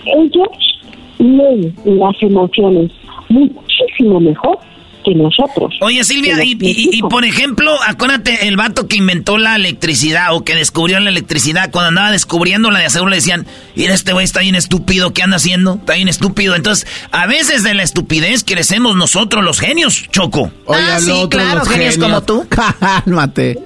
ellos 0.05 0.81
leen 1.19 1.73
las 1.85 2.23
emociones 2.23 2.91
muchísimo 3.29 4.19
mejor 4.19 4.57
que 5.03 5.13
nosotros. 5.15 5.75
Oye, 5.81 6.03
Silvia, 6.03 6.37
y, 6.43 7.01
por 7.03 7.25
ejemplo, 7.25 7.71
acuérdate 7.87 8.47
el 8.47 8.57
vato 8.57 8.87
que 8.87 8.97
inventó 8.97 9.37
la 9.37 9.55
electricidad 9.55 10.35
o 10.35 10.43
que 10.43 10.55
descubrió 10.55 10.99
la 10.99 11.09
electricidad, 11.09 11.71
cuando 11.71 11.89
andaba 11.89 12.11
descubriendo 12.11 12.71
la 12.71 12.79
de 12.79 12.89
seguro 12.89 13.11
le 13.11 13.17
decían, 13.17 13.45
mira, 13.75 13.93
este 13.93 14.13
güey 14.13 14.23
está 14.23 14.41
bien 14.41 14.55
estúpido, 14.55 15.13
¿qué 15.13 15.23
anda 15.23 15.37
haciendo? 15.37 15.75
Está 15.75 15.93
bien 15.95 16.07
estúpido. 16.07 16.55
Entonces, 16.55 16.87
a 17.11 17.27
veces 17.27 17.63
de 17.63 17.73
la 17.73 17.83
estupidez 17.83 18.43
crecemos 18.43 18.95
nosotros 18.95 19.43
los 19.43 19.59
genios, 19.59 20.07
Choco. 20.11 20.51
Oye, 20.65 20.79
ah, 20.81 20.99
sí, 20.99 21.27
claro, 21.29 21.65
genios 21.65 21.97
como 21.97 22.21
tú. 22.21 22.45
Cálmate. 22.49 23.57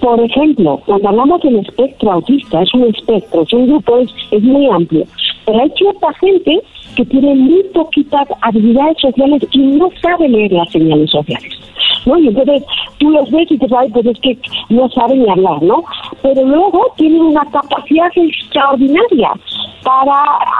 Por 0.00 0.18
ejemplo, 0.20 0.82
cuando 0.84 1.08
hablamos 1.10 1.40
del 1.42 1.60
espectro 1.60 2.12
autista, 2.12 2.60
es 2.62 2.74
un 2.74 2.92
espectro, 2.92 3.42
es 3.42 3.52
un 3.52 3.68
grupo, 3.68 3.98
es, 3.98 4.10
es 4.32 4.42
muy 4.42 4.66
amplio, 4.68 5.06
pero 5.46 5.62
hay 5.62 5.70
cierta 5.78 6.12
gente 6.14 6.60
que 6.96 7.04
tiene 7.04 7.34
muy 7.34 7.62
poquitas 7.74 8.28
habilidades 8.42 8.98
sociales 9.00 9.42
y 9.52 9.58
no 9.58 9.88
sabe 10.00 10.28
leer 10.28 10.52
las 10.52 10.70
señales 10.70 11.10
sociales. 11.10 11.52
¿no? 12.06 12.18
Y 12.18 12.28
entonces 12.28 12.62
tú 12.98 13.10
los 13.10 13.30
ves 13.30 13.50
y 13.50 13.58
te 13.58 13.68
sabes, 13.68 13.92
pues 13.92 14.06
es 14.06 14.20
que 14.20 14.38
no 14.68 14.88
saben 14.90 15.22
ni 15.22 15.30
hablar, 15.30 15.62
¿no? 15.62 15.84
Pero 16.22 16.44
luego 16.44 16.92
tienen 16.96 17.20
una 17.20 17.44
capacidad 17.50 18.10
extraordinaria 18.14 19.30
para 19.82 20.14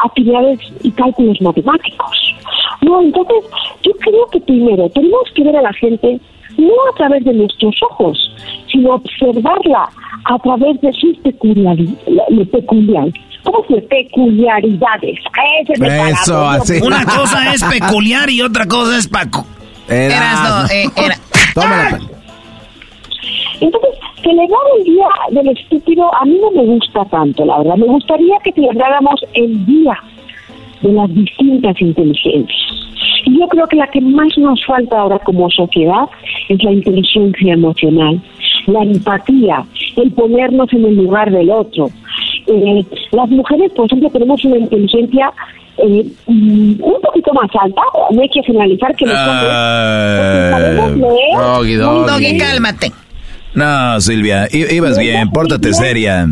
actividades 0.05 0.61
y 0.83 0.91
cálculos 0.93 1.41
matemáticos. 1.41 2.35
No, 2.83 3.01
entonces 3.01 3.45
yo 3.83 3.93
creo 4.01 4.27
que 4.33 4.41
primero 4.41 4.89
tenemos 4.91 5.23
que 5.35 5.45
ver 5.45 5.57
a 5.57 5.63
la 5.63 5.73
gente 5.75 6.21
no 6.59 6.73
a 6.93 6.97
través 6.97 7.25
de 7.25 7.33
nuestros 7.33 7.75
ojos, 7.91 8.19
sino 8.71 8.95
observarla 8.95 9.89
a 10.25 10.39
través 10.39 10.81
de 10.81 10.93
sus 10.93 11.17
peculiaridades. 11.19 13.15
¿Cómo 13.43 13.65
se 13.69 13.83
peculiaridades? 13.83 15.19
Eso, 16.11 16.49
así. 16.49 16.81
Una 16.83 17.05
cosa 17.17 17.53
es 17.53 17.63
peculiar 17.65 18.31
y 18.31 18.43
otra 18.43 18.67
cosa 18.67 18.99
es 18.99 19.09
paco. 19.09 19.47
Eras, 19.89 20.71
eh, 20.73 20.87
era. 20.97 21.17
Entonces, 23.61 23.91
celebrar 24.23 24.61
el 24.79 24.85
Día 24.85 25.07
del 25.31 25.49
Estúpido 25.57 26.15
a 26.15 26.25
mí 26.25 26.37
no 26.41 26.51
me 26.51 26.65
gusta 26.67 27.05
tanto, 27.07 27.45
la 27.45 27.59
verdad. 27.59 27.77
Me 27.77 27.87
gustaría 27.87 28.37
que 28.43 28.53
celebráramos 28.53 29.21
el 29.35 29.67
Día 29.67 29.97
de 30.83 30.93
las 30.93 31.15
distintas 31.15 31.81
inteligencias. 31.81 32.73
Y 33.25 33.39
yo 33.39 33.47
creo 33.49 33.67
que 33.69 33.77
la 33.77 33.87
que 33.87 34.01
más 34.01 34.37
nos 34.37 34.65
falta 34.65 34.99
ahora 34.99 35.19
como 35.21 35.49
sociedad 35.51 36.09
es 36.49 36.63
la 36.63 36.73
inteligencia 36.73 37.55
emocional, 37.55 38.21
la 38.67 38.83
empatía, 38.83 39.65
el 39.97 40.11
ponernos 40.13 40.73
en 40.73 40.85
el 40.85 40.97
lugar 40.97 41.31
del 41.31 41.51
otro. 41.51 41.89
Eh, 42.47 42.85
las 43.13 43.29
mujeres, 43.29 43.73
por 43.73 43.87
ejemplo, 43.87 44.11
tenemos 44.11 44.45
una 44.45 44.59
inteligencia 44.59 45.33
eh, 45.79 46.07
un 46.27 47.01
poquito 47.03 47.33
más 47.33 47.51
alta, 47.61 47.81
no 48.11 48.21
hay 48.21 48.29
que 48.29 48.43
generalizar 48.43 48.95
que 48.95 49.07
los 49.07 49.19
hombres 49.19 49.49
Doggy, 52.07 52.39
cálmate. 52.39 52.93
No, 53.55 54.01
Silvia, 54.01 54.49
ibas 54.53 54.99
bien, 54.99 55.31
pórtate 55.31 55.73
seria. 55.73 56.27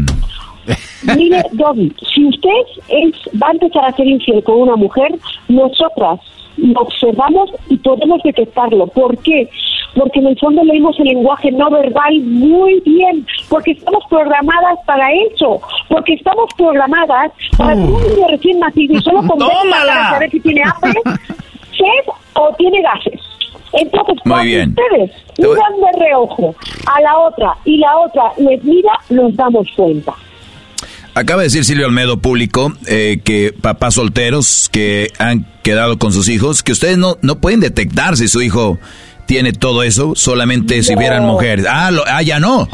Mire, 1.17 1.43
Doggy, 1.53 1.93
si 2.15 2.27
usted 2.27 2.49
es, 2.89 3.15
va 3.43 3.49
a 3.49 3.53
empezar 3.53 3.85
a 3.85 3.93
ser 3.93 4.07
infiel 4.07 4.43
con 4.45 4.57
una 4.63 4.77
mujer, 4.77 5.11
nosotras 5.49 6.21
lo 6.57 6.81
observamos 6.81 7.51
y 7.69 7.77
podemos 7.79 8.23
detectarlo. 8.23 8.87
¿Por 8.89 9.17
qué? 9.19 9.49
Porque 9.95 10.21
en 10.21 10.27
el 10.29 10.39
fondo 10.39 10.63
leímos 10.63 10.99
el 11.01 11.07
lenguaje 11.07 11.51
no 11.51 11.71
verbal 11.71 12.21
muy 12.21 12.81
bien, 12.85 13.27
porque 13.49 13.73
estamos 13.73 14.05
programadas 14.09 14.79
para 14.87 15.13
eso, 15.13 15.61
porque 15.89 16.15
estamos 16.15 16.49
programadas 16.57 17.33
para 17.59 17.75
que 17.75 17.81
un 17.81 18.03
niño 18.03 18.29
recién 18.29 18.61
nacido 18.61 18.95
y 18.95 19.03
solo 19.03 19.27
con 19.27 19.39
para 19.39 20.11
saber 20.11 20.31
si 20.31 20.41
tiene 20.41 20.63
hambre, 20.63 21.01
sed 21.73 22.13
o 22.35 22.55
tiene 22.57 22.83
gases. 22.83 23.21
Entonces, 23.73 24.19
cuando 24.25 24.51
ustedes 24.51 25.11
miran 25.39 25.81
de 25.81 26.05
reojo 26.05 26.55
a 26.93 27.01
la 27.01 27.19
otra 27.19 27.57
y 27.65 27.79
la 27.79 27.99
otra 27.99 28.33
les 28.39 28.63
mira, 28.65 28.93
nos 29.11 29.35
damos 29.37 29.69
cuenta. 29.77 30.15
Acaba 31.21 31.43
de 31.43 31.49
decir 31.49 31.67
Silvio 31.67 31.85
Almedo 31.85 32.19
público 32.19 32.73
eh, 32.87 33.21
que 33.23 33.53
papás 33.53 33.93
solteros 33.93 34.71
que 34.73 35.13
han 35.19 35.45
quedado 35.63 35.99
con 35.99 36.15
sus 36.15 36.31
hijos, 36.31 36.63
que 36.63 36.73
ustedes 36.73 36.97
no, 36.97 37.19
no 37.21 37.43
pueden 37.43 37.61
detectar 37.61 38.17
si 38.17 38.27
su 38.27 38.41
hijo 38.41 38.79
tiene 39.27 39.53
todo 39.53 39.83
eso, 39.83 40.15
solamente 40.17 40.83
si 40.83 40.95
vieran 40.95 41.27
mujeres. 41.27 41.67
Ah, 41.69 41.91
ah 42.07 42.23
ya 42.23 42.41
no. 42.41 42.67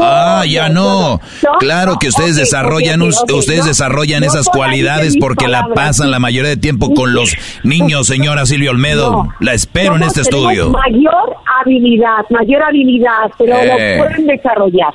ah, 0.00 0.42
ya 0.44 0.70
no. 0.70 1.20
claro 1.60 2.00
que 2.00 2.08
ustedes 2.08 2.34
desarrollan 2.34 3.00
ustedes 3.00 3.64
desarrollan 3.64 4.24
esas 4.24 4.48
cualidades 4.48 5.16
porque 5.16 5.46
la 5.46 5.68
pasan 5.72 6.10
la 6.10 6.18
mayoría 6.18 6.50
de 6.50 6.56
tiempo 6.56 6.92
con 6.92 7.14
los 7.14 7.32
niños, 7.62 8.08
señora 8.08 8.44
Silvio 8.44 8.72
Olmedo. 8.72 9.28
La 9.38 9.54
espero 9.54 9.94
en 9.94 10.02
este 10.02 10.22
estudio. 10.22 10.70
Mayor 10.70 11.36
habilidad, 11.60 12.24
mayor 12.28 12.60
habilidad, 12.64 13.30
pero 13.38 13.54
lo 13.64 13.78
eh. 13.78 13.98
pueden 13.98 14.26
desarrollar 14.26 14.92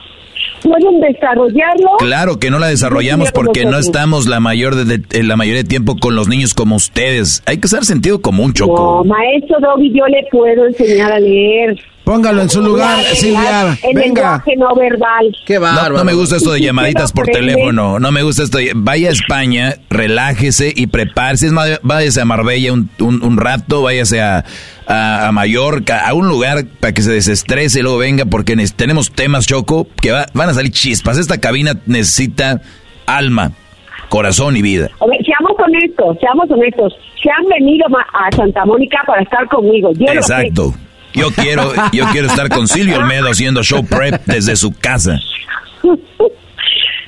pueden 0.67 0.99
desarrollarlo. 0.99 1.89
Claro 1.99 2.39
que 2.39 2.49
no 2.49 2.59
la 2.59 2.67
desarrollamos 2.67 3.31
porque 3.31 3.65
no 3.65 3.77
estamos 3.77 4.27
la 4.27 4.39
mayor 4.39 4.75
de, 4.75 5.23
la 5.23 5.35
mayoría 5.35 5.63
de 5.63 5.69
tiempo 5.69 5.97
con 5.97 6.15
los 6.15 6.27
niños 6.27 6.53
como 6.53 6.75
ustedes. 6.75 7.43
Hay 7.45 7.57
que 7.57 7.67
usar 7.67 7.85
sentido 7.85 8.21
común, 8.21 8.53
Choco. 8.53 9.03
No, 9.03 9.03
maestro 9.03 9.57
Dobby, 9.59 9.91
yo 9.91 10.05
le 10.07 10.27
puedo 10.31 10.67
enseñar 10.67 11.11
a 11.11 11.19
leer. 11.19 11.77
Póngalo 12.07 12.41
en 12.41 12.49
su 12.49 12.61
lugar, 12.61 13.03
Silvia. 13.15 13.77
En 13.83 13.93
Venga. 13.93 14.41
no 14.57 14.73
verbal. 14.75 15.35
Qué 15.45 15.59
No, 15.59 16.05
me 16.05 16.13
gusta 16.13 16.37
esto 16.37 16.53
de 16.53 16.61
llamaditas 16.61 17.11
por 17.11 17.25
teléfono. 17.25 17.99
No 17.99 18.13
me 18.13 18.23
gusta 18.23 18.43
esto. 18.43 18.59
vaya 18.75 19.09
a 19.09 19.11
España, 19.11 19.73
relájese 19.89 20.71
y 20.73 20.87
prepárese. 20.87 21.49
váyase 21.81 22.21
a 22.21 22.23
Marbella 22.23 22.71
un, 22.71 22.89
un, 22.97 23.35
rato, 23.35 23.81
váyase 23.81 24.21
a, 24.21 24.45
a, 24.87 25.29
Mallorca, 25.33 26.07
a 26.07 26.13
un 26.13 26.29
lugar 26.29 26.63
para 26.79 26.93
que 26.93 27.01
se 27.01 27.11
desestrese 27.11 27.79
y 27.79 27.83
luego 27.83 27.97
venga, 27.97 28.23
porque 28.23 28.55
tenemos 28.73 29.11
temas, 29.11 29.45
Choco, 29.45 29.85
que 30.01 30.13
van 30.13 30.49
a 30.49 30.53
salir 30.53 30.71
chispas. 30.71 31.17
Esta 31.17 31.41
cabina 31.41 31.73
necesita 31.87 32.61
alma, 33.05 33.51
corazón 34.07 34.55
y 34.55 34.61
vida. 34.61 34.91
seamos 34.97 35.57
honestos, 35.59 36.17
seamos 36.21 36.49
honestos. 36.51 36.93
Se 37.21 37.29
han 37.29 37.45
venido 37.49 37.85
a 38.13 38.33
Santa 38.33 38.63
Mónica 38.63 38.99
para 39.05 39.23
estar 39.23 39.45
conmigo. 39.49 39.91
Exacto. 39.99 40.73
Yo 41.17 41.31
quiero, 41.31 41.73
yo 41.91 42.05
quiero 42.11 42.27
estar 42.27 42.49
con 42.49 42.67
Silvio 42.67 42.97
Olmedo 42.97 43.29
haciendo 43.29 43.63
show 43.63 43.83
prep 43.85 44.21
desde 44.25 44.55
su 44.55 44.71
casa. 44.71 45.19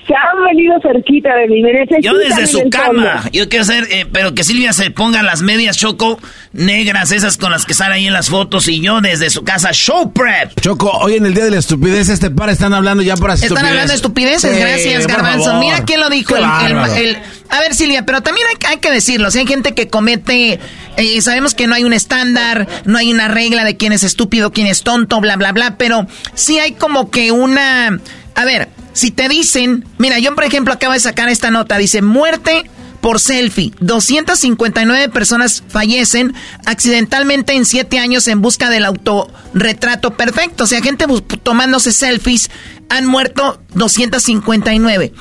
Se 0.10 0.15
han 0.15 0.44
venido 0.44 0.73
cerquita 0.81 1.30
de 1.36 1.48
mí. 1.48 1.61
Yo 2.02 2.15
desde 2.15 2.48
su 2.48 2.68
cama. 2.72 3.30
Yo 3.31 3.48
quiero 3.48 3.61
hacer, 3.61 3.88
eh, 3.91 4.07
pero 4.11 4.34
que 4.34 4.44
Silvia 4.44 4.73
se 4.73 4.90
ponga 4.90 5.22
las 5.22 5.44
medias 5.44 5.77
choco 5.77 6.18
negras, 6.52 7.11
esas 7.11 7.38
con 7.38 7.52
las 7.52 7.65
que 7.68 7.76
salen 7.76 7.94
ahí 7.94 8.07
en 8.07 8.14
las 8.14 8.30
fotos, 8.30 8.68
y 8.69 8.81
yo 8.81 9.02
desde 9.02 9.30
su 9.30 9.44
casa, 9.44 9.72
show 9.72 10.11
prep. 10.11 10.60
Choco, 10.60 10.90
hoy 10.90 11.14
en 11.14 11.27
el 11.27 11.36
día 11.36 11.44
de 11.44 11.52
la 11.52 11.60
estupidez, 11.60 12.10
este 12.10 12.31
par 12.31 12.49
están 12.49 12.73
hablando 12.73 13.03
ya 13.03 13.15
por 13.18 13.30
estupidez. 13.30 13.52
Están 13.52 13.68
hablando 13.68 13.91
de 13.91 13.95
estupideces, 13.95 14.57
gracias, 14.57 15.06
Garbanzo. 15.06 15.60
Mira 15.60 15.84
quién 15.86 15.99
lo 15.99 16.10
dijo. 16.10 16.36
El, 16.36 16.44
a 16.44 17.60
ver, 17.60 17.76
Silvia, 17.76 18.03
pero 18.03 18.22
también 18.22 18.48
hay, 18.68 18.77
que 18.77 18.90
decirlo. 18.90 19.30
Si 19.30 19.38
hay 19.38 19.45
gente 19.45 19.73
que 19.73 19.90
comete. 19.90 20.60
Eh, 20.98 21.22
sabemos 21.22 21.53
que 21.53 21.68
no 21.68 21.76
hay 21.76 21.84
un 21.84 21.94
estándar, 21.94 22.68
no 22.86 22.98
hay 22.98 23.11
una 23.11 23.27
regla 23.27 23.64
de 23.64 23.77
quién 23.77 23.94
es 23.94 24.03
estúpido, 24.03 24.52
quién 24.52 24.65
es 24.65 24.81
tonto, 24.81 25.22
bla, 25.22 25.36
bla, 25.36 25.52
bla. 25.52 25.76
Pero 25.77 26.07
sí 26.34 26.57
hay 26.57 26.72
como 26.72 27.11
que 27.11 27.31
una. 27.31 27.99
A 28.36 28.45
ver, 28.45 28.69
si 28.94 29.11
te 29.11 29.30
dicen, 29.30 29.86
mira, 29.98 30.20
yo 30.20 30.36
por 30.36 30.44
ejemplo 30.44 30.74
acabo 30.74 30.94
de 30.94 30.99
sacar 30.99 31.30
esta 31.30 31.52
nota, 31.52 31.78
dice 31.78 32.02
muerte 32.02 32.70
por 33.02 33.20
selfie. 33.20 33.72
259 33.80 35.10
personas 35.10 35.64
fallecen 35.68 36.34
accidentalmente 36.66 37.53
en 37.53 37.66
7 37.66 37.99
años 37.99 38.28
en 38.28 38.41
busca 38.41 38.70
del 38.70 38.86
autorretrato 38.86 40.11
perfecto. 40.11 40.66
O 40.66 40.68
sea, 40.68 40.82
gente 40.82 41.06
tomándose 41.44 41.91
selfies, 41.91 42.49
han 42.90 43.06
muerto 43.06 43.61
259. 43.74 45.14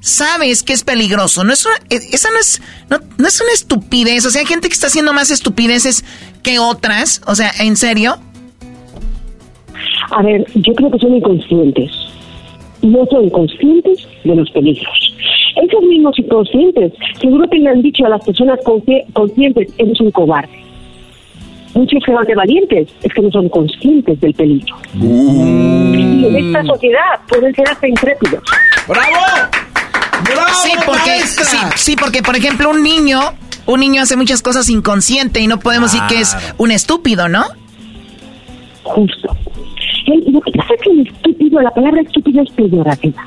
Sabes 0.00 0.64
que 0.64 0.72
es 0.72 0.82
peligroso. 0.82 1.44
No 1.44 1.52
es 1.52 1.64
una, 1.64 1.76
e, 1.88 1.96
esa 2.12 2.30
no 2.32 2.40
es, 2.40 2.60
no, 2.90 2.98
no 3.18 3.28
es 3.28 3.40
una 3.40 3.52
estupidez. 3.52 4.26
O 4.26 4.30
sea, 4.30 4.40
hay 4.40 4.46
gente 4.46 4.68
que 4.68 4.74
está 4.74 4.88
haciendo 4.88 5.12
más 5.12 5.30
estupideces 5.30 6.04
que 6.42 6.58
otras. 6.58 7.22
O 7.26 7.36
sea, 7.36 7.52
¿en 7.60 7.76
serio? 7.76 8.18
A 10.10 10.22
ver, 10.22 10.44
yo 10.54 10.74
creo 10.74 10.90
que 10.90 10.98
son 10.98 11.14
inconscientes 11.14 11.90
no 12.82 13.06
son 13.06 13.30
conscientes 13.30 14.06
de 14.24 14.34
los 14.34 14.50
peligros. 14.50 15.14
Esos 15.56 15.82
mismos 15.82 16.18
inconscientes 16.18 16.92
seguro 17.20 17.48
que 17.48 17.58
le 17.58 17.70
han 17.70 17.82
dicho 17.82 18.04
a 18.06 18.10
las 18.10 18.24
personas 18.24 18.58
conscientes, 18.64 19.72
eres 19.78 20.00
un 20.00 20.10
cobarde. 20.10 20.62
Muchos 21.74 22.02
que 22.04 22.12
van 22.12 22.24
de 22.26 22.34
valientes 22.34 22.88
es 23.02 23.14
que 23.14 23.22
no 23.22 23.30
son 23.30 23.48
conscientes 23.48 24.20
del 24.20 24.34
peligro. 24.34 24.76
Mm. 24.94 25.94
Y 25.94 26.26
en 26.26 26.36
esta 26.36 26.64
sociedad 26.64 27.20
pueden 27.28 27.54
ser 27.54 27.68
hasta 27.68 27.88
intrépidos. 27.88 28.42
¡Bravo! 28.86 29.08
¡Bravo, 30.24 30.48
sí, 30.62 30.70
porque, 30.84 31.20
sí, 31.26 31.56
sí, 31.76 31.96
porque, 31.96 32.22
por 32.22 32.36
ejemplo, 32.36 32.70
un 32.70 32.82
niño, 32.82 33.20
un 33.66 33.80
niño 33.80 34.02
hace 34.02 34.16
muchas 34.16 34.42
cosas 34.42 34.68
inconsciente 34.68 35.40
y 35.40 35.46
no 35.46 35.58
podemos 35.58 35.92
decir 35.92 36.06
que 36.08 36.20
es 36.20 36.36
un 36.58 36.70
estúpido, 36.70 37.28
¿no? 37.28 37.44
Justo. 38.82 39.36
Lo 40.06 40.40
que 40.40 40.52
pasa 40.52 40.74
es 40.74 40.82
que 40.82 40.90
el 40.90 41.06
estúpido, 41.06 41.60
la 41.60 41.70
palabra 41.70 42.00
estúpido 42.02 42.42
es 42.42 42.50
peyorativa. 42.52 43.24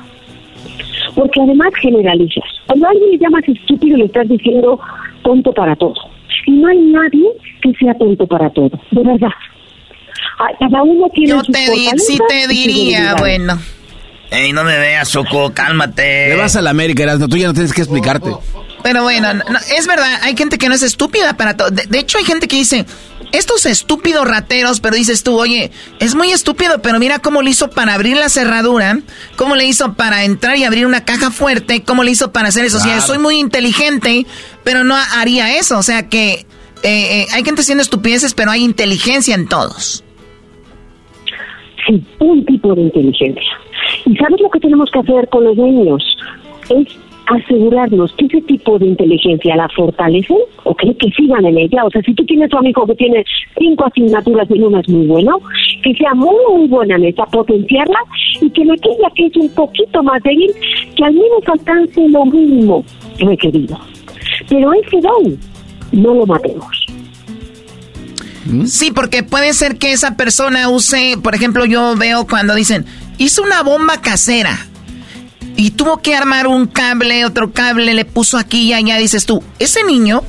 Porque 1.14 1.40
además 1.40 1.68
generalizas. 1.80 2.44
Cuando 2.66 2.86
a 2.86 2.90
alguien 2.90 3.10
le 3.12 3.18
llamas 3.18 3.44
estúpido, 3.48 3.96
le 3.96 4.04
estás 4.04 4.28
diciendo 4.28 4.78
tonto 5.22 5.52
para 5.52 5.74
todo. 5.76 5.94
Y 6.46 6.52
no 6.52 6.68
hay 6.68 6.78
nadie 6.78 7.28
que 7.62 7.72
sea 7.74 7.94
tonto 7.94 8.26
para 8.26 8.50
todo, 8.50 8.70
de 8.90 9.02
verdad. 9.02 9.30
Cada 10.58 10.82
uno 10.82 11.08
tiene 11.14 11.30
Yo 11.30 11.42
te 11.42 11.70
di, 11.70 11.88
sí 11.98 12.18
te 12.28 12.46
diría, 12.46 13.14
bueno. 13.18 13.58
Ey, 14.30 14.52
no 14.52 14.64
me 14.64 14.76
veas, 14.78 15.10
Choco, 15.10 15.52
cálmate. 15.54 16.28
Le 16.28 16.36
vas 16.36 16.56
a 16.56 16.62
la 16.62 16.70
América, 16.70 17.04
Erasmo, 17.04 17.28
tú 17.28 17.36
ya 17.36 17.46
no 17.46 17.54
tienes 17.54 17.72
que 17.72 17.80
explicarte. 17.80 18.30
Pero 18.82 19.02
bueno, 19.02 19.28
es 19.76 19.86
verdad, 19.86 20.20
hay 20.22 20.36
gente 20.36 20.58
que 20.58 20.68
no 20.68 20.74
es 20.74 20.82
estúpida 20.82 21.36
para 21.36 21.56
todo. 21.56 21.70
De, 21.70 21.98
hecho, 21.98 22.18
hay 22.18 22.24
gente 22.24 22.46
que 22.46 22.56
dice, 22.56 22.84
estos 23.32 23.66
estúpidos 23.66 24.26
rateros, 24.26 24.80
pero 24.80 24.96
dices 24.96 25.22
tú, 25.22 25.38
oye, 25.38 25.70
es 26.00 26.14
muy 26.14 26.30
estúpido, 26.30 26.80
pero 26.82 26.98
mira 26.98 27.18
cómo 27.18 27.42
le 27.42 27.50
hizo 27.50 27.70
para 27.70 27.94
abrir 27.94 28.16
la 28.16 28.28
cerradura, 28.28 29.00
cómo 29.36 29.56
le 29.56 29.66
hizo 29.66 29.94
para 29.94 30.24
entrar 30.24 30.56
y 30.56 30.64
abrir 30.64 30.86
una 30.86 31.04
caja 31.04 31.30
fuerte, 31.30 31.82
cómo 31.82 32.02
le 32.02 32.12
hizo 32.12 32.32
para 32.32 32.48
hacer 32.48 32.64
eso. 32.64 32.78
O 32.78 32.80
sea, 32.80 33.00
soy 33.00 33.18
muy 33.18 33.38
inteligente, 33.38 34.26
pero 34.64 34.84
no 34.84 34.96
haría 35.14 35.56
eso. 35.58 35.78
O 35.78 35.82
sea 35.82 36.08
que 36.08 36.46
eh, 36.82 37.22
eh, 37.22 37.26
hay 37.32 37.44
gente 37.44 37.62
haciendo 37.62 37.82
estupideces, 37.82 38.34
pero 38.34 38.50
hay 38.50 38.64
inteligencia 38.64 39.34
en 39.34 39.48
todos. 39.48 40.04
Sí, 41.86 42.02
un 42.18 42.44
tipo 42.44 42.74
de 42.74 42.82
inteligencia. 42.82 43.52
¿Y 44.04 44.16
sabes 44.16 44.40
lo 44.40 44.50
que 44.50 44.60
tenemos 44.60 44.90
que 44.90 44.98
hacer 44.98 45.28
con 45.28 45.44
los 45.44 45.56
niños? 45.56 46.02
Es 46.68 46.88
asegurarnos 47.26 48.12
que 48.14 48.26
ese 48.26 48.40
tipo 48.42 48.78
de 48.78 48.86
inteligencia 48.86 49.56
la 49.56 49.68
fortalecen, 49.70 50.38
¿ok? 50.64 50.82
Que 50.98 51.10
sigan 51.10 51.44
en 51.44 51.58
ella. 51.58 51.84
O 51.84 51.90
sea, 51.90 52.02
si 52.02 52.14
tú 52.14 52.24
tienes 52.24 52.52
a 52.52 52.56
un 52.56 52.66
amigo 52.66 52.86
que 52.86 52.94
tiene 52.94 53.24
cinco 53.58 53.86
asignaturas 53.86 54.48
y 54.50 54.60
una 54.60 54.80
es 54.80 54.88
muy 54.88 55.06
bueno, 55.06 55.40
que 55.82 55.94
sea 55.94 56.14
muy, 56.14 56.36
muy 56.52 56.68
buena 56.68 56.96
en 56.96 57.06
esa, 57.06 57.24
potenciarla 57.26 57.98
y 58.40 58.50
que 58.50 58.62
aquella 58.62 59.10
que 59.14 59.26
es 59.26 59.36
un 59.36 59.48
poquito 59.50 60.02
más 60.02 60.22
débil, 60.22 60.52
que 60.96 61.04
al 61.04 61.14
menos 61.14 61.42
alcance 61.46 62.08
lo 62.08 62.24
mínimo 62.26 62.84
requerido. 63.18 63.78
Pero 64.48 64.72
ese 64.72 65.00
don, 65.00 65.38
no 65.92 66.14
lo 66.14 66.26
matemos. 66.26 66.86
Sí, 68.66 68.92
porque 68.92 69.24
puede 69.24 69.52
ser 69.54 69.76
que 69.76 69.92
esa 69.92 70.16
persona 70.16 70.68
use, 70.68 71.16
por 71.20 71.34
ejemplo, 71.34 71.64
yo 71.64 71.96
veo 71.96 72.26
cuando 72.28 72.54
dicen, 72.54 72.84
hizo 73.18 73.42
una 73.42 73.62
bomba 73.64 74.00
casera 74.00 74.56
y 75.56 75.70
tuvo 75.70 75.98
que 75.98 76.14
armar 76.14 76.46
un 76.46 76.66
cable, 76.66 77.24
otro 77.24 77.52
cable, 77.52 77.94
le 77.94 78.04
puso 78.04 78.38
aquí 78.38 78.68
y 78.68 78.72
allá, 78.74 78.98
dices 78.98 79.26
tú, 79.26 79.42
ese 79.58 79.82
niño 79.84 80.22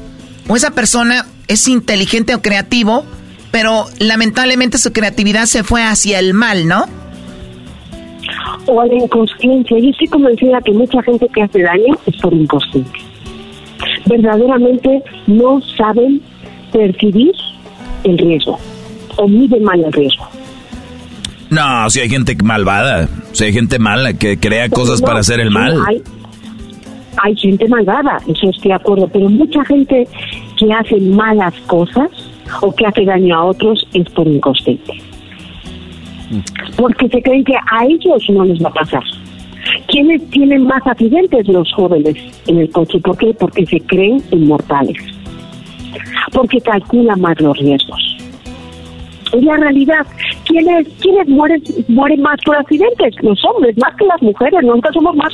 o 0.47 0.55
esa 0.55 0.71
persona 0.71 1.25
es 1.47 1.67
inteligente 1.67 2.33
o 2.33 2.41
creativo, 2.41 3.03
pero 3.51 3.85
lamentablemente 3.99 4.77
su 4.77 4.93
creatividad 4.93 5.45
se 5.45 5.63
fue 5.63 5.83
hacia 5.83 6.19
el 6.19 6.33
mal, 6.33 6.67
¿no? 6.67 6.85
O 8.65 8.81
a 8.81 8.85
la 8.85 8.95
inconsciencia. 8.95 9.77
Yo 9.79 9.89
estoy 9.89 10.07
convencida 10.07 10.61
que 10.61 10.71
mucha 10.71 11.01
gente 11.03 11.27
que 11.33 11.43
hace 11.43 11.61
daño 11.61 11.97
es 12.05 12.15
por 12.17 12.33
inconsciencia. 12.33 13.03
Verdaderamente 14.05 15.03
no 15.27 15.61
saben 15.77 16.21
percibir 16.71 17.31
el 18.03 18.17
riesgo 18.17 18.57
o 19.17 19.27
miden 19.27 19.63
mal 19.63 19.83
el 19.83 19.91
riesgo. 19.91 20.27
No, 21.49 21.89
si 21.89 22.01
hay 22.01 22.09
gente 22.09 22.35
malvada, 22.43 23.07
si 23.31 23.45
hay 23.45 23.53
gente 23.53 23.79
mala 23.79 24.13
que 24.13 24.37
crea 24.37 24.69
cosas 24.69 25.01
para 25.01 25.19
hacer 25.19 25.39
el 25.39 25.49
mal. 25.49 25.81
Hay, 25.87 26.01
hay 27.23 27.35
gente 27.35 27.67
malvada, 27.67 28.17
eso 28.27 28.49
estoy 28.49 28.69
de 28.69 28.73
acuerdo, 28.73 29.07
pero 29.07 29.29
mucha 29.29 29.63
gente 29.65 30.07
que 30.57 30.73
hace 30.73 30.99
malas 30.99 31.53
cosas 31.67 32.09
o 32.61 32.73
que 32.75 32.85
hace 32.85 33.05
daño 33.05 33.35
a 33.35 33.45
otros 33.45 33.87
es 33.93 34.09
por 34.09 34.27
inconsciente. 34.27 35.01
Porque 36.75 37.07
se 37.07 37.21
creen 37.21 37.43
que 37.43 37.55
a 37.55 37.85
ellos 37.85 38.23
no 38.29 38.43
les 38.43 38.61
va 38.63 38.69
a 38.69 38.73
pasar. 38.73 39.03
¿Quiénes 39.87 40.29
tienen 40.29 40.65
más 40.65 40.85
accidentes? 40.85 41.47
Los 41.47 41.71
jóvenes 41.73 42.15
en 42.47 42.59
el 42.59 42.69
coche. 42.69 42.99
¿Por 42.99 43.17
qué? 43.17 43.33
Porque 43.33 43.65
se 43.65 43.79
creen 43.81 44.21
inmortales. 44.31 44.97
Porque 46.33 46.59
calculan 46.59 47.21
más 47.21 47.39
los 47.39 47.57
riesgos. 47.57 48.16
Es 49.33 49.43
la 49.43 49.57
realidad. 49.57 50.05
¿Quiénes, 50.45 50.87
quiénes 51.01 51.27
mueren, 51.27 51.61
mueren 51.87 52.21
más 52.21 52.37
por 52.45 52.55
accidentes? 52.55 53.15
Los 53.21 53.39
hombres, 53.45 53.75
más 53.77 53.93
que 53.97 54.05
las 54.05 54.21
mujeres. 54.21 54.59
Nunca 54.63 54.89
somos 54.93 55.15
más 55.15 55.33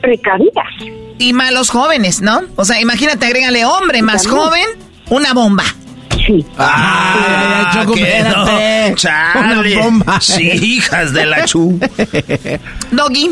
precavidas. 0.00 0.66
Y 1.18 1.32
más 1.32 1.52
los 1.52 1.70
jóvenes, 1.70 2.20
¿no? 2.20 2.42
O 2.56 2.64
sea, 2.64 2.80
imagínate, 2.80 3.26
agrégale 3.26 3.64
hombre 3.64 4.02
más 4.02 4.26
joven, 4.26 4.66
una 5.10 5.32
bomba. 5.32 5.64
Sí. 6.26 6.44
Ah, 6.58 7.86
¿qué 7.94 8.22
no? 8.22 8.94
Chale. 8.94 9.74
Una 9.74 9.82
bomba. 9.82 10.20
Sí, 10.20 10.42
hijas 10.42 11.12
de 11.12 11.26
la 11.26 11.44
chu. 11.44 11.78
Doggy. 12.90 13.30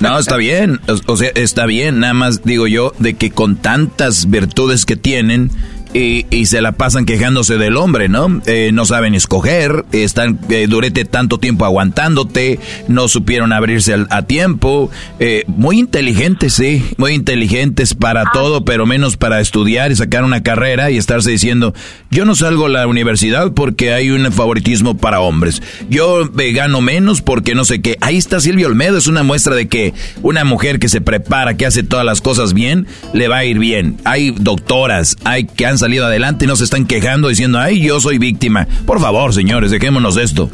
No, 0.00 0.18
está 0.18 0.36
bien. 0.36 0.80
O, 0.88 1.12
o 1.12 1.16
sea, 1.16 1.30
está 1.34 1.64
bien. 1.66 2.00
Nada 2.00 2.12
más 2.12 2.42
digo 2.44 2.66
yo 2.66 2.92
de 2.98 3.14
que 3.14 3.30
con 3.30 3.56
tantas 3.56 4.28
virtudes 4.28 4.84
que 4.84 4.96
tienen, 4.96 5.50
y, 5.94 6.26
y, 6.30 6.46
se 6.46 6.60
la 6.60 6.72
pasan 6.72 7.06
quejándose 7.06 7.56
del 7.56 7.76
hombre, 7.76 8.08
¿no? 8.08 8.42
Eh, 8.46 8.70
no 8.74 8.84
saben 8.84 9.14
escoger, 9.14 9.84
están 9.92 10.40
eh, 10.50 10.66
durete 10.68 11.04
tanto 11.04 11.38
tiempo 11.38 11.64
aguantándote, 11.64 12.58
no 12.88 13.06
supieron 13.06 13.52
abrirse 13.52 13.94
al, 13.94 14.08
a 14.10 14.22
tiempo, 14.22 14.90
eh, 15.20 15.44
muy 15.46 15.78
inteligentes, 15.78 16.54
sí, 16.54 16.84
muy 16.96 17.12
inteligentes 17.12 17.94
para 17.94 18.24
todo, 18.32 18.64
pero 18.64 18.86
menos 18.86 19.16
para 19.16 19.40
estudiar 19.40 19.92
y 19.92 19.96
sacar 19.96 20.24
una 20.24 20.42
carrera 20.42 20.90
y 20.90 20.96
estarse 20.96 21.30
diciendo, 21.30 21.74
yo 22.10 22.24
no 22.24 22.34
salgo 22.34 22.66
a 22.66 22.70
la 22.70 22.88
universidad 22.88 23.52
porque 23.52 23.92
hay 23.92 24.10
un 24.10 24.32
favoritismo 24.32 24.96
para 24.96 25.20
hombres, 25.20 25.62
yo 25.88 26.28
gano 26.34 26.80
menos 26.80 27.22
porque 27.22 27.54
no 27.54 27.64
sé 27.64 27.80
qué. 27.80 27.96
Ahí 28.00 28.16
está 28.16 28.40
Silvio 28.40 28.66
Olmedo, 28.66 28.98
es 28.98 29.06
una 29.06 29.22
muestra 29.22 29.54
de 29.54 29.68
que 29.68 29.94
una 30.22 30.44
mujer 30.44 30.80
que 30.80 30.88
se 30.88 31.00
prepara, 31.00 31.56
que 31.56 31.66
hace 31.66 31.84
todas 31.84 32.04
las 32.04 32.20
cosas 32.20 32.52
bien, 32.52 32.88
le 33.12 33.28
va 33.28 33.38
a 33.38 33.44
ir 33.44 33.60
bien. 33.60 33.98
Hay 34.04 34.32
doctoras, 34.32 35.16
hay 35.24 35.44
que 35.44 35.66
han 35.66 35.78
salido 35.84 36.06
adelante 36.06 36.46
y 36.46 36.48
no 36.48 36.56
se 36.56 36.64
están 36.64 36.86
quejando 36.86 37.28
diciendo, 37.28 37.58
ay, 37.58 37.78
yo 37.78 38.00
soy 38.00 38.16
víctima. 38.16 38.66
Por 38.86 39.00
favor, 39.00 39.34
señores, 39.34 39.70
dejémonos 39.70 40.14
de 40.14 40.22
esto. 40.22 40.48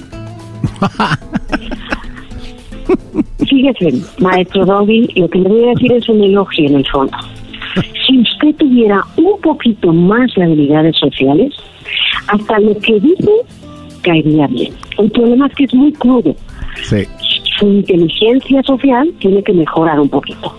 Fíjese, 3.48 4.02
maestro 4.19 4.66
Doggy, 4.66 5.07
lo 5.15 5.28
que 5.28 5.39
le 5.39 5.48
voy 5.48 5.65
a 5.66 5.69
decir 5.69 5.93
es 5.93 6.09
un 6.09 6.20
elogio 6.20 6.66
en 6.66 6.77
el 6.78 6.86
fondo. 6.89 7.16
Si 8.05 8.19
usted 8.19 8.57
tuviera 8.57 9.05
un 9.19 9.40
poquito 9.40 9.93
más 9.93 10.35
de 10.35 10.43
habilidades 10.43 10.97
sociales, 10.97 11.55
hasta 12.27 12.59
lo 12.59 12.77
que 12.81 12.98
dice 12.98 13.31
caería 14.02 14.48
bien. 14.48 14.73
El 14.98 15.12
problema 15.12 15.47
es 15.47 15.55
que 15.55 15.65
es 15.65 15.74
muy 15.74 15.93
crudo. 15.93 16.35
Sí. 16.82 17.07
Su 17.61 17.69
inteligencia 17.69 18.65
social 18.65 19.09
tiene 19.20 19.44
que 19.44 19.52
mejorar 19.52 20.01
un 20.01 20.09
poquito. 20.09 20.52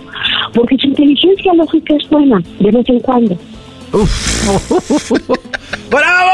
Porque 0.53 0.77
su 0.77 0.87
inteligencia 0.87 1.53
lógica 1.55 1.93
es 1.93 2.09
buena, 2.09 2.41
de 2.59 2.71
vez 2.71 2.87
en 2.87 3.01
cuando. 3.01 3.37
¡Bravo! 5.89 6.31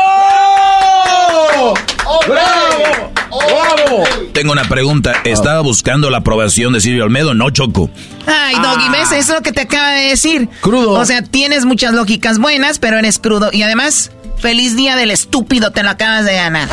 ¡Bravo! 2.27 3.11
¡Bravo! 3.47 4.03
Tengo 4.33 4.51
una 4.51 4.65
pregunta. 4.65 5.13
¿Estaba 5.23 5.61
buscando 5.61 6.09
la 6.11 6.19
aprobación 6.19 6.73
de 6.73 6.81
Silvio 6.81 7.05
Olmedo? 7.05 7.33
No, 7.33 7.49
Choco. 7.49 7.89
Ay, 8.27 8.55
Doggy, 8.61 8.89
¿ves? 8.89 9.11
Eso 9.11 9.15
es 9.15 9.29
lo 9.29 9.41
que 9.41 9.51
te 9.51 9.61
acaba 9.61 9.91
de 9.91 10.09
decir. 10.09 10.49
Crudo. 10.61 10.91
O 10.91 11.05
sea, 11.05 11.23
tienes 11.23 11.65
muchas 11.65 11.93
lógicas 11.93 12.37
buenas, 12.37 12.77
pero 12.77 12.99
eres 12.99 13.17
crudo. 13.17 13.49
Y 13.51 13.63
además, 13.63 14.11
feliz 14.37 14.75
día 14.75 14.95
del 14.95 15.09
estúpido, 15.09 15.71
te 15.71 15.81
lo 15.81 15.89
acabas 15.89 16.25
de 16.25 16.35
ganar. 16.35 16.69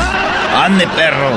Ande, 0.55 0.87
perro. 0.89 1.31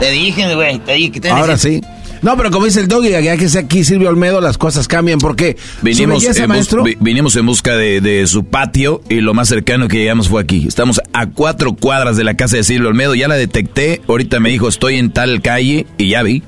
Te 0.00 0.10
dije, 0.10 0.54
güey, 0.54 0.78
te 0.78 0.92
dije 0.94 1.12
que 1.12 1.20
te 1.20 1.30
Ahora 1.30 1.58
sí. 1.58 1.82
No, 2.22 2.36
pero 2.36 2.50
como 2.50 2.64
dice 2.66 2.80
el 2.80 2.88
doggy, 2.88 3.10
ya 3.10 3.36
que 3.36 3.48
sea 3.48 3.62
aquí 3.62 3.84
Silvio 3.84 4.08
Olmedo, 4.08 4.40
las 4.40 4.58
cosas 4.58 4.88
cambian 4.88 5.18
porque 5.18 5.56
Vinimos, 5.82 6.22
belleza, 6.22 6.40
en, 6.44 6.48
bus- 6.48 6.56
maestro, 6.56 6.82
vi- 6.84 6.96
vinimos 7.00 7.36
en 7.36 7.46
busca 7.46 7.76
de, 7.76 8.00
de 8.00 8.26
su 8.26 8.44
patio 8.44 9.00
y 9.08 9.20
lo 9.20 9.34
más 9.34 9.48
cercano 9.48 9.88
que 9.88 9.98
llegamos 9.98 10.28
fue 10.28 10.42
aquí. 10.42 10.66
Estamos 10.66 11.00
a 11.12 11.26
cuatro 11.26 11.74
cuadras 11.74 12.16
de 12.16 12.24
la 12.24 12.34
casa 12.34 12.56
de 12.56 12.64
Silvio 12.64 12.88
Olmedo. 12.88 13.14
Ya 13.14 13.28
la 13.28 13.36
detecté. 13.36 14.00
Ahorita 14.08 14.40
me 14.40 14.50
dijo, 14.50 14.68
estoy 14.68 14.96
en 14.96 15.10
tal 15.12 15.40
calle 15.42 15.86
y 15.96 16.08
ya 16.10 16.22
vi. 16.22 16.42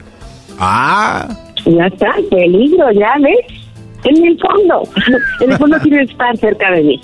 Ah. 0.58 1.28
Ya 1.66 1.86
está, 1.86 2.14
peligro, 2.30 2.90
ya 2.92 3.12
ves. 3.20 3.60
En 4.04 4.24
el 4.24 4.38
fondo. 4.38 4.82
En 5.40 5.52
el 5.52 5.58
fondo 5.58 5.78
tiene 5.80 6.06
que 6.06 6.12
estar 6.12 6.36
cerca 6.38 6.70
de 6.72 6.82
mí. 6.82 7.00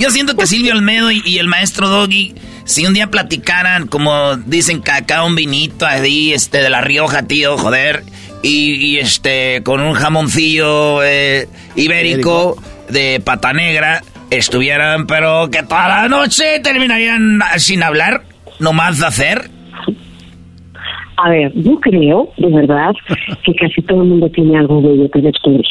Yo 0.00 0.08
siento 0.08 0.34
que 0.34 0.46
Silvio 0.46 0.72
Olmedo 0.72 1.10
y, 1.10 1.20
y 1.26 1.38
el 1.40 1.46
maestro 1.46 1.86
Doggy, 1.86 2.32
si 2.64 2.86
un 2.86 2.94
día 2.94 3.08
platicaran, 3.08 3.86
como 3.86 4.34
dicen 4.46 4.80
que 4.80 4.92
acá 4.92 5.24
un 5.24 5.34
vinito 5.34 5.84
ahí, 5.84 6.32
este, 6.32 6.62
de 6.62 6.70
la 6.70 6.80
Rioja, 6.80 7.26
tío, 7.26 7.58
joder, 7.58 8.02
y, 8.42 8.76
y, 8.76 8.98
este, 8.98 9.62
con 9.62 9.82
un 9.82 9.92
jamoncillo 9.92 11.04
eh, 11.04 11.48
ibérico 11.76 12.56
de 12.88 13.20
pata 13.22 13.52
negra, 13.52 14.00
estuvieran, 14.30 15.06
pero 15.06 15.50
que 15.50 15.62
toda 15.64 15.88
la 15.88 16.08
noche 16.08 16.60
terminarían 16.62 17.40
sin 17.58 17.82
hablar, 17.82 18.22
nomás 18.58 19.00
de 19.00 19.06
hacer. 19.06 19.50
A 21.18 21.28
ver, 21.28 21.52
yo 21.54 21.78
creo, 21.78 22.32
de 22.38 22.48
verdad, 22.48 22.92
que 23.44 23.54
casi 23.54 23.82
todo 23.82 24.00
el 24.00 24.08
mundo 24.08 24.30
tiene 24.30 24.58
algo 24.58 24.80
bello 24.80 25.10
que 25.10 25.20
descubrir. 25.20 25.66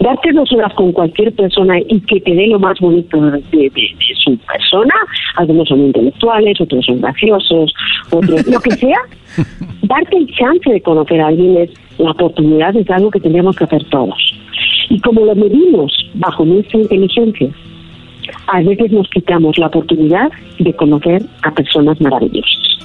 Darte 0.00 0.30
dos 0.32 0.52
horas 0.52 0.72
con 0.74 0.92
cualquier 0.92 1.32
persona 1.34 1.78
y 1.80 2.00
que 2.00 2.20
te 2.20 2.34
dé 2.34 2.48
lo 2.48 2.58
más 2.58 2.78
bonito 2.80 3.18
de, 3.20 3.40
de- 3.50 3.70
de 3.70 4.14
su 4.24 4.36
persona, 4.38 4.94
algunos 5.36 5.68
son 5.68 5.80
intelectuales, 5.86 6.60
otros 6.60 6.84
son 6.84 7.00
graciosos, 7.00 7.72
otros, 8.10 8.46
lo 8.46 8.60
que 8.60 8.72
sea, 8.72 8.98
darte 9.82 10.16
el 10.18 10.26
chance 10.34 10.70
de 10.70 10.80
conocer 10.82 11.20
a 11.20 11.28
alguien 11.28 11.56
es 11.56 11.70
la 11.98 12.10
oportunidad, 12.10 12.76
es 12.76 12.88
algo 12.90 13.10
que 13.10 13.20
tendríamos 13.20 13.56
que 13.56 13.64
hacer 13.64 13.84
todos. 13.84 14.18
Y 14.90 15.00
como 15.00 15.24
lo 15.24 15.34
medimos 15.34 15.92
bajo 16.14 16.44
nuestra 16.44 16.78
inteligencia, 16.80 17.48
a 18.48 18.60
veces 18.62 18.92
nos 18.92 19.08
quitamos 19.10 19.56
la 19.58 19.66
oportunidad 19.68 20.30
de 20.58 20.72
conocer 20.74 21.22
a 21.42 21.50
personas 21.52 22.00
maravillosas. 22.00 22.78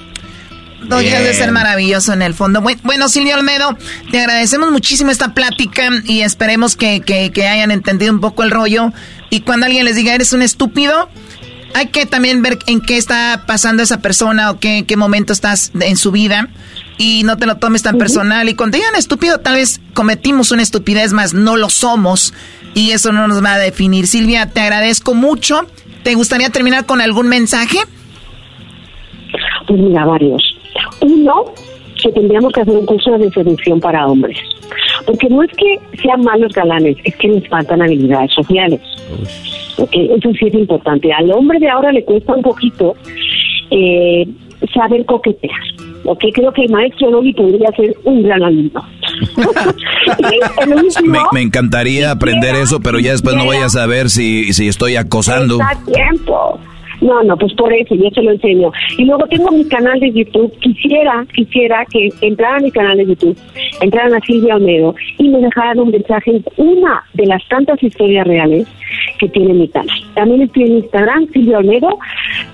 Doggy 0.88 1.08
has 1.08 1.24
de 1.24 1.34
ser 1.34 1.52
maravilloso 1.52 2.12
en 2.12 2.22
el 2.22 2.34
fondo. 2.34 2.60
Buen- 2.60 2.80
Bueno, 2.82 3.08
Silvio 3.08 3.34
Olmedo, 3.36 3.76
te 4.10 4.20
agradecemos 4.20 4.70
muchísimo 4.70 5.10
esta 5.10 5.32
plática 5.34 5.88
y 6.04 6.20
esperemos 6.20 6.76
que, 6.76 7.00
que- 7.00 7.30
que 7.30 7.46
hayan 7.48 7.70
entendido 7.70 8.12
un 8.12 8.20
poco 8.20 8.42
el 8.42 8.50
rollo. 8.50 8.92
Y 9.30 9.40
cuando 9.40 9.66
alguien 9.66 9.84
les 9.84 9.96
diga, 9.96 10.14
eres 10.14 10.32
un 10.32 10.42
estúpido, 10.42 11.08
hay 11.74 11.86
que 11.88 12.04
también 12.04 12.42
ver 12.42 12.58
en 12.66 12.80
qué 12.80 12.96
está 12.98 13.44
pasando 13.46 13.82
esa 13.82 14.00
persona 14.00 14.50
o 14.50 14.58
qué, 14.60 14.84
qué 14.86 14.96
momento 14.96 15.32
estás 15.32 15.70
en 15.80 15.96
su 15.96 16.10
vida 16.12 16.48
y 16.98 17.22
no 17.24 17.36
te 17.38 17.46
lo 17.46 17.56
tomes 17.56 17.82
tan 17.82 17.96
personal. 17.96 18.48
Y 18.48 18.54
cuando 18.54 18.76
digan 18.76 18.94
estúpido, 18.96 19.38
tal 19.38 19.54
vez 19.54 19.80
cometimos 19.94 20.50
una 20.50 20.62
estupidez, 20.62 21.12
más 21.14 21.32
no 21.32 21.56
lo 21.56 21.70
somos 21.70 22.34
y 22.74 22.90
eso 22.90 23.12
no 23.12 23.26
nos 23.28 23.42
va 23.42 23.54
a 23.54 23.58
definir. 23.58 24.06
Silvia, 24.06 24.46
te 24.46 24.60
agradezco 24.60 25.14
mucho. 25.14 25.66
¿Te 26.02 26.14
gustaría 26.14 26.50
terminar 26.50 26.84
con 26.84 27.00
algún 27.00 27.28
mensaje? 27.28 27.78
Pues 29.66 29.80
mira, 29.80 30.04
varios. 30.04 30.42
Uno, 31.00 31.44
que 32.02 32.12
tendríamos 32.12 32.52
que 32.52 32.60
hacer 32.60 32.76
un 32.76 32.86
curso 32.86 33.16
de 33.18 33.30
seducción 33.30 33.80
para 33.80 34.06
hombres. 34.06 34.38
Porque 35.06 35.28
no 35.28 35.42
es 35.42 35.50
que 35.52 35.78
sean 36.00 36.22
malos 36.22 36.52
galanes, 36.52 36.96
es 37.04 37.16
que 37.16 37.28
les 37.28 37.48
faltan 37.48 37.82
habilidades 37.82 38.32
sociales. 38.32 38.80
eso 39.78 40.30
sí 40.38 40.46
es 40.46 40.54
importante. 40.54 41.12
Al 41.12 41.30
hombre 41.32 41.58
de 41.58 41.68
ahora 41.68 41.92
le 41.92 42.04
cuesta 42.04 42.34
un 42.34 42.42
poquito 42.42 42.94
eh, 43.70 44.26
saber 44.74 45.04
coquetear. 45.06 45.60
Ok, 46.04 46.24
creo 46.34 46.52
que 46.52 46.62
el 46.62 46.70
maestro 46.70 47.10
Logi 47.10 47.32
podría 47.32 47.70
ser 47.72 47.94
un 48.04 48.22
gran 48.22 48.42
alumno. 48.42 48.82
me, 51.32 51.42
encantaría 51.42 52.10
aprender 52.10 52.56
eso, 52.56 52.80
pero 52.80 52.98
ya 52.98 53.12
después 53.12 53.36
no 53.36 53.44
voy 53.44 53.58
a 53.58 53.68
saber 53.68 54.10
si, 54.10 54.52
si 54.52 54.68
estoy 54.68 54.96
acosando. 54.96 55.60
Está 55.60 55.78
tiempo. 55.84 56.58
No, 57.02 57.20
no, 57.24 57.36
pues 57.36 57.52
por 57.54 57.72
eso, 57.72 57.96
yo 57.96 58.08
se 58.10 58.22
lo 58.22 58.30
enseño. 58.30 58.70
Y 58.96 59.04
luego 59.04 59.26
tengo 59.26 59.50
mi 59.50 59.64
canal 59.64 59.98
de 59.98 60.12
YouTube. 60.12 60.52
Quisiera, 60.60 61.26
quisiera 61.34 61.84
que 61.86 62.10
entraran 62.20 62.60
a 62.60 62.64
mi 62.64 62.70
canal 62.70 62.96
de 62.96 63.06
YouTube, 63.06 63.36
entraran 63.80 64.14
a 64.14 64.20
Silvia 64.20 64.54
Olmedo 64.54 64.94
y 65.18 65.28
me 65.28 65.40
dejaran 65.40 65.80
un 65.80 65.90
mensaje 65.90 66.30
en 66.30 66.44
una 66.56 67.02
de 67.14 67.26
las 67.26 67.46
tantas 67.48 67.82
historias 67.82 68.24
reales 68.26 68.68
que 69.18 69.28
tiene 69.28 69.52
mi 69.52 69.68
canal. 69.68 69.98
También 70.14 70.42
estoy 70.42 70.62
en 70.62 70.76
Instagram, 70.76 71.26
Silvia 71.32 71.58
Olmedo. 71.58 71.98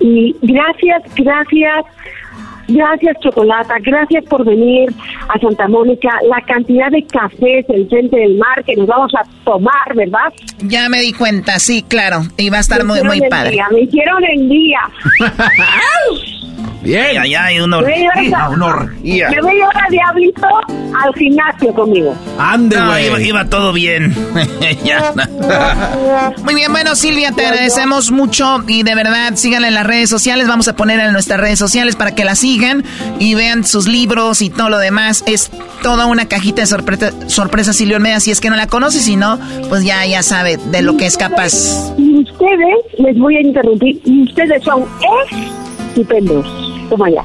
Y 0.00 0.34
gracias, 0.42 1.02
gracias 1.14 1.84
Gracias, 2.68 3.16
Chocolata. 3.20 3.76
Gracias 3.80 4.24
por 4.26 4.44
venir 4.44 4.90
a 5.28 5.38
Santa 5.38 5.68
Mónica. 5.68 6.10
La 6.28 6.42
cantidad 6.42 6.90
de 6.90 7.02
cafés 7.04 7.64
en 7.70 7.88
frente 7.88 8.16
del 8.16 8.36
mar 8.36 8.62
que 8.64 8.76
nos 8.76 8.86
vamos 8.86 9.10
a 9.14 9.24
tomar, 9.48 9.94
¿verdad? 9.94 10.32
Ya 10.58 10.88
me 10.90 11.00
di 11.00 11.14
cuenta, 11.14 11.58
sí, 11.58 11.82
claro. 11.82 12.22
Y 12.36 12.50
va 12.50 12.58
a 12.58 12.60
estar 12.60 12.84
muy, 12.84 13.02
muy 13.02 13.20
padre. 13.30 13.52
Día, 13.52 13.66
me 13.72 13.80
hicieron 13.80 14.22
el 14.24 14.48
día. 14.48 14.80
Bien. 16.82 17.18
Ay, 17.20 17.34
ay, 17.34 17.60
un 17.60 17.74
orgía, 17.74 18.48
una 18.50 18.66
orgía. 18.66 19.30
Me 19.30 19.42
voy 19.42 19.60
ahora, 19.60 19.86
Diablito, 19.90 20.46
al 20.68 21.14
gimnasio 21.14 21.74
conmigo. 21.74 22.16
Ande, 22.38 22.76
güey. 22.80 23.28
iba, 23.28 23.44
todo 23.46 23.72
bien. 23.72 24.14
ya. 24.84 25.12
Muy 26.44 26.54
bien, 26.54 26.70
bueno, 26.70 26.94
Silvia, 26.94 27.32
te 27.32 27.46
agradecemos 27.46 28.10
mucho 28.12 28.62
y 28.68 28.84
de 28.84 28.94
verdad 28.94 29.34
síganla 29.34 29.68
en 29.68 29.74
las 29.74 29.86
redes 29.86 30.08
sociales. 30.08 30.46
Vamos 30.46 30.68
a 30.68 30.76
poner 30.76 31.00
en 31.00 31.12
nuestras 31.12 31.40
redes 31.40 31.58
sociales 31.58 31.96
para 31.96 32.14
que 32.14 32.24
la 32.24 32.34
sigan 32.36 32.84
y 33.18 33.34
vean 33.34 33.64
sus 33.64 33.88
libros 33.88 34.40
y 34.40 34.48
todo 34.48 34.70
lo 34.70 34.78
demás. 34.78 35.24
Es 35.26 35.50
toda 35.82 36.06
una 36.06 36.26
cajita 36.26 36.62
de 36.62 36.66
sorpresa, 36.68 37.12
sorpresa 37.26 37.72
Silvia 37.72 37.96
Olmeda. 37.96 38.20
Si 38.20 38.30
es 38.30 38.40
que 38.40 38.50
no 38.50 38.56
la 38.56 38.68
conoces, 38.68 39.04
si 39.04 39.16
no, 39.16 39.37
pues 39.68 39.84
ya, 39.84 40.06
ya 40.06 40.22
sabe 40.22 40.56
de 40.56 40.82
lo 40.82 40.96
que 40.96 41.06
es 41.06 41.16
capaz. 41.16 41.52
Y 41.96 42.20
ustedes, 42.20 42.78
les 42.98 43.18
voy 43.18 43.36
a 43.36 43.40
interrumpir, 43.40 44.00
y 44.04 44.22
ustedes 44.24 44.62
son 44.62 44.84
estupendos. 45.88 46.46
Toma 46.88 47.10
ya. 47.10 47.22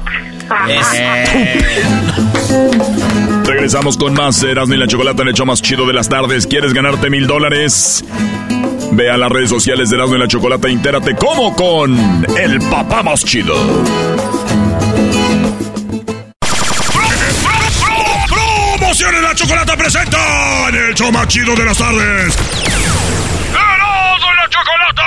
Regresamos 3.44 3.96
con 3.96 4.14
más 4.14 4.42
Erasmo 4.42 4.74
y 4.74 4.76
la 4.76 4.86
Chocolata 4.86 5.22
en 5.22 5.28
el 5.28 5.34
hecho 5.34 5.46
más 5.46 5.62
chido 5.62 5.86
de 5.86 5.94
las 5.94 6.08
tardes. 6.08 6.46
¿Quieres 6.46 6.74
ganarte 6.74 7.08
mil 7.10 7.26
dólares? 7.26 8.04
Ve 8.92 9.10
a 9.10 9.16
las 9.16 9.30
redes 9.30 9.50
sociales 9.50 9.90
de 9.90 9.96
Erasmo 9.96 10.16
y 10.16 10.18
la 10.18 10.28
Chocolata 10.28 10.68
e 10.68 10.72
intérate 10.72 11.14
cómo 11.14 11.54
con 11.56 11.96
el 12.36 12.58
papá 12.70 13.02
más 13.02 13.24
chido. 13.24 13.54
¡Promociones 19.04 19.22
la 19.22 19.34
Chocolata 19.34 19.76
presenta 19.76 20.68
en 20.70 20.74
el 20.76 20.94
show 20.94 21.12
más 21.12 21.28
chido 21.28 21.54
de 21.54 21.64
las 21.66 21.76
tardes! 21.76 22.38
¡Erasmo 23.50 24.32
y 24.32 24.36
la 24.36 24.48
Chocolata! 24.48 25.02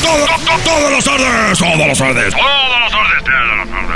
Todas 0.00 0.30
las 0.30 0.44
tardes, 0.44 0.62
todas 0.64 0.92
las 0.92 1.04
tardes, 1.04 1.58
todas 1.58 1.88
las 1.88 1.98
tardes, 1.98 2.34
todas 2.34 2.56
las 2.78 2.88
tardes. 2.92 3.92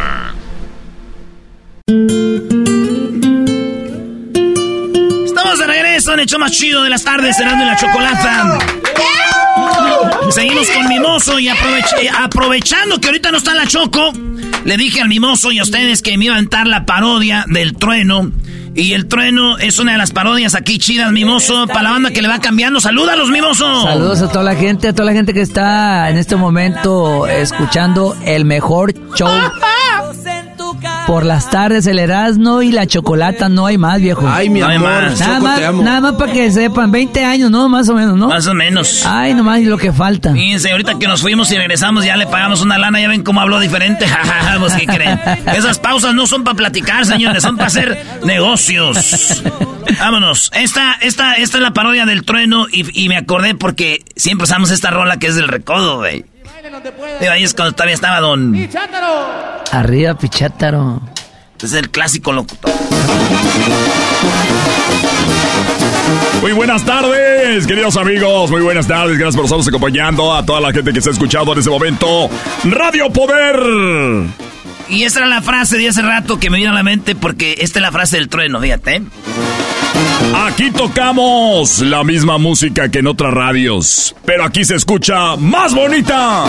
Estamos 5.26 5.58
de 5.60 5.66
regreso 5.68 6.14
en 6.14 6.20
el 6.20 6.26
show 6.26 6.40
más 6.40 6.50
chido 6.50 6.82
de 6.82 6.90
las 6.90 7.04
tardes, 7.04 7.36
cenando 7.36 7.62
en 7.62 7.70
la 7.70 7.76
chocolata. 7.76 8.58
Seguimos 10.30 10.68
con 10.70 10.88
Mimoso 10.88 11.38
y 11.38 11.48
aprovechando 11.48 12.98
que 13.00 13.06
ahorita 13.06 13.30
no 13.30 13.38
está 13.38 13.54
la 13.54 13.68
Choco, 13.68 14.12
le 14.66 14.76
dije 14.76 15.00
al 15.00 15.08
Mimoso 15.08 15.52
y 15.52 15.60
a 15.60 15.62
ustedes 15.62 16.02
que 16.02 16.18
me 16.18 16.24
iba 16.24 16.34
a 16.34 16.40
entrar 16.40 16.66
la 16.66 16.84
parodia 16.84 17.44
del 17.48 17.76
trueno 17.76 18.32
y 18.74 18.92
el 18.92 19.06
trueno 19.06 19.56
es 19.58 19.78
una 19.78 19.92
de 19.92 19.98
las 19.98 20.10
parodias 20.10 20.54
aquí 20.54 20.78
chidas, 20.78 21.10
Mimoso, 21.12 21.66
para 21.68 21.82
la 21.82 21.90
banda 21.92 22.10
que 22.10 22.20
le 22.20 22.28
va 22.28 22.40
cambiando. 22.40 22.78
Salúdalos, 22.78 23.30
Mimoso. 23.30 23.84
Saludos 23.84 24.20
a 24.20 24.28
toda 24.28 24.44
la 24.44 24.54
gente, 24.54 24.88
a 24.88 24.92
toda 24.92 25.06
la 25.06 25.12
gente 25.12 25.32
que 25.32 25.40
está 25.40 26.10
en 26.10 26.18
este 26.18 26.36
momento 26.36 27.26
escuchando 27.26 28.14
el 28.26 28.44
mejor 28.44 28.92
show 29.14 29.30
por 31.06 31.24
las 31.24 31.50
tardes, 31.50 31.86
el 31.86 31.98
Erasmo 31.98 32.62
y 32.62 32.72
la 32.72 32.86
Chocolata, 32.86 33.48
no 33.48 33.66
hay 33.66 33.78
más, 33.78 34.00
viejo. 34.00 34.28
Ay, 34.28 34.48
mi 34.48 34.60
amor, 34.60 35.12
nada, 35.18 35.40
más, 35.40 35.60
nada 35.74 36.00
más 36.00 36.12
para 36.14 36.32
que 36.32 36.50
sepan, 36.50 36.90
20 36.90 37.24
años, 37.24 37.50
¿no? 37.50 37.68
Más 37.68 37.88
o 37.88 37.94
menos, 37.94 38.16
¿no? 38.16 38.28
Más 38.28 38.46
o 38.46 38.54
menos. 38.54 39.04
Ay, 39.06 39.34
nomás 39.34 39.60
y 39.60 39.64
lo 39.64 39.78
que 39.78 39.92
falta. 39.92 40.32
Fíjense, 40.32 40.72
ahorita 40.72 40.98
que 40.98 41.06
nos 41.06 41.22
fuimos 41.22 41.50
y 41.52 41.56
regresamos 41.56 42.04
ya 42.04 42.16
le 42.16 42.26
pagamos 42.26 42.62
una 42.62 42.78
lana, 42.78 43.00
ya 43.00 43.08
ven 43.08 43.22
cómo 43.22 43.40
habló 43.40 43.60
diferente. 43.60 44.06
pues, 44.58 44.74
¿qué 44.74 44.86
creen? 44.86 45.20
Esas 45.54 45.78
pausas 45.78 46.14
no 46.14 46.26
son 46.26 46.44
para 46.44 46.56
platicar, 46.56 47.06
señores, 47.06 47.42
son 47.42 47.56
para 47.56 47.68
hacer 47.68 48.04
negocios. 48.24 49.42
Vámonos. 49.98 50.50
Esta, 50.54 50.94
esta, 51.00 51.34
esta 51.34 51.58
es 51.58 51.62
la 51.62 51.72
parodia 51.72 52.06
del 52.06 52.24
trueno 52.24 52.66
y, 52.70 53.04
y 53.04 53.08
me 53.08 53.16
acordé 53.16 53.54
porque 53.54 54.04
siempre 54.16 54.44
usamos 54.44 54.70
esta 54.70 54.90
rola 54.90 55.18
que 55.18 55.28
es 55.28 55.36
del 55.36 55.48
recodo, 55.48 55.98
güey. 55.98 56.24
Digo, 57.20 57.32
ahí 57.32 57.44
es 57.44 57.54
cuando 57.54 57.72
todavía 57.72 57.94
estaba 57.94 58.20
don... 58.20 58.52
¡Pichátaro! 58.52 59.62
Arriba, 59.72 60.14
Pichátaro. 60.14 61.00
Es 61.62 61.72
el 61.72 61.90
clásico 61.90 62.32
locutor. 62.32 62.72
Muy 66.40 66.52
buenas 66.52 66.84
tardes, 66.84 67.66
queridos 67.66 67.96
amigos. 67.96 68.50
Muy 68.50 68.62
buenas 68.62 68.86
tardes. 68.86 69.18
Gracias 69.18 69.36
por 69.36 69.44
estarnos 69.44 69.66
acompañando. 69.68 70.34
A 70.34 70.44
toda 70.44 70.60
la 70.60 70.72
gente 70.72 70.92
que 70.92 70.98
está 70.98 71.10
escuchando 71.10 71.52
en 71.52 71.58
este 71.58 71.70
momento. 71.70 72.28
Radio 72.64 73.10
Poder. 73.10 73.56
Y 74.88 75.04
esa 75.04 75.20
era 75.20 75.28
la 75.28 75.42
frase 75.42 75.78
de 75.78 75.88
hace 75.88 76.02
rato 76.02 76.38
que 76.38 76.50
me 76.50 76.58
vino 76.58 76.70
a 76.70 76.74
la 76.74 76.82
mente 76.82 77.14
porque 77.14 77.56
esta 77.58 77.78
es 77.78 77.82
la 77.82 77.90
frase 77.90 78.18
del 78.18 78.28
trueno, 78.28 78.60
fíjate. 78.60 79.02
Aquí 80.34 80.70
tocamos 80.70 81.80
la 81.80 82.04
misma 82.04 82.38
música 82.38 82.90
que 82.90 83.00
en 83.00 83.06
otras 83.06 83.32
radios, 83.32 84.14
pero 84.24 84.44
aquí 84.44 84.64
se 84.64 84.74
escucha 84.74 85.36
más 85.36 85.74
bonita. 85.74 86.44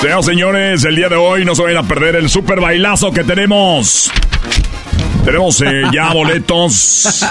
Señoras 0.00 0.24
señores, 0.24 0.84
el 0.84 0.96
día 0.96 1.08
de 1.08 1.16
hoy 1.16 1.44
no 1.44 1.54
se 1.54 1.62
vayan 1.62 1.84
a 1.84 1.88
perder 1.88 2.16
el 2.16 2.28
super 2.28 2.60
bailazo 2.60 3.12
que 3.12 3.24
tenemos. 3.24 4.10
Tenemos 5.24 5.60
eh, 5.60 5.82
ya 5.92 6.12
boletos. 6.12 7.24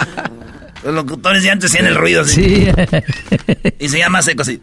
Los 0.83 0.95
locutores 0.95 1.43
ya 1.43 1.51
antes 1.51 1.71
tienen 1.71 1.91
el 1.91 1.97
ruido 1.97 2.21
así. 2.21 2.67
y 3.79 3.89
se 3.89 3.99
llama 3.99 4.21
seco 4.21 4.41
así. 4.41 4.61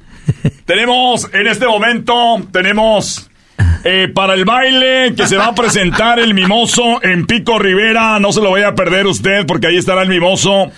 Tenemos 0.65 1.29
en 1.33 1.47
este 1.47 1.67
momento, 1.67 2.15
tenemos 2.53 3.28
eh, 3.85 4.09
para 4.13 4.35
el 4.35 4.45
baile 4.45 5.15
que 5.17 5.27
se 5.27 5.37
va 5.37 5.47
a 5.47 5.55
presentar 5.55 6.19
el 6.19 6.35
mimoso 6.35 7.03
en 7.03 7.27
Pico 7.27 7.59
Rivera. 7.59 8.19
No 8.19 8.33
se 8.33 8.41
lo 8.41 8.51
vaya 8.53 8.69
a 8.69 8.75
perder 8.75 9.07
usted 9.07 9.47
porque 9.47 9.69
ahí 9.69 9.77
estará 9.77 10.03
el 10.03 10.09
mimoso. 10.09 10.71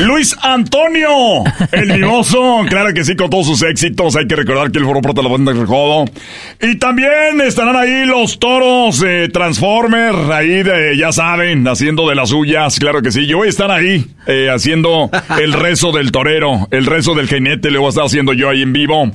Luis 0.00 0.34
Antonio, 0.42 1.44
el 1.70 1.92
mimoso, 1.92 2.62
claro 2.68 2.92
que 2.92 3.04
sí, 3.04 3.14
con 3.14 3.30
todos 3.30 3.46
sus 3.46 3.62
éxitos. 3.62 4.16
Hay 4.16 4.26
que 4.26 4.34
recordar 4.34 4.72
que 4.72 4.78
el 4.78 4.84
foro 4.84 5.00
prota 5.00 5.22
la 5.22 5.28
banda 5.28 5.52
de 5.52 5.60
recodo. 5.60 6.06
Y 6.60 6.76
también 6.78 7.40
estarán 7.42 7.76
ahí 7.76 8.04
los 8.04 8.38
toros 8.38 9.02
eh, 9.06 9.28
Transformer, 9.32 10.14
ahí 10.32 10.62
de, 10.62 10.96
ya 10.96 11.12
saben, 11.12 11.68
haciendo 11.68 12.08
de 12.08 12.16
las 12.16 12.30
suyas, 12.30 12.78
claro 12.78 13.02
que 13.02 13.12
sí. 13.12 13.26
Yo 13.26 13.38
voy 13.38 13.46
a 13.46 13.50
estar 13.50 13.70
ahí 13.70 14.06
eh, 14.26 14.48
haciendo 14.52 15.10
el 15.38 15.52
rezo 15.52 15.92
del 15.92 16.10
torero, 16.10 16.66
el 16.70 16.86
rezo 16.86 17.14
del 17.14 17.28
jinete, 17.28 17.70
lo 17.70 17.80
voy 17.80 17.86
a 17.86 17.90
estar 17.90 18.04
haciendo 18.04 18.32
yo 18.32 18.48
ahí 18.48 18.62
en 18.62 18.72
vivo. 18.72 19.12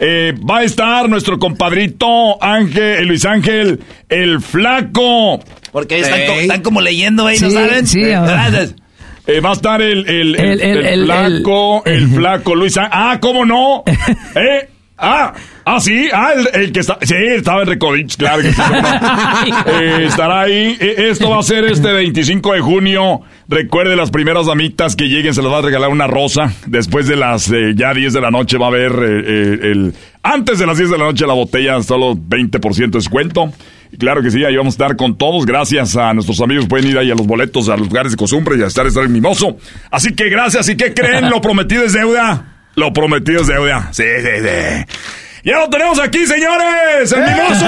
Eh, 0.00 0.32
va 0.48 0.58
a 0.58 0.62
estar 0.64 1.08
nuestro 1.08 1.38
compadrito 1.38 2.42
Ángel, 2.42 3.06
Luis 3.06 3.24
Ángel, 3.24 3.80
el 4.08 4.40
flaco. 4.40 5.40
Porque 5.72 6.00
están, 6.00 6.62
como 6.62 6.80
leyendo, 6.80 7.28
¿no 7.28 7.50
saben? 7.50 7.86
Sí, 7.86 8.02
eh, 8.02 9.40
va 9.40 9.50
a 9.50 9.52
estar 9.52 9.82
el, 9.82 10.08
el, 10.08 10.36
el, 10.36 11.04
flaco, 11.04 11.82
el, 11.84 12.08
flaco 12.08 12.54
Luis 12.54 12.78
Ángel. 12.78 12.92
Ah, 12.94 13.18
¿cómo 13.20 13.44
no? 13.44 13.84
¿Eh? 14.34 14.68
Ah, 14.96 15.34
ah, 15.76 15.80
sí, 15.80 16.08
ah, 16.12 16.32
el, 16.52 16.72
que 16.72 16.80
está, 16.80 16.98
sí, 17.02 17.14
estaba 17.34 17.62
en 17.62 17.68
Recodich, 17.68 18.16
claro 18.16 18.42
que 18.42 18.52
sí. 18.52 18.60
eh, 19.66 20.04
estará 20.06 20.42
ahí. 20.42 20.76
E, 20.80 21.08
esto 21.10 21.30
va 21.30 21.38
a 21.38 21.42
ser 21.42 21.64
este 21.64 21.92
25 21.92 22.54
de 22.54 22.60
junio 22.60 23.22
Recuerde 23.50 23.96
las 23.96 24.10
primeras 24.10 24.44
damitas 24.44 24.94
que 24.94 25.08
lleguen, 25.08 25.32
se 25.32 25.40
les 25.40 25.50
va 25.50 25.58
a 25.58 25.62
regalar 25.62 25.88
una 25.88 26.06
rosa. 26.06 26.52
Después 26.66 27.06
de 27.08 27.16
las 27.16 27.50
eh, 27.50 27.72
ya 27.74 27.94
10 27.94 28.12
de 28.12 28.20
la 28.20 28.30
noche 28.30 28.58
va 28.58 28.66
a 28.66 28.68
haber 28.68 28.92
eh, 28.92 29.22
eh, 29.26 29.58
el... 29.62 29.94
Antes 30.22 30.58
de 30.58 30.66
las 30.66 30.76
10 30.76 30.90
de 30.90 30.98
la 30.98 31.04
noche 31.04 31.26
la 31.26 31.32
botella, 31.32 31.82
solo 31.82 32.14
20% 32.14 32.76
de 32.76 32.86
descuento. 32.88 33.50
Claro 33.98 34.20
que 34.20 34.30
sí, 34.30 34.44
ahí 34.44 34.54
vamos 34.54 34.74
a 34.74 34.84
estar 34.84 34.96
con 34.96 35.16
todos. 35.16 35.46
Gracias 35.46 35.96
a 35.96 36.12
nuestros 36.12 36.42
amigos. 36.42 36.66
Pueden 36.66 36.90
ir 36.90 36.98
ahí 36.98 37.10
a 37.10 37.14
los 37.14 37.26
boletos, 37.26 37.70
a 37.70 37.78
los 37.78 37.88
lugares 37.88 38.12
de 38.12 38.18
costumbre 38.18 38.58
y 38.58 38.62
a 38.62 38.66
estar, 38.66 38.86
estar 38.86 39.04
en 39.04 39.12
mimoso. 39.12 39.56
Así 39.90 40.14
que 40.14 40.28
gracias. 40.28 40.68
¿Y 40.68 40.76
qué 40.76 40.92
creen? 40.92 41.30
Lo 41.30 41.40
prometido 41.40 41.84
es 41.84 41.94
deuda. 41.94 42.66
Lo 42.74 42.92
prometido 42.92 43.40
es 43.40 43.46
deuda. 43.46 43.88
Sí, 43.92 44.04
sí, 44.20 44.42
sí. 44.42 45.27
Ya 45.44 45.58
lo 45.58 45.68
tenemos 45.70 45.98
aquí, 46.00 46.26
señores. 46.26 47.12
El 47.12 47.20
mimoso. 47.22 47.66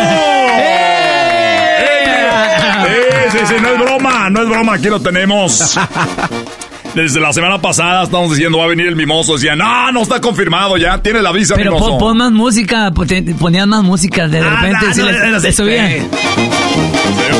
Sí, 2.85 3.39
sí, 3.39 3.39
sí, 3.47 3.55
no 3.63 3.69
es 3.71 3.79
broma, 3.79 4.29
no 4.31 4.43
es 4.43 4.49
broma, 4.49 4.75
aquí 4.75 4.89
lo 4.89 5.01
tenemos. 5.01 5.79
Desde 6.95 7.21
la 7.21 7.33
semana 7.33 7.61
pasada 7.61 8.03
estamos 8.03 8.31
diciendo 8.31 8.59
va 8.59 8.65
a 8.65 8.69
venir 8.69 8.89
el 8.89 8.97
mimoso. 8.97 9.35
Decían, 9.35 9.59
no, 9.59 9.93
no 9.93 10.03
está 10.03 10.21
confirmado 10.21 10.77
ya, 10.77 11.01
tiene 11.01 11.23
la 11.23 11.31
visa 11.31 11.55
Pero 11.55 11.75
mimoso. 11.75 11.99
pon, 11.99 12.17
más 12.19 12.33
música, 12.33 12.91
ponían 13.39 13.69
más 13.69 13.83
música, 13.85 14.27
de 14.27 14.41
Ah, 14.41 14.59
repente 14.61 14.87
no, 15.01 15.13
no, 15.13 15.31
no, 15.31 15.39
les 15.39 15.55
subían. 15.57 16.09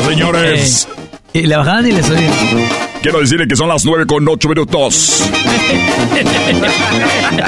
Señores, 0.07 0.87
Eh, 0.89 1.00
y 1.33 1.41
le 1.43 1.55
bajaban 1.55 1.87
y 1.87 1.91
le 1.91 2.03
subían. 2.03 2.33
quiero 3.01 3.19
decirle 3.19 3.47
que 3.47 3.55
son 3.55 3.69
las 3.69 3.85
9 3.85 4.05
con 4.05 4.27
8 4.27 4.49
minutos. 4.49 5.29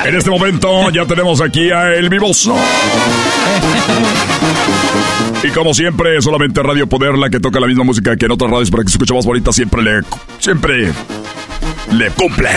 En 0.06 0.16
este 0.16 0.30
momento 0.30 0.90
ya 0.92 1.06
tenemos 1.06 1.42
aquí 1.42 1.72
a 1.72 1.94
El 1.94 2.10
Mimoso. 2.10 2.56
Y 5.44 5.50
como 5.50 5.74
siempre, 5.74 6.22
solamente 6.22 6.64
Radio 6.64 6.88
Poder, 6.88 7.18
la 7.18 7.30
que 7.30 7.40
toca 7.40 7.60
la 7.60 7.68
misma 7.68 7.84
música 7.84 8.16
que 8.16 8.26
en 8.26 8.32
otras 8.32 8.50
radios 8.50 8.72
para 8.72 8.84
que 8.84 8.90
se 8.90 8.96
escuche 8.96 9.14
más 9.14 9.26
bonita, 9.26 9.52
siempre 9.52 9.82
le... 9.82 10.02
Siempre 10.40 10.92
le 11.92 12.10
cumple. 12.12 12.50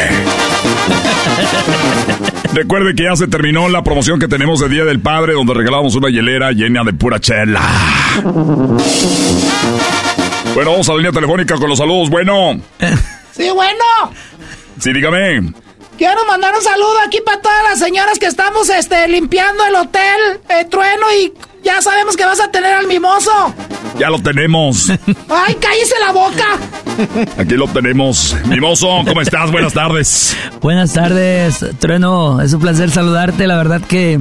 Recuerde 2.55 2.95
que 2.95 3.05
ya 3.05 3.17
se 3.17 3.27
terminó 3.27 3.69
la 3.69 3.83
promoción 3.83 4.19
que 4.19 4.29
tenemos 4.29 4.61
de 4.61 4.69
Día 4.69 4.85
del 4.85 5.01
Padre, 5.01 5.35
donde 5.35 5.53
regalamos 5.53 5.95
una 5.95 6.09
hielera 6.09 6.53
llena 6.53 6.85
de 6.85 6.93
pura 6.95 7.21
chela. 7.21 7.61
Bueno, 10.57 10.71
vamos 10.71 10.89
a 10.89 10.93
la 10.93 10.97
línea 10.97 11.13
telefónica 11.13 11.57
con 11.57 11.69
los 11.69 11.77
saludos. 11.77 12.09
Bueno, 12.09 12.59
Sí, 13.37 13.51
bueno. 13.51 13.85
sí, 14.81 14.91
dígame. 14.91 15.53
Quiero 15.99 16.25
mandar 16.27 16.55
un 16.55 16.63
saludo 16.63 16.95
aquí 17.07 17.19
para 17.25 17.43
todas 17.43 17.63
las 17.69 17.79
señoras 17.79 18.19
que 18.19 18.25
estamos 18.25 18.71
este, 18.71 19.07
limpiando 19.07 19.63
el 19.67 19.75
hotel 19.75 20.41
eh, 20.49 20.65
Trueno 20.65 21.05
y 21.21 21.35
ya 21.63 21.83
sabemos 21.83 22.17
que 22.17 22.25
vas 22.25 22.41
a 22.41 22.51
tener 22.51 22.73
al 22.73 22.87
mimoso. 22.87 23.31
Ya 23.99 24.09
lo 24.09 24.19
tenemos. 24.23 24.89
¡Ay, 25.29 25.57
cállese 25.57 25.95
la 26.01 26.13
boca! 26.13 26.47
Aquí 27.39 27.55
lo 27.55 27.69
tenemos. 27.69 28.35
Mimoso, 28.47 29.03
¿cómo 29.07 29.21
estás? 29.21 29.53
Buenas 29.53 29.75
tardes. 29.75 30.35
Buenas 30.63 30.95
tardes, 30.95 31.67
Trueno. 31.79 32.41
Es 32.41 32.55
un 32.55 32.61
placer 32.63 32.91
saludarte. 32.91 33.47
La 33.47 33.59
verdad 33.59 33.83
que 33.87 34.19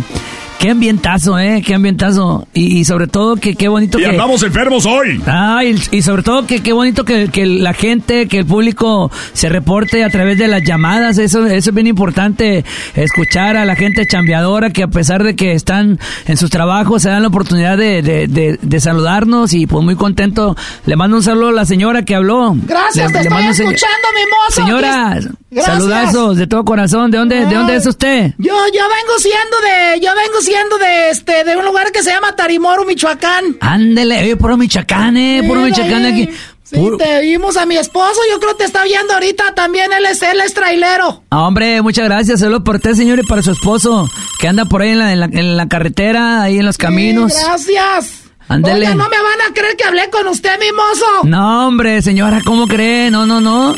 qué 0.59 0.71
ambientazo, 0.71 1.37
¿eh? 1.39 1.61
Qué 1.65 1.75
ambientazo. 1.75 2.47
Y, 2.53 2.79
y 2.79 2.85
sobre 2.85 3.07
todo 3.07 3.35
que 3.35 3.55
qué 3.55 3.67
bonito 3.67 3.99
Y 3.99 4.03
que... 4.03 4.09
andamos 4.09 4.41
enfermos 4.43 4.85
hoy. 4.85 5.21
Ay, 5.25 5.75
y 5.91 6.01
sobre 6.01 6.23
todo 6.23 6.45
que 6.47 6.61
qué 6.61 6.73
bonito 6.73 7.03
que, 7.05 7.27
que 7.29 7.45
la 7.45 7.73
gente, 7.73 8.27
que 8.27 8.39
el 8.39 8.45
público 8.45 9.11
se 9.33 9.49
reporte 9.49 10.03
a 10.03 10.09
través 10.09 10.37
de 10.37 10.47
las 10.47 10.63
llamadas. 10.63 11.17
Eso, 11.17 11.45
eso 11.45 11.69
es 11.69 11.73
bien 11.75 11.87
importante, 11.87 12.63
escuchar 12.95 13.57
a 13.57 13.65
la 13.65 13.75
gente 13.75 14.05
chambeadora 14.07 14.69
que 14.71 14.83
a 14.83 14.87
pesar 14.87 15.23
de 15.23 15.35
que 15.35 15.53
están 15.53 15.99
en 16.25 16.37
sus 16.37 16.49
trabajos, 16.49 17.01
se 17.03 17.09
dan 17.09 17.21
la 17.21 17.27
oportunidad 17.27 17.77
de, 17.77 18.01
de, 18.01 18.27
de- 18.27 18.59
de 18.61 18.79
saludarnos 18.79 19.53
y 19.53 19.67
pues 19.67 19.83
muy 19.83 19.95
contento. 19.95 20.55
Le 20.85 20.95
mando 20.95 21.17
un 21.17 21.23
saludo 21.23 21.49
a 21.49 21.53
la 21.53 21.65
señora 21.65 22.03
que 22.03 22.15
habló. 22.15 22.55
Gracias, 22.65 23.07
Le- 23.11 23.13
te 23.13 23.13
le 23.13 23.19
estoy 23.19 23.33
mando 23.33 23.49
un 23.49 23.55
se- 23.55 23.63
escuchando, 23.63 24.07
mimoso. 24.15 24.61
Señora, 24.65 25.11
Aquí 25.11 25.19
es- 25.19 25.29
Gracias. 25.55 25.77
saludazos 25.77 26.37
de 26.37 26.47
todo 26.47 26.63
corazón. 26.65 27.09
¿De 27.11 27.17
dónde, 27.17 27.45
¿de 27.45 27.55
dónde 27.55 27.75
es 27.77 27.85
usted? 27.87 28.33
Yo, 28.37 28.53
yo 28.73 28.81
vengo 28.83 29.19
siendo 29.19 29.57
de, 29.61 29.99
yo 30.01 30.11
vengo 30.15 30.41
siendo 30.41 30.77
de 30.77 31.09
este, 31.11 31.43
de 31.43 31.55
un 31.57 31.65
lugar 31.65 31.91
que 31.91 32.03
se 32.03 32.11
llama 32.11 32.35
Tarimoro, 32.35 32.85
Michoacán. 32.85 33.57
Ándele, 33.61 34.19
oye, 34.23 34.35
puro 34.35 34.57
Michoacán, 34.57 35.15
eh, 35.17 35.43
puro 35.47 35.61
Sí, 35.61 35.67
Michoacán 35.71 36.03
de 36.03 36.07
ahí. 36.09 36.23
aquí. 36.23 36.33
Sí, 36.63 36.77
Puro- 36.77 36.97
te 36.97 37.21
vimos 37.21 37.57
a 37.57 37.67
mi 37.67 37.77
esposo, 37.77 38.19
yo 38.31 38.39
creo 38.39 38.53
que 38.53 38.63
te 38.63 38.63
está 38.65 38.83
viendo 38.83 39.13
ahorita 39.13 39.53
también, 39.53 39.93
él 39.93 40.03
es, 40.07 40.19
él 40.23 40.41
es 40.41 40.53
trailero. 40.55 41.21
Ah, 41.29 41.43
Hombre, 41.47 41.79
muchas 41.83 42.05
gracias. 42.05 42.39
Saludos 42.39 42.63
por 42.65 42.77
usted, 42.77 42.93
señor, 42.95 43.19
y 43.19 43.23
para 43.23 43.43
su 43.43 43.51
esposo, 43.51 44.09
que 44.39 44.47
anda 44.47 44.65
por 44.65 44.81
ahí 44.81 44.89
en 44.89 44.97
la, 44.99 45.13
en 45.13 45.19
la, 45.19 45.25
en 45.27 45.57
la 45.57 45.67
carretera, 45.67 46.41
ahí 46.41 46.57
en 46.57 46.65
los 46.65 46.77
caminos. 46.79 47.33
Sí, 47.33 47.39
gracias. 47.45 48.23
Ándele. 48.47 48.87
Oiga, 48.87 48.95
no 48.95 49.07
me 49.09 49.17
van 49.17 49.41
a 49.49 49.53
creer 49.53 49.75
que 49.77 49.83
hablé 49.83 50.09
con 50.09 50.27
usted, 50.27 50.59
mimoso. 50.59 51.05
No, 51.25 51.67
hombre, 51.67 52.01
señora, 52.01 52.41
¿cómo 52.43 52.65
cree? 52.67 53.11
No, 53.11 53.27
no, 53.27 53.39
no. 53.41 53.75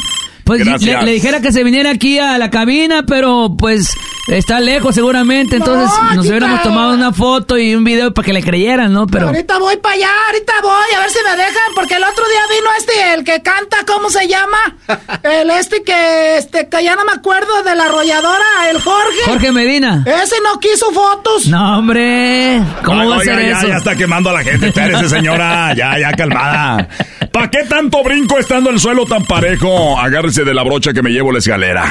Pues 0.48 0.65
le, 0.65 1.03
le 1.03 1.11
dijera 1.11 1.41
que 1.41 1.52
se 1.52 1.64
viniera 1.64 1.91
aquí 1.91 2.18
a 2.19 2.38
la 2.38 2.49
cabina, 2.49 3.03
pero 3.06 3.53
pues 3.57 3.94
está 4.28 4.60
lejos 4.60 4.95
seguramente. 4.95 5.57
Entonces 5.57 5.90
No, 6.10 6.15
nos 6.15 6.28
hubiéramos 6.28 6.57
está. 6.60 6.69
tomado 6.69 6.94
una 6.94 7.11
foto 7.14 7.57
y 7.57 7.76
un 7.76 7.84
video 7.84 8.14
para 8.14 8.26
que 8.26 8.34
le 8.34 8.41
creyeran, 8.41 8.91
¿no? 8.94 9.06
Pero 9.07 9.28
Ahorita 9.28 9.60
voy 9.60 9.78
para 9.78 9.95
allá, 9.95 10.10
ahorita 10.28 10.53
voy, 10.64 10.95
a 10.95 10.99
ver 11.02 11.10
si 11.10 11.19
me 11.24 11.36
dejan, 11.36 11.74
porque 11.76 11.95
el 11.95 12.03
otro 12.03 12.24
día 12.30 12.41
vino 12.57 12.69
este, 12.80 13.14
el 13.14 13.24
que 13.24 13.41
canta, 13.44 13.78
¿cómo 13.86 14.10
se 14.10 14.28
llama? 14.28 14.57
El 15.24 15.49
este 15.52 15.84
que, 15.84 16.38
este, 16.38 16.69
que 16.69 16.84
ya 16.84 16.95
no 16.95 17.03
me 17.03 17.11
acuerdo 17.11 17.61
de 17.64 17.76
la 17.76 17.86
arrolladora, 17.86 18.45
el 18.72 18.80
Jorge. 18.80 19.19
Jorge 19.26 19.52
Medina. 19.52 20.03
Ese 20.06 20.36
no 20.41 20.60
quiso 20.60 20.91
fotos. 20.91 21.48
No, 21.48 21.80
hombre, 21.80 22.61
¿cómo 22.86 23.02
Ay, 23.02 23.07
va 23.10 23.15
a 23.18 23.19
ser 23.22 23.40
ya, 23.41 23.57
eso? 23.57 23.68
Ya 23.68 23.78
está 23.78 23.95
quemando 23.95 24.30
a 24.30 24.34
la 24.34 24.44
gente. 24.44 24.68
Espérese, 24.68 25.10
señora. 25.10 25.74
Ya, 25.76 25.99
ya, 25.99 26.11
calmada. 26.14 26.88
¿Para 27.32 27.49
qué 27.49 27.60
tanto 27.68 28.02
brinco 28.03 28.38
estando 28.40 28.69
el 28.69 28.80
suelo 28.80 29.06
tan 29.06 29.26
parejo? 29.26 29.99
Agárrese 29.99 30.36
de 30.45 30.53
la 30.53 30.64
brocha 30.64 30.93
que 30.93 31.01
me 31.01 31.09
llevo 31.09 31.31
la 31.31 31.39
escalera. 31.39 31.84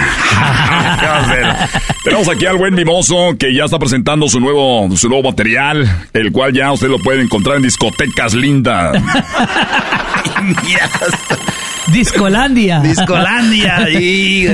¿Qué 1.01 1.07
va 1.07 1.17
a 1.17 1.21
hacer? 1.21 1.47
Tenemos 2.05 2.29
aquí 2.29 2.47
al 2.47 2.57
buen 2.57 2.75
mimoso 2.75 3.37
que 3.39 3.55
ya 3.55 3.65
está 3.65 3.79
presentando 3.79 4.29
su 4.29 4.41
nuevo, 4.41 4.89
su 4.97 5.09
nuevo 5.09 5.31
material, 5.31 6.07
el 6.13 6.33
cual 6.33 6.53
ya 6.53 6.73
usted 6.73 6.89
lo 6.89 6.99
puede 6.99 7.23
encontrar 7.23 7.57
en 7.57 7.63
discotecas 7.63 8.35
lindas. 8.35 9.03
Discolandia. 11.93 12.81
Discolandia. 12.81 13.89
y, 13.91 14.47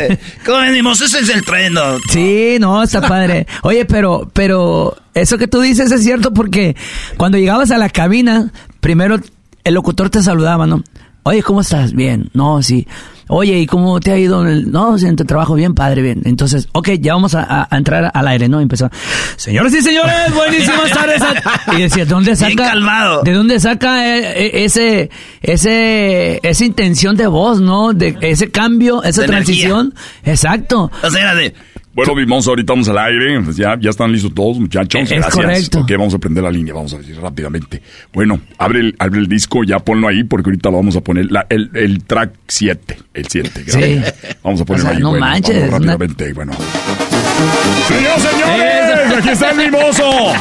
¿Cómo 0.44 0.58
venimos? 0.58 1.00
Ese 1.00 1.20
es 1.20 1.28
el 1.30 1.44
tren, 1.44 1.74
¿no? 1.74 1.98
Sí, 2.10 2.56
no, 2.60 2.82
está 2.82 3.00
padre. 3.00 3.46
Oye, 3.62 3.84
pero, 3.84 4.30
pero 4.32 4.96
eso 5.14 5.38
que 5.38 5.48
tú 5.48 5.60
dices 5.60 5.90
es 5.90 6.02
cierto 6.02 6.32
porque 6.32 6.76
cuando 7.16 7.38
llegabas 7.38 7.70
a 7.70 7.78
la 7.78 7.88
cabina, 7.88 8.52
primero 8.80 9.18
el 9.64 9.74
locutor 9.74 10.10
te 10.10 10.22
saludaba, 10.22 10.66
¿no? 10.66 10.82
Oye, 11.24 11.42
¿cómo 11.42 11.60
estás? 11.60 11.92
Bien. 11.92 12.30
No, 12.34 12.62
sí. 12.62 12.86
Oye, 13.34 13.58
¿y 13.58 13.66
cómo 13.66 13.98
te 13.98 14.12
ha 14.12 14.18
ido? 14.18 14.44
No, 14.44 14.98
sí, 14.98 15.06
en 15.06 15.16
tu 15.16 15.24
trabajo 15.24 15.54
bien, 15.54 15.74
padre, 15.74 16.02
bien. 16.02 16.20
Entonces, 16.26 16.68
ok, 16.72 16.90
ya 17.00 17.14
vamos 17.14 17.34
a, 17.34 17.42
a- 17.42 17.66
a 17.70 17.76
entrar 17.78 18.10
al 18.12 18.28
aire, 18.28 18.46
¿no? 18.48 18.60
Empezó. 18.60 18.90
Señoras 19.36 19.72
y 19.72 19.80
señores, 19.80 20.12
buenísimas 20.34 20.90
tardes. 20.90 21.22
a-". 21.22 21.74
Y 21.78 21.82
decía, 21.82 22.04
¿de 22.04 22.10
dónde 22.10 22.36
saca? 22.36 22.48
Bien 22.54 22.58
calmado. 22.58 23.22
¿De 23.22 23.32
dónde 23.32 23.58
saca 23.58 24.06
eh, 24.06 24.46
eh, 24.46 24.64
ese, 24.64 25.10
ese, 25.40 26.40
esa 26.42 26.64
intención 26.64 27.16
de 27.16 27.26
voz, 27.26 27.60
¿no? 27.60 27.92
De 27.92 28.16
ese 28.20 28.50
cambio, 28.50 29.02
esa 29.02 29.22
De 29.22 29.28
energía. 29.28 29.44
transición. 29.68 29.94
Exacto. 30.24 30.90
O 31.02 31.10
sea, 31.10 31.20
era 31.22 31.34
de... 31.34 31.54
Bueno, 31.94 32.14
mimoso, 32.14 32.50
ahorita 32.50 32.72
vamos 32.72 32.88
al 32.88 32.98
aire. 32.98 33.40
Pues 33.42 33.56
ya, 33.56 33.76
ya 33.78 33.90
están 33.90 34.10
listos 34.10 34.32
todos, 34.34 34.58
muchachos. 34.58 35.02
Es 35.02 35.10
Gracias. 35.10 35.34
correcto. 35.34 35.80
Ok, 35.80 35.90
vamos 35.92 36.14
a 36.14 36.18
prender 36.18 36.42
la 36.44 36.50
línea. 36.50 36.72
Vamos 36.72 36.94
a 36.94 36.98
decir 36.98 37.16
rápidamente. 37.20 37.82
Bueno, 38.12 38.40
abre 38.58 38.80
el, 38.80 38.96
abre 38.98 39.20
el 39.20 39.26
disco, 39.28 39.62
ya 39.64 39.78
ponlo 39.78 40.08
ahí, 40.08 40.24
porque 40.24 40.48
ahorita 40.50 40.70
lo 40.70 40.76
vamos 40.78 40.96
a 40.96 41.00
poner. 41.02 41.30
La- 41.30 41.46
el, 41.50 41.70
el 41.74 42.02
track 42.04 42.32
7. 42.48 42.96
El 43.14 43.26
7. 43.28 43.50
gracias. 43.66 44.14
Vamos 44.42 44.60
a 44.62 44.64
ponerlo 44.64 44.88
O 44.88 44.88
sea, 44.88 44.96
ahí. 44.96 45.02
no 45.02 45.10
bueno, 45.10 45.26
manches, 45.26 45.54
vamos 45.70 45.80
una- 45.80 45.92
rápidamente. 45.92 46.32
Bueno. 46.32 46.52
Señores, 47.88 48.22
señores, 48.22 49.18
aquí 49.18 49.28
está 49.30 49.50
el 49.50 49.56
mimoso. 49.58 50.32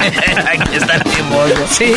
Aquí 0.00 0.76
está 0.76 0.96
el 0.96 1.02
mimoso. 1.04 1.66
Sí, 1.70 1.92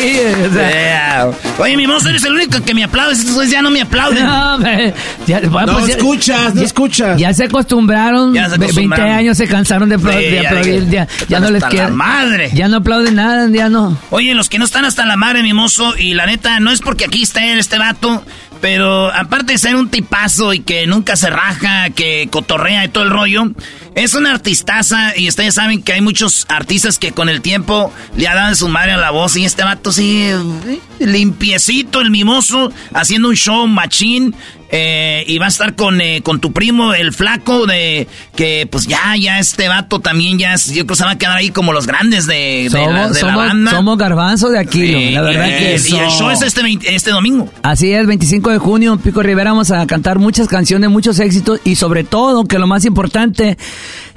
o 0.50 0.54
sea. 0.54 1.30
Oye, 1.58 1.76
mimoso, 1.76 2.08
eres 2.08 2.24
el 2.24 2.32
único 2.34 2.60
que 2.62 2.74
me 2.74 2.84
aplaude. 2.84 3.14
Estos 3.14 3.50
ya 3.50 3.62
no 3.62 3.70
me 3.70 3.82
aplauden. 3.82 4.24
No, 4.26 4.54
hombre, 4.54 4.94
ya, 5.26 5.40
bueno, 5.40 5.72
No 5.72 5.78
pues 5.80 5.90
ya- 5.90 5.96
escuchas, 5.96 6.54
no 6.54 6.62
escuchas. 6.62 7.18
Ya 7.18 7.32
se 7.34 7.44
acostumbraron, 7.44 8.32
Ya 8.34 8.44
se 8.44 8.52
ve- 8.52 8.58
20 8.58 8.64
acostumbraron. 8.80 9.10
años 9.16 9.36
se 9.36 9.48
cansaron 9.48 9.88
de, 9.88 9.96
apla- 9.98 10.12
Sí, 10.18 10.24
de 10.24 10.42
ya 10.42 10.48
aplaudir, 10.48 10.90
ya, 10.90 11.08
ya 11.28 11.40
no 11.40 11.50
les 11.50 11.64
quieren. 11.64 11.94
madre. 11.94 12.50
Ya 12.54 12.68
no 12.68 12.78
aplauden 12.78 13.14
nada, 13.16 13.48
ya 13.50 13.68
no. 13.68 13.96
Oye, 14.10 14.34
los 14.34 14.48
que 14.48 14.58
no 14.58 14.64
están 14.64 14.84
hasta 14.84 15.04
la 15.06 15.16
madre, 15.16 15.42
mimoso, 15.42 15.94
y 15.98 16.14
la 16.14 16.26
neta, 16.26 16.60
no 16.60 16.70
es 16.70 16.80
porque 16.80 17.04
aquí 17.04 17.22
esté 17.22 17.58
este 17.58 17.78
vato, 17.78 18.24
pero 18.64 19.12
aparte 19.12 19.52
de 19.52 19.58
ser 19.58 19.76
un 19.76 19.90
tipazo 19.90 20.54
y 20.54 20.60
que 20.60 20.86
nunca 20.86 21.16
se 21.16 21.28
raja, 21.28 21.90
que 21.90 22.28
cotorrea 22.30 22.86
y 22.86 22.88
todo 22.88 23.04
el 23.04 23.10
rollo, 23.10 23.50
es 23.94 24.14
una 24.14 24.30
artistaza 24.30 25.14
y 25.14 25.28
ustedes 25.28 25.56
saben 25.56 25.82
que 25.82 25.92
hay 25.92 26.00
muchos 26.00 26.46
artistas 26.48 26.98
que 26.98 27.12
con 27.12 27.28
el 27.28 27.42
tiempo 27.42 27.92
le 28.16 28.26
ha 28.26 28.34
dado 28.34 28.54
su 28.54 28.68
madre 28.68 28.92
a 28.92 28.96
la 28.96 29.10
voz 29.10 29.36
y 29.36 29.44
este 29.44 29.64
vato 29.64 29.92
sí, 29.92 30.22
eh, 30.22 30.80
limpiecito, 30.98 32.00
el 32.00 32.10
mimoso, 32.10 32.72
haciendo 32.94 33.28
un 33.28 33.36
show 33.36 33.66
machín 33.66 34.34
Eh, 34.70 35.24
y 35.26 35.38
va 35.38 35.46
a 35.46 35.48
estar 35.48 35.74
con, 35.74 36.00
eh, 36.00 36.20
con 36.22 36.40
tu 36.40 36.52
primo, 36.52 36.94
el 36.94 37.12
flaco, 37.12 37.66
de 37.66 38.08
que 38.34 38.66
pues 38.70 38.86
ya, 38.86 39.14
ya 39.20 39.38
este 39.38 39.68
vato 39.68 40.00
también 40.00 40.38
ya, 40.38 40.56
yo 40.56 40.72
creo 40.72 40.86
que 40.86 40.96
se 40.96 41.04
va 41.04 41.12
a 41.12 41.18
quedar 41.18 41.36
ahí 41.36 41.50
como 41.50 41.72
los 41.72 41.86
grandes 41.86 42.26
de, 42.26 42.68
de, 42.72 42.86
la, 42.86 43.08
de 43.08 43.22
la, 43.22 43.36
banda. 43.36 43.70
Somos 43.70 43.98
garbanzo 43.98 44.50
de 44.50 44.58
aquí, 44.58 45.10
la 45.10 45.22
verdad 45.22 45.46
que... 45.46 45.80
Y 45.88 45.96
el 45.96 46.10
show 46.10 46.30
es 46.30 46.42
este, 46.42 46.62
este 46.86 47.10
domingo. 47.10 47.48
Así 47.62 47.92
es, 47.92 48.06
25 48.06 48.50
de 48.50 48.58
junio, 48.58 48.98
Pico 48.98 49.22
Rivera, 49.22 49.52
vamos 49.52 49.70
a 49.70 49.86
cantar 49.86 50.18
muchas 50.18 50.48
canciones, 50.48 50.90
muchos 50.90 51.18
éxitos 51.20 51.60
y 51.64 51.76
sobre 51.76 52.04
todo, 52.04 52.44
que 52.44 52.58
lo 52.58 52.66
más 52.66 52.84
importante, 52.84 53.56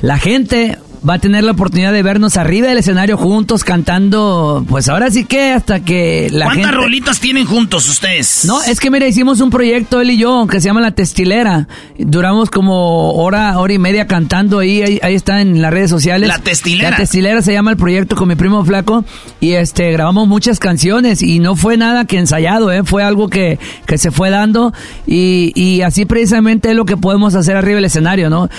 la 0.02 0.18
gente 0.18 0.78
va 1.08 1.16
a 1.16 1.20
tener 1.20 1.44
la 1.44 1.52
oportunidad 1.52 1.94
de 1.94 2.04
vernos 2.04 2.38
arriba 2.38 2.68
del 2.68 2.80
escenario 2.80 3.18
juntos 3.18 3.64
cantando, 3.64 4.66
pues 4.68 4.90
ahora 4.90 5.10
sí 5.10 5.26
que 5.26 5.52
hasta 5.52 5.80
que 5.80 6.30
la 6.32 6.46
¿Cuántas 6.46 6.74
rolitas 6.74 7.20
tienen 7.20 7.46
juntos 7.46 7.88
ustedes? 7.88 8.46
No, 8.46 8.62
es 8.64 8.80
que 8.80 8.90
mira, 8.90 9.08
hicimos 9.08 9.40
un 9.40 9.50
proyecto 9.50 10.02
él 10.02 10.12
y 10.12 10.18
yo 10.18 10.48
que 10.48 10.60
se 10.60 10.66
llama 10.66 10.82
La 10.82 10.92
Testilera. 10.92 11.68
Duramos 11.98 12.50
como 12.50 13.14
hora, 13.14 13.58
hora 13.60 13.74
y 13.74 13.80
media 13.80 14.08
cantando 14.08 14.60
ahí, 14.60 14.82
ahí, 14.82 15.16
está 15.16 15.42
en 15.42 15.62
las 15.62 15.72
redes 15.72 15.90
sociales. 15.90 16.28
La 16.28 16.40
Testilera. 16.40 16.92
La 16.92 16.98
Testilera 16.98 17.42
se 17.42 17.54
llama 17.54 17.72
el 17.72 17.78
proyecto 17.78 18.16
con 18.16 18.28
mi 18.28 18.36
primo 18.36 18.66
Flaco 18.66 19.06
y 19.40 19.54
este 19.54 19.92
grabamos 19.92 20.28
muchas 20.28 20.60
canciones 20.60 21.22
y 21.22 21.40
no 21.40 21.56
fue 21.56 21.78
nada 21.78 22.06
que 22.06 22.18
ensayado, 22.18 22.72
¿eh? 22.72 22.84
fue 22.84 23.04
algo 23.04 23.30
que, 23.30 23.60
que 23.86 23.98
se 23.98 24.12
fue 24.12 24.30
dando 24.30 24.74
y, 25.06 25.54
y 25.56 25.82
así 25.82 26.06
precisamente 26.06 26.70
es 26.70 26.76
lo 26.76 26.86
que 26.86 26.98
podemos 26.98 27.36
hacer 27.36 27.56
arriba 27.56 27.76
del 27.76 27.86
escenario, 27.86 28.30
¿no? 28.30 28.50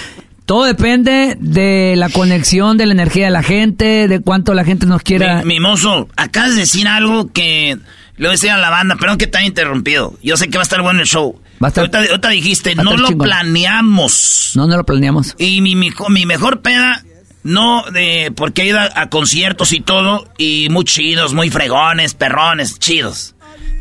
Todo 0.48 0.64
depende 0.64 1.36
de 1.38 1.92
la 1.94 2.08
conexión, 2.08 2.78
de 2.78 2.86
la 2.86 2.92
energía 2.94 3.26
de 3.26 3.30
la 3.30 3.42
gente, 3.42 4.08
de 4.08 4.20
cuánto 4.20 4.54
la 4.54 4.64
gente 4.64 4.86
nos 4.86 5.02
quiera. 5.02 5.42
Mi, 5.44 5.60
mozo, 5.60 6.08
acabas 6.16 6.54
de 6.54 6.60
decir 6.60 6.88
algo 6.88 7.30
que 7.30 7.76
le 8.16 8.28
voy 8.28 8.28
a 8.28 8.30
decir 8.30 8.48
a 8.48 8.56
la 8.56 8.70
banda, 8.70 8.96
perdón 8.96 9.18
que 9.18 9.26
te 9.26 9.36
haya 9.36 9.46
interrumpido. 9.46 10.18
Yo 10.22 10.38
sé 10.38 10.48
que 10.48 10.56
va 10.56 10.62
a 10.62 10.64
estar 10.64 10.80
bueno 10.80 11.00
el 11.00 11.06
show. 11.06 11.38
Va 11.62 11.66
a 11.66 11.68
estar, 11.68 11.94
ahorita, 11.94 12.30
dijiste, 12.30 12.74
no 12.76 12.96
lo 12.96 13.08
planeamos. 13.18 14.52
No, 14.54 14.66
no 14.66 14.78
lo 14.78 14.86
planeamos. 14.86 15.34
Y 15.36 15.60
mi, 15.60 15.76
mi, 15.76 15.90
mi 16.08 16.24
mejor 16.24 16.62
peda, 16.62 17.04
no, 17.42 17.84
de, 17.92 18.32
porque 18.34 18.62
he 18.62 18.68
ido 18.68 18.78
a, 18.80 19.10
conciertos 19.10 19.74
y 19.74 19.80
todo, 19.80 20.32
y 20.38 20.68
muy 20.70 20.84
chidos, 20.84 21.34
muy 21.34 21.50
fregones, 21.50 22.14
perrones, 22.14 22.78
chidos. 22.78 23.34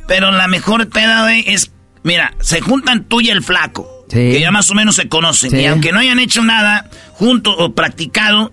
Pero 0.06 0.32
la 0.32 0.50
mejor 0.50 0.90
peda, 0.90 1.34
es, 1.34 1.72
mira, 2.04 2.36
se 2.42 2.60
juntan 2.60 3.06
tú 3.06 3.22
y 3.22 3.30
el 3.30 3.42
flaco 3.42 3.97
que 4.10 4.40
ya 4.40 4.52
más 4.52 4.70
o 4.70 4.76
menos 4.76 4.96
se 4.96 5.08
conocen. 5.08 5.60
Y 5.60 5.66
aunque 5.66 5.92
no 5.92 6.00
hayan 6.00 6.20
hecho 6.20 6.44
nada 6.44 6.90
juntos 7.14 7.56
o 7.58 7.74
practicado, 7.74 8.52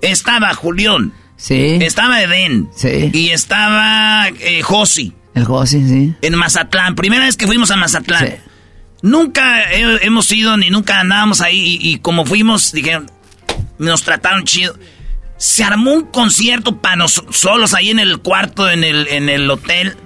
estaba 0.00 0.54
Julián. 0.54 1.12
Sí. 1.36 1.78
Estaba 1.80 2.22
Eden. 2.22 2.70
Sí. 2.74 3.10
Y 3.12 3.30
estaba 3.30 4.28
eh, 4.28 4.62
Josi. 4.62 5.12
El 5.34 5.44
Josi, 5.44 5.86
sí. 5.86 6.14
En 6.22 6.36
Mazatlán. 6.36 6.94
Primera 6.94 7.24
vez 7.24 7.36
que 7.36 7.46
fuimos 7.46 7.70
a 7.70 7.76
Mazatlán. 7.76 8.26
Sí. 8.26 8.34
Nunca 9.02 9.72
hemos 9.72 10.30
ido 10.30 10.56
ni 10.56 10.70
nunca 10.70 11.00
andábamos 11.00 11.40
ahí. 11.40 11.78
Y, 11.80 11.98
como 11.98 12.24
fuimos, 12.24 12.70
dijeron, 12.70 13.10
nos 13.78 14.04
trataron 14.04 14.44
chido. 14.44 14.78
Se 15.36 15.64
armó 15.64 15.92
un 15.94 16.02
concierto 16.02 16.80
para 16.80 16.94
nosotros 16.94 17.36
solos 17.36 17.74
ahí 17.74 17.90
en 17.90 17.98
el 17.98 18.20
cuarto, 18.20 18.70
en 18.70 18.84
el, 18.84 19.08
en 19.08 19.28
el 19.28 19.50
hotel. 19.50 19.96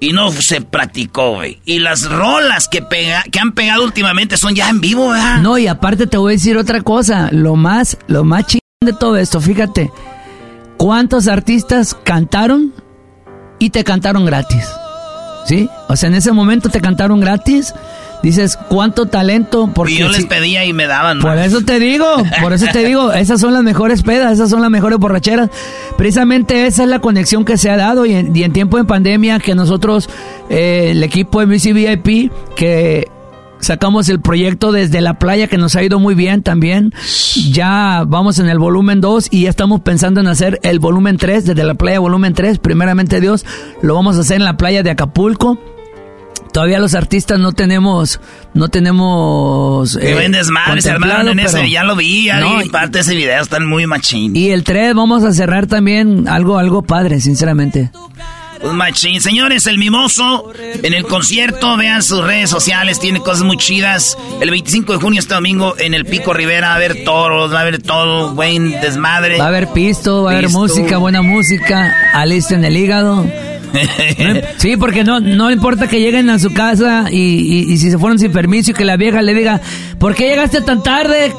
Y 0.00 0.12
no 0.12 0.32
se 0.32 0.62
practicó, 0.62 1.34
güey. 1.34 1.60
Y 1.66 1.78
las 1.78 2.10
rolas 2.10 2.68
que, 2.68 2.80
pega, 2.80 3.22
que 3.30 3.38
han 3.38 3.52
pegado 3.52 3.84
últimamente 3.84 4.38
son 4.38 4.54
ya 4.54 4.70
en 4.70 4.80
vivo, 4.80 5.10
¿verdad? 5.10 5.38
No, 5.38 5.58
y 5.58 5.66
aparte 5.66 6.06
te 6.06 6.16
voy 6.16 6.32
a 6.32 6.36
decir 6.36 6.56
otra 6.56 6.80
cosa. 6.80 7.28
Lo 7.32 7.54
más, 7.54 7.98
lo 8.06 8.24
más 8.24 8.46
chingón 8.46 8.60
de 8.80 8.94
todo 8.94 9.16
esto, 9.18 9.40
fíjate. 9.40 9.90
¿Cuántos 10.78 11.28
artistas 11.28 11.94
cantaron 12.02 12.72
y 13.58 13.68
te 13.68 13.84
cantaron 13.84 14.24
gratis? 14.24 14.66
¿Sí? 15.44 15.68
O 15.88 15.96
sea, 15.96 16.08
en 16.08 16.14
ese 16.14 16.32
momento 16.32 16.70
te 16.70 16.80
cantaron 16.80 17.20
gratis 17.20 17.74
dices, 18.22 18.56
¿cuánto 18.68 19.06
talento? 19.06 19.70
Porque 19.74 19.94
y 19.94 19.98
yo 19.98 20.08
les 20.08 20.26
pedía 20.26 20.64
y 20.64 20.72
me 20.72 20.86
daban. 20.86 21.20
Por 21.20 21.38
eso 21.38 21.62
te 21.62 21.78
digo, 21.78 22.06
por 22.40 22.52
eso 22.52 22.66
te 22.72 22.84
digo, 22.84 23.12
esas 23.12 23.40
son 23.40 23.52
las 23.54 23.62
mejores 23.62 24.02
pedas, 24.02 24.32
esas 24.32 24.50
son 24.50 24.62
las 24.62 24.70
mejores 24.70 24.98
borracheras. 24.98 25.50
Precisamente 25.96 26.66
esa 26.66 26.84
es 26.84 26.88
la 26.88 27.00
conexión 27.00 27.44
que 27.44 27.56
se 27.56 27.70
ha 27.70 27.76
dado 27.76 28.06
y 28.06 28.14
en, 28.14 28.52
tiempo 28.52 28.76
de 28.76 28.84
pandemia 28.84 29.38
que 29.38 29.54
nosotros, 29.54 30.08
eh, 30.48 30.88
el 30.90 31.02
equipo 31.02 31.40
de 31.40 31.46
Music 31.46 31.74
VIP, 31.74 32.32
que 32.56 33.08
sacamos 33.60 34.08
el 34.08 34.20
proyecto 34.20 34.72
desde 34.72 35.00
la 35.00 35.18
playa 35.18 35.46
que 35.46 35.58
nos 35.58 35.76
ha 35.76 35.82
ido 35.82 35.98
muy 35.98 36.14
bien 36.14 36.42
también. 36.42 36.92
Ya 37.50 38.04
vamos 38.06 38.38
en 38.38 38.48
el 38.48 38.58
volumen 38.58 39.00
2 39.00 39.28
y 39.30 39.42
ya 39.42 39.50
estamos 39.50 39.80
pensando 39.80 40.20
en 40.20 40.26
hacer 40.26 40.58
el 40.62 40.78
volumen 40.78 41.16
3, 41.16 41.44
desde 41.44 41.64
la 41.64 41.74
playa 41.74 42.00
volumen 42.00 42.34
3, 42.34 42.58
primeramente 42.58 43.20
Dios, 43.20 43.44
lo 43.82 43.94
vamos 43.94 44.16
a 44.16 44.20
hacer 44.20 44.38
en 44.38 44.44
la 44.44 44.56
playa 44.56 44.82
de 44.82 44.90
Acapulco 44.90 45.58
todavía 46.52 46.78
los 46.78 46.94
artistas 46.94 47.38
no 47.38 47.52
tenemos, 47.52 48.20
no 48.54 48.68
tenemos. 48.68 49.96
Eh, 49.96 50.14
ven 50.14 50.32
desmadre, 50.32 50.82
se 50.82 50.90
en 50.90 51.38
ese, 51.38 51.70
ya 51.70 51.84
lo 51.84 51.96
vi, 51.96 52.24
ya 52.24 52.40
no, 52.40 52.60
parte 52.70 52.98
de 52.98 53.00
ese 53.00 53.14
video, 53.14 53.42
están 53.42 53.66
muy 53.66 53.86
machín. 53.86 54.36
Y 54.36 54.50
el 54.50 54.64
3 54.64 54.94
vamos 54.94 55.24
a 55.24 55.32
cerrar 55.32 55.66
también 55.66 56.28
algo, 56.28 56.58
algo 56.58 56.82
padre, 56.82 57.20
sinceramente. 57.20 57.90
Pues 58.60 58.74
machín. 58.74 59.22
Señores, 59.22 59.66
el 59.66 59.78
mimoso 59.78 60.52
en 60.82 60.92
el 60.92 61.04
concierto, 61.04 61.78
vean 61.78 62.02
sus 62.02 62.22
redes 62.22 62.50
sociales, 62.50 63.00
tiene 63.00 63.20
cosas 63.20 63.42
muy 63.42 63.56
chidas. 63.56 64.18
El 64.42 64.50
25 64.50 64.92
de 64.92 64.98
junio, 64.98 65.20
este 65.20 65.32
domingo, 65.32 65.74
en 65.78 65.94
el 65.94 66.04
Pico 66.04 66.34
Rivera, 66.34 66.68
va 66.68 66.72
a 66.74 66.76
haber 66.76 67.04
toros, 67.04 67.54
va 67.54 67.58
a 67.58 67.62
haber 67.62 67.80
todo, 67.80 68.34
buen 68.34 68.72
desmadre. 68.82 69.38
Va 69.38 69.46
a 69.46 69.48
haber 69.48 69.68
pisto, 69.68 70.24
va 70.24 70.32
a 70.32 70.34
haber 70.34 70.50
música, 70.50 70.98
buena 70.98 71.22
música, 71.22 72.10
Alice 72.12 72.54
en 72.54 72.64
el 72.66 72.76
hígado. 72.76 73.24
sí, 74.56 74.76
porque 74.76 75.04
no, 75.04 75.20
no 75.20 75.50
importa 75.50 75.88
que 75.88 76.00
lleguen 76.00 76.30
a 76.30 76.38
su 76.38 76.52
casa 76.52 77.06
y, 77.10 77.72
y, 77.72 77.78
si 77.78 77.90
se 77.90 77.98
fueron 77.98 78.18
sin 78.18 78.32
permiso 78.32 78.70
y 78.70 78.74
que 78.74 78.84
la 78.84 78.96
vieja 78.96 79.22
le 79.22 79.34
diga, 79.34 79.60
¿por 79.98 80.14
qué 80.14 80.28
llegaste 80.28 80.60
tan 80.60 80.82
tarde? 80.82 81.32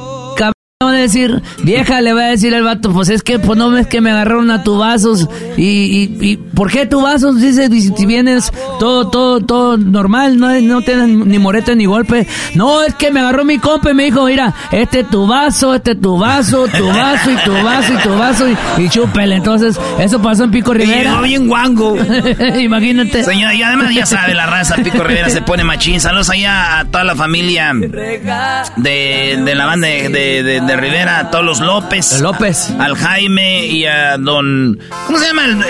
Va 0.85 0.91
a 0.91 0.95
decir, 0.95 1.41
vieja, 1.63 2.01
le 2.01 2.13
va 2.13 2.21
a 2.21 2.27
decir 2.27 2.53
el 2.53 2.63
vato, 2.63 2.91
pues 2.91 3.09
es 3.09 3.23
que, 3.23 3.39
pues 3.39 3.57
no 3.57 3.69
ves 3.69 3.87
que 3.87 4.01
me 4.01 4.11
agarraron 4.11 4.51
a 4.51 4.63
tu 4.63 4.77
vasos 4.77 5.27
y, 5.57 5.63
y, 5.63 6.17
y 6.21 6.37
¿por 6.37 6.71
qué 6.71 6.85
tu 6.85 7.01
vasos? 7.01 7.39
Dice, 7.39 7.69
si 7.69 8.05
vienes 8.05 8.51
todo, 8.79 9.09
todo, 9.09 9.41
todo 9.41 9.77
normal, 9.77 10.37
no, 10.37 10.49
no 10.61 10.81
tienes 10.81 11.07
ni 11.07 11.39
morete 11.39 11.75
ni 11.75 11.85
golpe. 11.85 12.27
No, 12.55 12.83
es 12.83 12.93
que 12.95 13.11
me 13.11 13.19
agarró 13.19 13.45
mi 13.45 13.59
compa 13.59 13.91
y 13.91 13.93
me 13.93 14.05
dijo, 14.05 14.25
mira, 14.25 14.53
este 14.71 15.01
es 15.01 15.09
tu 15.09 15.27
vaso, 15.27 15.73
este 15.75 15.91
es 15.91 16.01
tu 16.01 16.17
vaso, 16.17 16.67
tu 16.67 16.87
vaso 16.87 17.31
y 17.31 17.35
tu 17.37 17.51
vaso 17.63 17.93
y 17.93 17.97
tu 17.97 18.17
vaso 18.17 18.45
y, 18.77 18.89
chúpele. 18.89 19.35
Entonces, 19.35 19.79
eso 19.99 20.21
pasó 20.21 20.43
en 20.43 20.51
Pico 20.51 20.73
Rivera. 20.73 21.19
Y 21.21 21.27
bien 21.27 21.47
guango. 21.47 21.95
Imagínate. 22.59 23.23
Señor, 23.23 23.53
y 23.53 23.63
además 23.63 23.93
ya 23.93 24.05
sabe, 24.05 24.33
la 24.33 24.45
raza 24.45 24.75
Pico 24.75 25.03
Rivera 25.03 25.29
se 25.29 25.41
pone 25.41 25.63
machín. 25.63 25.99
Saludos 25.99 26.29
allá 26.29 26.79
a 26.79 26.85
toda 26.85 27.03
la 27.03 27.15
familia 27.15 27.71
de, 27.73 29.41
de 29.45 29.55
la 29.55 29.65
banda 29.65 29.87
de 29.87 30.61
de 30.61 30.70
Rivera, 30.75 31.19
a 31.19 31.31
todos 31.31 31.45
los 31.45 31.59
López. 31.59 32.21
López. 32.21 32.71
Al 32.79 32.95
Jaime 32.95 33.65
y 33.65 33.85
a 33.85 34.17
don. 34.17 34.79
¿Cómo 35.05 35.19
se 35.19 35.27
llama 35.27 35.45
el 35.45 35.63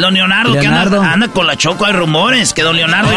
Don 0.00 0.14
Leonardo, 0.14 0.52
que 0.58 0.66
anda, 0.66 1.28
con 1.28 1.46
la 1.46 1.56
Choco, 1.56 1.84
hay 1.84 1.92
rumores 1.92 2.54
que 2.54 2.62
Don 2.62 2.76
Leonardo 2.76 3.10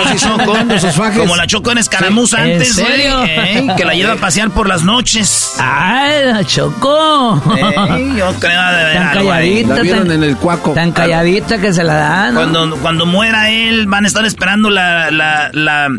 como 1.17 1.35
la 1.35 1.47
Choco 1.47 1.71
en 1.71 1.77
escaramuza 1.77 2.41
antes, 2.41 2.77
¿En 2.77 2.85
serio? 2.85 3.23
Eh, 3.25 3.67
que 3.77 3.85
la 3.85 3.93
lleva 3.93 4.13
a 4.13 4.15
pasear 4.17 4.49
por 4.51 4.67
las 4.67 4.83
noches. 4.83 5.55
¡Ay, 5.59 6.25
la 6.25 6.43
Choco! 6.43 7.41
Eh, 7.57 8.13
yo 8.17 8.33
creo 8.39 8.61
de 8.61 8.83
verdad. 8.83 8.93
Tan 8.93 9.13
calladita. 9.13 9.75
La 9.75 9.81
vieron 9.81 10.11
en 10.11 10.23
el 10.23 10.37
cuaco. 10.37 10.71
Tan 10.73 10.91
calladita 10.91 11.59
que 11.59 11.73
se 11.73 11.83
la 11.83 11.93
dan. 11.93 12.35
Cuando, 12.35 12.75
cuando 12.77 13.05
muera 13.05 13.49
él, 13.49 13.85
van 13.87 14.05
a 14.05 14.07
estar 14.07 14.25
esperando 14.25 14.69
la, 14.69 15.11
la, 15.11 15.49
la, 15.53 15.89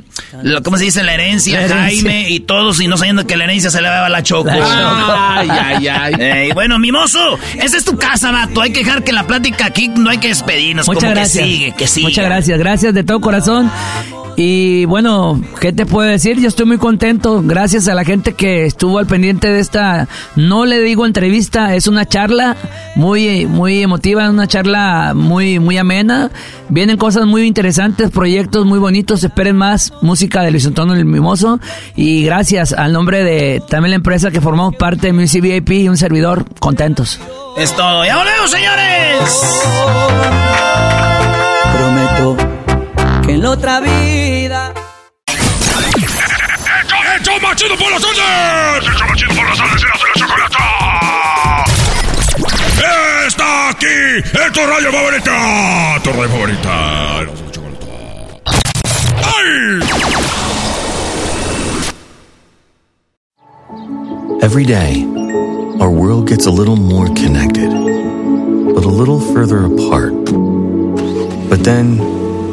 ¿cómo 0.63 0.77
se 0.77 0.85
dice? 0.85 1.03
La 1.03 1.15
herencia, 1.15 1.67
Jaime 1.69 2.29
y 2.29 2.41
todos, 2.41 2.81
y 2.81 2.89
no 2.89 2.97
sabiendo 2.97 3.27
que 3.27 3.37
la 3.37 3.45
herencia 3.45 3.71
se 3.71 3.81
le 3.81 3.89
va 3.89 4.07
a 4.07 4.09
la 4.09 4.23
Choco. 4.23 4.51
Ay, 4.51 5.49
ay, 5.51 5.89
ay. 5.89 6.15
Eh, 6.19 6.51
bueno, 6.55 6.79
mimoso, 6.79 7.39
esa 7.57 7.77
es 7.77 7.85
tu 7.85 7.97
casa, 7.97 8.31
vato. 8.33 8.61
Hay 8.61 8.73
que 8.73 8.81
dejar 8.85 9.05
que 9.05 9.13
la 9.13 9.27
plática 9.27 9.67
aquí 9.67 9.89
no 9.89 10.11
hay 10.11 10.19
que 10.19 10.29
despedir 10.29 10.72
Muchas 10.87 11.11
gracias. 11.11 11.49
Muchas 12.03 12.25
gracias, 12.25 12.59
gracias 12.59 12.95
de 12.95 13.05
todo 13.05 13.21
corazón. 13.21 13.71
Y 14.37 14.87
bueno, 14.87 15.41
¿qué 15.61 15.73
te 15.73 15.85
puedo 15.85 16.09
decir? 16.09 16.41
Yo 16.41 16.49
estoy 16.49 16.67
muy 16.67 16.79
contento, 16.79 17.43
gracias 17.45 17.87
a 17.89 17.95
la 17.95 18.05
gente 18.05 18.33
que 18.33 18.65
estuvo 18.65 18.99
al 18.99 19.07
pendiente 19.07 19.49
de 19.49 19.61
esta, 19.61 20.09
no 20.37 20.65
le 20.65 20.81
digo 20.81 21.05
entrevista, 21.05 21.75
es 21.75 21.87
una 21.87 22.07
charla 22.07 22.57
muy, 22.95 23.47
muy 23.47 23.83
emotiva, 23.83 24.31
una 24.31 24.47
charla 24.47 25.13
muy, 25.15 25.59
muy 25.59 25.77
amena. 25.77 26.31
Vienen 26.71 26.97
cosas 26.97 27.27
muy 27.27 27.43
interesantes, 27.43 28.11
proyectos 28.11 28.65
muy 28.65 28.79
bonitos, 28.79 29.23
esperen 29.23 29.57
más 29.57 29.93
música 30.01 30.43
de 30.43 30.51
Luis 30.51 30.67
Antonio 30.67 30.95
el 30.95 31.05
Mimoso. 31.05 31.61
Y 31.95 32.25
gracias 32.25 32.73
al 32.73 32.93
nombre 32.93 33.25
de 33.25 33.63
también 33.69 33.91
la 33.91 33.97
empresa 33.97 34.31
que 34.31 34.41
formamos 34.41 34.75
parte 34.77 35.09
de 35.09 35.13
Music 35.13 35.43
VIP 35.43 35.71
y 35.73 35.89
un 35.89 35.97
servidor, 35.97 36.47
contentos. 36.59 37.21
Es 37.57 37.75
todo. 37.77 38.05
¡Ya 38.05 38.17
volvemos, 38.17 38.51
señores! 38.51 39.53
que 43.33 43.37
en 43.37 43.43
la 43.43 43.51
otra 43.51 43.81
vida. 43.81 44.75
¡Hecho, 45.27 46.97
hecho 47.17 47.31
machido 47.41 47.77
por 47.77 47.91
¡Hecho 47.93 49.05
machido 49.07 49.35
por 49.35 49.45
la 49.49 49.55
chocolata! 50.15 51.65
¡Está 53.27 53.69
aquí! 53.71 54.23
Tu 54.33 54.61
favorita! 54.61 56.01
¡Tu 56.03 56.11
favorita! 56.11 57.23
¡La 57.23 57.51
chocolata! 57.53 57.87
¡Ay! 59.25 59.81
Every 64.43 64.67
day, 64.67 65.07
our 65.81 65.91
world 65.91 66.29
gets 66.29 66.47
a 66.47 66.51
little 66.51 66.77
more 66.77 67.07
connected, 67.15 67.71
but 68.75 68.85
a 68.85 68.89
little 68.89 69.21
further 69.21 69.65
apart. 69.65 70.13
But 71.49 71.63
then, 71.63 72.22